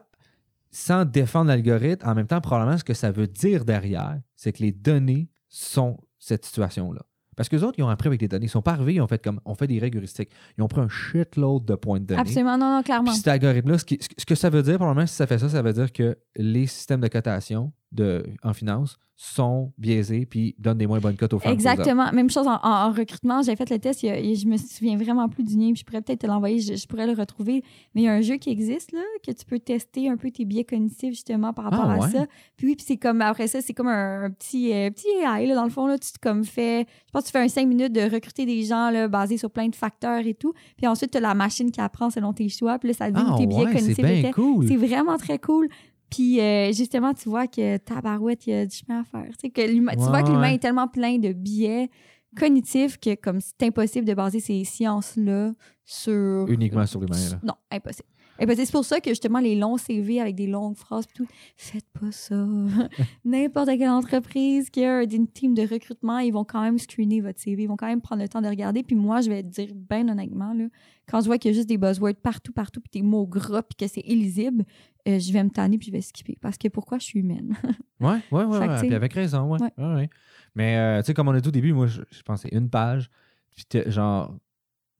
sans 0.71 1.05
défendre 1.05 1.49
l'algorithme, 1.49 2.09
en 2.09 2.15
même 2.15 2.27
temps, 2.27 2.41
probablement, 2.41 2.79
ce 2.79 2.85
que 2.85 2.95
ça 2.95 3.11
veut 3.11 3.27
dire 3.27 3.65
derrière, 3.65 4.21
c'est 4.37 4.53
que 4.53 4.63
les 4.63 4.73
données 4.73 5.29
sont 5.49 5.99
cette 6.19 6.45
situation-là. 6.45 7.03
Parce 7.37 7.49
que 7.49 7.57
les 7.57 7.63
autres, 7.63 7.79
ils 7.79 7.83
ont 7.83 7.89
appris 7.89 8.09
avec 8.09 8.21
les 8.21 8.29
données. 8.29 8.47
Ils 8.47 8.51
sont 8.51 8.63
pas 8.63 8.73
arrivés, 8.73 8.95
ils 8.95 9.01
ont 9.01 9.07
fait 9.07 9.23
comme. 9.23 9.41
On 9.45 9.55
fait 9.55 9.67
des 9.67 9.79
règles 9.79 9.99
heuristiques. 9.99 10.31
Ils 10.59 10.63
ont 10.63 10.69
pris 10.69 10.81
un 10.81 10.89
shitload 10.89 11.65
de 11.65 11.75
points 11.75 12.01
de 12.01 12.07
données. 12.07 12.21
Absolument, 12.21 12.59
non, 12.59 12.77
non, 12.77 12.83
clairement. 12.83 13.11
Puis 13.11 13.19
cet 13.19 13.29
algorithme-là, 13.29 13.79
ce 13.79 14.25
que 14.25 14.35
ça 14.35 14.51
veut 14.51 14.63
dire, 14.63 14.77
probablement, 14.77 15.07
si 15.07 15.15
ça 15.15 15.27
fait 15.27 15.39
ça, 15.39 15.49
ça 15.49 15.63
veut 15.63 15.73
dire 15.73 15.93
que 15.93 16.19
les 16.37 16.67
systèmes 16.67 17.01
de 17.01 17.09
cotation 17.09 17.73
de, 17.93 18.25
en 18.43 18.53
finance 18.53 18.97
sont 19.15 19.73
biaisés 19.79 20.27
puis 20.27 20.57
donnent 20.59 20.79
des 20.79 20.87
moins 20.89 20.99
bonnes 20.99 21.15
cotes 21.17 21.33
aux 21.35 21.39
femmes. 21.39 21.53
Exactement. 21.53 22.11
Même 22.13 22.29
chose 22.29 22.49
en, 22.49 22.55
en- 22.57 22.89
en 22.89 22.93
recrutement. 22.93 23.41
J'ai 23.43 23.55
fait 23.55 23.71
le 23.71 23.79
test. 23.79 24.03
il- 24.03 24.35
je 24.35 24.47
me 24.49 24.57
souviens 24.57 24.97
vraiment 24.97 25.29
plus 25.29 25.45
du 25.45 25.57
name. 25.57 25.77
Je 25.77 25.85
pourrais 25.85 26.01
peut-être 26.03 26.23
te 26.23 26.27
l'envoyer. 26.27 26.59
Je, 26.59 26.75
je 26.75 26.87
pourrais 26.89 27.07
le 27.07 27.13
retrouver. 27.13 27.63
Mais 27.95 28.01
il 28.01 28.05
y 28.05 28.09
a 28.09 28.15
un 28.15 28.21
jeu 28.21 28.37
qui 28.37 28.51
existe 28.51 28.91
là, 28.91 29.03
que 29.25 29.31
tu 29.31 29.45
peux 29.45 29.61
tester 29.61 30.09
un 30.09 30.17
peu 30.17 30.33
tes 30.33 30.45
biais 30.45 30.65
cognitifs 30.65 31.11
justement 31.11 31.53
par 31.53 31.67
rapport 31.67 31.85
Ah, 31.89 31.93
à 31.95 31.99
ouais? 32.01 32.11
ça. 32.11 32.27
Puis 32.57 32.67
oui, 32.67 32.75
puis 32.75 32.85
c'est 32.89 32.97
comme 32.97 33.21
après 33.21 33.47
ça, 33.47 33.61
c'est 33.61 33.75
comme 33.75 33.87
un, 33.87 34.25
un 34.25 34.31
petit 34.31 34.73
euh, 34.73 34.91
petit 34.91 35.07
AI 35.23 35.47
là, 35.47 35.55
dans 35.55 35.65
le 35.65 35.71
fond 35.71 35.87
là. 35.87 35.99
Tu 35.99 36.11
te 36.11 36.19
comme 36.21 36.45
fais. 36.45 36.81
Je 37.07 37.11
pense 37.13 37.23
que 37.23 37.27
tu 37.29 37.33
fais 37.33 37.45
un 37.45 37.49
5 37.49 37.69
minutes 37.69 37.93
de 37.93 38.01
recruter 38.01 38.45
des 38.45 38.63
gens 38.65 38.91
là, 38.91 39.07
basés 39.07 39.37
sur 39.39 39.51
plein 39.53 39.69
de 39.69 39.77
facteurs 39.77 40.27
et 40.27 40.35
tout. 40.35 40.53
Puis 40.77 40.89
ensuite 40.89 41.13
tu 41.13 41.19
as 41.19 41.21
la 41.21 41.35
machine 41.35 41.71
qui 41.71 41.81
apprend 41.81 42.11
selon 42.11 42.33
tes 42.33 42.49
choix. 42.49 42.77
Puis 42.81 42.89
là, 42.89 42.95
ça 42.95 43.11
dit 43.11 43.21
Ah, 43.25 43.37
tes 43.39 43.47
biais 43.47 43.59
ouais, 43.67 43.67
c'est 43.67 43.95
cognitifs 43.95 44.05
étaient. 44.05 44.33
cool. 44.33 44.67
C'est 44.67 44.77
vraiment 44.77 45.17
très 45.17 45.39
cool. 45.39 45.69
Puis 46.15 46.41
euh, 46.41 46.73
justement, 46.73 47.15
tu 47.15 47.29
vois 47.29 47.47
que 47.47 47.79
tabarouette, 47.79 48.47
il 48.47 48.51
y 48.51 48.57
a 48.57 48.67
du 48.67 48.77
chemin 48.77 49.01
à 49.01 49.05
faire. 49.05 49.29
Tu, 49.33 49.47
sais, 49.47 49.51
que 49.51 49.63
l'humain- 49.63 49.93
tu 49.95 50.01
Ouais, 50.03 50.09
vois 50.09 50.23
que 50.23 50.29
l'humain 50.29 50.43
ouais. 50.43 50.55
est 50.55 50.59
tellement 50.59 50.87
plein 50.89 51.19
de 51.19 51.33
biais 51.33 51.89
cognitifs 52.37 52.99
que 52.99 53.15
comme 53.15 53.41
c'est 53.41 53.63
impossible 53.67 54.07
de 54.07 54.15
baser 54.15 54.41
ces 54.41 54.65
sciences-là 54.65 55.53
sur... 55.85 56.47
Uniquement 56.49 56.87
sur 56.87 57.01
l'humain. 57.01 57.17
là. 57.31 57.41
Non, 57.43 57.55
impossible. 57.71 58.09
Impossible. 58.43 58.67
C'est 58.67 58.73
pour 58.73 58.85
ça 58.85 59.01
que 59.01 59.11
justement, 59.11 59.39
les 59.39 59.55
longs 59.55 59.77
CV 59.77 60.21
avec 60.21 60.35
des 60.35 60.47
longues 60.47 60.77
phrases 60.77 61.07
tout, 61.15 61.27
faites 61.57 61.87
pas 61.99 62.11
ça. 62.11 62.35
N'importe 63.25 63.69
quelle 63.79 63.89
entreprise 63.89 64.69
qui 64.71 64.85
a 64.85 65.03
une 65.03 65.29
team 65.29 65.55
de 65.55 65.63
recrutement, 65.63 66.19
ils 66.19 66.33
vont 66.33 66.45
quand 66.45 66.61
même 66.61 66.79
screener 66.79 67.21
votre 67.21 67.41
CV, 67.41 67.65
ils 67.65 67.67
vont 67.67 67.77
quand 67.77 67.87
même 67.87 68.01
prendre 68.01 68.23
le 68.23 68.29
temps 68.29 68.43
de 68.43 68.49
regarder. 68.49 68.83
Puis 68.83 68.97
moi, 68.97 69.21
je 69.21 69.31
vais 69.31 69.43
te 69.43 69.49
dire 69.49 69.69
bien 69.75 70.09
honnêtement, 70.09 70.53
là, 70.55 70.65
quand 71.09 71.21
je 71.21 71.27
vois 71.27 71.39
qu'il 71.39 71.51
y 71.51 71.55
a 71.55 71.57
juste 71.57 71.69
des 71.69 71.79
buzzwords 71.79 72.17
partout, 72.17 72.53
partout, 72.53 72.81
puis 72.81 73.01
des 73.01 73.07
mots 73.07 73.27
gras, 73.27 73.63
puis 73.63 73.77
que 73.77 73.87
c'est 73.87 74.05
illisible, 74.07 74.65
euh, 75.09 75.19
je 75.19 75.33
vais 75.33 75.43
me 75.43 75.51
tanner 75.51 75.79
puis 75.79 75.89
je 75.89 75.93
vais 75.93 76.01
skipper. 76.01 76.37
Parce 76.41 76.59
que 76.59 76.69
pourquoi 76.69 76.99
je 76.99 77.05
suis 77.05 77.21
humaine? 77.21 77.57
Ouais, 78.01 78.19
ouais, 78.33 78.43
ouais. 78.43 78.59
Ouais. 78.59 78.81
Puis 78.81 78.93
avec 78.93 79.13
raison, 79.13 79.49
ouais. 79.53 79.63
Ouais. 79.63 79.71
ouais, 79.79 79.95
ouais. 79.95 80.11
Mais 80.57 80.77
euh, 80.77 81.03
tu 81.03 81.07
sais, 81.07 81.15
comme 81.15 81.29
on 81.29 81.33
a 81.33 81.41
dit 81.41 81.49
au 81.49 81.53
début, 81.53 81.73
moi, 81.73 81.87
je, 81.87 82.03
je 82.11 82.21
c'est 82.35 82.49
une 82.49 82.69
page. 82.69 83.09
Puis 83.55 83.65
genre, 83.93 84.35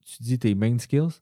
tu 0.05 0.23
dis 0.23 0.39
tes 0.39 0.55
main 0.55 0.79
skills, 0.79 1.21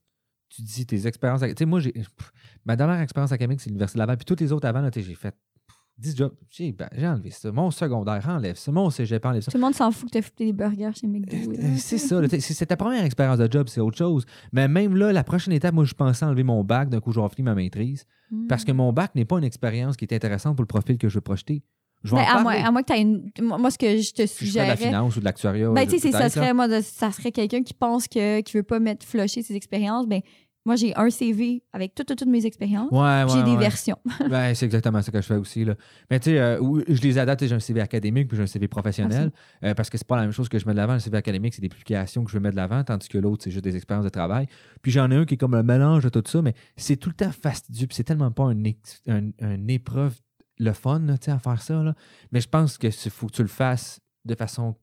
tu 0.51 0.63
dis 0.63 0.85
tes 0.85 1.07
expériences. 1.07 1.41
Tu 1.41 1.55
sais, 1.57 1.65
moi, 1.65 1.81
j'ai. 1.81 1.93
pff, 1.93 2.33
Ma 2.67 2.77
dernière 2.77 3.01
expérience 3.01 3.33
académique, 3.33 3.61
c'est 3.61 3.71
l'Université 3.71 3.97
de 3.97 4.01
Laval. 4.01 4.17
Puis 4.19 4.27
toutes 4.27 4.41
les 4.41 4.53
autres 4.53 4.69
avant, 4.69 4.81
là, 4.83 4.91
j'ai 4.95 5.03
fait 5.15 5.35
pff, 5.67 5.77
10 5.97 6.17
jobs. 6.17 6.35
J'ai 6.51 6.73
ben, 6.73 6.89
j'ai 6.93 7.07
enlevé 7.07 7.31
ça. 7.31 7.51
Mon 7.53 7.71
secondaire, 7.71 8.27
enlève 8.29 8.57
ça. 8.57 8.71
Mon 8.71 8.91
cégep, 8.91 9.25
enlève 9.25 9.43
ça. 9.43 9.51
Tout 9.51 9.59
le 9.59 9.63
monde 9.63 9.75
s'en 9.75 9.91
fout 9.91 10.09
que 10.09 10.13
tu 10.13 10.19
as 10.19 10.23
foutu 10.23 10.45
des 10.45 10.53
burgers 10.53 10.91
chez 10.95 11.07
McDo. 11.07 11.37
Euh, 11.37 11.57
là. 11.57 11.77
C'est 11.79 11.99
ça. 11.99 12.21
là, 12.21 12.29
C'est 12.29 12.41
c'est 12.41 12.67
ta 12.67 12.77
première 12.77 13.05
expérience 13.05 13.39
de 13.39 13.51
job, 13.51 13.69
c'est 13.69 13.81
autre 13.81 13.97
chose. 13.97 14.27
Mais 14.53 14.69
même 14.69 14.97
là, 14.97 15.13
la 15.13 15.25
prochaine 15.25 15.55
étape, 15.55 15.75
moi, 15.75 15.85
je 15.85 15.95
pensais 15.95 16.25
enlever 16.25 16.43
mon 16.43 16.65
bac. 16.65 16.91
D'un 16.91 17.01
coup, 17.01 17.13
je 17.13 17.21
vais 17.21 17.29
finir 17.29 17.53
ma 17.53 17.55
maîtrise. 17.55 18.05
Mm. 18.31 18.47
Parce 18.49 18.65
que 18.65 18.73
mon 18.73 18.93
bac 18.93 19.15
n'est 19.15 19.25
pas 19.25 19.39
une 19.39 19.45
expérience 19.45 19.97
qui 19.97 20.05
est 20.05 20.15
intéressante 20.15 20.57
pour 20.57 20.63
le 20.63 20.69
profil 20.69 20.99
que 20.99 21.09
je 21.09 21.15
veux 21.15 21.21
projeter. 21.21 21.63
Je 22.03 22.11
vais 22.11 22.17
Ben, 22.17 22.23
en 22.23 22.27
à, 22.39 22.43
moins, 22.43 22.53
parler. 22.53 22.67
à 22.67 22.71
moins 22.71 22.83
que 22.83 22.93
tu 22.93 22.99
aies 22.99 23.03
une. 23.03 23.31
Moi, 23.43 23.59
moi, 23.59 23.71
ce 23.71 23.79
que 23.79 23.99
je 23.99 24.13
te 24.13 24.27
fais 24.27 24.47
de 24.47 24.57
la 24.57 24.77
finance 24.77 25.17
ou 25.17 25.21
de 25.21 25.25
l'actuariat. 25.25 25.71
Ben, 25.71 25.87
tu 25.87 25.99
sais, 25.99 26.11
ça 26.13 26.29
serait, 26.29 26.55
moi, 26.55 26.67
de- 26.69 26.81
ça 26.81 27.11
serait 27.13 27.33
quelqu'un 27.33 27.63
qui 27.63 27.75
pense 27.75 28.09
que, 28.09 28.41
qui 28.41 28.57
veut 28.57 28.63
pas 28.63 28.81
mettre 28.81 29.05
flusher 29.07 29.43
ses 29.43 29.55
expériences. 29.55 30.07
Ben, 30.07 30.21
moi, 30.67 30.77
j'ai 30.77 30.95
un 30.95 31.09
CV 31.09 31.63
avec 31.73 31.95
toutes, 31.95 32.07
toutes, 32.09 32.19
toutes 32.19 32.29
mes 32.29 32.45
expériences. 32.45 32.91
Ouais, 32.91 32.99
ouais, 33.01 33.25
j'ai 33.29 33.43
des 33.45 33.53
ouais. 33.53 33.57
versions. 33.57 33.97
Ben, 34.31 34.55
c'est 34.55 34.67
exactement 34.67 35.01
ça 35.01 35.11
que 35.11 35.21
je 35.21 35.27
fais 35.27 35.37
aussi. 35.37 35.65
Là. 35.65 35.75
Mais 36.11 36.21
tu 36.21 36.31
sais, 36.31 36.39
euh, 36.39 36.61
je 36.87 37.01
les 37.01 37.17
adapte. 37.19 37.47
J'ai 37.47 37.55
un 37.55 37.61
CV 37.61 37.81
académique 37.81 38.29
puis 38.29 38.37
j'ai 38.37 38.43
un 38.43 38.47
CV 38.47 38.69
professionnel. 38.69 39.31
euh, 39.65 39.73
parce 39.75 39.89
que 39.89 39.97
c'est 39.97 40.07
pas 40.07 40.17
la 40.17 40.23
même 40.23 40.33
chose 40.33 40.51
que 40.51 40.59
je 40.59 40.67
mets 40.67 40.73
de 40.73 40.77
l'avant. 40.79 40.93
Le 40.95 40.99
CV 41.01 41.17
académique, 41.17 41.55
c'est 41.55 41.63
des 41.63 41.71
publications 41.71 42.25
que 42.25 42.31
je 42.31 42.37
veux 42.37 42.43
mettre 42.43 42.57
de 42.57 42.61
l'avant, 42.61 42.85
tandis 42.85 43.09
que 43.09 43.17
l'autre, 43.19 43.43
c'est 43.45 43.51
juste 43.51 43.65
des 43.65 43.75
expériences 43.75 44.05
de 44.05 44.11
travail. 44.11 44.47
Puis 44.83 44.93
j'en 44.93 45.11
ai 45.11 45.17
un 45.17 45.25
qui 45.25 45.35
est 45.35 45.39
comme 45.39 45.55
un 45.55 45.63
mélange 45.63 46.03
de 46.05 46.09
tout 46.11 46.23
ça, 46.27 46.43
mais 46.43 46.53
c'est 46.77 46.97
tout 46.97 47.09
le 47.09 47.15
temps 47.17 47.33
fastidieux. 47.33 47.87
Puis 47.87 47.97
c'est 47.97 48.05
tellement 48.05 48.31
pas 48.31 48.45
un, 48.45 48.63
ex- 48.65 49.03
un- 49.09 49.31
un 49.41 49.67
épreuve, 49.69 50.15
le 50.61 50.73
fun, 50.73 51.01
là, 51.01 51.15
à 51.27 51.39
faire 51.39 51.63
ça. 51.63 51.83
Là. 51.83 51.95
Mais 52.31 52.41
je 52.41 52.49
pense 52.49 52.79
que 52.79 52.91
faut 52.91 53.27
que 53.27 53.33
tu 53.33 53.43
le 53.43 53.49
fasses 53.49 54.01
de 54.25 54.35
façon 54.35 54.77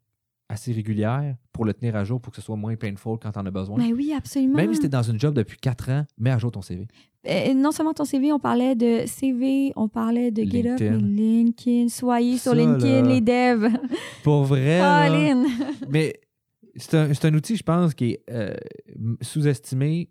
assez 0.50 0.72
régulière 0.72 1.36
pour 1.52 1.66
le 1.66 1.74
tenir 1.74 1.96
à 1.96 2.04
jour, 2.04 2.22
pour 2.22 2.32
que 2.32 2.38
ce 2.38 2.42
soit 2.42 2.56
moins 2.56 2.76
painful 2.76 3.18
quand 3.22 3.32
tu 3.32 3.40
en 3.40 3.46
as 3.46 3.52
besoin. 3.52 3.78
Ben 3.78 3.94
oui, 3.94 4.14
absolument. 4.16 4.56
Même 4.56 4.74
si 4.74 4.80
tu 4.80 4.86
es 4.86 4.90
dans 4.90 5.04
une 5.04 5.20
job 5.20 5.36
depuis 5.36 5.58
4 5.58 5.90
ans, 5.92 6.06
mets 6.18 6.32
à 6.32 6.38
jour 6.38 6.52
ton 6.52 6.62
CV. 6.62 6.88
Euh, 7.28 7.54
non 7.54 7.72
seulement 7.72 7.94
ton 7.94 8.06
CV, 8.06 8.32
on 8.32 8.40
parlait 8.40 8.74
de 8.76 9.04
CV, 9.06 9.74
on 9.76 9.90
parlait 9.90 10.32
de 10.32 10.44
GitHub, 10.44 10.80
LinkedIn. 10.80 10.98
LinkedIn. 10.98 11.90
Soyez 11.90 12.38
sur 12.38 12.56
LinkedIn, 12.56 13.02
là. 13.04 13.08
les 13.10 13.22
devs. 13.22 13.70
Pour 14.24 14.46
vrai. 14.46 14.80
là. 14.80 15.46
Mais 15.90 16.20
c'est 16.76 16.96
un, 16.96 17.12
un 17.12 17.34
outil, 17.34 17.58
je 17.58 17.64
pense, 17.64 17.94
qui 17.94 18.12
est 18.12 18.24
euh, 18.32 18.56
sous-estimé, 19.22 20.10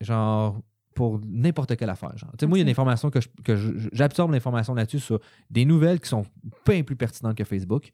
genre, 0.00 0.60
pour 0.94 1.20
n'importe 1.24 1.76
quelle 1.76 1.90
affaire. 1.90 2.16
Genre. 2.16 2.30
Moi, 2.48 2.58
il 2.58 2.60
y 2.60 2.62
a 2.62 2.64
une 2.64 2.70
information 2.70 3.10
que 3.10 3.20
je- 3.20 3.28
que 3.44 3.56
je- 3.56 3.78
je- 3.78 3.88
j'absorbe 3.92 4.32
l'information 4.32 4.74
là-dessus 4.74 5.00
sur 5.00 5.20
des 5.50 5.64
nouvelles 5.64 6.00
qui 6.00 6.08
sont 6.08 6.24
bien 6.66 6.82
plus 6.82 6.96
pertinentes 6.96 7.36
que 7.36 7.44
Facebook, 7.44 7.90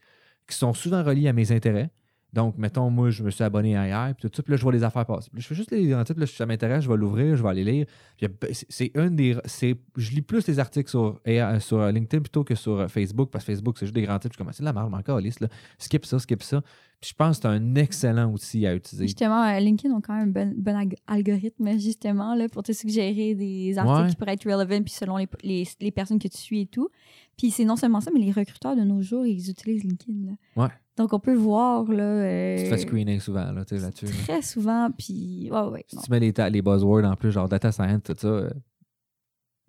qui 0.47 0.57
sont 0.57 0.73
souvent 0.73 1.03
reliées 1.03 1.29
à 1.29 1.33
mes 1.33 1.53
intérêts. 1.53 1.91
Donc, 2.31 2.59
mettons, 2.59 2.91
moi, 2.91 3.09
je 3.09 3.23
me 3.23 3.31
suis 3.31 3.43
abonné 3.43 3.75
à 3.75 3.87
hier, 3.87 4.15
puis 4.15 4.29
tout 4.29 4.37
ça, 4.37 4.43
puis 4.43 4.51
là, 4.51 4.59
je 4.59 4.63
vois 4.63 4.73
les 4.73 4.85
affaires 4.85 5.07
passer. 5.07 5.31
Puis 5.33 5.41
je 5.41 5.47
fais 5.47 5.55
juste 5.55 5.71
les 5.71 5.87
titre, 6.05 6.21
là, 6.21 6.27
si 6.27 6.37
ça 6.37 6.45
m'intéresse, 6.45 6.85
je 6.85 6.89
vais 6.91 6.97
l'ouvrir, 6.99 7.35
je 7.37 7.43
vais 7.43 7.49
aller 7.49 7.65
lire. 7.65 7.87
Puis, 8.19 8.27
euh, 8.27 8.49
c'est- 8.69 8.91
une 8.95 9.17
des. 9.17 9.35
c'est- 9.47 9.77
Je 9.97 10.11
lis 10.11 10.21
plus 10.21 10.47
les 10.47 10.59
articles 10.59 10.91
sur, 10.91 11.19
AI 11.25 11.59
sur 11.59 11.81
LinkedIn 11.87 12.21
plutôt 12.21 12.45
que 12.45 12.55
sur 12.55 12.81
euh, 12.81 12.89
Facebook, 12.89 13.31
parce 13.31 13.45
que 13.47 13.53
Facebook, 13.53 13.79
c'est 13.79 13.87
juste 13.87 13.95
des 13.95 14.03
grands 14.03 14.19
titres. 14.19 14.35
Je 14.35 14.37
suis 14.37 14.45
comme, 14.45 14.53
c'est 14.53 14.63
de 14.63 14.67
la 14.67 14.75
merde, 14.75 14.93
encore, 14.95 15.21
liste, 15.21 15.41
là. 15.41 15.49
Skip 15.79 16.05
ça, 16.05 16.19
skip 16.19 16.43
ça. 16.43 16.61
Puis, 17.01 17.11
je 17.11 17.15
pense 17.15 17.37
que 17.39 17.43
c'est 17.43 17.49
un 17.49 17.75
excellent 17.77 18.33
outil 18.33 18.67
à 18.67 18.75
utiliser. 18.75 19.07
Justement, 19.07 19.45
euh, 19.45 19.61
LinkedIn 19.61 19.95
ont 19.95 20.01
quand 20.01 20.15
même 20.17 20.31
un 20.37 20.47
bon, 20.47 20.55
bon 20.57 20.77
alg- 20.77 20.97
algorithme, 21.07 21.79
justement, 21.79 22.35
là, 22.35 22.49
pour 22.49 22.65
te 22.65 22.73
suggérer 22.73 23.35
des 23.37 23.79
articles 23.79 24.03
Ouais. 24.03 24.11
qui 24.11 24.17
pourraient 24.17 24.33
être 24.35 24.51
relevant, 24.51 24.83
puis 24.83 24.93
selon 24.93 25.17
les, 25.17 25.29
les, 25.45 25.65
les 25.81 25.91
personnes 25.93 26.19
que 26.19 26.27
tu 26.29 26.39
suis 26.39 26.63
et 26.63 26.67
tout. 26.67 26.89
Puis 27.37 27.53
c'est 27.53 27.65
non 27.65 27.77
seulement 27.77 28.01
ça, 28.01 28.11
mais 28.13 28.19
les 28.19 28.33
recruteurs 28.33 28.75
de 28.75 28.83
nos 28.83 29.01
jours, 29.01 29.25
ils 29.27 29.49
utilisent 29.49 29.85
LinkedIn. 29.85 30.27
Là. 30.57 30.65
Ouais. 30.65 30.71
Donc 30.97 31.13
on 31.13 31.21
peut 31.21 31.35
voir 31.37 31.85
là, 31.85 32.03
euh, 32.03 32.57
Tu 32.57 32.65
te 32.65 32.69
fais 32.71 32.79
screener 32.79 33.21
souvent, 33.21 33.53
là, 33.53 33.65
tu 33.65 33.77
sais, 33.77 33.83
là-dessus. 33.83 34.07
là. 34.07 34.13
très 34.27 34.43
souvent, 34.43 34.89
puis 34.91 35.49
ouais, 35.53 35.61
ouais. 35.69 35.85
Si 35.87 35.97
tu 35.99 36.11
mets 36.11 36.19
les, 36.19 36.33
les 36.51 36.63
buzzwords 36.63 37.05
en 37.05 37.15
plus, 37.15 37.31
genre 37.31 37.49
data 37.49 37.71
science, 37.71 38.03
tout 38.03 38.17
ça. 38.19 38.49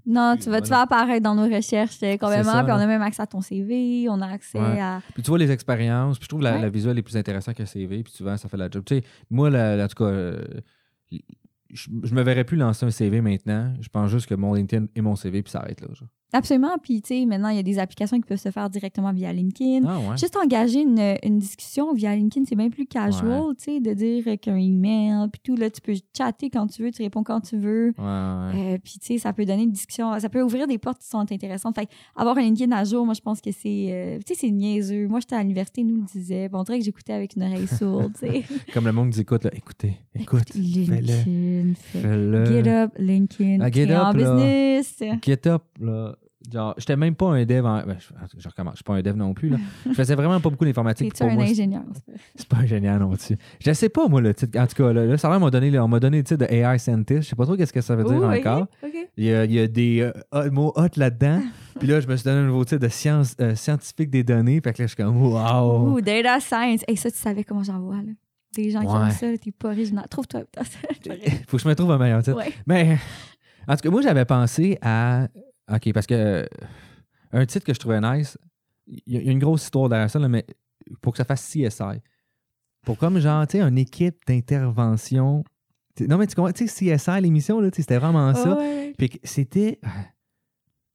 Non, 0.06 0.36
tu 0.42 0.50
vas, 0.50 0.62
tu 0.62 0.70
vas 0.70 0.82
apparaître 0.82 1.24
dans 1.24 1.36
nos 1.36 1.44
recherches 1.54 2.00
complètement, 2.00 2.44
ça, 2.54 2.64
puis 2.64 2.72
on 2.72 2.76
a 2.78 2.88
même 2.88 3.02
accès 3.02 3.22
à 3.22 3.28
ton 3.28 3.42
CV, 3.42 4.08
on 4.10 4.22
a 4.22 4.28
accès 4.28 4.60
Ouais. 4.60 4.80
à... 4.80 5.02
Puis 5.14 5.22
tu 5.24 5.30
vois 5.30 5.38
les 5.38 5.52
expériences, 5.52 6.18
puis 6.18 6.26
je 6.26 6.30
trouve 6.30 6.42
la, 6.42 6.54
Ouais. 6.56 6.62
la 6.62 6.70
visuelle 6.70 6.98
est 6.98 7.02
plus 7.04 7.18
intéressante 7.18 7.56
que 7.56 7.66
CV, 7.66 8.04
puis 8.04 8.12
souvent 8.14 8.36
ça 8.38 8.50
fait 8.50 8.58
la 8.58 8.70
job. 8.70 8.84
Tu 8.86 8.96
sais, 8.98 9.04
moi, 9.30 9.50
la- 9.50 9.76
la- 9.76 9.86
en 9.86 9.88
tout 9.88 10.04
cas, 10.04 10.10
euh, 10.10 10.42
je, 11.72 11.88
je 12.04 12.14
me 12.16 12.22
verrais 12.24 12.44
plus 12.44 12.58
lancer 12.58 12.86
un 12.86 12.92
CV 12.92 13.22
maintenant. 13.22 13.74
Je 13.80 13.90
pense 13.90 14.10
juste 14.10 14.28
que 14.28 14.36
mon 14.36 14.54
LinkedIn 14.54 14.88
et 14.96 15.02
mon 15.02 15.16
CV, 15.16 15.44
puis 15.44 15.52
ça 15.52 15.60
arrête 15.60 15.82
là. 15.82 15.88
genre. 15.94 16.10
Absolument, 16.32 16.78
puis 16.82 17.02
tu 17.02 17.08
sais, 17.08 17.26
maintenant, 17.26 17.50
il 17.50 17.56
y 17.56 17.60
a 17.60 17.64
des 17.64 17.80
applications 17.80 18.18
qui 18.18 18.24
peuvent 18.28 18.38
se 18.40 18.52
faire 18.52 18.70
directement 18.70 19.12
via 19.12 19.34
LinkedIn. 19.34 19.82
Ah 19.88 19.98
ouais. 20.00 20.18
Juste 20.18 20.38
engager 20.38 20.82
une, 20.82 21.16
une 21.24 21.40
discussion 21.40 21.92
via 21.94 22.16
LinkedIn, 22.16 22.46
c'est 22.48 22.56
bien 22.56 22.70
plus 22.70 22.86
casual, 22.86 23.56
tu 23.58 23.64
sais, 23.64 23.80
de 23.80 23.94
dire 23.94 24.40
qu'un 24.40 24.56
email, 24.58 25.28
puis 25.32 25.42
tout, 25.44 25.56
là, 25.56 25.70
tu 25.72 25.82
peux 25.82 25.94
chatter 26.16 26.50
quand 26.52 26.68
tu 26.68 26.84
veux, 26.84 26.92
tu 26.92 27.02
réponds 27.02 27.24
quand 27.24 27.42
tu 27.42 27.58
veux. 27.58 27.94
Ouais. 27.98 28.04
Euh, 28.06 28.78
puis, 28.84 29.00
tu 29.00 29.08
sais, 29.08 29.18
ça 29.18 29.34
peut 29.34 29.46
donner 29.46 29.64
une 29.64 29.72
discussion, 29.72 30.20
ça 30.20 30.30
peut 30.30 30.42
ouvrir 30.44 30.68
des 30.68 30.78
portes 30.78 31.00
qui 31.02 31.08
sont 31.08 31.20
intéressantes. 31.32 31.76
Fait 31.76 31.90
avoir 32.16 32.38
un 32.38 32.42
LinkedIn 32.42 32.72
à 32.76 32.84
jour, 32.84 33.06
moi, 33.06 33.14
je 33.16 33.22
pense 33.22 33.42
que 33.42 33.52
c'est, 33.52 33.88
euh, 33.92 34.20
tu 34.26 34.36
sais, 34.36 34.42
c'est 34.42 34.52
niaiseux. 34.52 35.08
Moi, 35.08 35.20
j'étais 35.22 35.36
à 35.36 35.42
l'université, 35.42 35.84
nous 35.84 35.96
le 35.96 36.04
disait. 36.06 36.48
Bon, 36.50 36.60
on 36.60 36.64
dirait 36.64 36.78
que 36.80 36.86
j'écoutais 36.86 37.14
avec 37.14 37.36
une 37.36 37.44
oreille 37.44 37.68
sourde, 37.68 38.14
tu 38.20 38.28
sais. 38.28 38.44
Comme 38.74 38.86
le 38.86 38.92
monde 38.92 39.08
nous 39.08 39.20
écoute, 39.20 39.44
là, 39.46 39.52
écoutez, 39.56 39.98
écoute, 40.14 40.52
fais-le. 40.54 40.62
LinkedIn, 40.64 41.74
fais- 41.76 42.02
fais-le. 42.02 42.46
Get 42.46 42.70
up, 42.70 42.92
LinkedIn, 43.00 43.58
Ah, 43.62 43.72
get 43.72 43.96
en 43.96 44.10
up, 44.12 44.16
là. 44.16 44.36
business. 44.36 45.04
Get 45.24 45.48
up, 45.48 45.64
là. 45.80 46.16
Genre, 46.52 46.74
j'étais 46.78 46.96
même 46.96 47.16
pas 47.16 47.28
un 47.28 47.46
dev 47.46 47.66
en. 47.66 47.84
Ben, 47.86 47.98
je, 48.00 48.40
je 48.40 48.48
recommence, 48.48 48.74
je 48.74 48.78
suis 48.78 48.84
pas 48.84 48.94
un 48.96 49.02
dev 49.02 49.16
non 49.16 49.34
plus, 49.34 49.50
là. 49.50 49.58
Je 49.86 49.94
faisais 49.94 50.16
vraiment 50.16 50.40
pas 50.40 50.50
beaucoup 50.50 50.66
d'informatique. 50.66 51.14
Pour 51.16 51.28
un 51.28 51.34
moi, 51.36 51.44
ingénieur? 51.44 51.84
C'est 52.36 52.48
pas 52.48 52.66
génial 52.66 53.00
non 53.00 53.12
plus. 53.12 53.36
Je 53.60 53.72
sais 53.74 53.90
pas, 53.90 54.08
moi, 54.08 54.22
le 54.22 54.34
titre. 54.34 54.58
En 54.60 54.66
tout 54.68 54.76
cas, 54.76 54.92
là, 54.94 55.06
là, 55.06 55.18
ça 55.18 55.38
m'a 55.38 55.50
donné, 55.50 55.78
on 55.80 55.88
m'a 55.88 56.00
donné 56.00 56.18
le 56.18 56.24
titre 56.24 56.46
de 56.46 56.52
AI 56.54 56.80
Scientist. 56.80 57.22
Je 57.24 57.28
sais 57.30 57.36
pas 57.36 57.46
trop 57.46 57.56
qu'est-ce 57.56 57.74
que 57.74 57.82
ça 57.82 57.96
veut 57.96 58.04
dire 58.04 58.24
encore. 58.24 58.68
Il 59.18 59.26
y 59.26 59.34
a, 59.34 59.46
il 59.46 59.52
y 59.54 59.60
a 59.60 59.68
des 59.68 60.12
euh, 60.34 60.52
mots 60.52 60.74
hot 60.76 60.88
là-dedans. 60.96 61.42
Puis 61.80 61.88
là, 61.88 62.02
je 62.02 62.08
me 62.08 62.16
suis 62.16 62.24
donné 62.26 62.40
un 62.40 62.46
nouveau 62.48 62.66
titre 62.66 62.82
de 62.82 62.90
science 62.90 63.36
euh, 63.40 63.56
scientifique 63.56 64.10
des 64.10 64.24
données. 64.24 64.60
Fait 64.62 64.74
que 64.74 64.82
là, 64.82 64.88
je 64.88 64.94
suis 64.96 65.04
comme, 65.04 65.22
wow. 65.22 65.92
Ouh, 65.94 66.02
data 66.02 66.40
science. 66.40 66.82
Et 66.88 66.96
ça, 66.96 67.10
tu 67.12 67.18
savais 67.18 67.44
comment 67.44 67.64
j'en 67.64 67.80
vois, 67.80 67.98
là. 67.98 68.12
Des 68.56 68.72
gens 68.72 68.82
qui 68.82 68.88
Ouais. 68.88 68.94
ont 68.94 69.10
ça, 69.12 69.28
t'es 69.38 69.52
pas 69.52 69.70
original. 69.70 70.06
Trouve-toi. 70.10 70.42
Faut 71.48 71.58
que 71.58 71.64
je 71.64 71.68
me 71.68 71.76
trouve 71.76 71.92
un 71.92 71.98
meilleur 72.00 72.24
titre. 72.24 72.36
ouais. 72.38 72.52
Mais, 72.66 72.98
en 73.68 73.76
tout 73.76 73.82
cas, 73.84 73.90
moi, 73.92 74.02
j'avais 74.02 74.26
pensé 74.26 74.78
à. 74.82 75.28
OK, 75.74 75.94
parce 75.94 76.08
que 76.08 76.14
euh, 76.16 76.46
un 77.32 77.46
titre 77.46 77.66
que 77.66 77.74
je 77.74 77.80
trouvais 77.80 78.02
nice, 78.02 78.38
il 78.88 79.02
y, 79.08 79.18
a- 79.18 79.22
il 79.22 79.26
y 79.28 79.30
a 79.30 79.32
une 79.32 79.40
grosse 79.40 79.64
histoire 79.64 79.88
derrière 79.90 80.10
ça, 80.10 80.20
là, 80.20 80.28
mais 80.28 80.46
pour 81.02 81.14
que 81.14 81.18
ça 81.18 81.26
fasse 81.26 81.46
CSI. 81.48 82.02
Pour 82.84 82.98
comme, 82.98 83.20
genre, 83.20 83.46
tu 83.46 83.58
sais, 83.58 83.64
une 83.64 83.78
équipe 83.78 84.18
d'intervention. 84.28 85.44
Non, 86.00 86.18
mais 86.18 86.28
tu 86.28 86.36
comprends, 86.36 86.52
tu 86.54 86.68
sais, 86.68 86.98
CSI, 86.98 87.22
l'émission, 87.22 87.60
là, 87.60 87.70
c'était 87.74 87.98
vraiment 87.98 88.34
ça. 88.34 88.58
Ouais. 88.58 88.94
Puis 88.98 89.12
c'était 89.24 89.80
euh, 89.84 89.88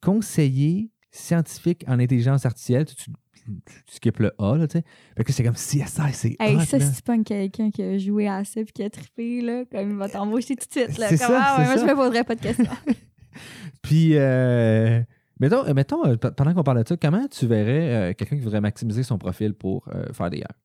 conseiller 0.03 0.91
scientifique 1.11 1.85
en 1.87 1.99
intelligence 2.01 2.45
artificielle. 2.47 2.87
Tu, 2.87 2.95
tu, 2.97 3.11
tu 3.45 3.95
skippes 3.95 4.18
le 4.20 4.33
A, 4.39 4.57
là, 4.57 4.66
tu 4.66 4.79
sais. 4.79 4.85
Fait 5.16 5.25
que 5.25 5.33
c'est 5.33 5.45
comme 5.45 5.55
CSI, 5.55 5.85
c'est 6.12 6.37
Hey, 6.41 6.57
hot, 6.57 6.61
ça, 6.61 6.79
là. 6.79 6.87
si 6.87 6.97
tu 6.97 7.03
pognes 7.03 7.22
quelqu'un 7.25 7.70
qui 7.70 7.83
a 7.83 7.99
joué 7.99 8.27
à 8.27 8.43
ça 8.45 8.62
puis 8.64 8.72
qui 8.72 8.83
a 8.83 8.91
trippé, 8.91 9.41
là, 9.43 9.64
comme 9.70 9.91
il 9.91 9.97
va 9.97 10.09
t'embaucher 10.09 10.57
tout 10.57 10.66
de 10.66 10.72
suite. 10.85 10.99
Là, 10.99 11.09
Comme, 11.09 11.18
ça, 11.18 11.41
ah, 11.43 11.59
ouais, 11.61 11.64
moi, 11.66 11.75
ça. 11.77 11.81
je 11.87 11.91
me 11.91 11.95
poserais 11.95 12.25
pas 12.25 12.35
de 12.35 12.41
questions. 12.41 12.64
Puis, 13.82 14.16
euh, 14.16 15.03
mettons, 15.41 15.66
euh, 15.66 15.74
mettons 15.74 16.07
euh, 16.07 16.16
pendant 16.16 16.55
qu'on 16.55 16.62
parle 16.62 16.82
de 16.82 16.89
ça, 16.89 16.97
comment 16.97 17.26
tu 17.28 17.47
verrais 17.47 17.95
euh, 18.11 18.14
quelqu'un 18.14 18.37
qui 18.37 18.43
voudrait 18.43 18.61
maximiser 18.61 19.03
son 19.03 19.18
profil 19.18 19.55
pour 19.55 19.89
euh, 19.89 20.12
faire 20.12 20.30
des 20.30 20.39
airs, 20.39 20.59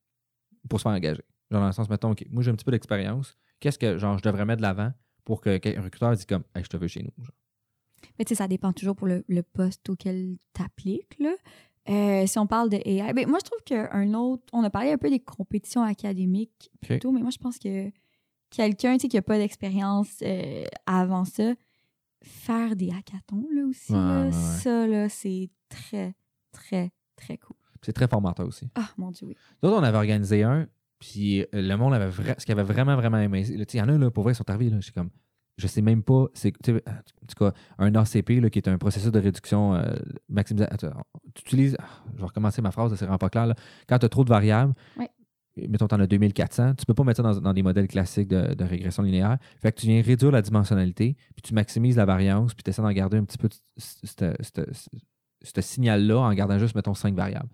pour 0.69 0.79
se 0.79 0.83
faire 0.83 0.91
engager? 0.91 1.23
Genre, 1.51 1.61
dans 1.61 1.67
le 1.67 1.73
sens, 1.73 1.89
mettons, 1.89 2.11
OK, 2.11 2.25
moi, 2.29 2.43
j'ai 2.43 2.51
un 2.51 2.55
petit 2.55 2.65
peu 2.65 2.71
d'expérience. 2.71 3.37
Qu'est-ce 3.59 3.79
que, 3.79 3.97
genre, 3.97 4.17
je 4.17 4.23
devrais 4.23 4.45
mettre 4.45 4.57
de 4.57 4.63
l'avant 4.63 4.91
pour 5.25 5.41
que 5.41 5.57
qu'un 5.57 5.81
recruteur 5.81 6.15
dise 6.15 6.25
comme, 6.25 6.43
hey, 6.55 6.63
je 6.63 6.69
te 6.69 6.77
veux 6.77 6.87
chez 6.87 7.03
nous. 7.03 7.23
genre? 7.23 7.33
Mais 8.17 8.25
tu 8.25 8.29
sais, 8.29 8.35
ça 8.35 8.47
dépend 8.47 8.71
toujours 8.71 8.95
pour 8.95 9.07
le, 9.07 9.23
le 9.27 9.43
poste 9.43 9.89
auquel 9.89 10.37
tu 10.53 10.61
appliques. 10.61 11.17
Là. 11.19 11.31
Euh, 11.89 12.27
si 12.27 12.37
on 12.37 12.45
parle 12.45 12.69
de 12.69 12.77
AI, 12.85 13.13
ben, 13.13 13.27
moi, 13.27 13.39
je 13.39 13.45
trouve 13.49 13.61
qu'un 13.63 14.13
autre. 14.13 14.43
On 14.53 14.63
a 14.63 14.69
parlé 14.69 14.91
un 14.91 14.97
peu 14.97 15.09
des 15.09 15.19
compétitions 15.19 15.81
académiques 15.81 16.69
plutôt, 16.81 17.11
mais 17.11 17.21
moi, 17.21 17.31
je 17.31 17.37
pense 17.37 17.57
que 17.57 17.89
quelqu'un 18.51 18.95
tu 18.95 19.01
sais, 19.01 19.07
qui 19.07 19.15
n'a 19.15 19.21
pas 19.21 19.37
d'expérience 19.37 20.19
euh, 20.21 20.65
avant 20.85 21.25
ça, 21.25 21.53
faire 22.21 22.75
des 22.75 22.89
hackathons 22.91 23.47
là 23.53 23.63
aussi, 23.65 23.93
Ouais, 23.93 23.97
là, 23.99 24.19
ouais, 24.21 24.25
ouais. 24.27 24.31
ça, 24.31 24.87
là, 24.87 25.09
c'est 25.09 25.49
très, 25.69 26.15
très, 26.51 26.91
très 27.15 27.37
cool. 27.37 27.55
C'est 27.81 27.93
très 27.93 28.07
formateur 28.07 28.45
aussi. 28.47 28.69
Ah, 28.75 28.89
mon 28.97 29.11
Dieu, 29.11 29.27
oui. 29.27 29.35
D'autres, 29.63 29.77
on 29.79 29.83
avait 29.83 29.97
organisé 29.97 30.43
un, 30.43 30.67
puis 30.99 31.45
le 31.53 31.75
monde 31.75 31.93
avait 31.93 32.09
vra- 32.09 32.37
ce 32.37 32.45
qu'il 32.45 32.51
avait 32.51 32.63
vraiment, 32.63 32.95
vraiment 32.95 33.19
aimé. 33.19 33.43
là, 33.43 33.65
tu 33.65 33.71
sais, 33.71 33.77
Il 33.77 33.79
y 33.79 33.81
en 33.81 33.89
a, 33.89 33.97
là, 33.97 34.11
pour 34.11 34.23
vrai, 34.23 34.33
ils 34.33 34.35
sont 34.35 34.49
arrivés, 34.49 34.69
là, 34.69 34.79
j'étais 34.81 34.99
comme, 34.99 35.11
je 35.57 35.67
sais 35.67 35.81
même 35.81 36.03
pas, 36.03 36.25
c'est, 36.33 36.51
tu 36.61 36.73
sais, 36.73 36.83
en 36.87 37.25
tout 37.25 37.35
cas, 37.45 37.53
un 37.77 37.93
ACP, 37.95 38.41
là, 38.41 38.49
qui 38.49 38.59
est 38.59 38.67
un 38.67 38.77
processus 38.77 39.11
de 39.11 39.19
réduction 39.19 39.75
euh, 39.75 39.93
maximisation. 40.27 40.91
Tu 41.35 41.41
utilises, 41.41 41.77
ah, 41.79 41.85
je 42.13 42.19
vais 42.19 42.25
recommencer 42.25 42.61
ma 42.61 42.71
phrase, 42.71 42.93
c'est 42.95 43.05
vraiment 43.05 43.17
pas 43.17 43.29
clair, 43.29 43.47
là. 43.47 43.55
Quand 43.87 43.97
tu 43.99 44.05
as 44.05 44.09
trop 44.09 44.23
de 44.25 44.29
variables. 44.29 44.73
Mettons, 45.67 45.87
tu 45.87 45.95
en 45.95 45.99
as 45.99 46.07
2400, 46.07 46.75
tu 46.75 46.85
peux 46.85 46.93
pas 46.93 47.03
mettre 47.03 47.17
ça 47.17 47.23
dans, 47.23 47.39
dans 47.39 47.53
des 47.53 47.63
modèles 47.63 47.87
classiques 47.87 48.27
de, 48.27 48.63
régression 48.63 49.03
linéaire. 49.03 49.37
Fait 49.61 49.71
que 49.71 49.79
tu 49.79 49.87
viens 49.87 50.01
réduire 50.01 50.31
la 50.31 50.41
dimensionnalité, 50.41 51.15
puis 51.35 51.41
tu 51.41 51.53
maximises 51.53 51.97
la 51.97 52.05
variance, 52.05 52.53
puis 52.53 52.63
tu 52.63 52.69
essaies 52.69 52.81
d'en 52.81 52.91
garder 52.91 53.17
un 53.17 53.23
petit 53.23 53.37
peu 53.37 53.49
ce- 53.77 55.61
signal-là 55.61 56.19
en 56.19 56.33
gardant 56.33 56.59
juste, 56.59 56.75
mettons, 56.75 56.93
5 56.93 57.15
variables. 57.15 57.49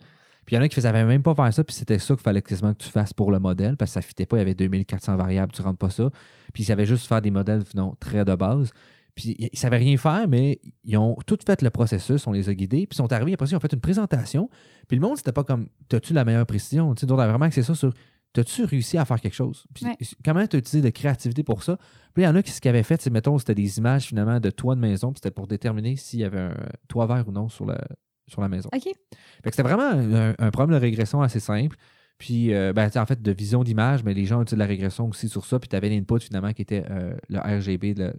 Puis 0.45 0.56
il 0.56 0.60
y 0.60 0.62
en 0.62 0.64
a 0.64 0.70
qui 0.70 0.78
ne 0.78 0.84
savaient 0.84 1.06
même 1.06 1.24
pas 1.24 1.34
faire 1.34 1.51
ça, 1.51 1.64
puis 1.64 1.76
c'était 1.76 1.97
ça 1.97 2.14
qu'il 2.14 2.22
fallait 2.22 2.41
que 2.41 2.53
tu 2.74 2.89
fasses 2.89 3.14
pour 3.14 3.32
le 3.32 3.39
modèle, 3.39 3.78
parce 3.78 3.91
que 3.91 3.93
ça 3.93 3.99
ne 4.01 4.06
fitait 4.06 4.26
pas, 4.26 4.38
il 4.38 4.39
y 4.39 4.41
avait 4.41 4.53
2400 4.53 5.16
variables, 5.16 5.51
tu 5.51 5.62
ne 5.62 5.68
rentres 5.68 5.80
pas 5.80 5.89
ça. 5.89 6.10
Puis 6.53 6.64
ils 6.64 6.66
savaient 6.68 6.86
juste 6.86 7.08
faire 7.08 7.22
des 7.22 7.32
modèles 7.32 7.64
non, 7.74 7.95
très 7.99 8.24
de 8.24 8.36
base. 8.36 8.72
Puis 9.16 9.36
ils 9.39 9.49
ne 9.53 9.57
savaient 9.57 9.78
rien 9.78 9.95
faire, 9.97 10.28
mais 10.28 10.59
ils 10.84 10.97
ont 10.97 11.16
tout 11.26 11.38
fait 11.45 11.61
le 11.61 11.70
processus, 11.70 12.28
on 12.28 12.32
les 12.34 12.49
a 12.49 12.53
guidés, 12.53 12.86
puis 12.86 12.95
ils 12.95 12.97
sont 12.97 13.11
arrivés, 13.13 13.34
après 13.34 13.47
ça, 13.47 13.51
ils 13.53 13.55
ont 13.55 13.61
fait 13.61 13.72
une 13.74 13.80
présentation. 13.82 14.49
Puis 14.88 14.97
le 14.97 15.01
monde, 15.01 15.18
c'était 15.18 15.32
pas 15.32 15.43
comme, 15.45 15.68
t'as-tu 15.88 16.13
la 16.13 16.26
meilleure 16.26 16.45
précision? 16.45 16.93
Tu 16.95 17.05
sais, 17.07 17.11
avaient 17.13 17.28
vraiment 17.30 17.45
axé 17.45 17.63
ça 17.63 17.74
sur, 17.76 17.93
t'as-tu 18.34 18.66
réussi 18.66 18.97
à 18.97 19.05
faire 19.05 19.22
quelque 19.22 19.34
chose? 19.34 19.66
Puis 19.74 19.86
Ouais. 19.86 19.95
comment 20.24 20.45
tu 20.45 20.57
as 20.57 20.59
utilisé 20.59 20.82
de 20.82 20.89
créativité 20.89 21.43
pour 21.43 21.63
ça? 21.63 21.78
Puis 22.13 22.24
il 22.24 22.26
y 22.26 22.28
en 22.28 22.36
a 22.36 22.43
qui, 22.43 22.51
ce 22.51 22.59
qu'ils 22.59 22.70
avaient 22.70 22.84
fait, 22.84 23.01
c'est, 23.01 23.09
mettons, 23.09 23.38
c'était 23.39 23.55
des 23.55 23.78
images 23.78 24.03
finalement 24.07 24.39
de 24.41 24.49
toit 24.49 24.76
de 24.76 24.82
maison, 24.82 25.13
puis 25.13 25.20
c'était 25.24 25.34
pour 25.34 25.47
déterminer 25.47 25.95
s'il 25.95 26.20
y 26.20 26.24
avait 26.26 26.39
un 26.39 26.57
toit 26.89 27.07
vert 27.07 27.24
ou 27.28 27.32
non 27.32 27.47
sur, 27.47 27.66
le, 27.66 27.78
sur 28.28 28.41
la 28.41 28.49
maison. 28.49 28.70
OK. 28.76 28.84
Fait 28.84 28.93
que 29.49 29.51
c'était 29.55 29.63
vraiment 29.63 29.91
un, 29.91 30.34
un 30.38 30.51
problème 30.51 30.78
de 30.78 30.82
régression 30.82 31.22
assez 31.22 31.39
simple. 31.39 31.78
Puis, 32.18 32.53
euh, 32.53 32.72
ben, 32.74 32.89
en 32.95 33.05
fait, 33.05 33.22
de 33.22 33.32
vision 33.32 33.63
d'image, 33.63 34.03
mais 34.03 34.13
les 34.13 34.26
gens 34.26 34.41
utilisent 34.41 34.59
la 34.59 34.66
régression 34.66 35.07
aussi 35.09 35.28
sur 35.30 35.45
ça. 35.45 35.59
Puis, 35.59 35.68
tu 35.70 35.76
avais 35.76 35.89
l'input 35.89 36.20
finalement 36.20 36.51
qui 36.53 36.61
était 36.61 36.86
euh, 36.89 37.13
le 37.30 37.39
RGB 37.39 37.93
de 37.93 38.13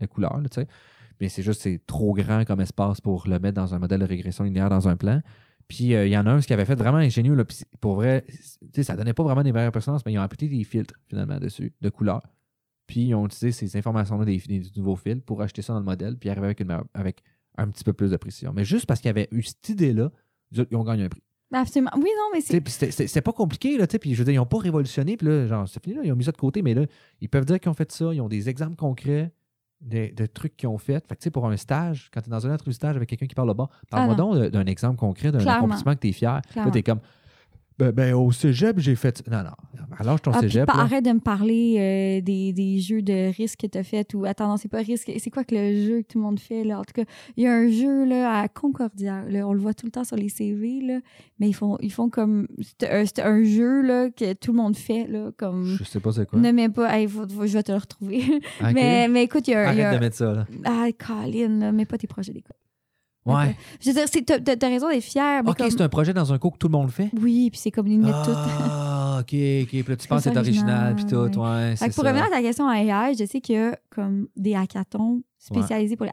la, 0.00 0.06
couleur, 0.06 0.40
tu 0.50 0.60
sais. 0.60 0.66
Mais 1.20 1.28
c'est 1.28 1.42
juste, 1.42 1.62
c'est 1.62 1.80
trop 1.86 2.14
grand 2.14 2.44
comme 2.44 2.60
espace 2.60 3.00
pour 3.00 3.26
le 3.28 3.38
mettre 3.38 3.54
dans 3.54 3.74
un 3.74 3.78
modèle 3.78 4.00
de 4.00 4.04
régression 4.04 4.44
linéaire 4.44 4.70
dans 4.70 4.88
un 4.88 4.96
plan. 4.96 5.20
Puis, 5.66 5.94
euh, 5.94 6.06
il 6.06 6.12
y 6.12 6.16
en 6.16 6.26
a 6.26 6.30
un, 6.30 6.40
qui 6.40 6.52
avait 6.52 6.64
fait 6.64 6.76
vraiment 6.76 6.98
ingénieux, 6.98 7.34
là, 7.34 7.44
puis 7.44 7.58
pour 7.80 7.96
vrai, 7.96 8.24
tu 8.28 8.68
sais, 8.74 8.82
ça 8.82 8.96
donnait 8.96 9.12
pas 9.12 9.22
vraiment 9.22 9.42
des 9.42 9.52
meilleures 9.52 9.72
performances, 9.72 10.04
mais 10.06 10.12
ils 10.12 10.18
ont 10.18 10.22
appliqué 10.22 10.48
des 10.48 10.64
filtres 10.64 10.94
finalement 11.08 11.38
dessus, 11.38 11.74
de 11.80 11.88
couleur. 11.90 12.22
Puis, 12.86 13.00
ils 13.08 13.14
ont 13.14 13.26
utilisé 13.26 13.52
ces 13.52 13.76
informations-là 13.76 14.24
des, 14.24 14.38
des 14.38 14.62
nouveaux 14.76 14.96
fils 14.96 15.20
pour 15.26 15.42
acheter 15.42 15.60
ça 15.60 15.74
dans 15.74 15.80
le 15.80 15.84
modèle, 15.84 16.16
puis 16.16 16.30
arriver 16.30 16.46
avec, 16.46 16.60
une 16.60 16.80
avec 16.94 17.22
un 17.58 17.68
petit 17.68 17.84
peu 17.84 17.92
plus 17.92 18.10
de 18.10 18.16
précision. 18.16 18.52
Mais 18.54 18.64
juste 18.64 18.86
parce 18.86 19.00
qu'il 19.00 19.08
y 19.08 19.10
avait 19.10 19.28
eu 19.30 19.42
cette 19.42 19.68
idée-là, 19.68 20.10
ils 20.52 20.76
ont- 20.76 20.84
gagné 20.84 21.04
un 21.04 21.08
prix. 21.10 21.22
Ben, 21.50 21.60
absolument. 21.60 21.90
Oui, 21.96 22.08
non, 22.16 22.30
mais 22.32 22.40
c'est. 22.40 22.66
c'était 22.90 23.20
pas 23.20 23.32
compliqué, 23.32 23.76
là, 23.76 23.86
tu 23.86 23.92
sais, 23.92 23.98
puis 23.98 24.14
je 24.14 24.18
veux 24.18 24.24
dire, 24.24 24.34
ils 24.34 24.38
n'ont 24.38 24.46
pas 24.46 24.58
révolutionné, 24.58 25.16
puis 25.18 25.26
là, 25.26 25.46
genre, 25.46 25.68
c'est 25.68 25.82
fini, 25.82 25.96
là, 25.96 26.02
ils 26.04 26.12
ont 26.12 26.16
mis 26.16 26.24
ça 26.24 26.32
de 26.32 26.36
côté, 26.36 26.62
mais 26.62 26.72
là, 26.72 26.86
ils 27.20 27.28
peuvent 27.28 27.44
dire 27.44 27.60
qu'ils 27.60 27.70
ont 27.70 27.74
fait 27.74 27.90
ça, 27.92 28.12
ils 28.14 28.20
ont 28.20 28.28
des 28.28 28.48
exemples 28.48 28.76
concrets 28.76 29.32
de, 29.80 30.12
de 30.14 30.26
trucs 30.26 30.56
qu'ils 30.56 30.68
ont 30.68 30.78
fait. 30.78 31.04
Fait 31.06 31.14
que, 31.14 31.20
tu 31.20 31.24
sais, 31.24 31.30
pour 31.30 31.46
un 31.48 31.56
stage, 31.56 32.10
quand 32.12 32.20
tu 32.20 32.28
es 32.28 32.30
dans 32.30 32.46
un 32.46 32.52
entrevue 32.54 32.72
stage 32.72 32.96
avec 32.96 33.08
quelqu'un 33.08 33.26
qui 33.26 33.34
parle 33.34 33.48
là-bas, 33.48 33.68
parle-moi 33.90 34.14
Ah 34.14 34.16
donc 34.16 34.36
d'un 34.50 34.66
exemple 34.66 34.96
concret, 34.98 35.30
d'un 35.32 35.46
accomplissement 35.46 35.94
que 35.94 36.00
tu 36.00 36.08
es 36.08 36.12
fier. 36.12 36.34
Là, 36.34 36.40
Clairement. 36.52 36.70
tu 36.72 36.78
es 36.78 36.82
comme, 36.82 37.00
Ben, 37.78 37.92
ben, 37.92 38.12
au 38.14 38.32
cégep, 38.32 38.78
j'ai 38.80 38.96
fait. 38.96 39.22
Non, 39.30 39.38
non. 39.44 39.50
Alors, 40.00 40.20
ton 40.20 40.32
Ah, 40.32 40.40
cégep. 40.40 40.68
arrête 40.68 41.04
de 41.04 41.12
me 41.12 41.20
parler 41.20 41.76
euh, 41.78 42.20
des, 42.24 42.52
des 42.52 42.78
jeux 42.80 43.02
de 43.02 43.32
risque 43.36 43.60
que 43.60 43.66
tu 43.68 43.78
as 43.78 43.82
fait 43.84 44.12
ou 44.14 44.24
attends, 44.24 44.48
non, 44.48 44.56
c'est 44.56 44.68
pas 44.68 44.78
risque. 44.78 45.10
C'est 45.18 45.30
quoi 45.30 45.44
que 45.44 45.54
le 45.54 45.86
jeu 45.86 46.02
que 46.02 46.08
tout 46.12 46.18
le 46.18 46.24
monde 46.24 46.38
fait 46.40 46.64
là? 46.64 46.80
En 46.80 46.84
tout 46.84 46.92
cas, 46.94 47.04
il 47.36 47.44
y 47.44 47.46
a 47.46 47.52
un 47.54 47.68
jeu 47.68 48.04
là, 48.04 48.40
à 48.40 48.48
Concordia. 48.48 49.24
là, 49.28 49.46
on 49.46 49.52
le 49.52 49.60
voit 49.60 49.74
tout 49.74 49.86
le 49.86 49.92
temps 49.92 50.04
sur 50.04 50.16
les 50.16 50.28
CV, 50.28 50.80
là, 50.82 50.98
mais 51.38 51.48
ils 51.48 51.52
font, 51.54 51.78
ils 51.80 51.92
font 51.92 52.08
comme. 52.10 52.46
C'est 52.80 52.88
un, 52.90 53.04
c'est 53.06 53.20
un 53.20 53.42
jeu 53.44 53.82
là, 53.82 54.10
que 54.10 54.32
tout 54.34 54.52
le 54.52 54.58
monde 54.58 54.76
fait. 54.76 55.06
Là, 55.06 55.30
comme, 55.36 55.64
Je 55.64 55.84
sais 55.84 56.00
pas 56.00 56.12
c'est 56.12 56.28
quoi. 56.28 56.38
ne 56.40 56.50
mets 56.52 56.68
pas. 56.68 56.96
Hey, 56.96 57.06
faut- 57.08 57.28
faut- 57.28 57.46
je 57.46 57.52
vais 57.54 57.62
te 57.62 57.72
le 57.72 57.78
retrouver. 57.78 58.22
Ok. 58.60 58.72
mais, 58.74 59.08
mais 59.08 59.24
écoute, 59.24 59.46
il 59.48 59.52
y 59.52 59.54
a, 59.54 59.72
il 59.72 59.78
y 59.78 59.82
Arrête 59.82 59.94
a 59.94 59.98
de 59.98 60.04
mettre 60.04 60.16
ça, 60.16 60.32
là. 60.32 60.46
Ah, 60.64 60.86
Colin, 60.98 61.58
là, 61.60 61.72
mets 61.72 61.86
pas 61.86 61.96
tes 61.98 62.06
projets 62.08 62.32
d'école. 62.32 62.56
Ouais. 63.26 63.56
Je 63.80 63.90
veux 63.90 63.94
dire, 63.94 64.04
c'est- 64.10 64.22
t'as 64.24 64.56
t'as 64.56 64.68
raison 64.68 64.88
d'être 64.88 65.02
fier. 65.04 65.42
mais 65.44 65.50
Ok, 65.50 65.58
comme- 65.58 65.70
c'est 65.70 65.80
un 65.82 65.88
projet 65.88 66.14
dans 66.14 66.32
un 66.32 66.38
cours 66.38 66.52
que 66.52 66.58
tout 66.58 66.68
le 66.68 66.72
monde 66.72 66.90
fait? 66.90 67.10
Oui, 67.20 67.50
puis 67.50 67.60
c'est 67.60 67.70
comme 67.70 67.86
une 67.86 67.98
minute 67.98 68.14
toute. 68.24 68.34
Ah, 68.34 69.18
ok, 69.20 69.24
ok. 69.24 69.68
Puis 69.68 69.84
là, 69.86 69.96
tu 69.96 70.08
penses 70.08 70.24
que 70.24 70.30
c'est 70.30 70.38
original, 70.38 70.94
puis 70.94 71.04
tout, 71.04 71.16
ouais. 71.16 71.70
Fait 71.70 71.76
c'est 71.76 71.88
que 71.90 71.94
pour 71.94 72.04
ça. 72.04 72.10
revenir 72.10 72.24
à 72.26 72.30
ta 72.30 72.40
question 72.40 72.66
à 72.68 72.76
AI, 72.78 73.14
je 73.18 73.24
sais 73.26 73.40
a 73.58 73.76
comme 73.94 74.28
des 74.36 74.54
hackathons 74.54 75.22
spécialisés 75.38 75.96
pour 75.96 76.06
la. 76.06 76.12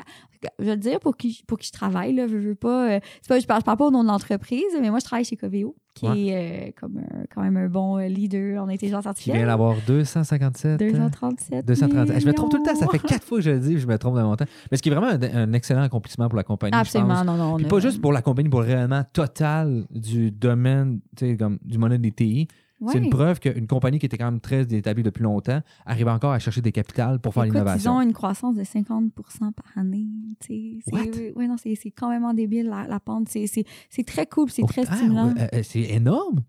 Je 0.60 0.66
le 0.70 0.78
dire 0.78 1.00
pour 1.00 1.18
qui, 1.18 1.44
pour 1.48 1.58
qui 1.58 1.68
je 1.68 1.72
travaille, 1.72 2.14
là. 2.14 2.28
Je 2.28 2.38
veux 2.38 2.56
pas. 2.56 2.90
euh, 2.92 3.00
c'est 3.22 3.28
pas 3.30 3.40
je, 3.40 3.46
parle, 3.48 3.62
je 3.62 3.66
parle 3.66 3.78
pas 3.78 3.88
au 3.88 3.92
nom 3.92 4.04
de 4.04 4.08
l'entreprise, 4.08 4.64
mais 4.80 4.90
moi, 4.92 5.00
je 5.00 5.06
travaille 5.06 5.26
chez 5.26 5.36
Coveo, 5.38 5.76
qui 5.96 6.06
Ouais. 6.08 6.26
est 6.28 6.70
euh, 6.70 6.72
comme 6.80 6.98
un- 7.00 7.24
quand 7.34 7.42
même 7.42 7.58
un 7.58 7.68
bon 7.68 7.98
euh, 7.98 8.08
leader 8.08 8.62
en 8.64 8.70
intelligence 8.70 9.04
Qui 9.04 9.08
artificielle. 9.08 9.38
vient 9.38 9.48
d'avoir 9.48 9.76
257. 9.88 10.80
237. 10.80 11.66
230. 11.66 12.20
Je 12.20 12.28
me 12.28 12.34
trompe 12.34 12.52
tout 12.52 12.58
le 12.58 12.64
temps, 12.64 12.76
ça 12.76 12.88
fait 12.88 13.00
quatre 13.00 13.24
fois 13.26 13.40
que 13.40 13.44
je 13.44 13.50
le 13.52 13.60
dis, 13.60 13.80
je 13.80 13.88
me 13.88 13.98
trompe 13.98 14.18
de 14.18 14.22
mon 14.22 14.36
temps. 14.36 14.46
Mais 14.72 14.78
ce 14.78 14.84
qui 14.84 14.90
est 14.90 14.94
vraiment 14.94 15.08
un, 15.12 15.22
un 15.22 15.54
excellent 15.54 15.82
accomplissement 15.82 16.28
pour 16.30 16.38
la 16.38 16.44
compagnie. 16.44 16.74
je 16.74 16.78
pense. 16.78 16.96
Absolument, 16.96 17.24
non, 17.24 17.58
non. 17.58 17.66
a- 17.66 17.68
pas 17.68 17.80
juste 17.80 18.02
pour 18.02 18.14
la 18.14 18.22
compagnie, 18.22 18.50
pour 18.50 18.62
le 18.62 18.68
rayonnement 18.68 19.04
total 19.14 19.86
du 19.90 20.32
domaine, 20.32 21.00
tu 21.16 21.26
sais, 21.32 21.38
comme 21.38 21.58
du 21.64 21.78
modèle 21.80 22.02
des 22.02 22.12
TI. 22.12 22.48
C'est 22.88 22.98
une 22.98 23.10
preuve 23.10 23.40
qu'une 23.40 23.68
compagnie 23.68 24.00
qui 24.00 24.06
était 24.06 24.18
quand 24.18 24.30
même 24.30 24.42
très 24.42 24.62
établie 24.74 25.02
depuis 25.04 25.24
longtemps 25.24 25.62
arrive 25.86 26.08
encore 26.10 26.32
à 26.34 26.40
chercher 26.40 26.62
des 26.62 26.72
capitales 26.74 27.20
pour 27.20 27.34
faire 27.34 27.44
Écoute, 27.44 27.56
ils 27.56 27.60
l'innovation. 27.60 27.96
ont 27.96 28.02
une 28.02 28.12
croissance 28.14 28.56
de 28.56 28.64
50% 28.64 29.54
par 29.54 29.78
année. 29.78 30.08
C'est-? 30.42 30.80
Ouais, 30.92 31.48
non, 31.48 31.56
c'est 31.58 31.76
quand 31.92 32.10
même 32.10 32.26
débile, 32.36 32.68
la, 32.68 32.86
la 32.88 33.00
pente. 33.00 33.30
C'est- 33.30 33.66
très 34.06 34.26
cool, 34.28 34.50
c'est 34.50 34.64
Oh, 34.64 34.68
très 34.68 34.84
ah, 34.88 34.96
stimulant. 34.96 35.34
ouais, 35.34 35.50
euh, 35.56 35.64
c'est 35.64 35.82
énorme. 35.82 36.44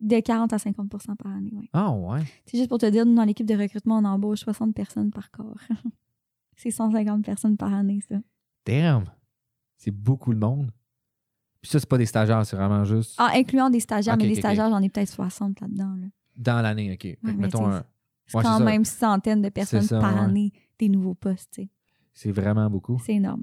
De 0.00 0.20
40 0.20 0.52
à 0.52 0.58
50% 0.58 1.16
par 1.16 1.32
année, 1.32 1.52
oui. 1.54 1.70
Ah 1.72 1.90
ouais. 1.90 2.20
C'est 2.44 2.58
juste 2.58 2.68
pour 2.68 2.76
te 2.78 2.84
dire, 2.86 3.06
nous, 3.06 3.14
dans 3.14 3.24
l'équipe 3.24 3.46
de 3.46 3.56
recrutement, 3.56 3.96
on 3.98 4.04
embauche 4.04 4.40
60 4.40 4.74
personnes 4.74 5.10
par 5.10 5.30
corps. 5.30 5.56
c'est 6.56 6.70
150 6.70 7.24
personnes 7.24 7.56
par 7.56 7.72
année, 7.72 8.00
ça. 8.06 8.16
Damn. 8.66 9.04
C'est 9.78 9.90
beaucoup 9.90 10.34
de 10.34 10.38
monde. 10.38 10.70
Puis 11.66 11.72
ça, 11.72 11.80
c'est 11.80 11.88
pas 11.88 11.98
des 11.98 12.06
stagiaires, 12.06 12.46
c'est 12.46 12.54
vraiment 12.54 12.84
juste 12.84 13.16
Ah, 13.18 13.32
incluant 13.34 13.70
des 13.70 13.80
stagiaires, 13.80 14.16
mais 14.16 14.28
des 14.28 14.36
stagiaires, 14.36 14.70
j'en 14.70 14.80
ai 14.80 14.88
peut-être 14.88 15.08
60 15.10 15.60
là-dedans. 15.60 15.94
Là. 16.00 16.06
dans 16.36 16.62
l'année, 16.62 16.92
OK. 16.92 16.98
Que 17.24 17.36
mettons, 17.36 17.58
tu 17.58 17.74
un- 17.74 17.84
C'est 18.26 18.36
Ouais, 18.36 18.44
quand 18.44 18.60
même 18.60 18.84
centaines 18.84 19.42
de 19.42 19.48
personnes 19.48 19.82
ça, 19.82 19.98
par 19.98 20.14
ouais. 20.14 20.20
année, 20.20 20.52
des 20.78 20.88
nouveaux 20.88 21.14
postes. 21.14 21.50
tu 21.54 21.62
sais. 21.62 21.68
c'est 22.14 22.30
vraiment 22.30 22.70
beaucoup. 22.70 23.00
C'est 23.04 23.14
énorme. 23.14 23.42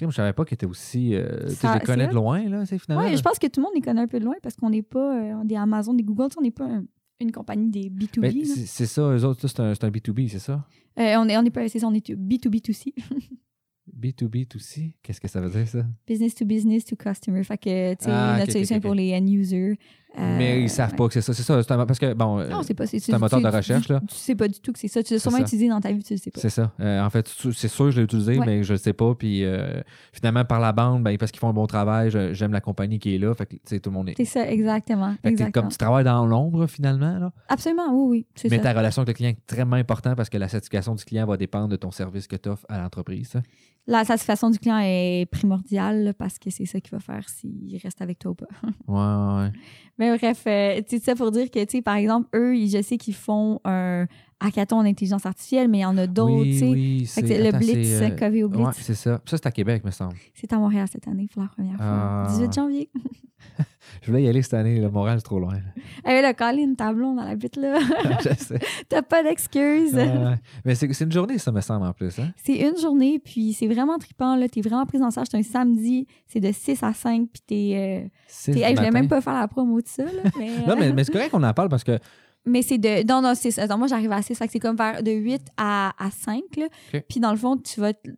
Je 0.00 0.08
savais 0.10 0.32
pas 0.32 0.46
qu'ils 0.46 0.54
étaient 0.54 0.64
aussi. 0.66 1.14
euh, 1.14 1.46
tu 1.48 1.54
Ça- 1.56 1.74
je 1.74 1.78
les 1.80 1.84
connais 1.84 2.08
de 2.08 2.14
loin, 2.14 2.42
là, 2.48 2.64
c'est 2.64 2.78
finalement. 2.78 3.04
Oui, 3.06 3.14
je 3.16 3.22
pense 3.22 3.38
que 3.38 3.46
tout 3.48 3.60
le 3.60 3.64
monde 3.64 3.72
les 3.74 3.82
connaît 3.82 4.00
un 4.00 4.06
peu 4.06 4.18
de 4.18 4.24
loin 4.24 4.34
parce 4.42 4.56
qu'on 4.56 4.70
n'est 4.70 4.80
pas 4.82 5.18
euh, 5.40 5.44
des 5.44 5.56
Amazon, 5.56 5.92
des 5.92 6.04
Google, 6.04 6.28
tu 6.30 6.36
on 6.38 6.42
n'est 6.42 6.50
pas 6.50 6.64
un- 6.64 6.84
une 7.20 7.32
compagnie 7.32 7.68
des 7.68 7.90
B2B. 7.90 8.20
Mais 8.20 8.30
là. 8.30 8.44
c'est 8.66 8.86
ça, 8.86 9.02
eux 9.02 9.24
autres, 9.24 9.46
c'est 9.46 9.60
un, 9.60 9.74
c'est 9.74 9.84
un 9.84 9.90
B2B, 9.90 10.28
c'est 10.28 10.38
ça? 10.38 10.66
Euh, 10.98 11.14
on 11.18 11.28
est, 11.28 11.36
on 11.36 11.42
est 11.42 11.50
pas, 11.50 11.68
c'est 11.68 11.78
ça, 11.80 11.86
on 11.86 11.94
est 11.94 12.10
B2B2C. 12.10 12.94
B2B2C? 13.94 14.92
Qu'est-ce 15.02 15.20
que 15.20 15.28
ça 15.28 15.40
veut 15.40 15.50
dire, 15.50 15.68
ça? 15.68 15.84
business 16.06 16.34
to 16.34 16.44
business 16.44 16.84
to 16.84 16.96
customer. 16.96 17.42
Fait 17.44 17.58
que, 17.58 17.94
tu 17.94 18.04
sais, 18.04 18.10
Ah, 18.10 18.36
notre 18.38 18.50
ok, 18.50 18.52
solution 18.52 18.76
ok, 18.76 18.82
pour 18.82 18.90
ok. 18.92 18.96
les 18.96 19.14
end 19.14 19.26
users. 19.26 19.70
euh, 19.70 19.74
Mais 20.18 20.62
ils 20.62 20.70
savent 20.70 20.94
pas 20.94 21.06
que 21.08 21.14
c'est 21.14 21.20
ça. 21.20 21.34
C'est 21.34 21.42
ça, 21.42 21.54
un- 21.54 21.86
parce 21.86 21.98
que, 21.98 22.14
bon, 22.14 22.38
euh, 22.38 22.48
Non, 22.48 22.62
c'est 22.62 22.74
pas. 22.74 22.86
c'est 22.86 23.12
un 23.12 23.18
moteur 23.18 23.40
de 23.40 23.48
recherche, 23.48 23.86
tu- 23.86 23.92
là. 23.92 24.00
Tu 24.08 24.14
sais 24.14 24.34
pas 24.34 24.48
du 24.48 24.58
tout 24.60 24.72
que 24.72 24.78
c'est 24.78 24.88
ça. 24.88 25.02
Tu 25.02 25.12
l'as 25.14 25.20
sûrement 25.20 25.38
utilisé 25.38 25.68
dans 25.68 25.80
ta 25.80 25.92
vie, 25.92 26.02
tu 26.02 26.14
le 26.14 26.18
sais 26.18 26.30
pas. 26.30 26.40
c'est 26.40 26.50
ça. 26.50 26.72
Euh, 26.80 27.02
en 27.02 27.10
fait, 27.10 27.28
c'est 27.52 27.68
sûr 27.68 27.86
que 27.86 27.90
je 27.90 27.98
l'ai 27.98 28.04
utilisé, 28.04 28.38
mais 28.38 28.62
je 28.62 28.72
le 28.72 28.78
sais 28.78 28.92
pas. 28.92 29.14
Puis 29.14 29.44
euh, 29.44 29.80
finalement, 30.12 30.44
par 30.44 30.60
la 30.60 30.72
bande, 30.72 31.02
ben, 31.02 31.16
parce 31.18 31.30
qu'ils 31.32 31.40
font 31.40 31.48
un 31.48 31.52
bon 31.54 31.66
travail, 31.66 32.10
j'aime 32.32 32.52
la 32.52 32.60
compagnie 32.60 32.98
qui 32.98 33.14
est 33.14 33.18
là. 33.18 33.34
Fait 33.34 33.46
que, 33.46 33.76
tout 33.78 33.90
le 33.90 33.94
monde 33.94 34.08
est. 34.08 34.14
C'est 34.16 34.24
ça, 34.24 34.50
exactement. 34.50 35.14
Comme 35.52 35.68
tu 35.68 35.76
travailles 35.78 36.04
dans 36.04 36.24
l'ombre, 36.26 36.66
finalement, 36.66 37.18
là. 37.18 37.32
Absolument, 37.48 37.88
oui, 37.92 38.08
oui. 38.08 38.26
C'est 38.34 38.50
Mais 38.50 38.60
ta 38.60 38.72
relation 38.72 39.02
avec 39.02 39.08
le 39.08 39.14
client 39.14 39.30
est 39.30 39.38
extrêmement 39.38 39.76
importante 39.76 40.16
parce 40.16 40.28
que 40.30 40.38
la 40.38 40.48
satisfaction 40.48 40.94
du 40.94 41.04
client 41.04 41.26
va 41.26 41.36
dépendre 41.36 41.68
de 41.68 41.76
ton 41.76 41.90
service 41.90 42.26
que 42.26 42.36
tu 42.36 42.48
offres 42.48 42.66
à 42.68 42.78
l'entreprise. 42.80 43.34
La 43.88 44.04
satisfaction 44.04 44.50
du 44.50 44.58
client 44.58 44.80
est 44.82 45.26
primordiale 45.30 46.12
parce 46.18 46.40
que 46.40 46.50
c'est 46.50 46.66
ça 46.66 46.80
qui 46.80 46.90
va 46.90 46.98
faire 46.98 47.28
s'il 47.28 47.78
reste 47.82 48.02
avec 48.02 48.18
toi 48.18 48.32
ou 48.32 48.34
pas. 48.34 48.46
Ouais, 48.88 49.44
ouais. 49.44 49.52
Mais 50.10 50.18
bref, 50.18 50.42
euh, 50.46 50.80
tu 50.88 50.98
sais, 50.98 51.04
ça 51.04 51.14
pour 51.14 51.30
dire 51.30 51.50
que, 51.50 51.64
tu 51.64 51.78
sais, 51.78 51.82
par 51.82 51.96
exemple, 51.96 52.28
eux, 52.34 52.54
je 52.54 52.80
sais 52.82 52.96
qu'ils 52.96 53.14
font 53.14 53.60
un 53.64 54.06
hackathon 54.40 54.76
en 54.76 54.84
intelligence 54.84 55.26
artificielle, 55.26 55.68
mais 55.68 55.78
il 55.78 55.82
y 55.82 55.84
en 55.84 55.96
a 55.96 56.06
d'autres, 56.06 56.42
Oui, 56.42 56.60
oui, 56.62 57.08
le 57.16 57.58
Blitz, 57.58 57.88
c'est, 57.88 58.12
euh, 58.12 58.16
Coveo 58.16 58.48
Blitz. 58.48 58.66
Ouais, 58.66 58.72
c'est 58.74 58.94
ça. 58.94 59.20
Ça, 59.24 59.36
c'est 59.36 59.46
à 59.46 59.50
Québec, 59.50 59.84
me 59.84 59.90
semble. 59.90 60.14
C'est 60.34 60.52
à 60.52 60.58
Montréal 60.58 60.86
cette 60.90 61.08
année 61.08 61.28
pour 61.32 61.42
la 61.42 61.48
première 61.48 61.76
fois. 61.76 61.86
Ah. 61.86 62.26
18 62.30 62.52
janvier. 62.52 62.90
Je 64.02 64.10
voulais 64.10 64.24
y 64.24 64.28
aller 64.28 64.42
cette 64.42 64.54
année. 64.54 64.80
Là. 64.80 64.88
Montréal, 64.90 65.18
c'est 65.18 65.24
trop 65.24 65.38
loin. 65.38 65.54
Eh 66.06 66.20
là, 66.20 66.34
Colin, 66.34 66.74
ta 66.74 66.92
blonde 66.92 67.16
dans 67.16 67.24
la 67.24 67.34
bite 67.34 67.56
là. 67.56 67.78
Je 68.20 68.34
sais. 68.34 68.58
T'as 68.88 69.02
pas 69.02 69.22
d'excuses. 69.22 69.98
Mais 70.64 70.74
c'est, 70.74 71.00
une 71.00 71.12
journée, 71.12 71.38
ça 71.38 71.52
me 71.52 71.60
semble, 71.60 71.86
en 71.86 71.92
plus. 71.92 72.18
Hein? 72.18 72.32
C'est 72.36 72.56
une 72.56 72.76
journée, 72.76 73.18
puis 73.18 73.52
c'est 73.52 73.66
vraiment 73.66 73.98
trippant. 73.98 74.38
T'es 74.48 74.60
vraiment 74.60 74.86
pris 74.86 75.02
en 75.02 75.10
charge. 75.10 75.28
C'est 75.30 75.38
un 75.38 75.42
samedi, 75.42 76.06
c'est 76.26 76.40
de 76.40 76.52
6 76.52 76.82
à 76.82 76.92
5, 76.92 77.28
puis 77.32 77.42
t'es. 77.46 77.72
euh, 77.76 78.52
t'es- 78.52 78.60
hey, 78.60 78.74
je 78.76 78.80
vais 78.80 78.86
matin. 78.86 78.90
même 78.90 79.08
pas 79.08 79.20
faire 79.20 79.34
la 79.34 79.48
promo 79.48 79.80
de 79.80 79.88
ça. 79.88 80.04
Là, 80.04 80.10
mais, 80.38 80.50
Non, 80.66 80.76
mais, 80.78 80.88
euh, 80.88 80.92
mais 80.94 81.04
c'est 81.04 81.12
correct 81.12 81.30
qu'on 81.30 81.42
en 81.42 81.54
parle 81.54 81.68
parce 81.68 81.84
que. 81.84 81.98
Mais 82.46 82.62
c'est 82.62 82.78
de. 82.78 83.06
Non, 83.06 83.20
non, 83.22 83.34
c'est 83.34 83.50
ça. 83.50 83.76
Moi, 83.76 83.86
j'arrive 83.88 84.12
à 84.12 84.22
6. 84.22 84.34
Fait 84.36 84.46
que 84.46 84.52
c'est 84.52 84.58
comme 84.60 84.76
vers 84.76 85.02
de 85.02 85.10
8 85.10 85.42
à, 85.56 85.92
à 86.04 86.10
5. 86.10 86.42
Là. 86.56 86.66
Puis 87.08 87.20
dans 87.20 87.30
le 87.32 87.36
fond, 87.38 87.56
tu 87.56 87.80
vas. 87.80 87.92
te- 87.92 88.10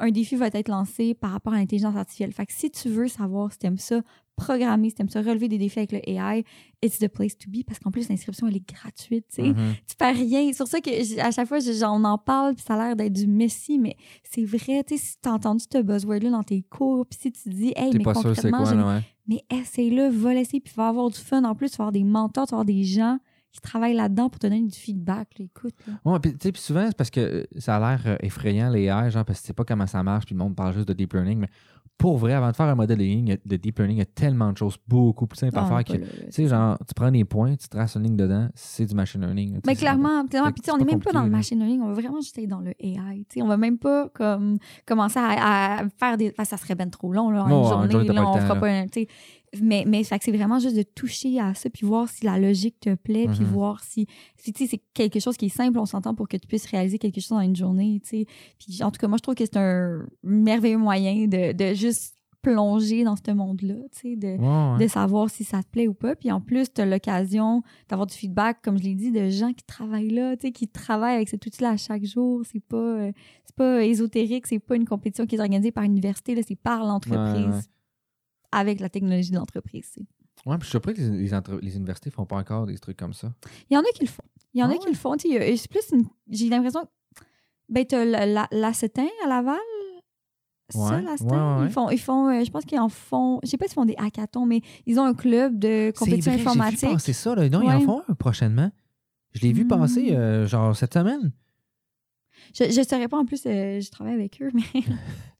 Un 0.00 0.10
défi 0.10 0.34
va 0.34 0.48
être 0.48 0.68
lancé 0.68 1.14
par 1.14 1.30
rapport 1.30 1.52
à 1.52 1.56
l'intelligence 1.58 1.94
artificielle. 1.96 2.32
Fait 2.32 2.46
que 2.46 2.52
si 2.52 2.68
tu 2.70 2.88
veux 2.88 3.06
savoir 3.06 3.52
si 3.52 3.58
t'aimes 3.58 3.78
ça, 3.78 4.00
programmer, 4.34 4.88
si 4.88 4.96
t'aimes 4.96 5.08
ça, 5.08 5.20
relever 5.22 5.46
des 5.46 5.58
défis 5.58 5.78
avec 5.78 5.92
le 5.92 6.00
AI, 6.10 6.44
it's 6.82 6.98
the 6.98 7.06
place 7.06 7.38
to 7.38 7.48
be. 7.48 7.62
Parce 7.64 7.78
qu'en 7.78 7.92
plus, 7.92 8.08
l'inscription, 8.08 8.48
elle 8.48 8.56
est 8.56 8.68
gratuite. 8.68 9.26
tu 9.32 9.36
sais. 9.42 9.48
Mhm. 9.50 9.74
tu 9.86 9.94
fais 9.96 10.10
rien. 10.10 10.50
C'est 10.50 10.58
pour 10.58 10.66
ça 10.66 10.80
que 10.80 11.20
à 11.20 11.30
chaque 11.30 11.46
fois, 11.46 11.60
j'en- 11.60 12.00
on 12.00 12.04
en 12.04 12.18
parle, 12.18 12.56
puis 12.56 12.64
ça 12.66 12.74
a 12.74 12.86
l'air 12.88 12.96
d'être 12.96 13.12
du 13.12 13.28
messie, 13.28 13.78
mais 13.78 13.96
c'est 14.24 14.44
vrai, 14.44 14.82
tu 14.82 14.96
sais, 14.96 15.04
si 15.04 15.16
t'as 15.22 15.30
entendu 15.30 15.64
ce 15.72 15.78
buzzword-là 15.80 16.30
dans 16.30 16.42
tes 16.42 16.62
cours, 16.62 17.06
puis 17.06 17.16
si 17.22 17.30
tu 17.30 17.48
dis, 17.50 17.72
hey, 17.76 17.92
mais 17.96 18.02
pas 18.02 18.14
sûr 18.14 18.24
concrètement, 18.24 18.58
quoi, 18.64 18.70
je- 18.70 18.74
là, 18.74 18.86
ouais. 18.96 19.00
mais 19.28 19.44
essaye-le, 19.56 20.08
va 20.08 20.34
l'essayer, 20.34 20.58
puis 20.60 20.72
va 20.76 20.88
avoir 20.88 21.08
du 21.08 21.18
fun. 21.20 21.44
En 21.44 21.54
plus, 21.54 21.70
tu 21.70 21.76
vas 21.76 21.84
avoir 21.84 21.92
des 21.92 22.02
mentors, 22.02 22.46
tu 22.48 22.50
vas 22.50 22.56
avoir 22.56 22.64
des 22.64 22.82
gens 22.82 23.18
qui 23.54 23.60
travaillent 23.60 23.94
là-dedans 23.94 24.28
pour 24.28 24.40
te 24.40 24.48
donner 24.48 24.62
du 24.62 24.76
feedback. 24.76 25.38
là. 25.38 25.44
Écoute, 25.44 25.74
là. 25.86 25.94
Ouais, 26.04 26.18
puis, 26.18 26.36
tu 26.36 26.48
sais, 26.48 26.52
souvent, 26.56 26.86
c'est 26.88 26.96
parce 26.96 27.10
que 27.10 27.20
euh, 27.20 27.44
ça 27.58 27.76
a 27.76 27.78
l'air 27.78 28.02
euh, 28.06 28.16
effrayant, 28.20 28.68
les 28.68 28.86
AI, 28.86 29.10
genre, 29.10 29.24
parce 29.24 29.38
que 29.38 29.44
tu 29.44 29.46
sais 29.46 29.52
pas 29.52 29.64
comment 29.64 29.86
ça 29.86 30.02
marche, 30.02 30.26
puis 30.26 30.34
le 30.34 30.40
monde 30.40 30.56
parle 30.56 30.74
juste 30.74 30.88
de 30.88 30.92
deep 30.92 31.12
learning. 31.12 31.38
Mais 31.38 31.48
pour 31.96 32.18
vrai, 32.18 32.32
avant 32.32 32.50
de 32.50 32.56
faire 32.56 32.66
un 32.66 32.74
modèle 32.74 32.98
de, 32.98 33.56
deep 33.56 33.78
learning, 33.78 33.96
il 33.96 34.00
y 34.00 34.02
a 34.02 34.06
tellement 34.06 34.52
de 34.52 34.58
choses 34.58 34.76
beaucoup 34.88 35.28
plus 35.28 35.38
simples 35.38 35.54
Ah, 35.56 35.60
à 35.60 35.64
on 35.64 35.68
faire 35.68 35.84
que, 35.84 36.04
tu 36.04 36.32
sais, 36.32 36.48
genre, 36.48 36.76
tu 36.78 36.94
prends 36.94 37.12
des 37.12 37.24
points, 37.24 37.54
tu 37.54 37.68
traces 37.68 37.94
une 37.94 38.02
ligne 38.02 38.16
dedans, 38.16 38.48
c'est 38.56 38.86
du 38.86 38.94
machine 38.96 39.20
learning. 39.20 39.60
Mais 39.64 39.76
clairement, 39.76 40.26
clairement. 40.26 40.50
Puis 40.50 40.62
tu 40.62 40.66
sais, 40.66 40.72
on 40.72 40.78
n'est 40.78 40.84
même 40.84 41.00
pas 41.00 41.12
dans 41.12 41.22
le 41.22 41.30
machine 41.30 41.58
learning, 41.58 41.80
on 41.80 41.86
va 41.86 41.94
vraiment 41.94 42.20
juste 42.20 42.36
être 42.38 42.48
dans 42.48 42.60
le 42.60 42.72
AI. 42.80 43.24
Tu 43.28 43.34
sais, 43.34 43.42
on 43.42 43.46
va 43.46 43.56
même 43.56 43.78
pas 43.78 44.08
comme 44.08 44.58
commencer 44.84 45.20
à, 45.20 45.84
faire 45.96 46.16
des. 46.16 46.30
enfin, 46.30 46.44
ça 46.44 46.56
serait 46.56 46.74
bien 46.74 46.88
trop 46.88 47.12
long, 47.12 47.30
là, 47.30 47.44
une 47.44 47.64
journée. 47.64 48.12
là, 48.12 48.28
on 48.28 48.38
fera 48.38 48.56
pas 48.56 48.68
un. 48.68 48.86
tu 48.86 49.02
sais. 49.02 49.08
Mais, 49.62 49.84
mais 49.86 50.02
c'est 50.04 50.30
vraiment 50.32 50.58
juste 50.58 50.76
de 50.76 50.82
toucher 50.82 51.38
à 51.40 51.54
ça, 51.54 51.70
puis 51.70 51.86
voir 51.86 52.08
si 52.08 52.24
la 52.24 52.38
logique 52.38 52.80
te 52.80 52.94
plaît, 52.94 53.26
puis 53.28 53.40
Mhm. 53.40 53.46
voir 53.46 53.82
si. 53.84 54.06
si 54.36 54.52
tu 54.52 54.64
sais, 54.64 54.70
c'est 54.70 54.82
quelque 54.94 55.20
chose 55.20 55.36
qui 55.36 55.46
est 55.46 55.48
simple, 55.48 55.78
on 55.78 55.86
s'entend 55.86 56.14
pour 56.14 56.28
que 56.28 56.36
tu 56.36 56.46
puisses 56.46 56.66
réaliser 56.66 56.98
quelque 56.98 57.20
chose 57.20 57.32
en 57.32 57.40
une 57.40 57.56
journée. 57.56 58.00
Tu 58.02 58.08
sais. 58.08 58.26
Puis 58.58 58.82
en 58.82 58.90
tout 58.90 58.98
cas, 58.98 59.08
moi, 59.08 59.18
je 59.18 59.22
trouve 59.22 59.34
que 59.34 59.44
c'est 59.44 59.56
un 59.56 60.06
merveilleux 60.22 60.78
moyen 60.78 61.26
de, 61.26 61.52
de 61.52 61.74
juste 61.74 62.14
plonger 62.42 63.04
dans 63.04 63.16
ce 63.16 63.30
monde-là, 63.32 63.74
tu 63.90 64.00
sais, 64.10 64.16
de, 64.16 64.36
ouais. 64.36 64.78
de 64.84 64.86
savoir 64.86 65.30
si 65.30 65.44
ça 65.44 65.62
te 65.62 65.68
plaît 65.70 65.88
ou 65.88 65.94
pas. 65.94 66.14
Puis 66.14 66.30
en 66.30 66.42
plus, 66.42 66.66
tu 66.74 66.78
as 66.82 66.84
l'occasion 66.84 67.62
d'avoir 67.88 68.06
du 68.06 68.14
feedback, 68.14 68.58
comme 68.62 68.76
je 68.76 68.82
l'ai 68.82 68.94
dit, 68.94 69.10
de 69.10 69.30
gens 69.30 69.54
qui 69.54 69.64
travaillent 69.64 70.10
là, 70.10 70.36
tu 70.36 70.48
sais, 70.48 70.52
qui 70.52 70.68
travaillent 70.68 71.14
avec 71.16 71.30
cet 71.30 71.46
outil-là 71.46 71.70
à 71.70 71.76
chaque 71.78 72.04
jour. 72.04 72.42
C'est 72.52 72.60
pas, 72.62 72.76
euh, 72.76 73.12
c'est 73.46 73.56
pas 73.56 73.82
ésotérique, 73.84 74.46
c'est 74.46 74.58
pas 74.58 74.76
une 74.76 74.84
compétition 74.84 75.24
qui 75.24 75.36
est 75.36 75.40
organisée 75.40 75.72
par 75.72 75.84
l'université, 75.84 76.34
là, 76.34 76.42
c'est 76.46 76.54
par 76.54 76.84
l'entreprise 76.84 77.46
Ouais, 77.46 77.50
ouais. 77.50 77.60
Avec 78.54 78.80
la 78.80 78.88
technologie 78.88 79.30
de 79.30 79.36
l'entreprise. 79.36 79.92
Ouais, 80.46 80.56
puis 80.58 80.62
je 80.62 80.64
suis 80.66 80.70
surpris 80.72 80.94
que 80.94 81.00
les, 81.00 81.10
les, 81.10 81.34
entre- 81.34 81.58
les 81.62 81.76
universités 81.76 82.10
font 82.10 82.26
pas 82.26 82.36
encore 82.36 82.66
des 82.66 82.78
trucs 82.78 82.96
comme 82.96 83.14
ça. 83.14 83.32
Il 83.70 83.74
y 83.74 83.76
en 83.76 83.80
a 83.80 83.90
qui 83.94 84.02
le 84.04 84.10
font. 84.10 84.22
Il 84.52 84.60
y 84.60 84.62
en 84.62 84.68
Ah 84.68 84.72
a 84.72 84.74
qui 84.76 84.84
ouais? 84.86 84.90
le 84.92 84.96
font. 84.96 85.14
C'est 85.18 85.68
plus 85.70 85.90
J'ai 86.30 86.48
l'impression. 86.48 86.86
Ben, 87.68 87.86
tu 87.86 87.94
as 87.94 88.04
l'Acetin 88.52 89.06
à 89.24 89.28
Laval? 89.28 89.56
C'est 90.70 90.78
ça, 90.78 90.96
Ouais, 90.96 91.02
ouais, 91.02 91.60
ouais. 91.60 91.66
Ils 91.66 91.70
font, 91.70 91.90
ils 91.90 91.98
font 92.00 92.28
euh, 92.28 92.42
je 92.44 92.50
pense 92.50 92.64
qu'ils 92.64 92.78
en 92.80 92.88
font, 92.88 93.38
je 93.42 93.48
sais 93.50 93.56
pas 93.58 93.66
s'ils 93.66 93.74
font 93.74 93.84
des 93.84 93.96
hackathons, 93.98 94.46
mais 94.46 94.60
ils 94.86 94.98
ont 94.98 95.04
un 95.04 95.12
club 95.14 95.58
de 95.58 95.92
compétition 95.96 96.32
C'est 96.32 96.38
vrai, 96.38 96.50
informatique. 96.50 96.90
passer 96.90 97.12
ça, 97.12 97.34
là. 97.34 97.48
Non, 97.48 97.60
ils 97.62 97.70
en 97.70 97.80
font 97.80 98.02
un 98.08 98.14
prochainement. 98.14 98.70
Je 99.32 99.40
l'ai 99.42 99.52
vu 99.52 99.64
Hmm. 99.64 99.68
passer, 99.68 100.14
euh, 100.16 100.46
genre, 100.46 100.74
cette 100.76 100.94
semaine. 100.94 101.32
Je 102.54 102.64
ne 102.64 102.84
saurais 102.84 103.08
pas 103.08 103.18
en 103.18 103.24
plus, 103.24 103.42
euh, 103.46 103.80
je 103.80 103.90
travaille 103.90 104.14
avec 104.14 104.40
eux, 104.42 104.50
mais 104.54 104.62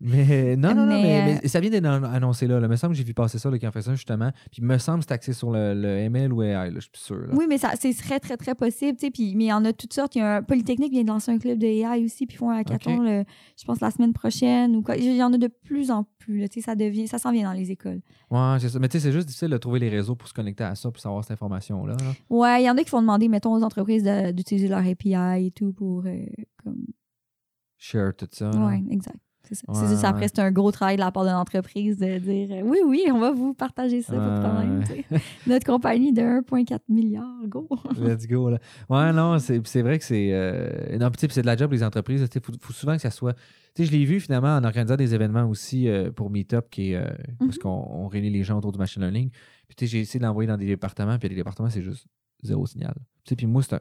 Mais 0.00 0.56
non, 0.56 0.74
non, 0.74 0.86
non, 0.86 1.02
Mais, 1.02 1.20
euh, 1.20 1.38
mais 1.42 1.48
ça 1.48 1.60
vient 1.60 1.70
d'être 1.70 1.84
annoncé 1.86 2.46
là. 2.46 2.58
Il 2.60 2.68
me 2.68 2.76
semble 2.76 2.92
que 2.94 2.98
j'ai 2.98 3.04
vu 3.04 3.14
passer 3.14 3.38
ça, 3.38 3.48
en 3.50 3.70
fait 3.72 3.82
ça, 3.82 3.94
justement. 3.94 4.30
Puis 4.50 4.58
il 4.60 4.64
me 4.64 4.78
semble 4.78 5.00
que 5.00 5.06
c'est 5.08 5.14
axé 5.14 5.32
sur 5.32 5.50
le, 5.50 5.74
le 5.74 5.88
ML 6.08 6.32
ou 6.32 6.42
AI, 6.42 6.70
là, 6.70 6.74
je 6.74 6.80
suis 6.80 6.90
sûr. 6.94 7.16
là. 7.18 7.28
Oui, 7.32 7.46
mais 7.48 7.58
ça, 7.58 7.72
c'est 7.78 7.92
très, 7.94 8.20
très, 8.20 8.36
très 8.36 8.54
possible. 8.54 8.96
Puis, 8.98 9.34
mais 9.36 9.44
il 9.44 9.48
y 9.48 9.52
en 9.52 9.64
a 9.64 9.72
toutes 9.72 9.92
sortes. 9.92 10.14
Il 10.16 10.18
y 10.18 10.22
a 10.22 10.36
un 10.36 10.42
Polytechnique 10.42 10.92
vient 10.92 11.02
de 11.02 11.08
lancer 11.08 11.30
un 11.32 11.38
club 11.38 11.58
de 11.58 11.66
AI 11.66 12.04
aussi, 12.04 12.26
puis 12.26 12.34
ils 12.34 12.38
font 12.38 12.50
un 12.50 12.56
hackathon, 12.58 12.98
le- 13.00 13.24
je 13.58 13.64
pense, 13.64 13.80
la 13.80 13.90
semaine 13.90 14.12
prochaine. 14.12 14.76
ou 14.76 14.82
quoi. 14.82 14.96
Il 14.96 15.14
y 15.16 15.22
en 15.22 15.32
a 15.32 15.38
de 15.38 15.48
plus 15.48 15.90
en 15.90 16.04
plus. 16.18 16.40
là, 16.40 16.46
ça 16.60 16.74
devient, 16.74 17.06
ça 17.06 17.18
s'en 17.18 17.32
vient 17.32 17.44
dans 17.44 17.52
les 17.58 17.70
écoles. 17.70 18.00
Ouais, 18.30 18.56
c'est 18.58 18.68
ça. 18.70 18.78
Mais 18.78 18.88
tu 18.88 18.98
sais, 18.98 19.00
c'est 19.04 19.12
juste 19.12 19.26
difficile 19.28 19.50
de 19.50 19.56
trouver 19.58 19.78
les 19.78 19.88
réseaux 19.90 20.14
pour 20.16 20.26
se 20.28 20.34
connecter 20.34 20.64
à 20.64 20.74
ça, 20.74 20.90
pour 20.90 21.00
savoir 21.00 21.22
cette 21.22 21.32
information-là. 21.32 21.96
là. 22.00 22.12
Ouais, 22.30 22.62
il 22.62 22.66
y 22.66 22.70
en 22.70 22.76
a 22.76 22.82
qui 22.82 22.88
font 22.90 23.00
demander, 23.02 23.28
mettons, 23.28 23.52
aux 23.54 23.62
entreprises 23.62 24.04
d'utiliser 24.32 24.68
leur 24.68 24.86
API 24.86 25.46
et 25.46 25.50
tout 25.50 25.72
pour. 25.72 26.04
euh, 26.06 26.24
comme... 26.62 26.84
Share 27.76 28.14
tout 28.16 28.28
ça. 28.32 28.50
Ouais, 28.50 28.82
exact. 28.90 29.18
C'est 29.48 29.54
ça. 29.54 29.64
Ouais, 29.72 29.88
juste, 29.88 30.04
après, 30.04 30.22
ouais. 30.22 30.28
c'est 30.28 30.40
un 30.40 30.50
gros 30.50 30.70
travail 30.72 30.96
de 30.96 31.00
la 31.00 31.12
part 31.12 31.24
de 31.24 31.30
l'entreprise 31.30 31.98
de 31.98 32.18
dire 32.18 32.48
euh, 32.50 32.62
oui, 32.64 32.78
oui, 32.86 33.02
on 33.12 33.18
va 33.18 33.30
vous 33.32 33.52
partager 33.54 34.00
ça, 34.02 34.12
pas 34.14 34.18
de 34.18 34.44
Ouais, 34.44 34.50
problème. 34.50 34.84
ouais. 35.10 35.20
Notre 35.46 35.66
compagnie 35.66 36.12
de 36.12 36.22
1,4 36.22 36.78
milliard, 36.88 37.26
go. 37.46 37.68
Let's 37.98 38.26
go. 38.26 38.50
Là. 38.50 38.58
Ouais, 38.88 39.12
non, 39.12 39.38
c'est 39.38 39.82
vrai 39.82 39.98
que 39.98 40.04
c'est. 40.04 40.30
euh, 40.32 40.96
Non, 40.98 41.10
c'est 41.18 41.40
de 41.40 41.46
la 41.46 41.56
job, 41.56 41.72
les 41.72 41.82
entreprises. 41.84 42.26
Il 42.34 42.40
faut, 42.40 42.52
faut 42.60 42.72
souvent 42.72 42.94
que 42.96 43.02
ça 43.02 43.10
soit. 43.10 43.34
Tu 43.74 43.82
sais, 43.82 43.84
je 43.86 43.92
l'ai 43.92 44.04
vu 44.04 44.20
finalement 44.20 44.56
en 44.56 44.64
organisant 44.64 44.96
des 44.96 45.14
événements 45.14 45.48
aussi 45.48 45.88
euh, 45.88 46.10
pour 46.10 46.30
Meetup, 46.30 46.70
qui 46.70 46.92
est. 46.92 46.96
euh, 46.96 47.08
Parce 47.40 47.56
Mhm. 47.56 47.62
qu'on 47.62 47.86
on 47.90 48.08
réunit 48.08 48.30
les 48.30 48.44
gens 48.44 48.56
autour 48.58 48.72
du 48.72 48.78
machine 48.78 49.02
learning. 49.02 49.30
Puis 49.66 49.76
tu 49.76 49.84
sais, 49.86 49.90
j'ai 49.90 50.00
essayé 50.00 50.20
de 50.20 50.24
l'envoyer 50.24 50.46
dans 50.48 50.56
des 50.56 50.66
départements, 50.66 51.18
puis 51.18 51.28
des 51.28 51.34
départements, 51.34 51.68
c'est 51.70 51.82
juste 51.82 52.06
zéro 52.44 52.66
signal. 52.66 52.94
Tu 53.24 53.30
sais, 53.30 53.36
puis 53.36 53.46
moi, 53.46 53.62
c'est 53.62 53.74
un- 53.74 53.80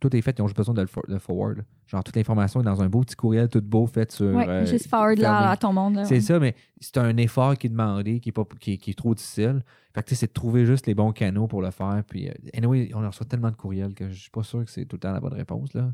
tout 0.00 0.14
est 0.14 0.20
fait, 0.20 0.38
ils 0.38 0.42
ont 0.42 0.46
juste 0.46 0.56
besoin 0.56 0.74
de 0.74 0.80
le, 0.82 0.86
for- 0.86 1.04
le 1.08 1.18
forward. 1.18 1.64
Genre, 1.86 2.02
toute 2.04 2.16
l'information 2.16 2.60
est 2.60 2.64
dans 2.64 2.82
un 2.82 2.88
beau 2.88 3.00
petit 3.00 3.16
courriel 3.16 3.48
tout 3.48 3.60
beau 3.62 3.86
fait 3.86 4.10
sur. 4.12 4.34
Ouais, 4.34 4.48
euh, 4.48 4.66
juste 4.66 4.88
forward 4.88 5.18
là, 5.18 5.50
à 5.50 5.56
ton 5.56 5.72
monde. 5.72 6.00
C'est 6.04 6.14
ouais. 6.14 6.20
ça, 6.20 6.38
mais 6.38 6.54
c'est 6.80 6.98
un 6.98 7.16
effort 7.16 7.56
qui 7.56 7.66
est 7.68 7.70
demandé, 7.70 8.20
qui 8.20 8.28
est, 8.30 8.32
pas, 8.32 8.44
qui 8.60 8.72
est, 8.74 8.76
qui 8.78 8.90
est 8.90 8.94
trop 8.94 9.14
difficile. 9.14 9.62
Fait 9.94 10.02
que 10.02 10.08
tu 10.08 10.14
sais, 10.14 10.20
c'est 10.20 10.26
de 10.26 10.32
trouver 10.32 10.66
juste 10.66 10.86
les 10.86 10.94
bons 10.94 11.12
canaux 11.12 11.46
pour 11.46 11.62
le 11.62 11.70
faire. 11.70 12.02
Puis, 12.08 12.28
euh, 12.28 12.32
anyway, 12.54 12.90
on 12.94 13.06
reçoit 13.06 13.26
tellement 13.26 13.50
de 13.50 13.56
courriels 13.56 13.94
que 13.94 14.08
je 14.10 14.20
suis 14.22 14.30
pas 14.30 14.42
sûr 14.42 14.64
que 14.64 14.70
c'est 14.70 14.84
tout 14.84 14.96
le 14.96 15.00
temps 15.00 15.12
la 15.12 15.20
bonne 15.20 15.34
réponse. 15.34 15.72
Là. 15.74 15.92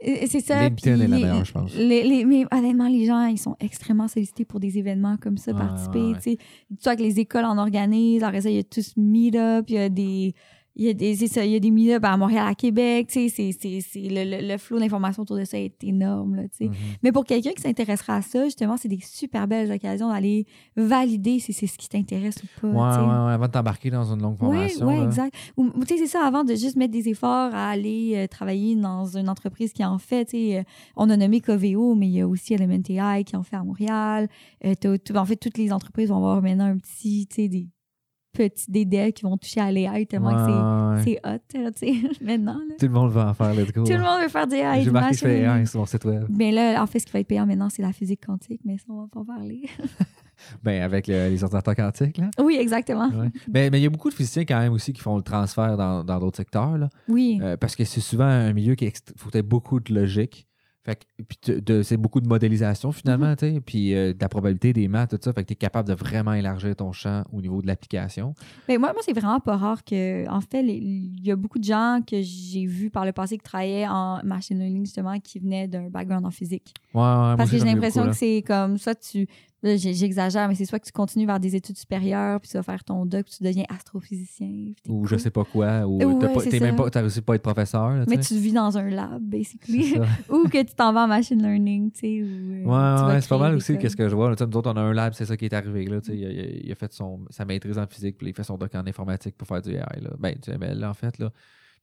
C'est 0.00 0.40
ça. 0.40 0.62
LinkedIn 0.68 0.94
puis 0.96 1.04
est 1.04 1.08
la 1.08 1.16
meilleure, 1.16 1.44
je 1.44 1.52
pense. 1.52 1.74
les- 1.74 2.04
les- 2.04 2.24
mais 2.24 2.46
honnêtement, 2.52 2.88
les 2.88 3.04
gens, 3.04 3.26
ils 3.26 3.38
sont 3.38 3.56
extrêmement 3.60 4.08
sollicités 4.08 4.44
pour 4.44 4.60
des 4.60 4.78
événements 4.78 5.16
comme 5.16 5.36
ça, 5.36 5.52
participer. 5.52 6.00
ouais, 6.02 6.12
ouais. 6.12 6.18
Tu 6.20 6.30
sais, 6.32 6.38
Toi, 6.82 6.96
que 6.96 7.02
les 7.02 7.20
écoles 7.20 7.44
en 7.44 7.58
organisent, 7.58 8.22
après 8.22 8.40
ça, 8.42 8.50
il 8.50 8.56
y 8.56 8.60
a 8.60 8.64
tous 8.64 8.96
meet-up, 8.96 9.66
il 9.68 9.74
y 9.74 9.78
a 9.78 9.88
des. 9.88 10.34
Il 10.76 10.84
y 10.86 10.88
a 10.88 10.92
des, 10.92 11.14
c'est 11.14 11.28
ça, 11.28 11.44
il 11.44 11.52
y 11.52 11.56
a 11.56 11.60
des 11.60 11.70
meet-up 11.70 12.04
à 12.04 12.16
Montréal, 12.16 12.46
à 12.48 12.54
Québec, 12.54 13.06
tu 13.08 13.28
sais, 13.28 13.28
c'est, 13.28 13.52
c'est, 13.52 13.80
c'est, 13.80 14.08
le, 14.08 14.24
le, 14.42 14.48
le 14.52 14.58
flot 14.58 14.80
d'informations 14.80 15.22
autour 15.22 15.36
de 15.36 15.44
ça 15.44 15.56
est 15.58 15.82
énorme, 15.84 16.34
là, 16.34 16.42
tu 16.44 16.56
sais. 16.56 16.64
Mhm. 16.64 16.74
Mais 17.02 17.12
pour 17.12 17.24
quelqu'un 17.24 17.52
qui 17.52 17.62
s'intéresserait 17.62 18.14
à 18.14 18.22
ça, 18.22 18.44
justement, 18.44 18.76
c'est 18.76 18.88
des 18.88 18.98
super 19.00 19.46
belles 19.46 19.70
occasions 19.70 20.08
d'aller 20.10 20.46
valider 20.76 21.38
si 21.38 21.52
c'est 21.52 21.66
ce 21.68 21.78
qui 21.78 21.88
t'intéresse 21.88 22.36
ou 22.42 22.60
pas, 22.60 22.66
Ouais, 22.68 22.74
ouais, 23.06 23.24
ouais, 23.26 23.32
avant 23.32 23.46
de 23.46 23.52
t'embarquer 23.52 23.90
dans 23.90 24.12
une 24.12 24.20
longue 24.20 24.36
formation. 24.36 24.86
oui, 24.88 24.96
là. 24.96 25.04
exact. 25.04 25.34
Ou, 25.56 25.70
tu 25.86 25.86
sais, 25.94 25.98
c'est 25.98 26.06
ça, 26.08 26.26
avant 26.26 26.42
de 26.44 26.54
juste 26.54 26.76
mettre 26.76 26.92
des 26.92 27.08
efforts 27.08 27.54
à 27.54 27.68
aller 27.70 28.12
euh, 28.16 28.26
travailler 28.26 28.74
dans 28.74 29.16
une 29.16 29.28
entreprise 29.28 29.72
qui 29.72 29.84
en 29.84 29.98
fait, 29.98 30.24
tu 30.26 30.30
sais, 30.36 30.58
euh, 30.58 30.62
on 30.96 31.08
a 31.10 31.16
nommé 31.16 31.40
Coveo, 31.40 31.94
mais 31.94 32.06
il 32.08 32.12
y 32.14 32.20
a 32.20 32.26
aussi 32.28 32.54
Elementai 32.54 33.22
qui 33.24 33.36
en 33.36 33.42
fait 33.42 33.56
à 33.56 33.62
Montréal. 33.64 34.28
Euh, 34.64 34.74
tout- 34.74 35.16
en 35.16 35.24
fait, 35.24 35.36
toutes 35.36 35.58
les 35.58 35.72
entreprises 35.72 36.08
vont 36.08 36.16
avoir 36.16 36.42
maintenant 36.42 36.64
un 36.66 36.76
petit, 36.78 37.26
tu 37.28 37.36
sais, 37.36 37.48
des 37.48 37.68
petits 38.34 38.70
des 38.70 38.84
decks 38.84 39.14
qui 39.14 39.22
vont 39.22 39.36
toucher 39.38 39.60
à 39.60 39.72
l'AI 39.72 40.04
tellement 40.06 40.28
Ouais, 40.28 40.34
que 40.34 40.96
ouais. 40.96 41.18
c'est, 41.22 41.28
hot, 41.28 41.62
là, 41.62 41.70
tu 41.72 41.86
sais, 41.86 41.94
maintenant. 42.24 42.58
là. 42.58 42.74
Tout 42.78 42.86
le 42.86 42.92
monde 42.92 43.10
va 43.12 43.28
en 43.30 43.34
faire, 43.34 43.54
let's 43.54 43.72
go. 43.72 43.84
Tout 43.84 43.92
le 43.92 43.98
monde 44.02 44.20
veut 44.22 44.28
faire 44.28 44.46
du 44.46 44.56
AI. 44.56 44.82
J'ai 44.84 44.90
marqué. 44.90 45.26
AI 45.44 45.64
sur 45.66 45.80
mon 45.80 45.86
site 45.86 46.04
web. 46.04 46.26
Mais 46.28 46.52
là, 46.52 46.82
en 46.82 46.86
fait, 46.86 46.98
ce 46.98 47.06
qui 47.06 47.12
va 47.12 47.20
être 47.20 47.26
payant 47.28 47.46
maintenant, 47.46 47.70
c'est 47.70 47.82
la 47.82 47.92
physique 47.92 48.26
quantique, 48.26 48.60
mais 48.64 48.76
ça, 48.78 48.84
on 48.90 49.02
va 49.02 49.06
pas 49.10 49.20
en 49.20 49.24
parler. 49.24 49.62
Ben, 50.62 50.82
avec 50.82 51.06
le- 51.06 51.28
les 51.28 51.42
ordinateurs 51.44 51.76
quantiques. 51.76 52.18
Là. 52.18 52.28
oui, 52.42 52.58
exactement. 52.60 53.08
Ouais. 53.08 53.30
Mais 53.52 53.70
mais 53.70 53.78
il 53.80 53.84
y 53.84 53.86
a 53.86 53.88
beaucoup 53.88 54.10
de 54.10 54.14
physiciens 54.14 54.44
quand 54.44 54.58
même 54.58 54.72
aussi 54.72 54.92
qui 54.92 55.00
font 55.00 55.16
le 55.16 55.22
transfert 55.22 55.76
dans 55.76 56.02
dans 56.04 56.18
d'autres 56.18 56.36
secteurs. 56.36 56.76
Là. 56.76 56.90
Oui. 57.08 57.38
Euh, 57.40 57.56
parce 57.56 57.76
que 57.76 57.84
c'est 57.84 58.00
souvent 58.00 58.24
un 58.26 58.52
milieu 58.52 58.74
qui 58.74 58.92
faut 59.16 59.30
beaucoup 59.42 59.78
de 59.80 59.94
logique. 59.94 60.46
Fait 60.84 60.96
que, 60.96 61.22
puis 61.26 61.38
de- 61.46 61.60
de- 61.60 61.82
c'est 61.82 61.96
beaucoup 61.96 62.20
de 62.20 62.28
modélisation 62.28 62.92
finalement, 62.92 63.32
Mm-hmm. 63.32 63.36
tu 63.36 63.54
sais, 63.54 63.60
puis 63.60 63.94
euh, 63.94 64.12
de 64.12 64.18
la 64.20 64.28
probabilité 64.28 64.72
des 64.74 64.86
maths, 64.86 65.10
tout 65.10 65.18
ça. 65.22 65.32
Fait 65.32 65.42
que 65.42 65.48
tu 65.48 65.52
es 65.54 65.56
capable 65.56 65.88
de 65.88 65.94
vraiment 65.94 66.34
élargir 66.34 66.76
ton 66.76 66.92
champ 66.92 67.24
au 67.32 67.40
niveau 67.40 67.62
de 67.62 67.66
l'application. 67.66 68.34
Ben, 68.68 68.78
moi, 68.78 68.92
moi 68.92 69.00
c'est 69.04 69.14
vraiment 69.18 69.40
pas 69.40 69.56
rare 69.56 69.82
que, 69.82 70.28
en 70.28 70.40
fait, 70.42 70.62
il 70.62 71.24
y 71.26 71.30
a 71.30 71.36
beaucoup 71.36 71.58
de 71.58 71.64
gens 71.64 72.00
que 72.06 72.20
j'ai 72.20 72.66
vus 72.66 72.90
par 72.90 73.06
le 73.06 73.12
passé 73.12 73.38
qui 73.38 73.44
travaillaient 73.44 73.88
en 73.88 74.20
machine 74.24 74.58
learning, 74.58 74.84
justement, 74.84 75.18
qui 75.20 75.38
venaient 75.38 75.68
d'un 75.68 75.88
background 75.88 76.26
en 76.26 76.30
physique. 76.30 76.74
Ouais, 76.92 77.00
ouais, 77.00 77.34
Parce 77.38 77.50
que 77.50 77.56
j'ai 77.58 77.64
l'impression 77.64 78.04
que 78.06 78.12
c'est 78.12 78.42
comme, 78.46 78.76
soit 78.76 78.94
tu, 78.94 79.26
là, 79.64 79.76
j'exagère, 79.76 80.46
mais 80.48 80.54
c'est 80.54 80.64
soit 80.66 80.78
que 80.78 80.84
tu 80.86 80.92
continues 80.92 81.26
vers 81.26 81.40
des 81.40 81.56
études 81.56 81.76
supérieures, 81.76 82.38
puis 82.40 82.50
tu 82.50 82.56
vas 82.56 82.62
faire 82.62 82.84
ton 82.84 83.04
doc, 83.06 83.24
puis 83.24 83.34
tu 83.38 83.42
deviens 83.42 83.64
astrophysicien. 83.68 84.72
Ou 84.88 85.00
cool. 85.00 85.08
je 85.08 85.16
sais 85.16 85.30
pas 85.30 85.44
quoi, 85.44 85.86
ou 85.86 85.96
Ouais, 85.98 86.18
t'as 86.20 86.28
pas- 86.28 86.60
même 86.60 86.76
pas, 86.76 86.90
t'as 86.90 87.02
aussi 87.02 87.20
pas 87.22 87.34
être 87.34 87.42
professeur. 87.42 87.90
là, 87.96 88.04
Mais 88.08 88.18
tu 88.18 88.34
vis 88.36 88.52
dans 88.52 88.76
un 88.78 88.88
lab, 88.90 89.22
basically. 89.22 89.94
Ou 90.30 90.44
que 90.48 90.62
tu 90.62 90.74
t'en 90.74 90.92
vas 90.92 91.04
en 91.04 91.08
machine 91.08 91.42
learning, 91.42 91.90
tu 91.90 91.98
sais. 92.00 92.22
ou, 92.22 92.26
euh, 92.26 92.64
Ouais, 92.64 93.12
ouais, 93.14 93.20
c'est 93.20 93.28
pas 93.28 93.38
mal 93.38 93.54
aussi 93.56 93.76
qu'est-ce 93.78 93.96
que 93.96 94.08
je 94.08 94.14
vois. 94.14 94.30
Là, 94.30 94.36
nous 94.38 94.56
autres, 94.56 94.70
on 94.70 94.76
a 94.76 94.80
un 94.80 94.92
lab, 94.92 95.12
c'est 95.14 95.24
ça 95.26 95.36
qui 95.36 95.46
est 95.46 95.52
arrivé. 95.54 95.86
Là, 95.86 95.98
il, 96.08 96.24
a, 96.24 96.30
il 96.30 96.70
a- 96.70 96.74
fait 96.74 96.92
son, 96.92 97.20
sa 97.30 97.44
maîtrise 97.44 97.78
en 97.78 97.86
physique, 97.86 98.18
puis 98.18 98.28
il 98.28 98.34
fait 98.34 98.44
son 98.44 98.58
doc 98.58 98.74
en 98.74 98.86
informatique 98.86 99.36
pour 99.36 99.48
faire 99.48 99.62
du 99.62 99.70
AI. 99.74 100.00
Là. 100.00 100.10
Ben, 100.18 100.34
du 100.42 100.50
ML, 100.50 100.78
là, 100.78 100.90
en 100.90 100.94
fait. 100.94 101.18
Là. 101.18 101.30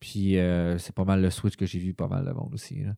Puis 0.01 0.39
euh, 0.39 0.79
c'est 0.79 0.95
pas 0.95 1.05
mal 1.05 1.21
le 1.21 1.29
switch 1.29 1.55
que 1.55 1.67
j'ai 1.67 1.77
vu 1.77 1.93
pas 1.93 2.07
mal 2.07 2.25
de 2.25 2.31
monde 2.31 2.53
aussi. 2.55 2.83
là. 2.83 2.95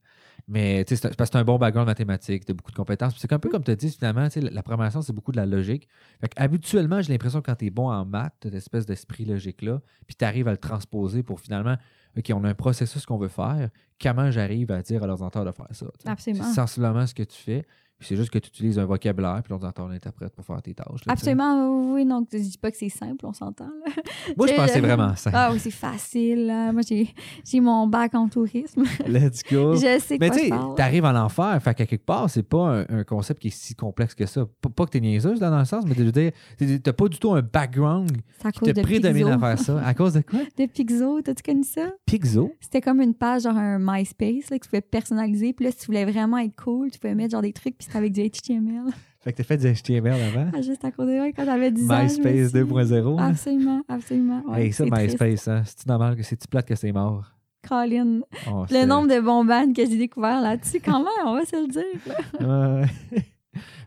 Mais 0.47 0.85
tu 0.85 0.95
sais, 0.95 1.01
parce 1.01 1.15
que 1.15 1.25
c'est 1.25 1.35
un 1.35 1.43
bon 1.43 1.57
background 1.57 1.85
mathématique, 1.85 2.47
de 2.47 2.53
beaucoup 2.53 2.71
de 2.71 2.75
compétences. 2.75 3.11
Puis 3.11 3.19
C'est 3.19 3.33
un 3.33 3.39
peu 3.39 3.49
comme 3.49 3.63
tu 3.63 3.71
as 3.71 3.75
dit, 3.75 3.89
finalement, 3.89 4.27
la, 4.35 4.63
programmation, 4.63 5.01
c'est 5.01 5.11
beaucoup 5.11 5.33
de 5.33 5.37
la 5.37 5.45
logique. 5.45 5.89
Fait 6.21 6.31
habituellement, 6.37 7.01
j'ai 7.01 7.11
l'impression 7.11 7.41
que 7.41 7.47
quand 7.47 7.57
tu 7.57 7.65
es 7.65 7.69
bon 7.69 7.91
en 7.91 8.05
maths, 8.05 8.33
tu 8.39 8.47
cette 8.47 8.55
espèce 8.55 8.85
d'esprit 8.85 9.25
logique-là, 9.25 9.81
puis 10.07 10.15
tu 10.15 10.23
arrives 10.23 10.47
à 10.47 10.51
le 10.51 10.57
transposer 10.57 11.23
pour 11.23 11.41
finalement, 11.41 11.75
OK, 12.17 12.31
on 12.33 12.43
a 12.45 12.49
un 12.49 12.53
processus 12.53 13.05
qu'on 13.05 13.17
veut 13.17 13.27
faire, 13.27 13.69
comment 14.01 14.31
j'arrive 14.31 14.71
à 14.71 14.81
dire 14.81 15.03
à 15.03 15.07
l'ordinateur 15.07 15.43
de 15.43 15.51
faire 15.51 15.67
ça? 15.71 15.87
Absolument. 16.05 16.45
C'est 16.45 16.53
sensiblement 16.53 17.05
ce 17.05 17.13
que 17.13 17.23
tu 17.23 17.37
fais. 17.37 17.65
C'est 18.05 18.15
juste 18.15 18.29
que 18.29 18.39
tu 18.39 18.49
utilises 18.49 18.79
un 18.79 18.85
vocabulaire, 18.85 19.41
puis 19.43 19.51
l'ordinateur 19.51 19.87
l'interprète 19.87 20.33
pour 20.35 20.45
faire 20.45 20.61
tes 20.61 20.73
tâches. 20.73 20.85
là, 20.87 20.97
tu. 21.05 21.09
Absolument, 21.11 21.93
oui, 21.93 22.05
donc 22.05 22.27
je 22.31 22.37
dis 22.37 22.57
pas 22.57 22.71
que 22.71 22.77
c'est 22.77 22.89
simple, 22.89 23.25
on 23.25 23.33
s'entend. 23.33 23.65
là. 23.65 23.93
Moi, 24.37 24.47
je 24.47 24.51
Tu 24.53 24.57
pense 24.57 24.67
que 24.67 24.73
c'est 24.73 24.79
vraiment 24.81 25.15
ça. 25.15 25.31
Ah 25.33 25.49
oui, 25.51 25.59
c'est 25.59 25.71
facile. 25.71 26.47
Moi, 26.73 26.81
j'ai 26.87 27.09
j'ai 27.45 27.59
mon 27.59 27.87
bac 27.87 28.13
en 28.15 28.27
tourisme. 28.27 28.83
Let's 29.07 29.43
go. 29.43 29.75
je 29.75 29.99
sais 29.99 30.17
Mais 30.19 30.29
tu 30.29 30.39
je 30.47 30.75
t'arrives 30.75 31.05
à 31.05 31.11
l'enfer, 31.13 31.59
fait 31.61 31.73
qu'à 31.73 31.85
quelque 31.85 32.05
part, 32.05 32.29
c'est 32.29 32.43
pas 32.43 32.81
un, 32.89 32.99
un 32.99 33.03
concept 33.03 33.41
qui 33.41 33.47
est 33.49 33.51
si 33.51 33.75
complexe 33.75 34.13
que 34.15 34.25
ça. 34.25 34.45
Pas, 34.61 34.69
pas 34.69 34.85
que 34.85 34.91
t'es 34.91 34.99
niaiseuse 35.01 35.39
là, 35.39 35.49
dans 35.49 35.59
le 35.59 35.65
sens, 35.65 35.83
mais 35.85 35.95
de 35.95 36.09
dire, 36.11 36.31
t'es- 36.57 36.79
t'as 36.79 36.93
pas 36.93 37.07
du 37.07 37.17
tout 37.19 37.31
un 37.33 37.41
background 37.41 38.11
qui 38.53 38.59
te 38.59 38.71
de 38.71 38.81
prédomine 38.81 39.27
à 39.27 39.39
faire 39.39 39.59
ça. 39.59 39.81
À 39.85 39.93
cause 39.93 40.13
de 40.13 40.21
quoi? 40.21 40.39
De 40.57 40.65
Pixo, 40.67 41.21
t'as-tu 41.21 41.43
connu 41.43 41.63
ça? 41.63 41.87
Pixo? 42.05 42.51
C'était 42.59 42.81
comme 42.81 43.01
une 43.01 43.13
page, 43.13 43.43
genre 43.43 43.57
un 43.57 43.77
MySpace, 43.79 44.49
là, 44.49 44.57
que 44.59 44.63
tu 44.63 44.69
pouvais 44.69 44.81
personnaliser. 44.81 45.53
Puis 45.53 45.65
là, 45.65 45.71
si 45.71 45.77
tu 45.77 45.85
voulais 45.87 46.05
vraiment 46.05 46.37
être 46.37 46.55
cool, 46.61 46.91
tu 46.91 46.99
pouvais 46.99 47.15
mettre 47.15 47.31
genre 47.31 47.41
des 47.41 47.53
trucs, 47.53 47.77
puis 47.77 47.87
avec 47.95 48.11
du 48.13 48.21
HTML. 48.29 48.91
Fait 49.21 49.31
que 49.31 49.37
t'as 49.37 49.43
fait 49.43 49.57
du 49.57 49.67
HTML 49.73 50.13
avant? 50.21 50.51
Ah, 50.53 50.61
juste 50.61 50.83
à 50.83 50.91
côté 50.91 51.13
de 51.13 51.17
moi, 51.17 51.31
quand 51.35 51.45
j'avais 51.45 51.71
10 51.71 51.83
ans. 51.89 51.95
je 51.95 52.01
me 52.01 52.03
MySpace 52.03 52.49
suis- 52.49 52.59
2.0. 52.59 53.17
là. 53.17 53.25
Absolument, 53.27 53.81
absolument. 53.87 54.43
Ouais, 54.47 54.65
hey, 54.65 54.73
ça. 54.73 54.83
MySpace, 54.85 55.47
hein? 55.47 55.61
C'est-tu 55.65 55.87
normal 55.87 56.15
que 56.17 56.23
c'est-tu 56.23 56.47
plate 56.47 56.67
que 56.67 56.75
c'est 56.75 56.91
mort? 56.91 57.31
Colin. 57.67 58.19
Oh, 58.51 58.65
Le 58.69 58.85
nombre 58.85 59.07
de 59.07 59.21
bombanes 59.21 59.71
que 59.73 59.85
j'ai 59.85 59.97
découvert 59.97 60.41
là-dessus, 60.41 60.81
quand 60.83 60.99
même, 60.99 61.25
on 61.25 61.35
va 61.35 61.45
se 61.45 61.55
le 61.55 61.67
dire. 61.67 62.15
là. 62.41 62.81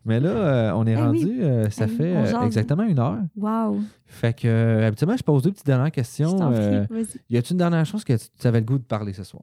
Mais 0.04 0.20
là, 0.20 0.28
euh, 0.30 0.72
on 0.76 0.86
est 0.86 0.92
Eh 0.92 0.96
oui. 0.96 1.02
rendu, 1.02 1.42
euh, 1.42 1.68
ça 1.68 1.86
Eh 1.86 1.90
oui, 1.90 1.96
fait 1.96 2.16
euh, 2.16 2.26
jase. 2.26 2.44
exactement 2.46 2.84
une 2.84 2.98
heure. 3.00 3.18
Wow. 3.36 3.80
Fait 4.06 4.32
que, 4.38 4.46
euh, 4.46 4.86
habituellement, 4.86 5.16
je 5.16 5.22
pose 5.24 5.42
deux 5.42 5.50
petites 5.50 5.66
dernières 5.66 5.86
Je 5.86 5.90
questions. 5.90 6.32
t'en 6.36 6.52
prie, 6.52 6.86
vas-y. 6.88 7.06
y 7.28 7.36
a-tu 7.36 7.52
une 7.52 7.58
dernière 7.58 7.84
chose 7.84 8.04
que 8.04 8.12
tu 8.14 8.46
avais 8.46 8.60
le 8.60 8.64
goût 8.66 8.78
de 8.78 8.84
parler 8.84 9.12
ce 9.12 9.24
soir? 9.24 9.42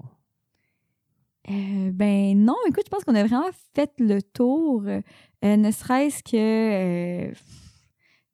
Euh, 1.50 1.92
ben 1.92 2.38
non, 2.38 2.56
écoute, 2.68 2.84
je 2.86 2.90
pense 2.90 3.04
qu'on 3.04 3.16
a 3.16 3.24
vraiment 3.24 3.50
fait 3.76 3.92
le 4.00 4.22
tour. 4.22 4.84
Euh, 4.86 5.02
ne 5.58 5.72
serait-ce 5.72 6.24
que 6.24 6.38
euh, 6.38 7.34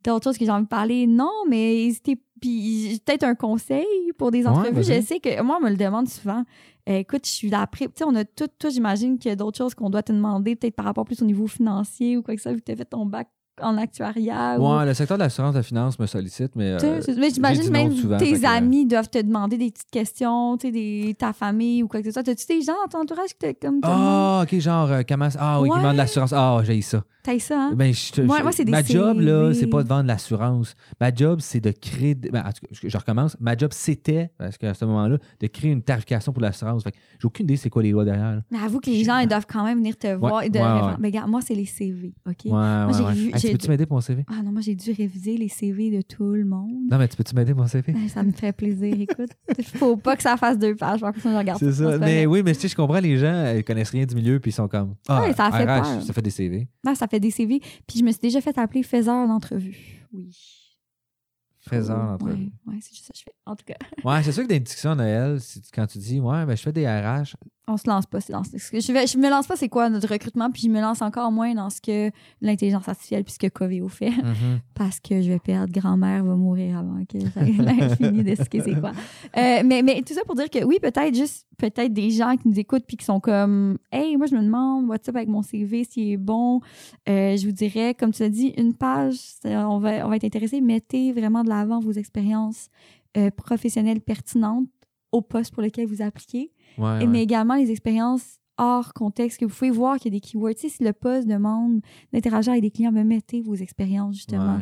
d'autres 0.04 0.26
choses 0.26 0.38
que 0.38 0.46
j'ai 0.46 0.52
envie 0.52 0.64
de 0.64 0.70
parler. 0.70 1.08
Non, 1.08 1.32
mais 1.50 1.86
hésitez. 1.86 2.22
Puis 2.40 3.02
peut-être 3.06 3.24
un 3.24 3.36
conseil 3.36 3.86
pour 4.18 4.32
des 4.32 4.48
entrevues. 4.48 4.84
je 4.84 5.02
sais 5.02 5.20
que 5.20 5.42
moi, 5.42 5.58
on 5.60 5.66
me 5.66 5.70
le 5.70 5.78
demande 5.78 6.08
souvent. 6.08 6.44
Écoute, 6.86 7.26
je 7.26 7.32
suis 7.32 7.50
là 7.50 7.62
après. 7.62 7.88
Tu 7.88 7.94
sais, 7.98 8.04
on 8.06 8.16
a 8.16 8.24
tout. 8.24 8.48
Toi, 8.58 8.70
j'imagine 8.70 9.20
qu'il 9.20 9.30
y 9.30 9.32
a 9.32 9.36
d'autres 9.36 9.58
choses 9.58 9.76
qu'on 9.76 9.90
doit 9.90 10.04
te 10.04 10.12
demander, 10.12 10.56
peut-être 10.56 10.76
par 10.76 10.86
rapport 10.86 11.06
plus 11.06 11.22
au 11.22 11.26
niveau 11.26 11.48
financier 11.48 12.16
ou 12.16 12.24
quoi 12.24 12.36
que 12.36 12.42
ça, 12.42 12.54
vu 12.54 12.60
que 12.60 12.66
tu 12.66 12.72
as 12.72 12.76
fait 12.78 12.86
ton 12.86 13.06
bac 13.06 13.28
en 13.62 13.78
actuariat? 13.78 14.58
ou- 14.60 14.68
Ouais, 14.78 14.86
le 14.86 14.94
secteur 14.94 15.18
de 15.18 15.24
l'assurance, 15.24 15.54
de 15.54 15.58
la 15.60 15.64
finance 15.64 15.98
me 16.00 16.06
sollicite, 16.06 16.56
mais. 16.56 16.78
Euh, 16.84 17.02
mais 17.18 17.30
j'imagine 17.30 17.70
même 17.72 17.92
souvent, 17.94 18.18
tes 18.18 18.34
que- 18.34 18.46
amis 18.46 18.86
doivent 18.86 19.10
te 19.10 19.22
demander 19.22 19.58
des 19.58 19.72
petites 19.72 19.92
questions, 19.92 20.58
tu 20.58 20.68
sais, 20.68 20.72
des, 20.72 21.16
ta 21.18 21.34
famille 21.34 21.84
ou 21.84 21.88
quoi 21.88 22.00
que 22.02 22.06
ce 22.08 22.12
soit. 22.12 22.24
T'as-tu 22.24 22.46
des 22.48 22.62
gens 22.62 22.74
dans 22.84 22.90
ton 22.90 23.04
entourage 23.04 23.30
qui 23.40 23.54
te, 23.54 23.66
comme? 23.66 23.80
Ah, 23.84 24.42
ok, 24.44 24.60
genre, 24.60 24.92
euh, 24.92 25.02
comment. 25.08 25.30
Ah, 25.38 25.62
oui, 25.62 25.70
qui 25.70 25.74
Ouais. 25.74 25.80
demande 25.80 25.94
de 25.94 25.98
l'assurance. 25.98 26.34
Ah, 26.34 26.60
j'ai 26.64 26.82
ça. 26.82 27.04
T'as 27.22 27.38
ça, 27.38 27.60
hein? 27.64 27.72
Ben, 27.76 27.94
je 27.94 28.22
Moi- 28.22 28.40
c'est 28.54 28.64
des 28.64 28.72
ma 28.72 28.82
job, 28.82 29.20
là, 29.20 29.54
c'est 29.54 29.68
pas 29.68 29.84
de 29.84 29.90
vendre 29.90 30.08
l'assurance. 30.08 30.74
Ma 31.02 31.14
job, 31.14 31.40
c'est 31.42 31.60
de 31.60 31.72
créer. 31.72 32.16
ben, 32.16 32.40
en 32.40 32.52
tout 32.52 32.62
cas, 32.66 32.88
je, 32.88 32.98
recommence. 32.98 33.36
Ma 33.42 33.58
job, 33.58 33.72
c'était, 33.74 34.32
parce 34.38 34.58
qu'à 34.58 34.74
ce 34.74 34.86
moment-là, 34.86 35.18
de 35.42 35.48
créer 35.48 35.72
une 35.72 35.82
tarification 35.84 36.32
pour 36.32 36.42
l'assurance. 36.42 36.82
Fait 36.84 36.92
que 36.92 36.98
J'ai 37.20 37.26
aucune 37.26 37.44
idée 37.46 37.58
c'est 37.58 37.70
quoi 37.70 37.84
les 37.84 37.92
lois 37.92 38.06
derrière. 38.06 38.36
là. 38.36 38.42
Mais 38.52 38.58
avoue 38.60 38.80
que 38.80 38.90
les 38.90 39.04
gens, 39.04 39.18
ils 39.20 39.28
doivent 39.28 39.46
quand 39.52 39.64
même 39.66 39.80
venir 39.80 39.98
te 39.98 40.08
voir. 40.16 40.44
et 40.44 40.50
de 40.50 40.58
ouais, 40.60 40.96
Mais 41.00 41.10
regarde, 41.10 41.30
moi, 41.30 41.42
c'est 41.42 41.56
les 41.56 41.66
CV, 41.66 42.14
OK? 42.28 42.46
J'ai 42.46 43.14
vu- 43.14 43.32
j'ai- 43.52 43.58
peux-tu 43.58 43.70
m'aider 43.70 43.86
pour 43.86 43.96
mon 43.98 44.02
CV? 44.02 44.26
Ah 44.30 44.42
non, 44.44 44.52
moi, 44.52 44.62
j'ai 44.62 44.76
dû 44.76 44.92
réviser 44.92 45.38
les 45.38 45.50
CV 45.50 45.92
de 45.92 46.02
tout 46.02 46.34
le 46.34 46.46
monde. 46.46 46.90
Non, 46.90 46.98
mais 46.98 47.08
tu 47.08 47.16
peux-tu 47.18 47.36
m'aider 47.36 47.54
pour 47.54 47.62
mon 47.64 47.68
CV? 47.68 47.92
Ben, 47.94 48.08
Ça 48.10 48.24
me 48.24 48.32
fait 48.32 48.52
plaisir, 48.54 48.94
écoute. 49.00 49.30
Faut 49.76 49.98
pas 49.98 50.16
que 50.16 50.24
ça 50.24 50.38
fasse 50.38 50.58
deux 50.58 50.76
pages. 50.76 51.02
Par 51.02 51.14
contre, 51.14 51.30
je 51.30 51.36
regarde 51.38 51.60
C'est 51.60 51.72
ça. 51.74 51.98
Mais 52.00 52.26
oui, 52.26 52.42
mais 52.44 52.54
tu 52.54 52.62
sais, 52.62 52.68
je 52.68 52.76
comprends 52.76 53.00
les 53.00 53.18
gens, 53.18 53.54
ils 53.56 53.64
connaissent 53.64 53.90
rien 53.92 54.06
du 54.06 54.16
milieu, 54.16 54.40
puis 54.40 54.50
ils 54.52 54.54
sont 54.54 54.68
comme. 54.68 54.96
Ah, 55.08 55.22
Ouais, 55.24 55.34
ça 55.34 55.52
fait 55.52 55.64
RH, 55.66 55.82
peur. 55.82 56.04
ça 56.04 56.14
fait 56.14 56.22
des 56.22 56.30
CV. 56.30 56.68
Non, 56.86 56.96
ça 56.96 57.08
fait 57.08 57.20
des 57.20 57.32
CV. 57.32 57.60
Puis 57.88 58.00
je 58.00 58.04
me 58.04 58.12
suis 58.12 58.22
déjà 58.22 58.42
fait 58.42 58.58
appeler 58.58 58.84
faiseur 58.84 59.28
d'entrevue. 59.28 60.06
Oui. 60.14 60.32
Faiseur 61.62 62.18
d'entrevue. 62.18 62.52
Ouais, 62.66 62.78
c'est 62.82 62.94
juste 62.96 63.06
ça 63.06 63.12
que 63.14 63.20
je 63.20 63.24
fais. 63.24 63.34
En 63.46 63.56
tout 63.56 63.66
cas, 63.66 63.76
Ouais, 64.04 64.24
c'est 64.24 64.32
sûr 64.32 64.44
que 64.44 64.48
dans 64.50 64.56
une 64.56 64.64
discussion 64.64 64.92
à 64.92 64.96
Noël, 64.96 65.40
quand 65.74 65.86
tu 65.88 65.98
dis, 65.98 66.20
ouais, 66.20 66.46
ben, 66.46 66.56
je 66.56 66.62
fais 66.62 66.72
des 66.72 66.88
RH, 66.88 67.36
on 67.70 67.78
se 67.78 67.88
lance 67.90 68.06
pas. 68.06 68.20
c'est 68.22 68.34
dans 68.34 68.44
ce- 68.44 68.58
Je, 68.58 68.92
vais, 68.92 69.08
je 69.08 69.18
me 69.18 69.30
lance 69.30 69.48
pas 69.48 69.56
c'est 69.56 69.70
quoi 69.70 69.90
notre 69.90 70.08
recrutement, 70.10 70.52
puis 70.52 70.64
je 70.64 70.70
me 70.70 70.82
lance 70.82 71.02
encore 71.02 71.32
moins 71.32 71.54
dans 71.54 71.70
ce 71.70 71.80
que 71.82 72.12
l'intelligence 72.42 72.88
artificielle, 72.90 73.24
puis 73.24 73.34
ce 73.34 73.40
que 73.40 73.48
Coveo 73.48 73.88
fait. 73.88 74.10
mhm. 74.12 74.60
parce 74.76 75.00
que 75.00 75.22
je 75.22 75.30
vais 75.30 75.40
perdre 75.40 75.72
grand-mère 75.72 76.24
va 76.24 76.36
mourir 76.36 76.78
avant 76.80 77.04
que 77.06 77.20
j'aie 77.20 77.96
fini 77.96 78.24
de 78.24 78.36
ce 78.36 78.50
que 78.50 78.62
c'est 78.64 78.80
quoi. 78.80 78.92
Euh, 79.38 79.62
mais, 79.66 79.82
mais 79.84 80.02
tout 80.02 80.14
ça 80.14 80.22
pour 80.26 80.36
dire 80.36 80.50
que 80.50 80.64
oui, 80.64 80.78
peut-être 80.82 81.14
juste 81.16 81.46
peut-être 81.58 81.94
des 81.94 82.10
gens 82.12 82.38
qui 82.38 82.48
nous 82.48 82.58
écoutent 82.60 82.86
puis 82.88 82.96
qui 82.98 83.06
sont 83.06 83.20
comme 83.20 83.78
Hey, 83.92 84.16
moi 84.18 84.26
je 84.28 84.36
me 84.36 84.42
demande 84.42 84.88
WhatsApp 84.88 85.18
avec 85.18 85.28
mon 85.30 85.42
CV 85.42 85.84
s'il 85.84 86.12
est 86.12 86.18
bon? 86.18 86.62
Euh, 87.10 87.36
je 87.38 87.46
vous 87.46 87.52
dirais, 87.52 87.94
comme 87.94 88.12
tu 88.12 88.24
l'as 88.24 88.30
dit, 88.30 88.54
une 88.58 88.74
page, 88.74 89.18
on 89.44 89.80
va, 89.80 90.06
on 90.06 90.10
va 90.10 90.16
être 90.16 90.24
intéressé. 90.24 90.62
Mettez 90.62 91.12
vraiment 91.12 91.44
de 91.44 91.50
l'avant 91.50 91.80
vos 91.80 91.92
expériences 91.92 92.70
euh, 93.18 93.30
professionnelles 93.32 94.02
pertinentes 94.02 94.68
au 95.12 95.22
poste 95.22 95.54
pour 95.54 95.64
lequel 95.64 95.88
vous 95.88 96.02
appliquez. 96.02 96.52
Ouais, 96.80 97.06
Mais 97.08 97.22
également 97.24 97.56
les 97.56 97.72
expériences 97.72 98.38
hors 98.58 98.94
contexte, 98.94 99.40
que 99.40 99.46
vous 99.46 99.54
pouvez 99.56 99.72
voir 99.72 99.98
qu'il 99.98 100.14
y 100.14 100.16
a 100.16 100.20
des 100.20 100.22
keywords. 100.26 100.54
Tu 100.56 100.62
sais, 100.62 100.70
si 100.70 100.84
le 100.84 100.94
poste 100.94 101.28
demande 101.28 101.82
d'interagir 102.12 102.52
avec 102.52 102.64
des 102.64 102.72
clients, 102.72 102.92
ben, 102.92 103.08
mettez 103.08 103.42
vos 103.42 103.56
expériences 103.56 104.16
justement 104.16 104.60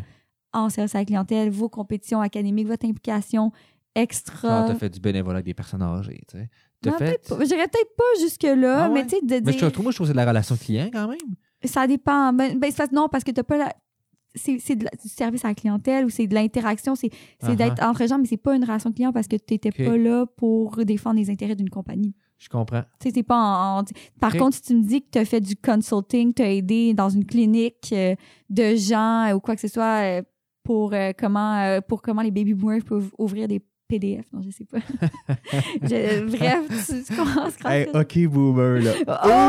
en 0.53 0.70
service 0.70 0.95
à 0.95 0.99
la 0.99 1.05
clientèle, 1.05 1.49
vos 1.49 1.70
compétitions 1.70 2.22
académiques, 2.22 2.68
votre 2.68 2.86
implication 2.86 3.51
extra. 3.95 4.65
t'as 4.68 4.76
fait 4.76 4.89
du 4.89 4.99
bénévolat 4.99 5.38
avec 5.38 5.45
des 5.45 5.53
personnes 5.53 5.82
âgées, 5.82 6.22
tu 6.28 6.38
sais. 6.38 6.49
Non, 6.86 6.91
fait? 6.93 7.05
peut-être 7.05 7.30
pas. 7.30 7.39
Je 7.43 7.45
dirais 7.47 7.68
peut-être 7.68 7.95
pas 7.97 8.22
jusque-là, 8.22 8.84
Ah 8.86 8.88
ouais? 8.89 8.93
mais 8.93 9.07
tu 9.07 9.15
sais, 9.15 9.22
de 9.22 9.45
Mais 9.45 9.51
je 9.53 9.57
dire. 9.57 9.72
trouve, 9.72 9.84
moi, 9.86 9.91
je 9.91 9.97
trouve 9.97 10.05
que 10.05 10.09
c'est 10.09 10.13
de 10.13 10.18
la 10.18 10.28
relation 10.28 10.55
client 10.55 10.89
quand 10.93 11.07
même. 11.07 11.18
Ça 11.63 11.88
dépend. 11.88 12.34
Ben, 12.34 12.59
ben, 12.59 12.72
non, 12.91 13.07
parce 13.09 13.24
que 13.24 13.32
t'as 13.32 13.43
pas 13.43 13.57
la. 13.57 13.74
C'est 14.38 14.76
du 14.76 14.86
service 15.10 15.44
à 15.46 15.50
la 15.50 15.56
clientèle 15.56 16.06
ou 16.06 16.10
c'est 16.10 16.28
de 16.28 16.34
l'interaction, 16.36 16.96
c'est 16.96 17.10
Ah 17.42 17.56
d'être 17.56 17.84
entre 17.84 18.08
gens, 18.08 18.18
mais 18.20 18.26
c'est 18.26 18.38
pas 18.38 18.56
une 18.56 18.64
relation 18.64 18.92
client 18.92 19.12
parce 19.12 19.28
que 19.28 19.36
tu 19.36 19.54
n'étais 19.54 19.72
pas 19.86 19.98
là 19.98 20.26
pour 20.26 20.78
défendre 20.86 21.18
les 21.18 21.30
intérêts 21.30 21.56
d'une 21.56 21.70
compagnie. 21.70 22.14
Je 22.38 22.50
comprends. 22.50 22.84
Tu 23.00 23.10
sais, 23.10 23.12
c'est 23.16 23.24
pas 23.24 23.36
en. 23.36 23.80
en- 23.80 23.84
Par 24.20 24.32
contre, 24.40 24.56
si 24.58 24.62
tu 24.62 24.76
me 24.76 24.84
dis 24.84 25.02
que 25.02 25.08
tu 25.12 25.18
as 25.18 25.26
fait 25.26 25.42
du 25.42 25.56
consulting, 25.56 26.34
tu 26.36 26.44
as 26.44 26.52
aidé 26.52 26.94
dans 26.94 27.10
une 27.10 27.26
clinique 27.26 27.90
euh, 27.94 28.14
de 28.52 28.76
gens 28.76 29.28
euh, 29.30 29.34
ou 29.34 29.40
quoi 29.40 29.56
que 29.56 29.62
ce 29.62 29.68
soit 29.68 30.04
euh, 30.20 30.22
pour, 30.64 30.94
comment, 31.18 31.80
pour 31.88 32.02
comment 32.02 32.22
les 32.22 32.30
baby 32.30 32.54
boomers 32.54 32.84
peuvent 32.84 33.10
ouvrir 33.18 33.48
des 33.48 33.62
PDF. 33.88 34.26
Non, 34.34 34.42
je 34.42 34.50
sais 34.52 34.66
pas. 34.66 34.80
Je- 35.84 36.26
bref, 36.30 36.86
tu, 36.88 37.04
tu 37.04 37.16
commences 37.16 37.56
quand 37.62 37.70
Hey, 37.70 37.88
OK, 37.94 38.28
boomer, 38.28 38.82
là. 38.82 38.92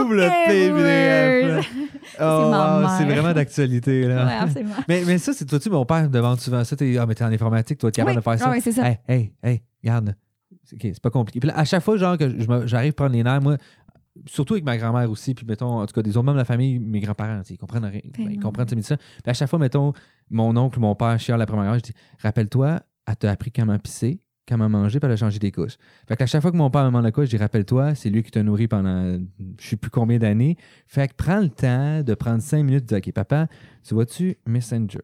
Ouvre 0.02 0.14
le 0.14 0.28
PDF. 0.46 1.74
Oh, 2.20 2.24
wow, 2.24 2.88
c'est 2.96 3.04
vraiment 3.04 3.32
d'actualité, 3.34 4.02
là. 4.08 4.24
Ouais, 4.26 4.32
absolument. 4.32 4.74
mais, 4.88 5.02
mais 5.06 5.18
ça, 5.18 5.32
c'est 5.32 5.44
toi-tu, 5.44 5.68
mon 5.70 5.84
père 5.84 6.04
me 6.04 6.08
demande 6.08 6.40
souvent 6.40 6.64
ça. 6.64 6.74
T'es, 6.74 6.96
ah, 6.96 7.06
mais 7.06 7.14
t'es 7.14 7.22
en 7.22 7.30
informatique, 7.32 7.78
toi, 7.78 7.90
t'es 7.92 8.00
capable 8.00 8.16
Oui, 8.16 8.20
de 8.20 8.22
faire 8.24 8.38
ça. 8.38 8.46
ah 8.48 8.50
ouais, 8.50 8.60
c'est 8.60 8.72
ça. 8.72 8.88
Hey, 8.88 8.98
hey, 9.06 9.32
hey, 9.42 9.62
regarde. 9.84 10.16
C'est, 10.64 10.76
OK, 10.76 10.80
c'est 10.82 11.02
pas 11.02 11.10
compliqué. 11.10 11.38
Puis 11.38 11.48
là, 11.48 11.58
à 11.58 11.64
chaque 11.64 11.82
fois, 11.82 11.96
genre, 11.96 12.16
que 12.16 12.28
j'arrive 12.66 12.90
à 12.90 12.92
prendre 12.94 13.12
les 13.12 13.22
nerfs, 13.22 13.40
moi, 13.42 13.56
surtout 14.26 14.54
avec 14.54 14.64
ma 14.64 14.76
grand-mère 14.76 15.08
aussi, 15.10 15.34
puis 15.34 15.46
mettons, 15.46 15.80
en 15.80 15.86
tout 15.86 15.92
cas, 15.94 16.02
des 16.02 16.10
autres 16.16 16.24
membres 16.24 16.36
de 16.36 16.40
la 16.40 16.44
famille, 16.44 16.78
mes 16.78 17.00
grands-parents, 17.00 17.42
tu 17.42 17.52
ils 17.52 17.58
comprennent 17.58 17.84
rien. 17.84 18.00
Ben, 18.16 18.30
ils 18.30 18.36
non. 18.36 18.40
comprennent 18.42 18.68
ça, 18.68 18.82
ça. 18.82 18.96
Puis 18.96 19.30
à 19.30 19.34
chaque 19.34 19.48
fois, 19.50 19.58
mettons, 19.58 19.92
mon 20.30 20.56
oncle 20.56 20.80
mon 20.80 20.94
père 20.94 21.18
chiale 21.20 21.38
la 21.38 21.46
première 21.46 21.70
heure, 21.70 21.78
je 21.78 21.84
dis, 21.84 21.94
rappelle-toi, 22.22 22.80
elle 23.06 23.16
t'a 23.16 23.30
appris 23.30 23.52
comment 23.52 23.78
pisser, 23.78 24.20
comment 24.48 24.68
manger, 24.68 24.98
puis 25.00 25.06
elle 25.06 25.12
a 25.12 25.16
changé 25.16 25.38
des 25.38 25.52
couches. 25.52 25.76
Fait 26.08 26.16
qu'à 26.16 26.26
chaque 26.26 26.42
fois 26.42 26.50
que 26.50 26.56
mon 26.56 26.70
père 26.70 26.82
me 26.82 26.86
demande 26.88 27.04
de 27.04 27.10
quoi, 27.10 27.24
je 27.24 27.30
dis, 27.30 27.36
rappelle-toi, 27.36 27.94
c'est 27.94 28.08
lui 28.10 28.22
qui 28.22 28.30
t'a 28.30 28.42
nourri 28.42 28.66
pendant 28.68 29.18
je 29.60 29.68
sais 29.68 29.76
plus 29.76 29.90
combien 29.90 30.18
d'années. 30.18 30.56
Fait 30.86 31.08
que 31.08 31.14
prends 31.14 31.40
le 31.40 31.50
temps 31.50 32.02
de 32.02 32.14
prendre 32.14 32.40
cinq 32.42 32.62
minutes 32.64 32.84
de 32.84 32.88
dire, 32.88 32.98
OK, 32.98 33.12
papa, 33.12 33.46
tu 33.86 33.94
vois-tu 33.94 34.36
Messenger? 34.46 35.00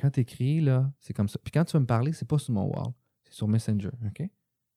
Quand 0.00 0.10
t'écris, 0.10 0.60
là, 0.60 0.90
c'est 1.00 1.12
comme 1.14 1.28
ça. 1.28 1.38
Puis 1.42 1.50
quand 1.52 1.64
tu 1.64 1.72
vas 1.74 1.80
me 1.80 1.86
parler, 1.86 2.12
c'est 2.12 2.28
pas 2.28 2.38
sur 2.38 2.52
mon 2.54 2.64
wall, 2.64 2.92
c'est 3.24 3.34
sur 3.34 3.48
Messenger, 3.48 3.90
OK? 4.06 4.28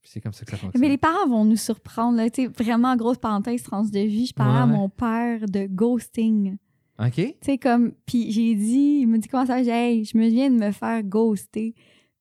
Puis 0.02 0.12
c'est 0.14 0.22
comme 0.22 0.32
ça 0.32 0.46
que 0.46 0.52
ça 0.52 0.58
fonctionne. 0.58 0.80
Mais 0.82 0.88
les 0.88 0.98
parents 0.98 1.28
vont 1.28 1.44
nous 1.44 1.58
surprendre. 1.58 2.16
Là, 2.18 2.30
Tu 2.30 2.44
sais, 2.46 2.48
vraiment, 2.48 2.96
grosse 2.96 3.18
parenthèse, 3.18 3.64
tranche 3.64 3.92
de 3.92 4.00
vie. 4.00 4.28
Je 4.28 4.34
parlais 4.34 4.60
à 4.60 4.66
Ouais. 4.66 4.72
mon 4.72 4.88
père 4.88 5.42
de 5.50 5.66
ghosting. 5.68 6.56
OK? 7.00 7.14
Tu 7.16 7.34
sais, 7.42 7.58
comme, 7.58 7.92
puis 8.06 8.32
j'ai 8.32 8.56
dit, 8.56 9.00
il 9.02 9.08
m'a 9.08 9.18
dit 9.18 9.28
comment 9.28 9.46
ça, 9.46 9.62
j'ai 9.62 9.72
hey, 9.72 10.06
je 10.06 10.18
me 10.18 10.28
viens 10.28 10.50
de 10.50 10.56
me 10.56 10.72
faire 10.72 11.04
ghoster. 11.04 11.74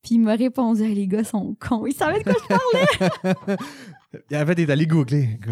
Puis 0.03 0.15
il 0.15 0.21
m'a 0.21 0.35
répondu, 0.37 0.83
Hey, 0.83 0.95
les 0.95 1.07
gars 1.07 1.25
sont 1.25 1.57
cons. 1.59 1.87
Il 1.87 1.93
savait 1.95 2.21
de 2.21 2.25
quoi 2.25 2.35
je 2.41 2.47
parlais. 2.47 3.57
il 4.31 4.37
avait 4.37 4.55
des 4.55 4.71
allé 4.71 4.87
googler. 4.87 5.39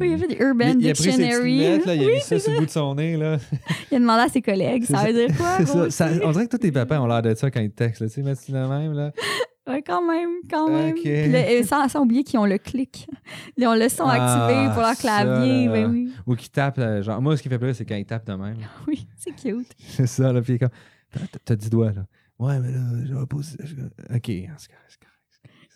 Oui, 0.00 0.08
il 0.10 0.14
a 0.14 0.18
fait 0.18 0.26
des 0.28 0.36
Urban 0.40 0.72
il, 0.78 0.82
il 0.86 0.90
a 0.90 0.92
pris 0.94 1.02
ses 1.04 1.10
petites 1.10 1.20
Dictionary. 1.20 1.52
lunettes, 1.52 1.86
là, 1.86 1.94
il 1.94 2.02
a 2.02 2.06
Oui, 2.06 2.12
mis 2.14 2.20
ça 2.20 2.26
c'est 2.26 2.38
sur 2.40 2.52
le 2.52 2.58
bout 2.58 2.66
de 2.66 2.70
son 2.70 2.94
nez. 2.96 3.16
Là. 3.16 3.38
Il 3.90 3.96
a 3.96 4.00
demandé 4.00 4.22
à 4.22 4.28
ses 4.28 4.42
collègues, 4.42 4.84
C'est 4.86 4.92
ça 4.94 5.04
veut 5.04 5.12
dire 5.12 5.36
quoi? 5.36 5.56
C'est 5.58 5.66
ça, 5.66 5.74
ghoster? 5.74 5.90
ça- 5.90 6.26
on 6.26 6.32
dirait 6.32 6.46
que 6.46 6.50
tous 6.50 6.58
tes 6.58 6.72
papas 6.72 7.00
ont 7.00 7.06
l'air 7.06 7.22
de 7.22 7.34
ça 7.34 7.50
quand 7.50 7.60
ils 7.60 7.70
textent. 7.70 8.00
Là, 8.00 8.08
tu 8.08 8.14
sais, 8.14 8.22
mettre 8.22 8.40
le 8.48 8.68
même. 8.68 8.92
Là. 8.92 9.12
Ouais, 9.66 9.80
quand 9.82 10.06
même, 10.06 10.28
quand 10.50 10.68
même. 10.68 10.90
Ok. 10.90 11.00
Puis 11.02 11.30
là, 11.30 11.38
euh, 11.48 11.62
sans, 11.62 11.88
sans 11.88 12.00
oublier 12.02 12.22
qu'ils 12.24 12.38
ont 12.38 12.44
le 12.44 12.58
clic. 12.58 13.06
Ils 13.56 13.66
ont 13.66 13.74
le 13.74 13.88
son 13.88 14.04
Ah, 14.06 14.46
activé 14.46 14.68
pour 14.74 14.82
leur 14.82 14.96
clavier. 14.96 15.68
Ben 15.68 15.90
oui. 15.90 16.12
Ou 16.26 16.34
qu'ils 16.34 16.50
tapent. 16.50 16.78
euh, 16.78 17.02
genre, 17.02 17.22
moi, 17.22 17.36
ce 17.36 17.42
qui 17.42 17.48
fait 17.48 17.58
plaisir, 17.58 17.76
c'est 17.76 17.84
quand 17.86 17.94
ils 17.96 18.04
tapent 18.04 18.26
de 18.26 18.34
même. 18.34 18.56
Oui, 18.86 19.06
c'est 19.16 19.30
cute. 19.34 19.68
C'est 19.78 20.06
ça, 20.06 20.32
là. 20.32 20.42
Puis 20.42 20.52
il 20.52 20.56
est 20.56 20.58
comme. 20.58 20.68
T'as- 21.12 21.38
T'as 21.44 21.56
10 21.56 21.70
doigts, 21.70 21.92
là. 21.92 22.04
Ouais, 22.38 22.58
mais 22.60 22.72
là, 22.72 22.80
je- 23.04 23.14
OK, 24.16 24.22
c'est 24.58 24.68
correct, 24.68 24.98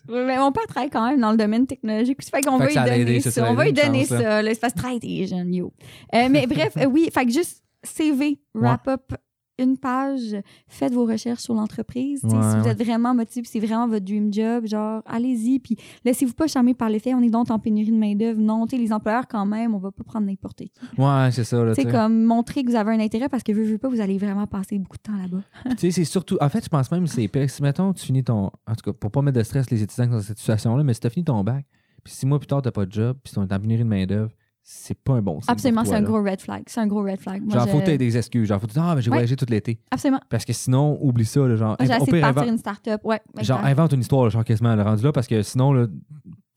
Mais 0.09 0.37
mon 0.37 0.51
père 0.51 0.65
travaille 0.67 0.89
quand 0.89 1.07
même 1.07 1.19
dans 1.21 1.31
le 1.31 1.37
domaine 1.37 1.67
technologique. 1.67 2.21
Ça 2.21 2.31
fait 2.31 2.41
qu'on 2.41 2.57
va 2.57 2.65
lui 2.67 2.73
donner 3.05 3.19
ça, 3.31 3.31
On 3.51 3.53
va 3.53 3.63
lui 3.65 3.73
donner 3.73 3.99
chance, 3.99 4.07
ça. 4.09 4.17
Que 4.17 4.41
travaille 4.75 4.99
des 4.99 5.27
jeunes, 5.27 5.53
yo. 5.53 5.73
Euh, 6.15 6.27
mais 6.29 6.47
bref, 6.47 6.73
euh, 6.77 6.85
oui, 6.85 7.09
fait 7.13 7.25
que 7.25 7.31
juste 7.31 7.63
CV, 7.83 8.39
wrap-up, 8.63 9.13
une 9.59 9.77
page, 9.77 10.35
faites 10.67 10.93
vos 10.93 11.05
recherches 11.05 11.41
sur 11.41 11.53
l'entreprise. 11.53 12.23
Ouais, 12.23 12.29
si 12.29 12.35
vous 12.35 12.63
ouais. 12.63 12.69
êtes 12.71 12.83
vraiment 12.83 13.13
motivé, 13.13 13.47
c'est 13.49 13.59
vraiment 13.59 13.87
votre 13.87 14.05
dream 14.05 14.33
job, 14.33 14.65
genre, 14.65 15.01
allez-y, 15.05 15.59
puis 15.59 15.77
laissez-vous 16.05 16.33
pas 16.33 16.47
charmer 16.47 16.73
par 16.73 16.89
l'effet, 16.89 17.13
on 17.13 17.21
est 17.21 17.29
donc 17.29 17.49
en 17.51 17.59
pénurie 17.59 17.91
de 17.91 17.97
main-d'œuvre. 17.97 18.39
Non, 18.39 18.65
tu 18.67 18.77
les 18.77 18.91
employeurs, 18.91 19.27
quand 19.27 19.45
même, 19.45 19.75
on 19.75 19.79
va 19.79 19.91
pas 19.91 20.03
prendre 20.03 20.27
n'importe 20.27 20.57
qui. 20.57 20.71
Ouais, 20.97 21.29
c'est 21.31 21.43
ça, 21.43 21.73
sais. 21.73 21.85
comme 21.85 22.23
montrer 22.23 22.63
que 22.63 22.69
vous 22.69 22.75
avez 22.75 22.91
un 22.91 22.99
intérêt 22.99 23.29
parce 23.29 23.43
que, 23.43 23.51
veux, 23.51 23.63
veux 23.63 23.77
pas, 23.77 23.89
vous 23.89 24.01
allez 24.01 24.17
vraiment 24.17 24.47
passer 24.47 24.77
beaucoup 24.77 24.97
de 24.97 25.03
temps 25.03 25.17
là-bas. 25.17 25.43
Tu 25.71 25.77
sais, 25.77 25.91
c'est 25.91 26.05
surtout. 26.05 26.37
En 26.41 26.49
fait, 26.49 26.63
je 26.63 26.69
pense 26.69 26.91
même 26.91 27.03
que 27.03 27.09
c'est. 27.09 27.29
Si, 27.47 27.63
mettons, 27.63 27.93
tu 27.93 28.05
finis 28.05 28.23
ton. 28.23 28.51
En 28.67 28.75
tout 28.75 28.91
cas, 28.91 28.93
pour 28.93 29.11
pas 29.11 29.21
mettre 29.21 29.37
de 29.37 29.43
stress 29.43 29.69
les 29.69 29.81
étudiants 29.81 30.07
dans 30.07 30.21
cette 30.21 30.39
situation-là, 30.39 30.83
mais 30.83 30.93
si 30.93 30.99
tu 30.99 31.07
as 31.07 31.09
fini 31.09 31.23
ton 31.23 31.43
bac, 31.43 31.65
puis 32.03 32.13
six 32.13 32.25
mois 32.25 32.39
plus 32.39 32.47
tard, 32.47 32.61
tu 32.61 32.71
pas 32.71 32.85
de 32.85 32.91
job, 32.91 33.17
puis 33.23 33.33
tu 33.33 33.39
es 33.39 33.43
en 33.43 33.47
pénurie 33.59 33.83
de 33.83 33.89
main-d'œuvre, 33.89 34.31
c'est 34.71 34.97
pas 34.99 35.13
un 35.13 35.21
bon 35.23 35.41
signe. 35.41 35.51
Absolument, 35.51 35.83
c'est 35.83 35.95
un 35.95 36.03
gros 36.03 36.21
red 36.23 36.39
flag. 36.41 36.61
C'est 36.67 36.79
un 36.79 36.85
gros 36.85 37.01
red 37.01 37.19
flag. 37.19 37.41
Moi, 37.41 37.55
Genre, 37.55 37.65
je- 37.65 37.71
faut 37.71 37.79
que 37.79 37.95
des 37.95 38.17
excuses. 38.17 38.47
Genre, 38.47 38.61
faut 38.61 38.67
dire, 38.67 38.83
ah, 38.83 38.93
mais 38.95 39.01
j'ai 39.01 39.09
Ouais. 39.09 39.15
voyagé 39.17 39.35
tout 39.35 39.45
l'été. 39.49 39.79
Absolument. 39.89 40.19
Parce 40.29 40.45
que 40.45 40.53
sinon, 40.53 40.97
oublie 41.01 41.25
ça. 41.25 41.39
Là, 41.47 41.55
genre, 41.55 41.75
J'ai 41.79 41.85
essayé 41.87 42.11
de 42.11 42.19
partir 42.21 42.43
une 42.43 42.57
start-up. 42.59 43.01
Ouais, 43.03 43.19
genre, 43.41 43.63
invente 43.65 43.93
une 43.93 44.01
histoire, 44.01 44.25
là, 44.25 44.29
genre, 44.29 44.43
quasiment, 44.45 44.75
le 44.75 44.83
rendu 44.83 45.03
là, 45.03 45.11
parce 45.11 45.25
que 45.27 45.41
sinon, 45.41 45.73
là, 45.73 45.87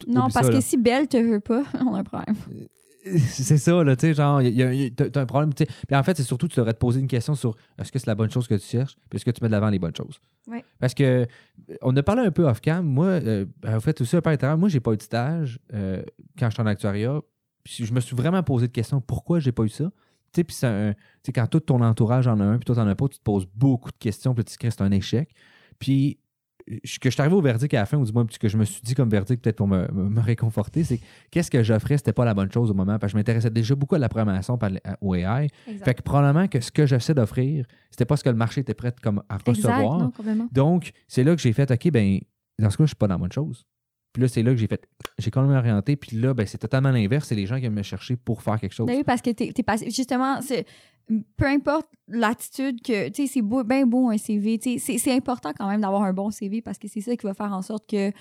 Non, 0.07 0.23
parce 0.23 0.35
ça, 0.35 0.41
que 0.43 0.57
là. 0.57 0.61
si 0.61 0.77
Belle 0.77 1.09
te 1.09 1.17
veut 1.17 1.41
pas, 1.41 1.63
on 1.87 1.95
a 1.95 2.01
un 2.01 2.05
problème. 2.05 2.37
C'est 3.29 3.57
ça, 3.59 3.83
là, 3.83 3.97
tu 3.97 4.07
sais, 4.09 4.15
genre, 4.15 4.41
t'as 4.97 5.21
un 5.23 5.27
problème, 5.27 5.53
tu 5.55 5.65
sais. 5.65 5.71
Puis 5.89 5.97
en 5.97 6.03
fait, 6.05 6.17
c'est 6.17 6.23
surtout, 6.23 6.47
tu 6.47 6.57
devrais 6.57 6.73
te 6.73 6.79
poser 6.79 7.01
une 7.01 7.09
question 7.09 7.35
sur 7.35 7.57
est-ce 7.77 7.91
que 7.91 7.99
c'est 7.99 8.07
la 8.07 8.15
bonne 8.15 8.31
chose 8.31 8.47
que 8.47 8.55
tu 8.55 8.65
cherches, 8.65 8.95
puis 9.11 9.17
est-ce 9.17 9.25
que 9.25 9.33
tu 9.33 9.43
mets 9.43 9.49
de 9.49 9.53
l'avant 9.53 9.71
les 9.71 9.81
bonnes 9.81 9.97
choses? 9.97 10.21
Ouais. 10.49 10.65
Parce 10.79 10.95
que, 10.95 11.03
euh, 11.03 11.27
on 11.83 11.97
a 11.97 12.03
parlé 12.05 12.23
un 12.23 12.31
peu 12.31 12.47
off-cam. 12.47 12.85
Moi, 12.87 13.07
euh, 13.07 13.45
en 13.67 13.81
fait, 13.81 14.01
aussi 14.01 14.15
un 14.15 14.21
peu 14.21 14.29
à 14.29 14.33
l'intérieur, 14.35 14.57
moi, 14.57 14.69
j'ai 14.69 14.79
pas 14.79 14.93
eu 14.93 14.97
de 14.99 15.03
stage 15.03 15.59
euh, 15.75 16.03
quand 16.39 16.49
j'étais 16.51 16.63
en 16.63 16.67
actuariat. 16.67 17.21
Puis 17.65 17.85
je 17.87 17.93
me 17.93 18.01
suis 18.01 18.17
vraiment 18.17 18.43
posé 18.43 18.67
de 18.69 18.73
questions 18.73 19.01
pourquoi 19.01 19.39
j'ai 19.41 19.53
pas 19.53 19.63
eu 19.65 19.69
ça? 19.69 19.91
Tu 20.33 20.45
sais, 20.49 20.95
puis 21.23 21.33
quand 21.33 21.47
tout 21.47 21.61
ton 21.61 21.81
entourage 21.83 22.27
en 22.27 22.41
a 22.41 22.45
un, 22.45 22.57
puis 22.57 22.65
toi, 22.65 22.75
t'en 22.75 22.87
as 22.89 22.95
pas, 22.95 23.07
tu 23.09 23.19
te 23.19 23.23
poses 23.23 23.47
beaucoup 23.55 23.91
de 23.91 23.97
questions, 23.99 24.35
puis 24.35 24.45
tu 24.45 24.57
te 24.57 24.71
c'est 24.71 24.81
un 24.81 24.91
échec. 24.91 25.29
Puis 25.79 26.19
je- 26.85 26.99
que 26.99 27.11
je 27.11 27.15
suis 27.15 27.21
arrivé 27.21 27.35
au 27.37 27.43
verdict 27.43 27.75
à 27.75 27.81
la 27.81 27.87
fin, 27.87 27.99
ou 27.99 28.05
du 28.05 28.13
moins 28.13 28.25
que 28.25 28.49
je 28.49 28.57
me 28.57 28.65
suis 28.65 28.81
dit 28.83 28.95
comme 28.95 29.09
verdict, 29.11 29.43
peut-être 29.43 29.57
pour 29.57 29.67
me, 29.69 29.87
me- 29.93 30.09
me 30.09 30.21
réconforter, 30.21 30.85
c'est 30.85 30.99
que 30.99 31.05
qu'est-ce 31.31 31.51
que 31.51 31.63
j'offrais, 31.63 31.99
c'était 31.99 32.13
pas 32.13 32.25
la 32.25 32.35
bonne 32.35 32.51
chose 32.51 32.71
au 32.71 32.75
moment, 32.75 32.99
parce 32.99 33.13
que 33.13 33.15
je 33.15 33.17
m'intéressais 33.19 33.51
déjà 33.51 33.75
beaucoup 33.75 33.97
à 33.97 33.99
la 33.99 34.09
programmation, 34.09 34.57
par, 34.57 34.71
au 35.01 35.15
AI. 35.15 35.49
Exact. 35.67 35.85
Fait 35.85 35.95
que 35.95 36.03
probablement 36.03 36.49
que 36.49 36.61
ce 36.61 36.71
que 36.71 36.87
j'essaie 36.87 37.15
d'offrir, 37.15 37.67
c'était 37.91 38.05
pas 38.07 38.17
ce 38.17 38.25
que 38.25 38.31
le 38.31 38.37
marché 38.37 38.61
était 38.63 38.75
prêt 38.75 38.95
comme 39.03 39.23
à 39.29 39.37
Exact, 39.47 39.49
recevoir. 39.49 39.99
non. 39.99 40.13
Donc, 40.53 40.93
c'est 41.09 41.25
là 41.25 41.35
que 41.37 41.43
j'ai 41.43 41.53
fait, 41.53 41.71
OK, 41.71 41.91
ben, 41.91 42.21
dans 42.59 42.71
ce 42.71 42.77
cas, 42.77 42.85
je 42.85 42.89
suis 42.89 42.97
pas 42.97 43.09
dans 43.09 43.15
la 43.15 43.19
bonne 43.19 43.33
chose. 43.33 43.67
Puis 44.13 44.23
là, 44.23 44.29
c'est 44.29 44.43
là 44.43 44.51
que 44.53 44.59
j'ai 44.59 44.67
fait, 44.67 44.87
j'ai 45.19 45.31
quand 45.31 45.43
même 45.43 45.57
orienté. 45.57 45.97
Puis 45.97 46.17
là, 46.17 46.35
ben, 46.35 46.47
c'est 46.47 46.59
totalement 46.59 46.91
l'inverse. 46.91 47.29
C'est 47.29 47.35
les 47.35 47.47
gens 47.47 47.55
qui 47.55 47.63
viennent 47.63 47.73
me 47.73 47.83
chercher 47.83 48.17
pour 48.17 48.43
faire 48.43 48.61
quelque 48.61 48.75
chose. 48.75 48.87
Ben 48.87 48.97
oui, 48.97 49.05
parce 49.05 49.23
que 49.23 49.31
t'es, 49.31 49.53
t'es 49.53 49.63
passé. 49.63 49.91
Justement, 49.91 50.39
peu 51.37 51.47
importe 51.47 51.89
l'attitude 52.09 52.83
que. 52.83 53.09
Tu 53.09 53.27
sais, 53.27 53.33
c'est 53.35 53.43
beau, 53.43 53.65
bien 53.65 53.87
beau 53.87 54.11
un 54.11 54.19
CV. 54.19 54.61
C'est, 54.79 55.13
important 55.13 55.53
quand 55.57 55.69
même 55.69 55.81
d'avoir 55.81 56.03
un 56.03 56.13
bon 56.13 56.31
CV 56.31 56.61
parce 56.63 56.79
que 56.79 56.89
c'est 56.89 57.01
ça 57.01 57.17
qui 57.17 57.27
va 57.27 57.35
faire 57.35 57.53
en 57.53 57.63
sorte 57.63 57.89
que 57.89 58.13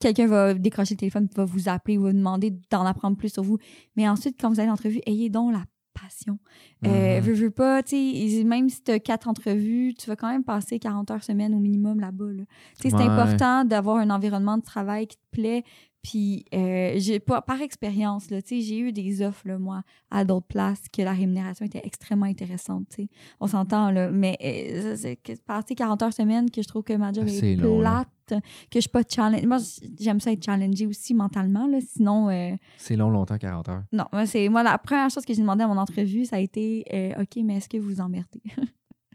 quelqu'un 0.00 0.26
va 0.26 0.54
décrocher 0.54 0.94
le 0.94 0.98
téléphone, 0.98 1.28
va 1.36 1.44
vous 1.44 1.68
appeler, 1.68 1.98
va 1.98 2.08
vous 2.08 2.16
demander 2.16 2.52
d'en 2.70 2.84
apprendre 2.84 3.16
plus 3.16 3.30
sur 3.32 3.42
vous. 3.42 3.58
Mais 3.96 4.08
ensuite, 4.08 4.36
quand 4.40 4.48
vous 4.48 4.60
allez 4.60 4.70
en 4.70 4.74
entrevue, 4.74 5.00
ayez 5.06 5.30
donc 5.30 5.52
la 5.52 5.64
passion. 6.00 6.38
Euh, 6.86 7.16
Mhm. 7.16 7.20
veux, 7.20 7.34
veux 7.34 7.50
pas, 7.50 7.82
tu 7.82 7.96
sais, 7.96 8.44
même 8.44 8.68
si 8.68 8.82
tu 8.82 8.90
as 8.90 8.98
quatre 8.98 9.28
entrevues, 9.28 9.94
tu 9.94 10.08
vas 10.08 10.16
quand 10.16 10.28
même 10.28 10.44
passer 10.44 10.78
40 10.78 11.10
heures 11.10 11.24
semaine 11.24 11.54
au 11.54 11.58
minimum 11.60 12.00
là-bas. 12.00 12.32
Là. 12.32 12.42
Tu 12.80 12.90
sais, 12.90 12.90
C'est 12.90 12.94
important 13.02 13.64
d'avoir 13.64 13.96
un 13.98 14.10
environnement 14.10 14.58
de 14.58 14.62
travail 14.62 15.06
qui 15.06 15.16
te 15.16 15.22
plaît. 15.30 15.64
Puis, 16.04 16.44
euh, 16.54 16.92
j'ai 16.98 17.18
pas, 17.18 17.40
par 17.40 17.62
expérience, 17.62 18.30
là, 18.30 18.38
j'ai 18.46 18.78
eu 18.78 18.92
des 18.92 19.22
offres, 19.22 19.48
là, 19.48 19.58
moi, 19.58 19.82
à 20.10 20.26
d'autres 20.26 20.46
places 20.46 20.82
que 20.94 21.00
la 21.00 21.12
rémunération 21.12 21.64
était 21.64 21.80
extrêmement 21.82 22.26
intéressante. 22.26 22.94
On 23.40 23.46
s'entend, 23.46 23.90
là. 23.90 24.10
Mais 24.10 24.36
euh, 24.44 24.96
c'est 24.96 25.18
passer 25.46 25.74
40 25.74 26.02
heures 26.02 26.12
semaine, 26.12 26.50
que 26.50 26.60
je 26.60 26.68
trouve 26.68 26.82
que 26.82 26.92
ma 26.92 27.10
job 27.10 27.26
est, 27.26 27.56
là. 27.56 27.78
plate, 27.78 28.42
que 28.70 28.74
je 28.74 28.80
suis 28.80 28.90
pas 28.90 29.00
challenge. 29.08 29.46
Moi, 29.46 29.56
j'aime 29.98 30.20
ça 30.20 30.30
être 30.30 30.44
challengée 30.44 30.86
aussi 30.86 31.14
mentalement, 31.14 31.66
là. 31.66 31.78
Sinon, 31.80 32.28
euh, 32.28 32.54
C'est 32.76 32.96
long, 32.96 33.08
longtemps, 33.08 33.38
40 33.38 33.68
heures. 33.70 33.84
non, 33.90 34.04
c'est 34.26 34.50
moi 34.50 34.62
la 34.62 34.76
première 34.76 35.08
chose 35.08 35.24
que 35.24 35.32
j'ai 35.32 35.40
demandé 35.40 35.64
à 35.64 35.68
mon 35.68 35.78
entrevue, 35.78 36.26
ça 36.26 36.36
a 36.36 36.40
été 36.40 36.84
OK, 37.18 37.42
mais 37.42 37.56
est-ce 37.56 37.68
que 37.70 37.78
vous 37.78 37.88
vous 37.88 38.00
emmerdez 38.02 38.42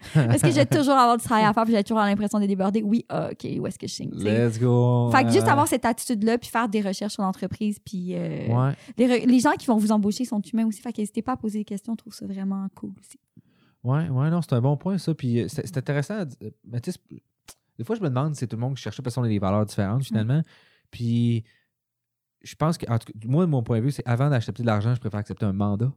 Est-ce 0.16 0.44
que 0.44 0.52
j'ai 0.52 0.66
toujours 0.66 0.94
avoir 0.96 1.18
du 1.18 1.24
travail 1.24 1.46
à 1.46 1.54
faire 1.54 1.64
puis 1.64 1.74
j'ai 1.74 1.84
toujours 1.84 2.00
l'impression 2.00 2.40
de 2.40 2.46
déborder? 2.46 2.82
Oui, 2.84 3.06
ah, 3.10 3.30
OK, 3.32 3.48
où 3.60 3.68
est-ce 3.68 3.78
que 3.80 3.88
je 3.88 3.94
signe? 3.94 4.12
Let's 4.14 4.60
go. 4.60 5.10
Fait 5.12 5.24
que 5.24 5.32
juste 5.32 5.48
Euh, 5.48 5.52
avoir 5.52 5.68
cette 5.68 5.86
attitude-là, 5.86 6.38
puis 6.38 6.50
faire 6.50 6.68
des 6.70 6.82
recherches 6.82 7.14
sur 7.14 7.24
l'entreprise, 7.24 7.80
puis 7.80 8.16
euh, 8.16 8.48
Ouais. 8.48 8.74
les, 8.98 9.08
re- 9.08 9.26
les 9.28 9.40
gens 9.40 9.52
qui 9.60 9.66
vont 9.68 9.78
vous 9.78 9.92
embaucher 9.92 10.26
sont 10.26 10.42
humains 10.42 10.66
aussi, 10.66 10.82
fait 10.82 10.94
qu'hésitez 10.94 11.22
pas 11.22 11.34
à 11.34 11.38
poser 11.38 11.60
des 11.60 11.66
questions, 11.66 11.94
on 11.94 11.96
trouve 11.96 12.14
ça 12.14 12.26
vraiment 12.26 12.68
cool 12.76 12.92
aussi. 13.00 13.20
Ouais, 13.84 14.10
ouais, 14.10 14.30
non, 14.30 14.42
c'est 14.42 14.54
un 14.54 14.62
bon 14.62 14.76
point, 14.78 14.98
ça. 14.98 15.14
Puis 15.14 15.42
euh, 15.42 15.48
c'est 15.48 15.66
c'est 15.66 15.78
intéressant. 15.78 16.16
euh, 16.20 16.50
mais 16.66 16.82
tu 16.82 16.92
sais, 16.92 17.00
des 17.78 17.84
fois, 17.86 17.96
je 17.96 18.02
me 18.02 18.10
demande 18.10 18.36
si 18.36 18.40
c'est 18.40 18.48
tout 18.48 18.58
le 18.58 18.62
monde 18.62 18.76
qui 18.76 18.82
cherche 18.82 19.02
parce 19.02 19.16
qu'on 19.16 19.24
a 19.24 19.28
des 19.30 19.40
valeurs 19.40 19.66
différentes, 19.66 20.04
finalement. 20.04 20.42
Puis 20.92 21.44
je 22.42 22.56
pense 22.56 22.78
que, 22.78 22.90
en 22.92 22.98
tout 23.00 23.06
cas, 23.12 23.20
moi, 23.26 23.46
de 23.46 23.50
mon 23.52 23.64
point 23.64 23.80
de 23.80 23.84
vue, 23.86 23.92
c'est 23.92 24.06
avant 24.06 24.30
d'accepter 24.30 24.64
de 24.64 24.68
l'argent, 24.68 24.94
je 24.96 25.00
préfère 25.00 25.20
accepter 25.20 25.46
un 25.46 25.54
mandat. 25.54 25.92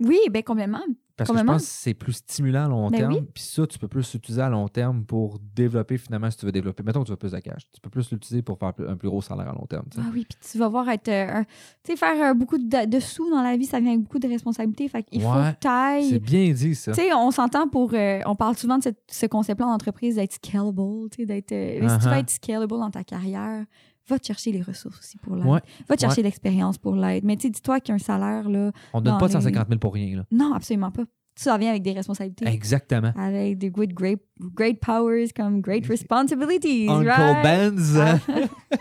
Oui, 0.00 0.18
ben 0.30 0.42
complètement. 0.42 0.82
Parce 1.14 1.30
que 1.30 1.38
je 1.38 1.44
pense 1.44 1.62
que 1.62 1.68
c'est 1.68 1.94
plus 1.94 2.14
stimulant 2.14 2.64
à 2.64 2.68
long 2.68 2.88
Ben 2.90 2.98
terme. 2.98 3.12
oui. 3.12 3.20
Puis 3.34 3.42
ça, 3.44 3.66
tu 3.66 3.78
peux 3.78 3.86
plus 3.86 4.12
l'utiliser 4.14 4.40
à 4.40 4.48
long 4.48 4.66
terme 4.66 5.04
pour 5.04 5.38
développer 5.54 5.98
finalement 5.98 6.30
si 6.30 6.38
tu 6.38 6.46
veux 6.46 6.50
développer. 6.52 6.82
Mettons 6.82 7.00
que 7.00 7.04
tu 7.06 7.10
veux 7.12 7.16
plus 7.18 7.30
de 7.32 7.38
cash. 7.38 7.62
Tu 7.70 7.80
peux 7.82 7.90
plus 7.90 8.10
l'utiliser 8.10 8.42
pour 8.42 8.58
faire 8.58 8.72
un 8.88 8.96
plus 8.96 9.08
gros 9.10 9.20
salaire 9.20 9.50
à 9.50 9.52
long 9.52 9.66
terme. 9.66 9.84
Ah 9.98 10.04
oui, 10.12 10.26
puis 10.28 10.38
tu 10.50 10.58
vas 10.58 10.68
voir 10.68 10.88
être. 10.88 11.08
euh, 11.08 11.44
tu 11.84 11.92
sais, 11.92 11.96
faire 11.98 12.30
euh, 12.30 12.34
beaucoup 12.34 12.56
de, 12.58 12.86
de 12.86 12.98
sous 12.98 13.28
dans 13.30 13.42
la 13.42 13.56
vie, 13.58 13.66
ça 13.66 13.78
vient 13.78 13.90
avec 13.92 14.02
beaucoup 14.02 14.18
de 14.18 14.26
responsabilités. 14.26 14.88
Fait 14.88 15.02
qu'il 15.04 15.20
faut 15.20 15.28
que 15.28 15.54
t'ailles- 15.60 16.08
C'est 16.08 16.18
bien 16.18 16.50
dit, 16.50 16.74
ça. 16.74 16.92
Tu 16.92 17.00
sais, 17.02 17.12
on 17.12 17.30
s'entend 17.30 17.68
pour. 17.68 17.92
euh, 17.92 18.20
on 18.26 18.34
parle 18.34 18.56
souvent 18.56 18.78
de 18.78 18.82
cette- 18.82 19.02
ce 19.08 19.26
concept-là 19.26 19.66
en 19.68 19.72
entreprise 19.74 20.16
d'être 20.16 20.32
scalable. 20.32 21.10
tu 21.10 21.18
sais, 21.22 21.26
d'être, 21.26 21.50
mais 21.52 21.88
Si 21.88 21.98
tu 21.98 22.04
veux 22.06 22.10
Uh-huh. 22.10 22.20
être 22.20 22.30
scalable 22.30 22.70
dans 22.72 22.90
ta 22.90 23.04
carrière, 23.04 23.64
va 24.08 24.18
te 24.18 24.26
chercher 24.26 24.52
les 24.52 24.62
ressources 24.62 24.98
aussi 24.98 25.16
pour 25.18 25.36
l'aide. 25.36 25.46
Ouais, 25.46 25.60
Va 25.88 25.96
te 25.96 26.00
chercher 26.00 26.22
l'expérience 26.22 26.78
pour 26.78 26.94
l'aide. 26.96 27.24
Mais 27.24 27.36
tu 27.36 27.42
sais, 27.42 27.50
dis-toi 27.50 27.80
qu'un 27.80 27.98
salaire, 27.98 28.48
là. 28.48 28.72
On 28.92 29.00
ne 29.00 29.04
donne 29.04 29.18
pas 29.18 29.28
de 29.28 29.32
les- 29.34 29.40
150 29.40 29.68
000 29.68 29.78
pour 29.78 29.94
rien. 29.94 30.16
Là. 30.16 30.24
Non, 30.30 30.52
absolument 30.54 30.90
pas. 30.90 31.04
Ça 31.34 31.56
vient 31.56 31.70
avec 31.70 31.82
des 31.82 31.92
responsabilités. 31.92 32.46
Exactement. 32.46 33.10
Avec 33.16 33.56
des 33.56 33.70
good, 33.70 33.94
great, 33.94 34.20
great 34.54 34.78
powers 34.80 35.28
comme 35.34 35.62
great 35.62 35.86
responsibilities. 35.86 36.88
Uncle 36.90 37.08
right? 37.08 37.42
Benz. 37.42 37.96
Ah. 37.98 38.18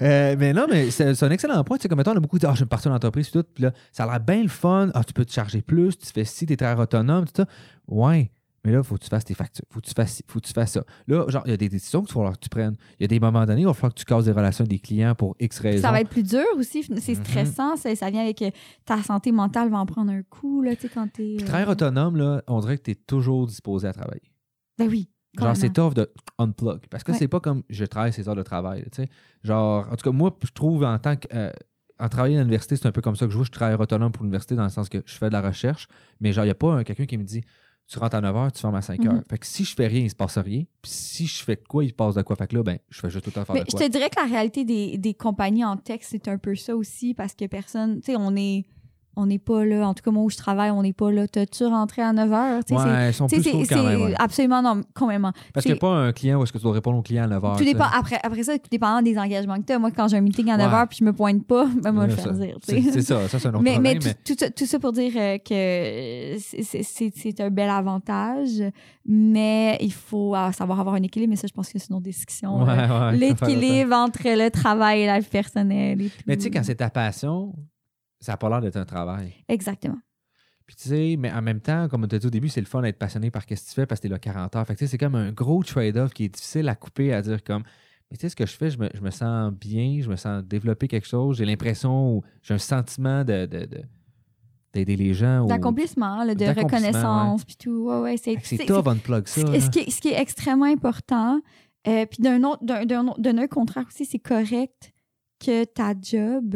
Euh, 0.00 0.36
mais 0.38 0.52
non, 0.52 0.66
mais 0.70 0.92
c'est 0.92 1.20
un 1.24 1.30
excellent 1.30 1.64
point. 1.64 1.76
Tu 1.76 1.82
sais, 1.82 1.88
comme 1.88 1.98
mettons, 1.98 2.12
on 2.12 2.16
a 2.16 2.20
beaucoup 2.20 2.38
dit, 2.38 2.46
ah, 2.46 2.52
je 2.54 2.60
vais 2.60 2.66
me 2.66 2.68
partir 2.68 2.92
d'entreprise, 2.92 3.32
tout. 3.32 3.42
Puis 3.52 3.64
là, 3.64 3.72
ça 3.90 4.04
a 4.04 4.06
l'air 4.06 4.20
bien 4.20 4.42
le 4.42 4.48
fun. 4.48 4.90
Ah, 4.94 5.02
tu 5.02 5.12
peux 5.12 5.24
te 5.24 5.32
charger 5.32 5.60
plus, 5.60 5.98
tu 5.98 6.06
fais 6.06 6.24
ci, 6.24 6.46
t'es 6.46 6.56
très 6.56 6.78
autonome, 6.78 7.24
tout 7.24 7.32
ça. 7.38 7.46
Ouais. 7.88 8.30
Mais 8.64 8.72
là, 8.72 8.78
il 8.78 8.84
faut 8.84 8.96
que 8.96 9.04
tu 9.04 9.08
fasses 9.08 9.24
tes 9.24 9.34
factures. 9.34 9.64
faut 9.70 9.80
que 9.80 9.86
tu 9.86 9.92
fasses 9.94 10.22
faut 10.26 10.40
que 10.40 10.46
tu 10.46 10.52
fasses 10.52 10.72
ça. 10.72 10.84
Là, 11.06 11.24
genre, 11.28 11.42
il 11.46 11.50
y 11.50 11.54
a 11.54 11.56
des 11.56 11.68
décisions 11.68 12.00
qu'il 12.00 12.08
va 12.08 12.14
falloir 12.14 12.32
que 12.34 12.40
tu 12.42 12.48
prennes. 12.48 12.76
Il 12.98 13.02
y 13.02 13.04
a 13.04 13.08
des 13.08 13.20
moments 13.20 13.46
donnés, 13.46 13.60
il 13.62 13.66
va 13.66 13.72
falloir 13.72 13.94
que 13.94 13.98
tu 14.00 14.04
casses 14.04 14.24
des 14.24 14.32
relations 14.32 14.62
avec 14.64 14.70
des 14.70 14.78
clients 14.80 15.14
pour 15.14 15.36
X 15.38 15.60
raisons. 15.60 15.82
Ça 15.82 15.92
va 15.92 16.00
être 16.00 16.08
plus 16.10 16.24
dur 16.24 16.44
aussi. 16.56 16.82
C'est 16.82 17.14
Mhm. 17.16 17.24
stressant. 17.24 17.76
ça, 17.76 17.94
ça 17.94 18.10
vient 18.10 18.22
avec 18.22 18.42
euh, 18.42 18.50
ta 18.84 19.00
santé 19.02 19.30
mentale 19.32 19.70
va 19.70 19.78
en 19.78 19.86
prendre 19.86 20.10
un 20.10 20.22
coup, 20.24 20.60
là, 20.62 20.74
tu 20.74 20.82
sais, 20.82 20.88
quand 20.92 21.06
t'es. 21.12 21.36
Euh, 21.40 21.66
autonome, 21.66 22.16
là, 22.16 22.42
on 22.48 22.58
dirait 22.60 22.78
que 22.78 22.82
tu 22.82 22.90
es 22.90 22.94
toujours 22.96 23.46
disposé 23.46 23.86
à 23.86 23.92
travailler. 23.92 24.32
Ben 24.76 24.88
oui. 24.88 25.08
Genre, 25.38 25.56
c'est 25.56 25.72
tough 25.72 25.94
de 25.94 26.10
unplug. 26.38 26.80
Parce 26.90 27.04
que 27.04 27.12
Ouais. 27.12 27.18
c'est 27.18 27.28
pas 27.28 27.38
comme 27.38 27.62
je 27.70 27.84
travaille 27.84 28.12
ces 28.12 28.28
heures 28.28 28.34
de 28.34 28.42
travail. 28.42 28.82
tu 28.90 29.02
sais. 29.02 29.08
Genre, 29.44 29.86
en 29.88 29.94
tout 29.96 30.10
cas, 30.10 30.10
moi, 30.10 30.36
je 30.44 30.50
trouve 30.50 30.82
en 30.84 30.98
tant 30.98 31.16
que. 31.16 31.28
euh, 31.32 31.52
en 32.00 32.08
travaillant 32.08 32.38
à 32.38 32.40
l'université, 32.42 32.76
c'est 32.76 32.86
un 32.86 32.92
peu 32.92 33.00
comme 33.02 33.16
ça 33.16 33.26
que 33.26 33.32
je 33.32 33.36
vois. 33.36 33.44
Je 33.44 33.50
travaille 33.50 33.74
autonome 33.76 34.12
pour 34.12 34.22
l'université 34.22 34.54
dans 34.54 34.62
le 34.64 34.68
sens 34.68 34.88
que 34.88 35.02
je 35.04 35.14
fais 35.16 35.28
de 35.28 35.32
la 35.32 35.42
recherche, 35.42 35.88
mais 36.20 36.32
genre, 36.32 36.44
il 36.44 36.46
n'y 36.48 36.52
a 36.52 36.54
pas 36.54 36.72
un- 36.74 36.84
quelqu'un 36.84 37.06
qui 37.06 37.18
me 37.18 37.24
dit 37.24 37.42
tu 37.88 37.98
rentres 37.98 38.16
à 38.16 38.20
9 38.20 38.36
h, 38.36 38.52
tu 38.52 38.60
fermes 38.60 38.74
à 38.74 38.82
5 38.82 39.00
h. 39.00 39.08
Mhm. 39.10 39.22
Fait 39.28 39.38
que 39.38 39.46
si 39.46 39.64
je 39.64 39.74
fais 39.74 39.86
rien, 39.86 40.00
il 40.02 40.10
se 40.10 40.14
passe 40.14 40.36
rien. 40.38 40.64
Puis 40.82 40.90
si 40.90 41.26
je 41.26 41.42
fais 41.42 41.56
de 41.56 41.64
quoi, 41.66 41.84
il 41.84 41.88
se 41.88 41.94
passe 41.94 42.14
de 42.14 42.22
quoi. 42.22 42.36
Fait 42.36 42.46
que 42.46 42.54
là, 42.56 42.62
ben, 42.62 42.78
je 42.90 43.00
fais 43.00 43.08
juste 43.08 43.24
tout 43.24 43.30
le 43.30 43.34
temps 43.34 43.44
faire 43.46 43.54
Mais 43.54 43.62
de 43.62 43.66
je 43.70 43.76
quoi. 43.76 43.86
te 43.86 43.90
dirais 43.90 44.10
que 44.10 44.20
la 44.20 44.26
réalité 44.26 44.64
des, 44.64 44.98
des 44.98 45.14
compagnies 45.14 45.64
en 45.64 45.76
tech, 45.76 46.00
c'est 46.02 46.28
un 46.28 46.36
peu 46.36 46.54
ça 46.54 46.76
aussi, 46.76 47.14
parce 47.14 47.34
que 47.34 47.46
personne, 47.46 48.00
tu 48.00 48.12
sais, 48.12 48.16
on 48.18 48.36
est, 48.36 48.66
on 49.18 49.26
n'est 49.26 49.38
pas 49.40 49.64
là, 49.64 49.86
en 49.88 49.94
tout 49.94 50.02
cas, 50.04 50.10
moi 50.12 50.22
où 50.22 50.30
je 50.30 50.36
travaille, 50.36 50.70
on 50.70 50.82
n'est 50.82 50.92
pas 50.92 51.10
là. 51.10 51.26
T'as-tu 51.26 51.64
rentré 51.66 52.02
à 52.02 52.12
9 52.12 52.30
h? 52.30 52.72
Ouais, 52.72 53.10
ils 53.10 53.12
sont 53.14 53.26
plus 53.26 53.42
quand 53.68 53.82
même. 53.82 54.02
ouais. 54.02 54.14
absolument 54.18 54.62
non, 54.62 54.82
complètement. 54.94 55.32
Parce 55.52 55.64
qu'il 55.66 55.72
n'y 55.72 55.78
a 55.78 55.80
pas 55.80 55.88
un 55.90 56.12
client 56.12 56.38
où 56.38 56.44
est-ce 56.44 56.52
que 56.52 56.58
tu 56.58 56.62
dois 56.64 56.72
répondre 56.72 56.96
au 56.98 57.02
client 57.02 57.24
à 57.24 57.26
9 57.26 57.42
h. 57.42 57.58
Tout 57.58 57.64
dépend, 57.64 57.86
après, 57.92 58.18
après 58.22 58.44
ça, 58.44 58.56
tout 58.56 58.68
dépendant 58.70 59.02
des 59.02 59.18
engagements 59.18 59.56
que 59.56 59.64
tu 59.66 59.72
as. 59.72 59.78
Moi, 59.78 59.90
quand 59.90 60.06
j'ai 60.08 60.16
un 60.16 60.20
meeting 60.20 60.50
à 60.50 60.56
9 60.56 60.68
Ouais. 60.72 60.78
h 60.78 60.86
puis 60.88 60.98
je 61.00 61.04
me 61.04 61.12
pointe 61.12 61.44
pas, 61.46 61.66
ben, 61.82 61.90
moi, 61.92 62.06
le 62.06 62.14
ça, 62.16 62.22
faire 62.22 62.32
dire. 62.34 62.56
C'est 62.62 63.02
ça, 63.02 63.28
ça 63.28 63.38
c'est 63.40 63.48
un 63.48 63.54
autre 63.54 63.62
Mais, 63.62 63.78
mais 63.80 63.94
problème. 63.96 64.14
tout, 64.24 64.32
tout 64.34 64.38
ça, 64.38 64.50
tout 64.50 64.66
ça 64.66 64.78
pour 64.78 64.92
dire 64.92 65.12
euh, 65.16 65.38
que 65.38 66.38
c'est- 66.38 67.40
un 67.40 67.50
bel 67.50 67.68
avantage, 67.70 68.62
mais 69.04 69.76
il 69.80 69.92
faut 69.92 70.34
euh, 70.36 70.52
savoir 70.52 70.80
avoir 70.80 70.94
un 70.94 71.02
équilibre. 71.02 71.30
Mais 71.30 71.36
ça, 71.36 71.46
je 71.48 71.52
pense 71.52 71.72
que 71.72 71.78
c'est 71.78 71.88
une 71.90 71.96
autre 71.96 72.04
discussion. 72.04 72.62
Ouais, 72.62 72.70
euh, 72.70 73.10
ouais. 73.10 73.16
L'équilibre 73.18 73.94
entre 73.94 74.22
le 74.24 74.50
travail 74.50 75.02
et 75.02 75.06
la 75.06 75.18
vie 75.20 75.26
personnelle. 75.28 76.00
Et 76.02 76.10
Mais 76.26 76.36
tu 76.36 76.44
sais, 76.44 76.50
quand 76.50 76.62
c'est 76.62 76.76
ta 76.76 76.90
passion, 76.90 77.52
ça 78.20 78.32
n'a 78.32 78.36
pas 78.36 78.48
l'air 78.48 78.60
d'être 78.60 78.76
un 78.76 78.84
travail. 78.84 79.34
Exactement. 79.48 79.98
Puis 80.66 80.76
tu 80.76 80.88
sais, 80.90 81.16
mais 81.18 81.32
en 81.32 81.40
même 81.40 81.60
temps, 81.60 81.88
comme 81.88 82.04
on 82.04 82.06
t'a 82.08 82.18
dit 82.18 82.26
au 82.26 82.30
début, 82.30 82.48
c'est 82.50 82.60
le 82.60 82.66
fun 82.66 82.82
d'être 82.82 82.98
passionné 82.98 83.30
par 83.30 83.42
ce 83.42 83.46
que 83.46 83.54
tu 83.54 83.60
fais 83.74 83.86
parce 83.86 84.00
que 84.00 84.02
t'es 84.02 84.12
là 84.12 84.18
40 84.18 84.54
heures. 84.56 84.66
Fait 84.66 84.74
que 84.74 84.78
tu 84.80 84.84
sais, 84.84 84.90
c'est 84.90 84.98
comme 84.98 85.14
un 85.14 85.32
gros 85.32 85.62
trade-off 85.62 86.12
qui 86.12 86.24
est 86.24 86.28
difficile 86.28 86.68
à 86.68 86.74
couper, 86.74 87.12
à 87.14 87.22
dire 87.22 87.42
comme, 87.42 87.62
mais 88.10 88.16
tu 88.18 88.22
sais, 88.22 88.28
ce 88.28 88.36
que 88.36 88.44
je 88.44 88.52
fais, 88.54 88.70
je 88.70 88.78
me, 88.78 88.88
je 88.92 89.00
me 89.00 89.10
sens 89.10 89.50
bien, 89.52 90.00
je 90.02 90.10
me 90.10 90.16
sens 90.16 90.44
développer 90.44 90.86
quelque 90.88 91.06
chose, 91.06 91.38
j'ai 91.38 91.46
l'impression, 91.46 92.22
j'ai 92.42 92.52
un 92.54 92.58
sentiment 92.58 93.24
de, 93.24 93.46
de- 93.46 93.64
de- 93.66 93.82
d'aider 94.74 94.96
les 94.96 95.14
gens. 95.14 95.46
D'accomplissement, 95.46 96.26
de 96.26 96.44
reconnaissance, 96.62 97.44
puis 97.46 97.56
tout. 97.56 97.86
Ouais, 97.88 98.00
ouais, 98.00 98.16
c'est 98.18 98.36
tough, 98.66 98.86
unplug 98.88 99.26
Ce, 99.26 99.40
ça. 99.40 99.60
ce 99.60 99.70
qui 99.70 99.78
est, 99.78 99.90
ce 99.90 100.00
qui 100.02 100.08
est 100.08 100.20
extrêmement 100.20 100.66
important, 100.66 101.40
euh, 101.86 102.04
puis 102.04 102.22
d'un 102.22 102.42
autre, 102.44 102.62
d'un, 102.62 102.84
d'un 102.84 103.06
autre- 103.08 103.20
d'un 103.20 103.38
autre 103.38 103.48
contraire 103.54 103.86
aussi, 103.86 104.04
c'est 104.04 104.18
correct 104.18 104.92
que 105.40 105.64
ta 105.64 105.94
job 105.98 106.54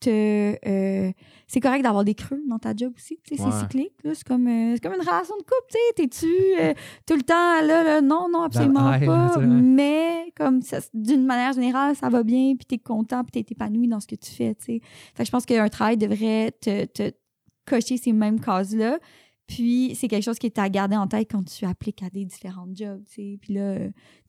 te. 0.00 0.56
euh, 0.66 1.12
c'est 1.46 1.60
correct 1.60 1.82
d'avoir 1.82 2.04
des 2.04 2.14
creux 2.14 2.42
dans 2.48 2.58
ta 2.58 2.74
job 2.74 2.92
aussi. 2.96 3.18
Ouais. 3.30 3.36
C'est 3.38 3.50
cyclique. 3.60 3.92
C'est 4.02 4.24
comme, 4.24 4.46
euh, 4.48 4.74
c'est 4.74 4.82
comme 4.82 4.94
une 4.94 5.00
relation 5.06 5.36
de 5.36 5.42
couple. 5.42 5.76
T'es-tu 5.94 6.26
euh, 6.60 6.74
tout 7.06 7.14
le 7.14 7.22
temps 7.22 7.60
là, 7.64 7.82
là? 7.84 8.00
Non, 8.00 8.28
non, 8.30 8.42
absolument 8.42 8.98
pas. 8.98 9.36
ouais. 9.38 9.46
Mais 9.46 10.32
comme 10.36 10.60
d'une 10.92 11.24
manière 11.24 11.52
générale, 11.52 11.94
ça 11.94 12.08
va 12.08 12.22
bien, 12.22 12.54
puis 12.56 12.66
t'es 12.66 12.78
content, 12.78 13.22
puis 13.24 13.42
t'es 13.44 13.52
épanoui 13.52 13.86
dans 13.88 14.00
ce 14.00 14.06
que 14.06 14.16
tu 14.16 14.30
fais. 14.30 14.54
tu 14.54 14.64
sais. 14.64 14.80
Fait 15.14 15.22
que 15.22 15.26
je 15.26 15.30
pense 15.30 15.46
qu'un 15.46 15.68
travail 15.68 15.96
devrait 15.96 16.52
te, 16.60 16.84
te 16.86 17.12
cocher 17.64 17.96
ces 17.96 18.12
mêmes 18.12 18.40
cases-là. 18.40 18.98
Puis 19.46 19.94
c'est 19.94 20.08
quelque 20.08 20.24
chose 20.24 20.38
qui 20.38 20.46
est 20.46 20.58
à 20.58 20.68
garder 20.68 20.96
en 20.96 21.06
tête 21.06 21.28
quand 21.30 21.44
tu 21.44 21.64
appliques 21.64 22.02
à 22.02 22.10
des 22.10 22.24
différents 22.24 22.66
jobs. 22.72 23.02
Puis 23.14 23.38
là, 23.50 23.78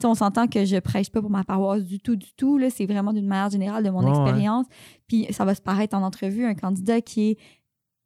on 0.04 0.14
s'entend 0.14 0.48
que 0.48 0.66
je 0.66 0.78
prêche 0.78 1.10
pas 1.10 1.22
pour 1.22 1.32
ma 1.32 1.44
paroisse 1.44 1.84
du 1.84 2.00
tout, 2.00 2.16
du 2.16 2.34
tout. 2.36 2.58
Là, 2.58 2.70
c'est 2.70 2.86
vraiment 2.86 3.14
d'une 3.14 3.28
manière 3.28 3.50
générale 3.50 3.84
de 3.84 3.90
mon 3.90 4.04
ouais. 4.04 4.10
expérience. 4.10 4.66
Puis 5.08 5.28
ça 5.32 5.46
va 5.46 5.56
se 5.56 5.62
paraître 5.62 5.96
en 5.96 6.04
entrevue, 6.04 6.46
un 6.46 6.56
candidat 6.56 7.02
qui 7.02 7.32
est 7.32 7.38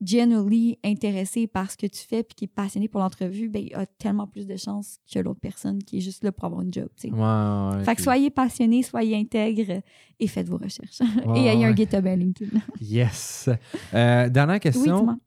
genuinely 0.03 0.79
intéressé 0.83 1.47
par 1.47 1.69
ce 1.69 1.77
que 1.77 1.85
tu 1.85 1.99
fais 1.99 2.23
puis 2.23 2.35
qui 2.35 2.45
est 2.45 2.47
passionné 2.47 2.87
pour 2.87 2.99
l'entrevue, 3.01 3.49
ben, 3.49 3.63
il 3.63 3.75
a 3.75 3.85
tellement 3.85 4.27
plus 4.27 4.47
de 4.47 4.55
chances 4.55 4.97
que 5.11 5.19
l'autre 5.19 5.39
personne 5.39 5.83
qui 5.83 5.97
est 5.97 6.01
juste 6.01 6.23
là 6.23 6.31
pour 6.31 6.45
avoir 6.45 6.61
une 6.61 6.73
job. 6.73 6.89
Ouais, 7.03 7.83
Fait 7.83 7.95
que 7.95 8.01
soyez 8.01 8.31
passionné, 8.31 8.81
soyez 8.83 9.15
intègre 9.15 9.81
et 10.19 10.27
faites 10.27 10.49
vos 10.49 10.57
recherches. 10.57 11.01
Et 11.35 11.47
ayez 11.47 11.65
un. 11.65 11.75
GitHub 11.75 12.05
à 12.05 12.15
LinkedIn. 12.15 12.59
Yes. 12.81 13.49
Euh, 13.93 14.29
dernière 14.29 14.59
question. 14.59 15.19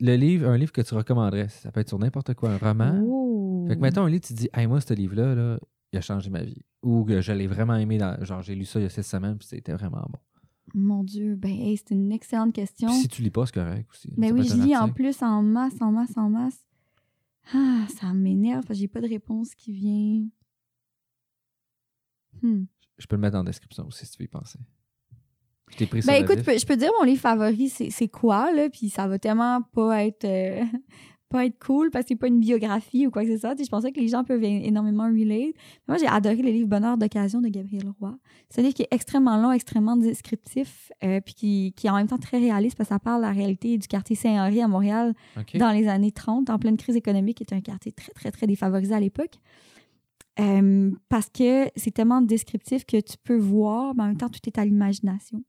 Le 0.00 0.16
livre, 0.16 0.48
un 0.48 0.56
livre 0.56 0.72
que 0.72 0.80
tu 0.80 0.94
recommanderais, 0.94 1.48
ça 1.48 1.70
peut 1.70 1.80
être 1.80 1.88
sur 1.88 1.98
n'importe 1.98 2.34
quoi, 2.34 2.50
un 2.50 2.58
roman. 2.58 3.66
Fait 3.68 3.76
que 3.76 3.80
mettons 3.80 4.02
un 4.02 4.10
livre, 4.10 4.24
tu 4.24 4.34
te 4.34 4.38
dis, 4.38 4.48
hey, 4.54 4.66
moi, 4.66 4.80
ce 4.80 4.94
livre-là, 4.94 5.34
là, 5.34 5.58
il 5.92 5.98
a 5.98 6.00
changé 6.00 6.30
ma 6.30 6.42
vie. 6.42 6.62
Ou 6.82 7.04
que 7.04 7.20
je 7.20 7.32
l'ai 7.32 7.46
vraiment 7.46 7.76
aimé. 7.76 7.98
Dans, 7.98 8.22
genre, 8.24 8.42
j'ai 8.42 8.54
lu 8.54 8.64
ça 8.64 8.78
il 8.78 8.82
y 8.82 8.86
a 8.86 8.90
cette 8.90 9.04
semaines, 9.04 9.38
puis 9.38 9.48
c'était 9.48 9.72
vraiment 9.72 10.04
bon. 10.08 10.18
Mon 10.74 11.04
Dieu, 11.04 11.36
ben, 11.36 11.50
hey, 11.50 11.76
c'est 11.76 11.94
une 11.94 12.12
excellente 12.12 12.52
question. 12.52 12.88
Puis 12.88 12.98
si 12.98 13.08
tu 13.08 13.22
lis 13.22 13.30
pas, 13.30 13.46
c'est 13.46 13.54
correct 13.54 13.88
aussi. 13.90 14.12
Ben 14.16 14.28
Ça 14.28 14.34
oui, 14.34 14.48
je 14.48 14.54
lis 14.56 14.76
en 14.76 14.88
plus 14.88 15.22
en 15.22 15.42
masse, 15.42 15.80
en 15.80 15.92
masse, 15.92 16.16
en 16.16 16.28
masse. 16.28 16.66
Ah, 17.54 17.86
ça 17.88 18.12
m'énerve 18.12 18.64
parce 18.66 18.78
que 18.78 18.82
j'ai 18.82 18.88
pas 18.88 19.00
de 19.00 19.08
réponse 19.08 19.54
qui 19.54 19.72
vient. 19.72 20.26
Hmm. 22.42 22.64
Je 22.98 23.06
peux 23.06 23.16
le 23.16 23.20
mettre 23.20 23.36
la 23.36 23.44
description 23.44 23.86
aussi 23.86 24.04
si 24.04 24.12
tu 24.12 24.18
veux 24.18 24.24
y 24.24 24.28
penser. 24.28 24.58
Je 25.72 25.76
t'ai 25.78 25.86
pris 25.86 26.02
sur 26.02 26.10
Ben 26.12 26.22
écoute, 26.22 26.38
je 26.58 26.66
peux- 26.66 26.76
dire 26.76 26.90
mon 26.98 27.04
livre 27.04 27.20
favori, 27.20 27.68
c'est 27.68 28.08
quoi, 28.08 28.52
là, 28.52 28.68
puis 28.70 28.88
ça 28.88 29.06
va 29.08 29.18
tellement 29.18 29.62
pas 29.72 30.04
être, 30.04 30.24
euh, 30.24 30.62
pas 31.28 31.44
être 31.44 31.58
cool 31.58 31.90
parce 31.90 32.04
que 32.04 32.10
c'est 32.10 32.16
pas 32.16 32.28
une 32.28 32.38
biographie 32.38 33.04
ou 33.06 33.10
quoi 33.10 33.24
que 33.24 33.32
ce 33.34 33.38
soit. 33.38 33.50
Tu 33.56 33.58
sais, 33.58 33.64
Je 33.64 33.70
pensais 33.70 33.90
que 33.90 33.98
les 33.98 34.06
gens 34.06 34.22
peuvent 34.22 34.44
énormément 34.44 35.06
relate. 35.06 35.54
Moi, 35.88 35.98
j'ai 35.98 36.06
adoré 36.06 36.36
le 36.36 36.50
livre 36.50 36.68
Bonheur 36.68 36.96
d'occasion 36.96 37.40
de 37.40 37.48
Gabriel 37.48 37.82
Roy. 38.00 38.16
C'est 38.48 38.60
un 38.60 38.62
livre 38.62 38.74
qui 38.74 38.82
est 38.82 38.88
extrêmement 38.92 39.36
long, 39.38 39.50
extrêmement 39.50 39.96
descriptif, 39.96 40.92
euh, 41.02 41.20
puis 41.20 41.34
qui, 41.34 41.72
qui 41.76 41.88
est 41.88 41.90
en 41.90 41.96
même 41.96 42.06
temps 42.06 42.16
très 42.18 42.38
réaliste 42.38 42.76
parce 42.76 42.88
que 42.90 42.94
ça 42.94 43.00
parle 43.00 43.22
de 43.22 43.26
la 43.26 43.32
réalité 43.32 43.76
du 43.76 43.88
quartier 43.88 44.14
Saint-Henri 44.14 44.62
à 44.62 44.68
Montréal 44.68 45.14
dans 45.58 45.72
les 45.72 45.88
années 45.88 46.12
30, 46.12 46.48
en 46.48 46.58
pleine 46.60 46.76
crise 46.76 46.94
économique, 46.94 47.38
qui 47.38 47.42
était 47.42 47.56
un 47.56 47.60
quartier 47.60 47.90
très, 47.90 48.12
très, 48.12 48.30
très 48.30 48.46
défavorisé 48.46 48.94
à 48.94 49.00
l'époque. 49.00 49.34
Euh, 50.38 50.90
parce 51.08 51.28
que 51.30 51.64
c'est 51.76 51.90
tellement 51.92 52.20
descriptif 52.20 52.84
que 52.84 53.00
tu 53.00 53.16
peux 53.24 53.38
voir, 53.38 53.94
mais 53.96 54.02
en 54.02 54.06
même 54.08 54.16
temps, 54.18 54.28
tout 54.28 54.38
est 54.46 54.58
à 54.58 54.64
l'imagination. 54.64 55.42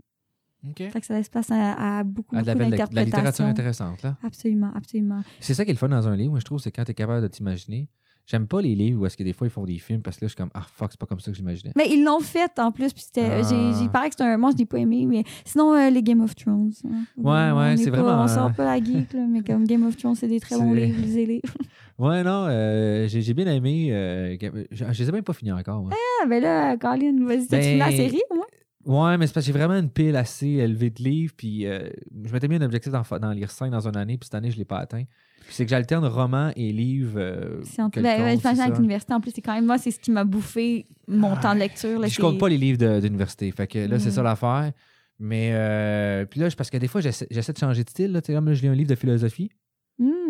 OK. 0.70 0.90
Fait 0.92 1.00
que 1.00 1.06
ça 1.06 1.14
laisse 1.16 1.30
place 1.30 1.50
à, 1.52 2.00
à 2.00 2.04
beaucoup, 2.04 2.36
Ah, 2.36 2.42
de 2.42 2.48
la, 2.48 2.56
beaucoup 2.56 2.72
de 2.72 2.96
la 2.96 3.04
littérature 3.04 3.46
intéressante, 3.46 4.04
là. 4.04 4.18
Absolument, 4.24 4.72
absolument. 4.76 5.22
C'est 5.40 5.54
ça 5.54 5.64
qui 5.66 5.72
est 5.72 5.74
le 5.74 5.80
fun 5.80 5.90
dans 5.90 6.08
un 6.08 6.16
livre, 6.16 6.32
moi, 6.32 6.40
je 6.40 6.46
trouve, 6.46 6.60
c'est 6.60 6.72
quand 6.72 6.84
tu 6.84 6.92
es 6.92 6.94
capable 6.96 7.22
de 7.22 7.28
t'imaginer. 7.28 7.90
J'aime 8.30 8.46
pas 8.46 8.62
les 8.62 8.76
livres 8.76 9.00
où 9.02 9.06
est-ce 9.06 9.16
que 9.16 9.24
des 9.24 9.32
fois 9.32 9.48
ils 9.48 9.50
font 9.50 9.64
des 9.64 9.78
films 9.78 10.02
parce 10.02 10.18
que 10.18 10.26
là, 10.26 10.28
je 10.28 10.34
suis 10.34 10.36
comme, 10.36 10.50
ah 10.54 10.62
fuck, 10.70 10.92
c'est 10.92 11.00
pas 11.00 11.06
comme 11.06 11.22
ça 11.22 11.32
que 11.32 11.38
j'imaginais. 11.38 11.72
Mais 11.78 11.86
ils 11.90 12.04
l'ont 12.04 12.20
fait 12.20 12.52
en 12.60 12.74
plus, 12.74 12.92
puis 12.92 13.02
c'était, 13.04 13.40
Ah. 13.42 13.74
j'ai, 13.82 13.88
paraît 13.88 14.10
que 14.10 14.16
c'est 14.18 14.24
un. 14.26 14.36
Moi, 14.38 14.52
je 14.52 14.58
l'ai 14.58 14.66
pas 14.66 14.80
aimé, 14.80 15.06
mais 15.06 15.24
sinon, 15.46 15.74
euh, 15.74 15.90
les 15.90 16.04
Game 16.04 16.20
of 16.20 16.36
Thrones. 16.36 16.74
hein. 16.84 17.06
Ouais, 17.16 17.32
On 17.54 17.58
ouais, 17.58 17.74
est 17.76 17.78
c'est 17.78 17.90
vraiment, 17.90 18.22
On 18.24 18.28
sort 18.28 18.52
pas 18.54 18.66
la 18.66 18.84
geek, 18.84 19.14
là, 19.14 19.26
mais 19.30 19.42
comme 19.44 19.64
Game 19.64 19.88
of 19.88 19.96
Thrones, 19.96 20.16
c'est 20.16 20.28
des 20.28 20.42
très 20.42 20.58
bons 20.58 20.74
livres, 20.74 21.00
lisez-les. 21.02 21.42
Ouais, 22.00 22.22
non, 22.22 22.46
euh, 22.48 23.08
j'ai 23.08 23.34
bien 23.34 23.48
aimé. 23.48 23.88
euh, 23.92 24.38
je, 24.72 24.86
je 24.92 25.02
les 25.04 25.10
ai 25.10 25.12
même 25.12 25.24
pas 25.24 25.34
finis 25.34 25.52
encore. 25.54 25.82
moi. 25.82 25.92
ah, 26.22 26.28
ben 26.28 26.44
là, 26.44 26.78
Colin, 26.78 27.26
vas-y, 27.26 27.48
Ben, 27.48 27.60
fini 27.62 27.78
la 27.80 27.90
série, 27.92 28.22
moins? 28.36 28.46
Ouais, 28.88 29.18
mais 29.18 29.28
c'est 29.28 29.34
parce 29.34 29.46
que 29.46 29.52
j'ai 29.52 29.58
vraiment 29.60 29.78
une 29.78 29.90
pile 29.90 30.16
assez 30.16 30.48
élevée 30.48 30.90
de 30.90 31.04
livres. 31.04 31.34
Puis 31.38 31.66
euh, 31.68 31.90
je 32.24 32.32
m'étais 32.34 32.48
mis 32.48 32.56
un 32.56 32.62
objectif 32.62 32.92
d'en 32.92 33.32
lire 33.32 33.52
5 33.52 33.70
dans 33.70 33.88
une 33.88 33.98
année, 33.98 34.18
puis 34.18 34.26
cette 34.26 34.36
année, 34.36 34.50
je 34.50 34.58
l'ai 34.58 34.66
pas 34.66 34.80
atteint. 34.80 35.04
Puis 35.46 35.56
c'est 35.56 35.64
que 35.66 35.70
j'alterne 35.70 36.06
roman 36.06 36.52
et 36.56 36.72
livre. 36.72 37.14
euh, 37.18 37.62
C'est 37.64 37.82
en- 37.82 37.90
quelconque, 37.90 38.12
ben, 38.14 38.22
avec 38.22 38.78
l'université, 38.78 39.14
en 39.14 39.22
plus, 39.22 39.32
c'est 39.32 39.42
quand 39.42 39.54
même. 39.54 39.66
Moi, 39.66 39.78
c'est 39.78 39.92
ce 39.92 40.00
qui 40.00 40.12
m'a 40.12 40.24
bouffé 40.24 40.88
mon 41.08 41.36
temps 41.38 41.54
de 41.54 41.60
lecture. 41.60 42.00
Là, 42.00 42.08
Je 42.08 42.20
compte 42.20 42.38
pas 42.40 42.50
les 42.50 42.58
livres 42.58 42.78
de- 42.78 43.00
d'université. 43.00 43.52
Fait 43.52 43.68
que 43.68 43.80
là, 43.80 44.00
c'est 44.00 44.10
Mm. 44.10 44.14
ça 44.14 44.24
l'affaire. 44.24 44.72
Mais 45.20 45.52
euh, 45.54 46.26
puis 46.26 46.40
là, 46.40 46.48
parce 46.58 46.70
que 46.70 46.78
des 46.78 46.88
fois, 46.88 47.02
j'essaie 47.02 47.28
j'essaie 47.32 47.54
de 47.54 47.58
changer 47.58 47.84
de 47.84 47.90
style. 47.90 48.12
Là, 48.12 48.22
Tu 48.22 48.28
sais, 48.28 48.34
comme 48.34 48.48
là, 48.48 48.54
je 48.54 48.62
lis 48.62 48.68
un 48.68 48.74
livre 48.76 48.90
de 48.90 48.96
philosophie. 48.96 49.50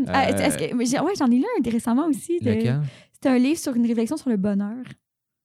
Ah, 0.07 0.29
Euh, 0.29 0.31
que- 0.33 0.75
ouais, 0.75 1.13
j'en 1.17 1.27
ai 1.31 1.35
lu 1.37 1.45
un 1.65 1.69
récemment 1.69 2.07
aussi. 2.07 2.39
de- 2.39 2.51
C'est 3.21 3.29
un 3.29 3.37
livre 3.37 3.59
sur 3.59 3.75
une 3.75 3.85
réflexion 3.85 4.15
sur 4.15 4.29
le 4.29 4.37
bonheur. 4.37 4.77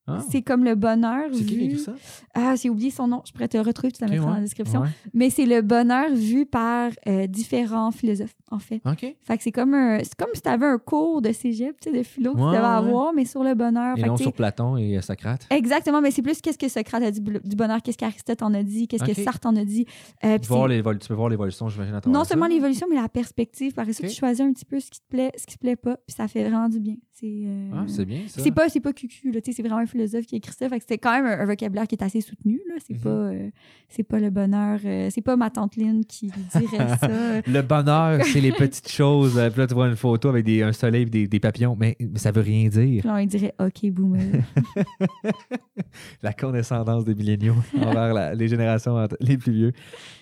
Ah, 0.06 0.18
C'est 0.30 0.42
comme 0.42 0.64
le 0.64 0.74
bonheur 0.74 1.26
C'est 1.32 1.44
qui 1.44 1.56
qui 1.56 1.60
a 1.60 1.64
écrit 1.64 1.78
ça? 1.78 1.94
Ah, 2.34 2.54
j'ai 2.56 2.68
oublié 2.70 2.90
son 2.90 3.06
nom. 3.06 3.22
Je 3.24 3.30
pourrais 3.32 3.46
te 3.46 3.56
le 3.56 3.62
retrouver, 3.62 3.92
tu 3.92 4.00
la 4.00 4.08
Ok, 4.08 4.12
mettras 4.14 4.26
dans 4.26 4.34
la 4.34 4.40
description. 4.40 4.80
ouais. 4.80 4.88
Mais 5.14 5.30
c'est 5.30 5.46
le 5.46 5.62
bonheur 5.62 6.10
vu 6.12 6.44
par 6.44 6.90
euh, 7.06 7.26
différents 7.28 7.92
philosophes, 7.92 8.34
en 8.50 8.58
fait. 8.58 8.80
OK. 8.84 9.14
Fait 9.22 9.36
que 9.36 9.42
c'est 9.44 9.52
comme 9.52 9.74
un, 9.74 9.98
c'est 10.00 10.14
comme 10.16 10.30
si 10.34 10.42
tu 10.42 10.48
avais 10.48 10.66
un 10.66 10.78
cours 10.78 11.22
de 11.22 11.30
cégep, 11.32 11.78
tu 11.80 11.90
sais, 11.90 11.96
de 11.96 12.02
philo 12.02 12.32
que 12.32 12.38
tu 12.38 12.44
devais 12.46 12.56
avoir, 12.56 13.12
mais 13.12 13.24
sur 13.24 13.44
le 13.44 13.54
bonheur. 13.54 13.96
Et 13.96 14.00
Fait 14.00 14.08
non 14.08 14.16
tu 14.16 14.24
sur 14.24 14.32
Platon 14.32 14.76
et 14.76 14.96
euh, 14.98 15.00
Socrate. 15.02 15.46
Exactement, 15.50 16.00
mais 16.00 16.10
c'est 16.10 16.22
plus 16.22 16.40
qu'est-ce 16.40 16.58
que 16.58 16.68
Socrate 16.68 17.02
a 17.04 17.10
dit 17.12 17.20
du 17.20 17.56
bonheur, 17.56 17.80
qu'est-ce 17.80 17.98
qu'Aristote 17.98 18.42
en 18.42 18.52
a 18.54 18.62
dit, 18.64 18.88
qu'est-ce 18.88 19.04
que 19.04 19.14
Sartre 19.14 19.46
en 19.46 19.54
a 19.56 19.64
dit. 19.64 19.86
Euh, 20.24 20.38
puis 20.38 20.48
Voir 20.48 20.68
tu 20.68 21.08
peux 21.08 21.14
voir 21.14 21.28
l'évolution, 21.28 21.68
j'imagine, 21.68 22.00
non 22.06 22.24
seulement 22.24 22.46
l'évolution, 22.46 22.86
mais 22.90 22.96
la 22.96 23.08
perspective. 23.08 23.72
Par 23.74 23.86
Ok. 23.86 23.94
tu 23.94 24.08
choisis 24.10 24.40
un 24.40 24.52
petit 24.52 24.64
peu 24.64 24.80
ce 24.80 24.90
qui 24.90 25.00
te 25.00 25.06
plaît, 25.08 25.30
ce 25.36 25.46
qui 25.46 25.54
te 25.54 25.60
plaît 25.60 25.76
pas, 25.76 25.96
puis 26.06 26.14
ça 26.16 26.26
fait 26.28 26.42
vraiment 26.42 26.68
du 26.68 26.80
bien. 26.80 26.96
C'est 27.23 27.28
euh, 27.47 27.70
Ah, 27.73 27.85
c'est 27.86 28.05
bien, 28.05 28.23
ça. 28.27 28.43
c'est 28.43 28.51
pas 28.51 28.69
c'est 28.69 28.81
pas 28.81 28.93
cucu 28.93 29.31
là, 29.31 29.40
tu 29.40 29.53
sais, 29.53 29.57
c'est 29.57 29.62
vraiment 29.62 29.81
un 29.81 29.86
philosophe 29.86 30.27
qui 30.27 30.35
a 30.35 30.39
écrit 30.39 30.53
ça. 30.59 30.69
Fait 30.69 30.81
que 30.81 30.85
c'est 30.89 30.99
quand 30.99 31.12
même 31.12 31.27
un, 31.27 31.39
un 31.40 31.47
vocabulaire 31.47 31.86
qui 31.86 31.94
est 31.94 32.03
assez 32.03 32.20
soutenu 32.20 32.61
là. 32.69 32.74
C'est 32.85 32.94
Mhm. 32.94 33.01
pas 33.01 33.11
euh, 33.11 33.49
c'est 33.89 34.03
pas 34.03 34.19
le 34.19 34.31
bonheur, 34.31 34.81
euh, 34.85 35.09
c'est 35.11 35.20
pas 35.23 35.36
ma 35.36 35.49
tante 35.51 35.77
Lynn 35.77 36.05
qui 36.05 36.27
dirait 36.53 36.97
ça. 36.99 37.09
Le 37.47 37.61
bonheur, 37.62 38.24
c'est 38.24 38.40
les 38.40 38.51
petites 38.51 38.89
choses. 38.90 39.35
Puis 39.51 39.59
là, 39.61 39.66
tu 39.69 39.74
vois 39.74 39.86
une 39.89 39.94
photo 39.97 40.31
avec 40.31 40.44
des, 40.44 40.62
un 40.62 40.73
soleil 40.73 41.03
et 41.03 41.07
des, 41.07 41.28
des 41.28 41.39
papillons. 41.40 41.77
Mais, 41.78 41.97
mais 42.01 42.19
ça 42.19 42.32
veut 42.32 42.40
rien 42.40 42.69
dire. 42.69 43.01
Puis 43.03 43.09
là, 43.09 43.16
on 43.20 43.24
dirait 43.27 43.55
OK 43.61 43.89
boomer. 43.93 44.43
La 46.23 46.32
condescendance 46.32 47.05
des 47.05 47.15
milléniaux 47.15 47.55
envers 47.77 48.15
la- 48.15 48.35
les 48.35 48.49
générations 48.49 48.97
les 49.20 49.36
plus 49.36 49.53
vieux. 49.53 49.73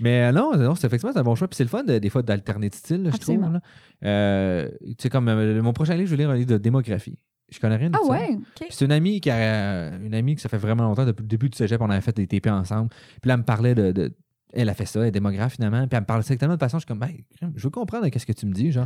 Mais 0.01 0.33
non, 0.33 0.57
non 0.57 0.75
c'est 0.75 0.87
effectivement 0.87 1.17
un 1.17 1.23
bon 1.23 1.35
choix. 1.35 1.49
Puis 1.49 1.57
c'est 1.57 1.65
le 1.65 1.69
fun, 1.71 1.85
de- 1.85 1.99
des 1.99 2.11
fois, 2.11 2.23
d'alterner 2.23 2.69
de 2.69 2.75
style, 2.75 3.09
je 3.13 3.17
trouve. 3.19 3.41
Là. 3.41 3.61
Euh, 4.05 4.69
tu 4.89 4.95
sais, 4.99 5.09
comme 5.09 5.29
euh, 5.29 5.63
mon 5.63 5.73
prochain 5.73 5.95
livre, 5.95 6.09
je 6.09 6.15
vais 6.15 6.23
lire 6.23 6.31
un 6.31 6.37
livre 6.37 6.51
de 6.51 6.59
démographie. 6.59 7.19
Je 7.51 7.59
connais 7.59 7.77
rien 7.77 7.91
de 7.91 7.97
ah 7.97 8.05
ça. 8.05 8.13
ouais, 8.13 8.39
c'est 8.71 8.85
une 8.85 8.93
amie 8.93 9.21
qui 9.21 9.29
a 9.29 9.89
une 9.97 10.15
amie 10.15 10.37
que 10.37 10.41
ça 10.41 10.49
fait 10.49 10.57
vraiment 10.57 10.85
longtemps, 10.85 11.05
depuis 11.05 11.23
le 11.23 11.29
début 11.29 11.49
du 11.49 11.57
cégep, 11.57 11.81
on 11.81 11.91
avait 11.91 12.01
fait 12.01 12.15
des 12.15 12.27
TP 12.29 12.49
ensemble. 12.49 12.91
Puis 13.21 13.29
là, 13.29 13.35
elle 13.35 13.41
me 13.41 13.45
parlait 13.45 13.75
de. 13.75 13.93
de- 13.93 14.13
elle 14.53 14.69
a 14.69 14.75
fait 14.75 14.87
ça, 14.87 15.01
elle 15.01 15.07
est 15.07 15.13
démographe 15.13 15.55
finalement. 15.55 15.87
Puis 15.87 15.91
elle 15.93 16.01
me 16.01 16.07
parlait 16.07 16.25
avec 16.27 16.39
tellement 16.39 16.55
de 16.55 16.59
passion, 16.59 16.79
je 16.79 16.83
suis 16.83 16.87
comme, 16.89 16.99
ben, 16.99 17.13
je 17.55 17.63
veux 17.63 17.71
comprendre 17.71 18.09
qu'est-ce 18.09 18.27
que 18.27 18.33
tu 18.33 18.47
me 18.47 18.53
dis, 18.53 18.73
genre. 18.73 18.85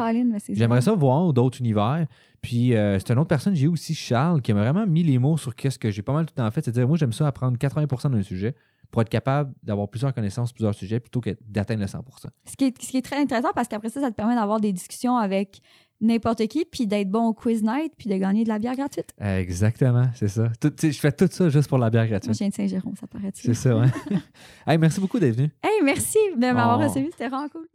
J'aimerais 0.59 0.82
ça 0.82 0.93
voir 0.93 1.32
d'autres 1.32 1.59
univers. 1.59 2.07
Puis 2.43 2.74
euh, 2.74 2.99
c'est 2.99 3.12
une 3.12 3.19
autre 3.19 3.28
personne, 3.28 3.55
j'ai 3.55 3.65
eu 3.65 3.69
aussi 3.69 3.95
Charles, 3.95 4.43
qui 4.43 4.53
m'a 4.53 4.61
vraiment 4.61 4.86
mis 4.86 5.03
les 5.03 5.19
mots 5.19 5.39
sur 5.39 5.55
qu'est-ce 5.55 5.78
que 5.78 5.91
j'ai 5.91 6.03
pas 6.03 6.12
mal 6.12 6.27
tout 6.27 6.35
le 6.36 6.43
temps 6.43 6.51
fait. 6.51 6.62
C'est-à-dire, 6.62 6.86
moi, 6.86 6.99
j'aime 6.99 7.15
ça 7.15 7.27
apprendre 7.27 7.57
80% 7.57 8.11
d'un 8.11 8.23
sujet 8.23 8.55
pour 8.90 9.02
être 9.02 9.09
capable 9.09 9.52
d'avoir 9.62 9.89
plusieurs 9.89 10.15
connaissances, 10.15 10.52
plusieurs 10.52 10.74
sujets, 10.74 11.01
plutôt 11.01 11.20
que 11.20 11.36
d'atteindre 11.47 11.81
le 11.81 11.86
100 11.86 11.98
Ce 12.47 12.56
qui, 12.56 12.65
est, 12.66 12.82
ce 12.82 12.89
qui 12.90 12.97
est 12.98 13.02
très 13.02 13.16
intéressant 13.20 13.51
parce 13.55 13.69
qu'après 13.69 13.89
ça, 13.89 14.01
ça 14.01 14.11
te 14.11 14.15
permet 14.16 14.35
d'avoir 14.35 14.61
des 14.61 14.73
discussions 14.73 15.16
avec 15.16 15.61
n'importe 16.01 16.47
qui, 16.48 16.65
puis 16.65 16.86
d'être 16.86 17.09
bon 17.11 17.28
au 17.28 17.32
quiz 17.35 17.62
night, 17.62 17.93
puis 17.97 18.11
de 18.11 18.16
gagner 18.16 18.44
de 18.44 18.48
la 18.48 18.59
bière 18.59 18.74
gratuite. 18.77 19.15
Exactement, 19.19 20.05
c'est 20.15 20.28
ça. 20.28 20.51
Tout- 20.61 20.73
je 20.82 20.90
fais 20.90 21.12
tout 21.12 21.28
ça 21.31 21.48
juste 21.48 21.69
pour 21.69 21.78
la 21.78 21.89
bière 21.89 22.02
Moi, 22.02 22.11
gratuite. 22.11 22.35
je 22.35 22.39
viens 22.39 22.48
de 22.48 22.55
Saint-Jérôme, 22.55 22.94
ça 22.97 23.06
paraît-tu? 23.06 23.43
C'est 23.43 23.55
ça, 23.55 23.77
ouais. 23.77 23.86
hey, 24.66 24.77
merci 24.77 25.01
beaucoup 25.01 25.19
d'être 25.19 25.36
venu. 25.36 25.51
Hey, 25.62 25.82
merci 25.82 26.19
de 26.36 26.40
m'avoir 26.40 26.78
Oh. 26.81 26.82
reçu, 26.89 27.06
c'était 27.12 27.28
vraiment 27.28 27.48
cool. 27.48 27.66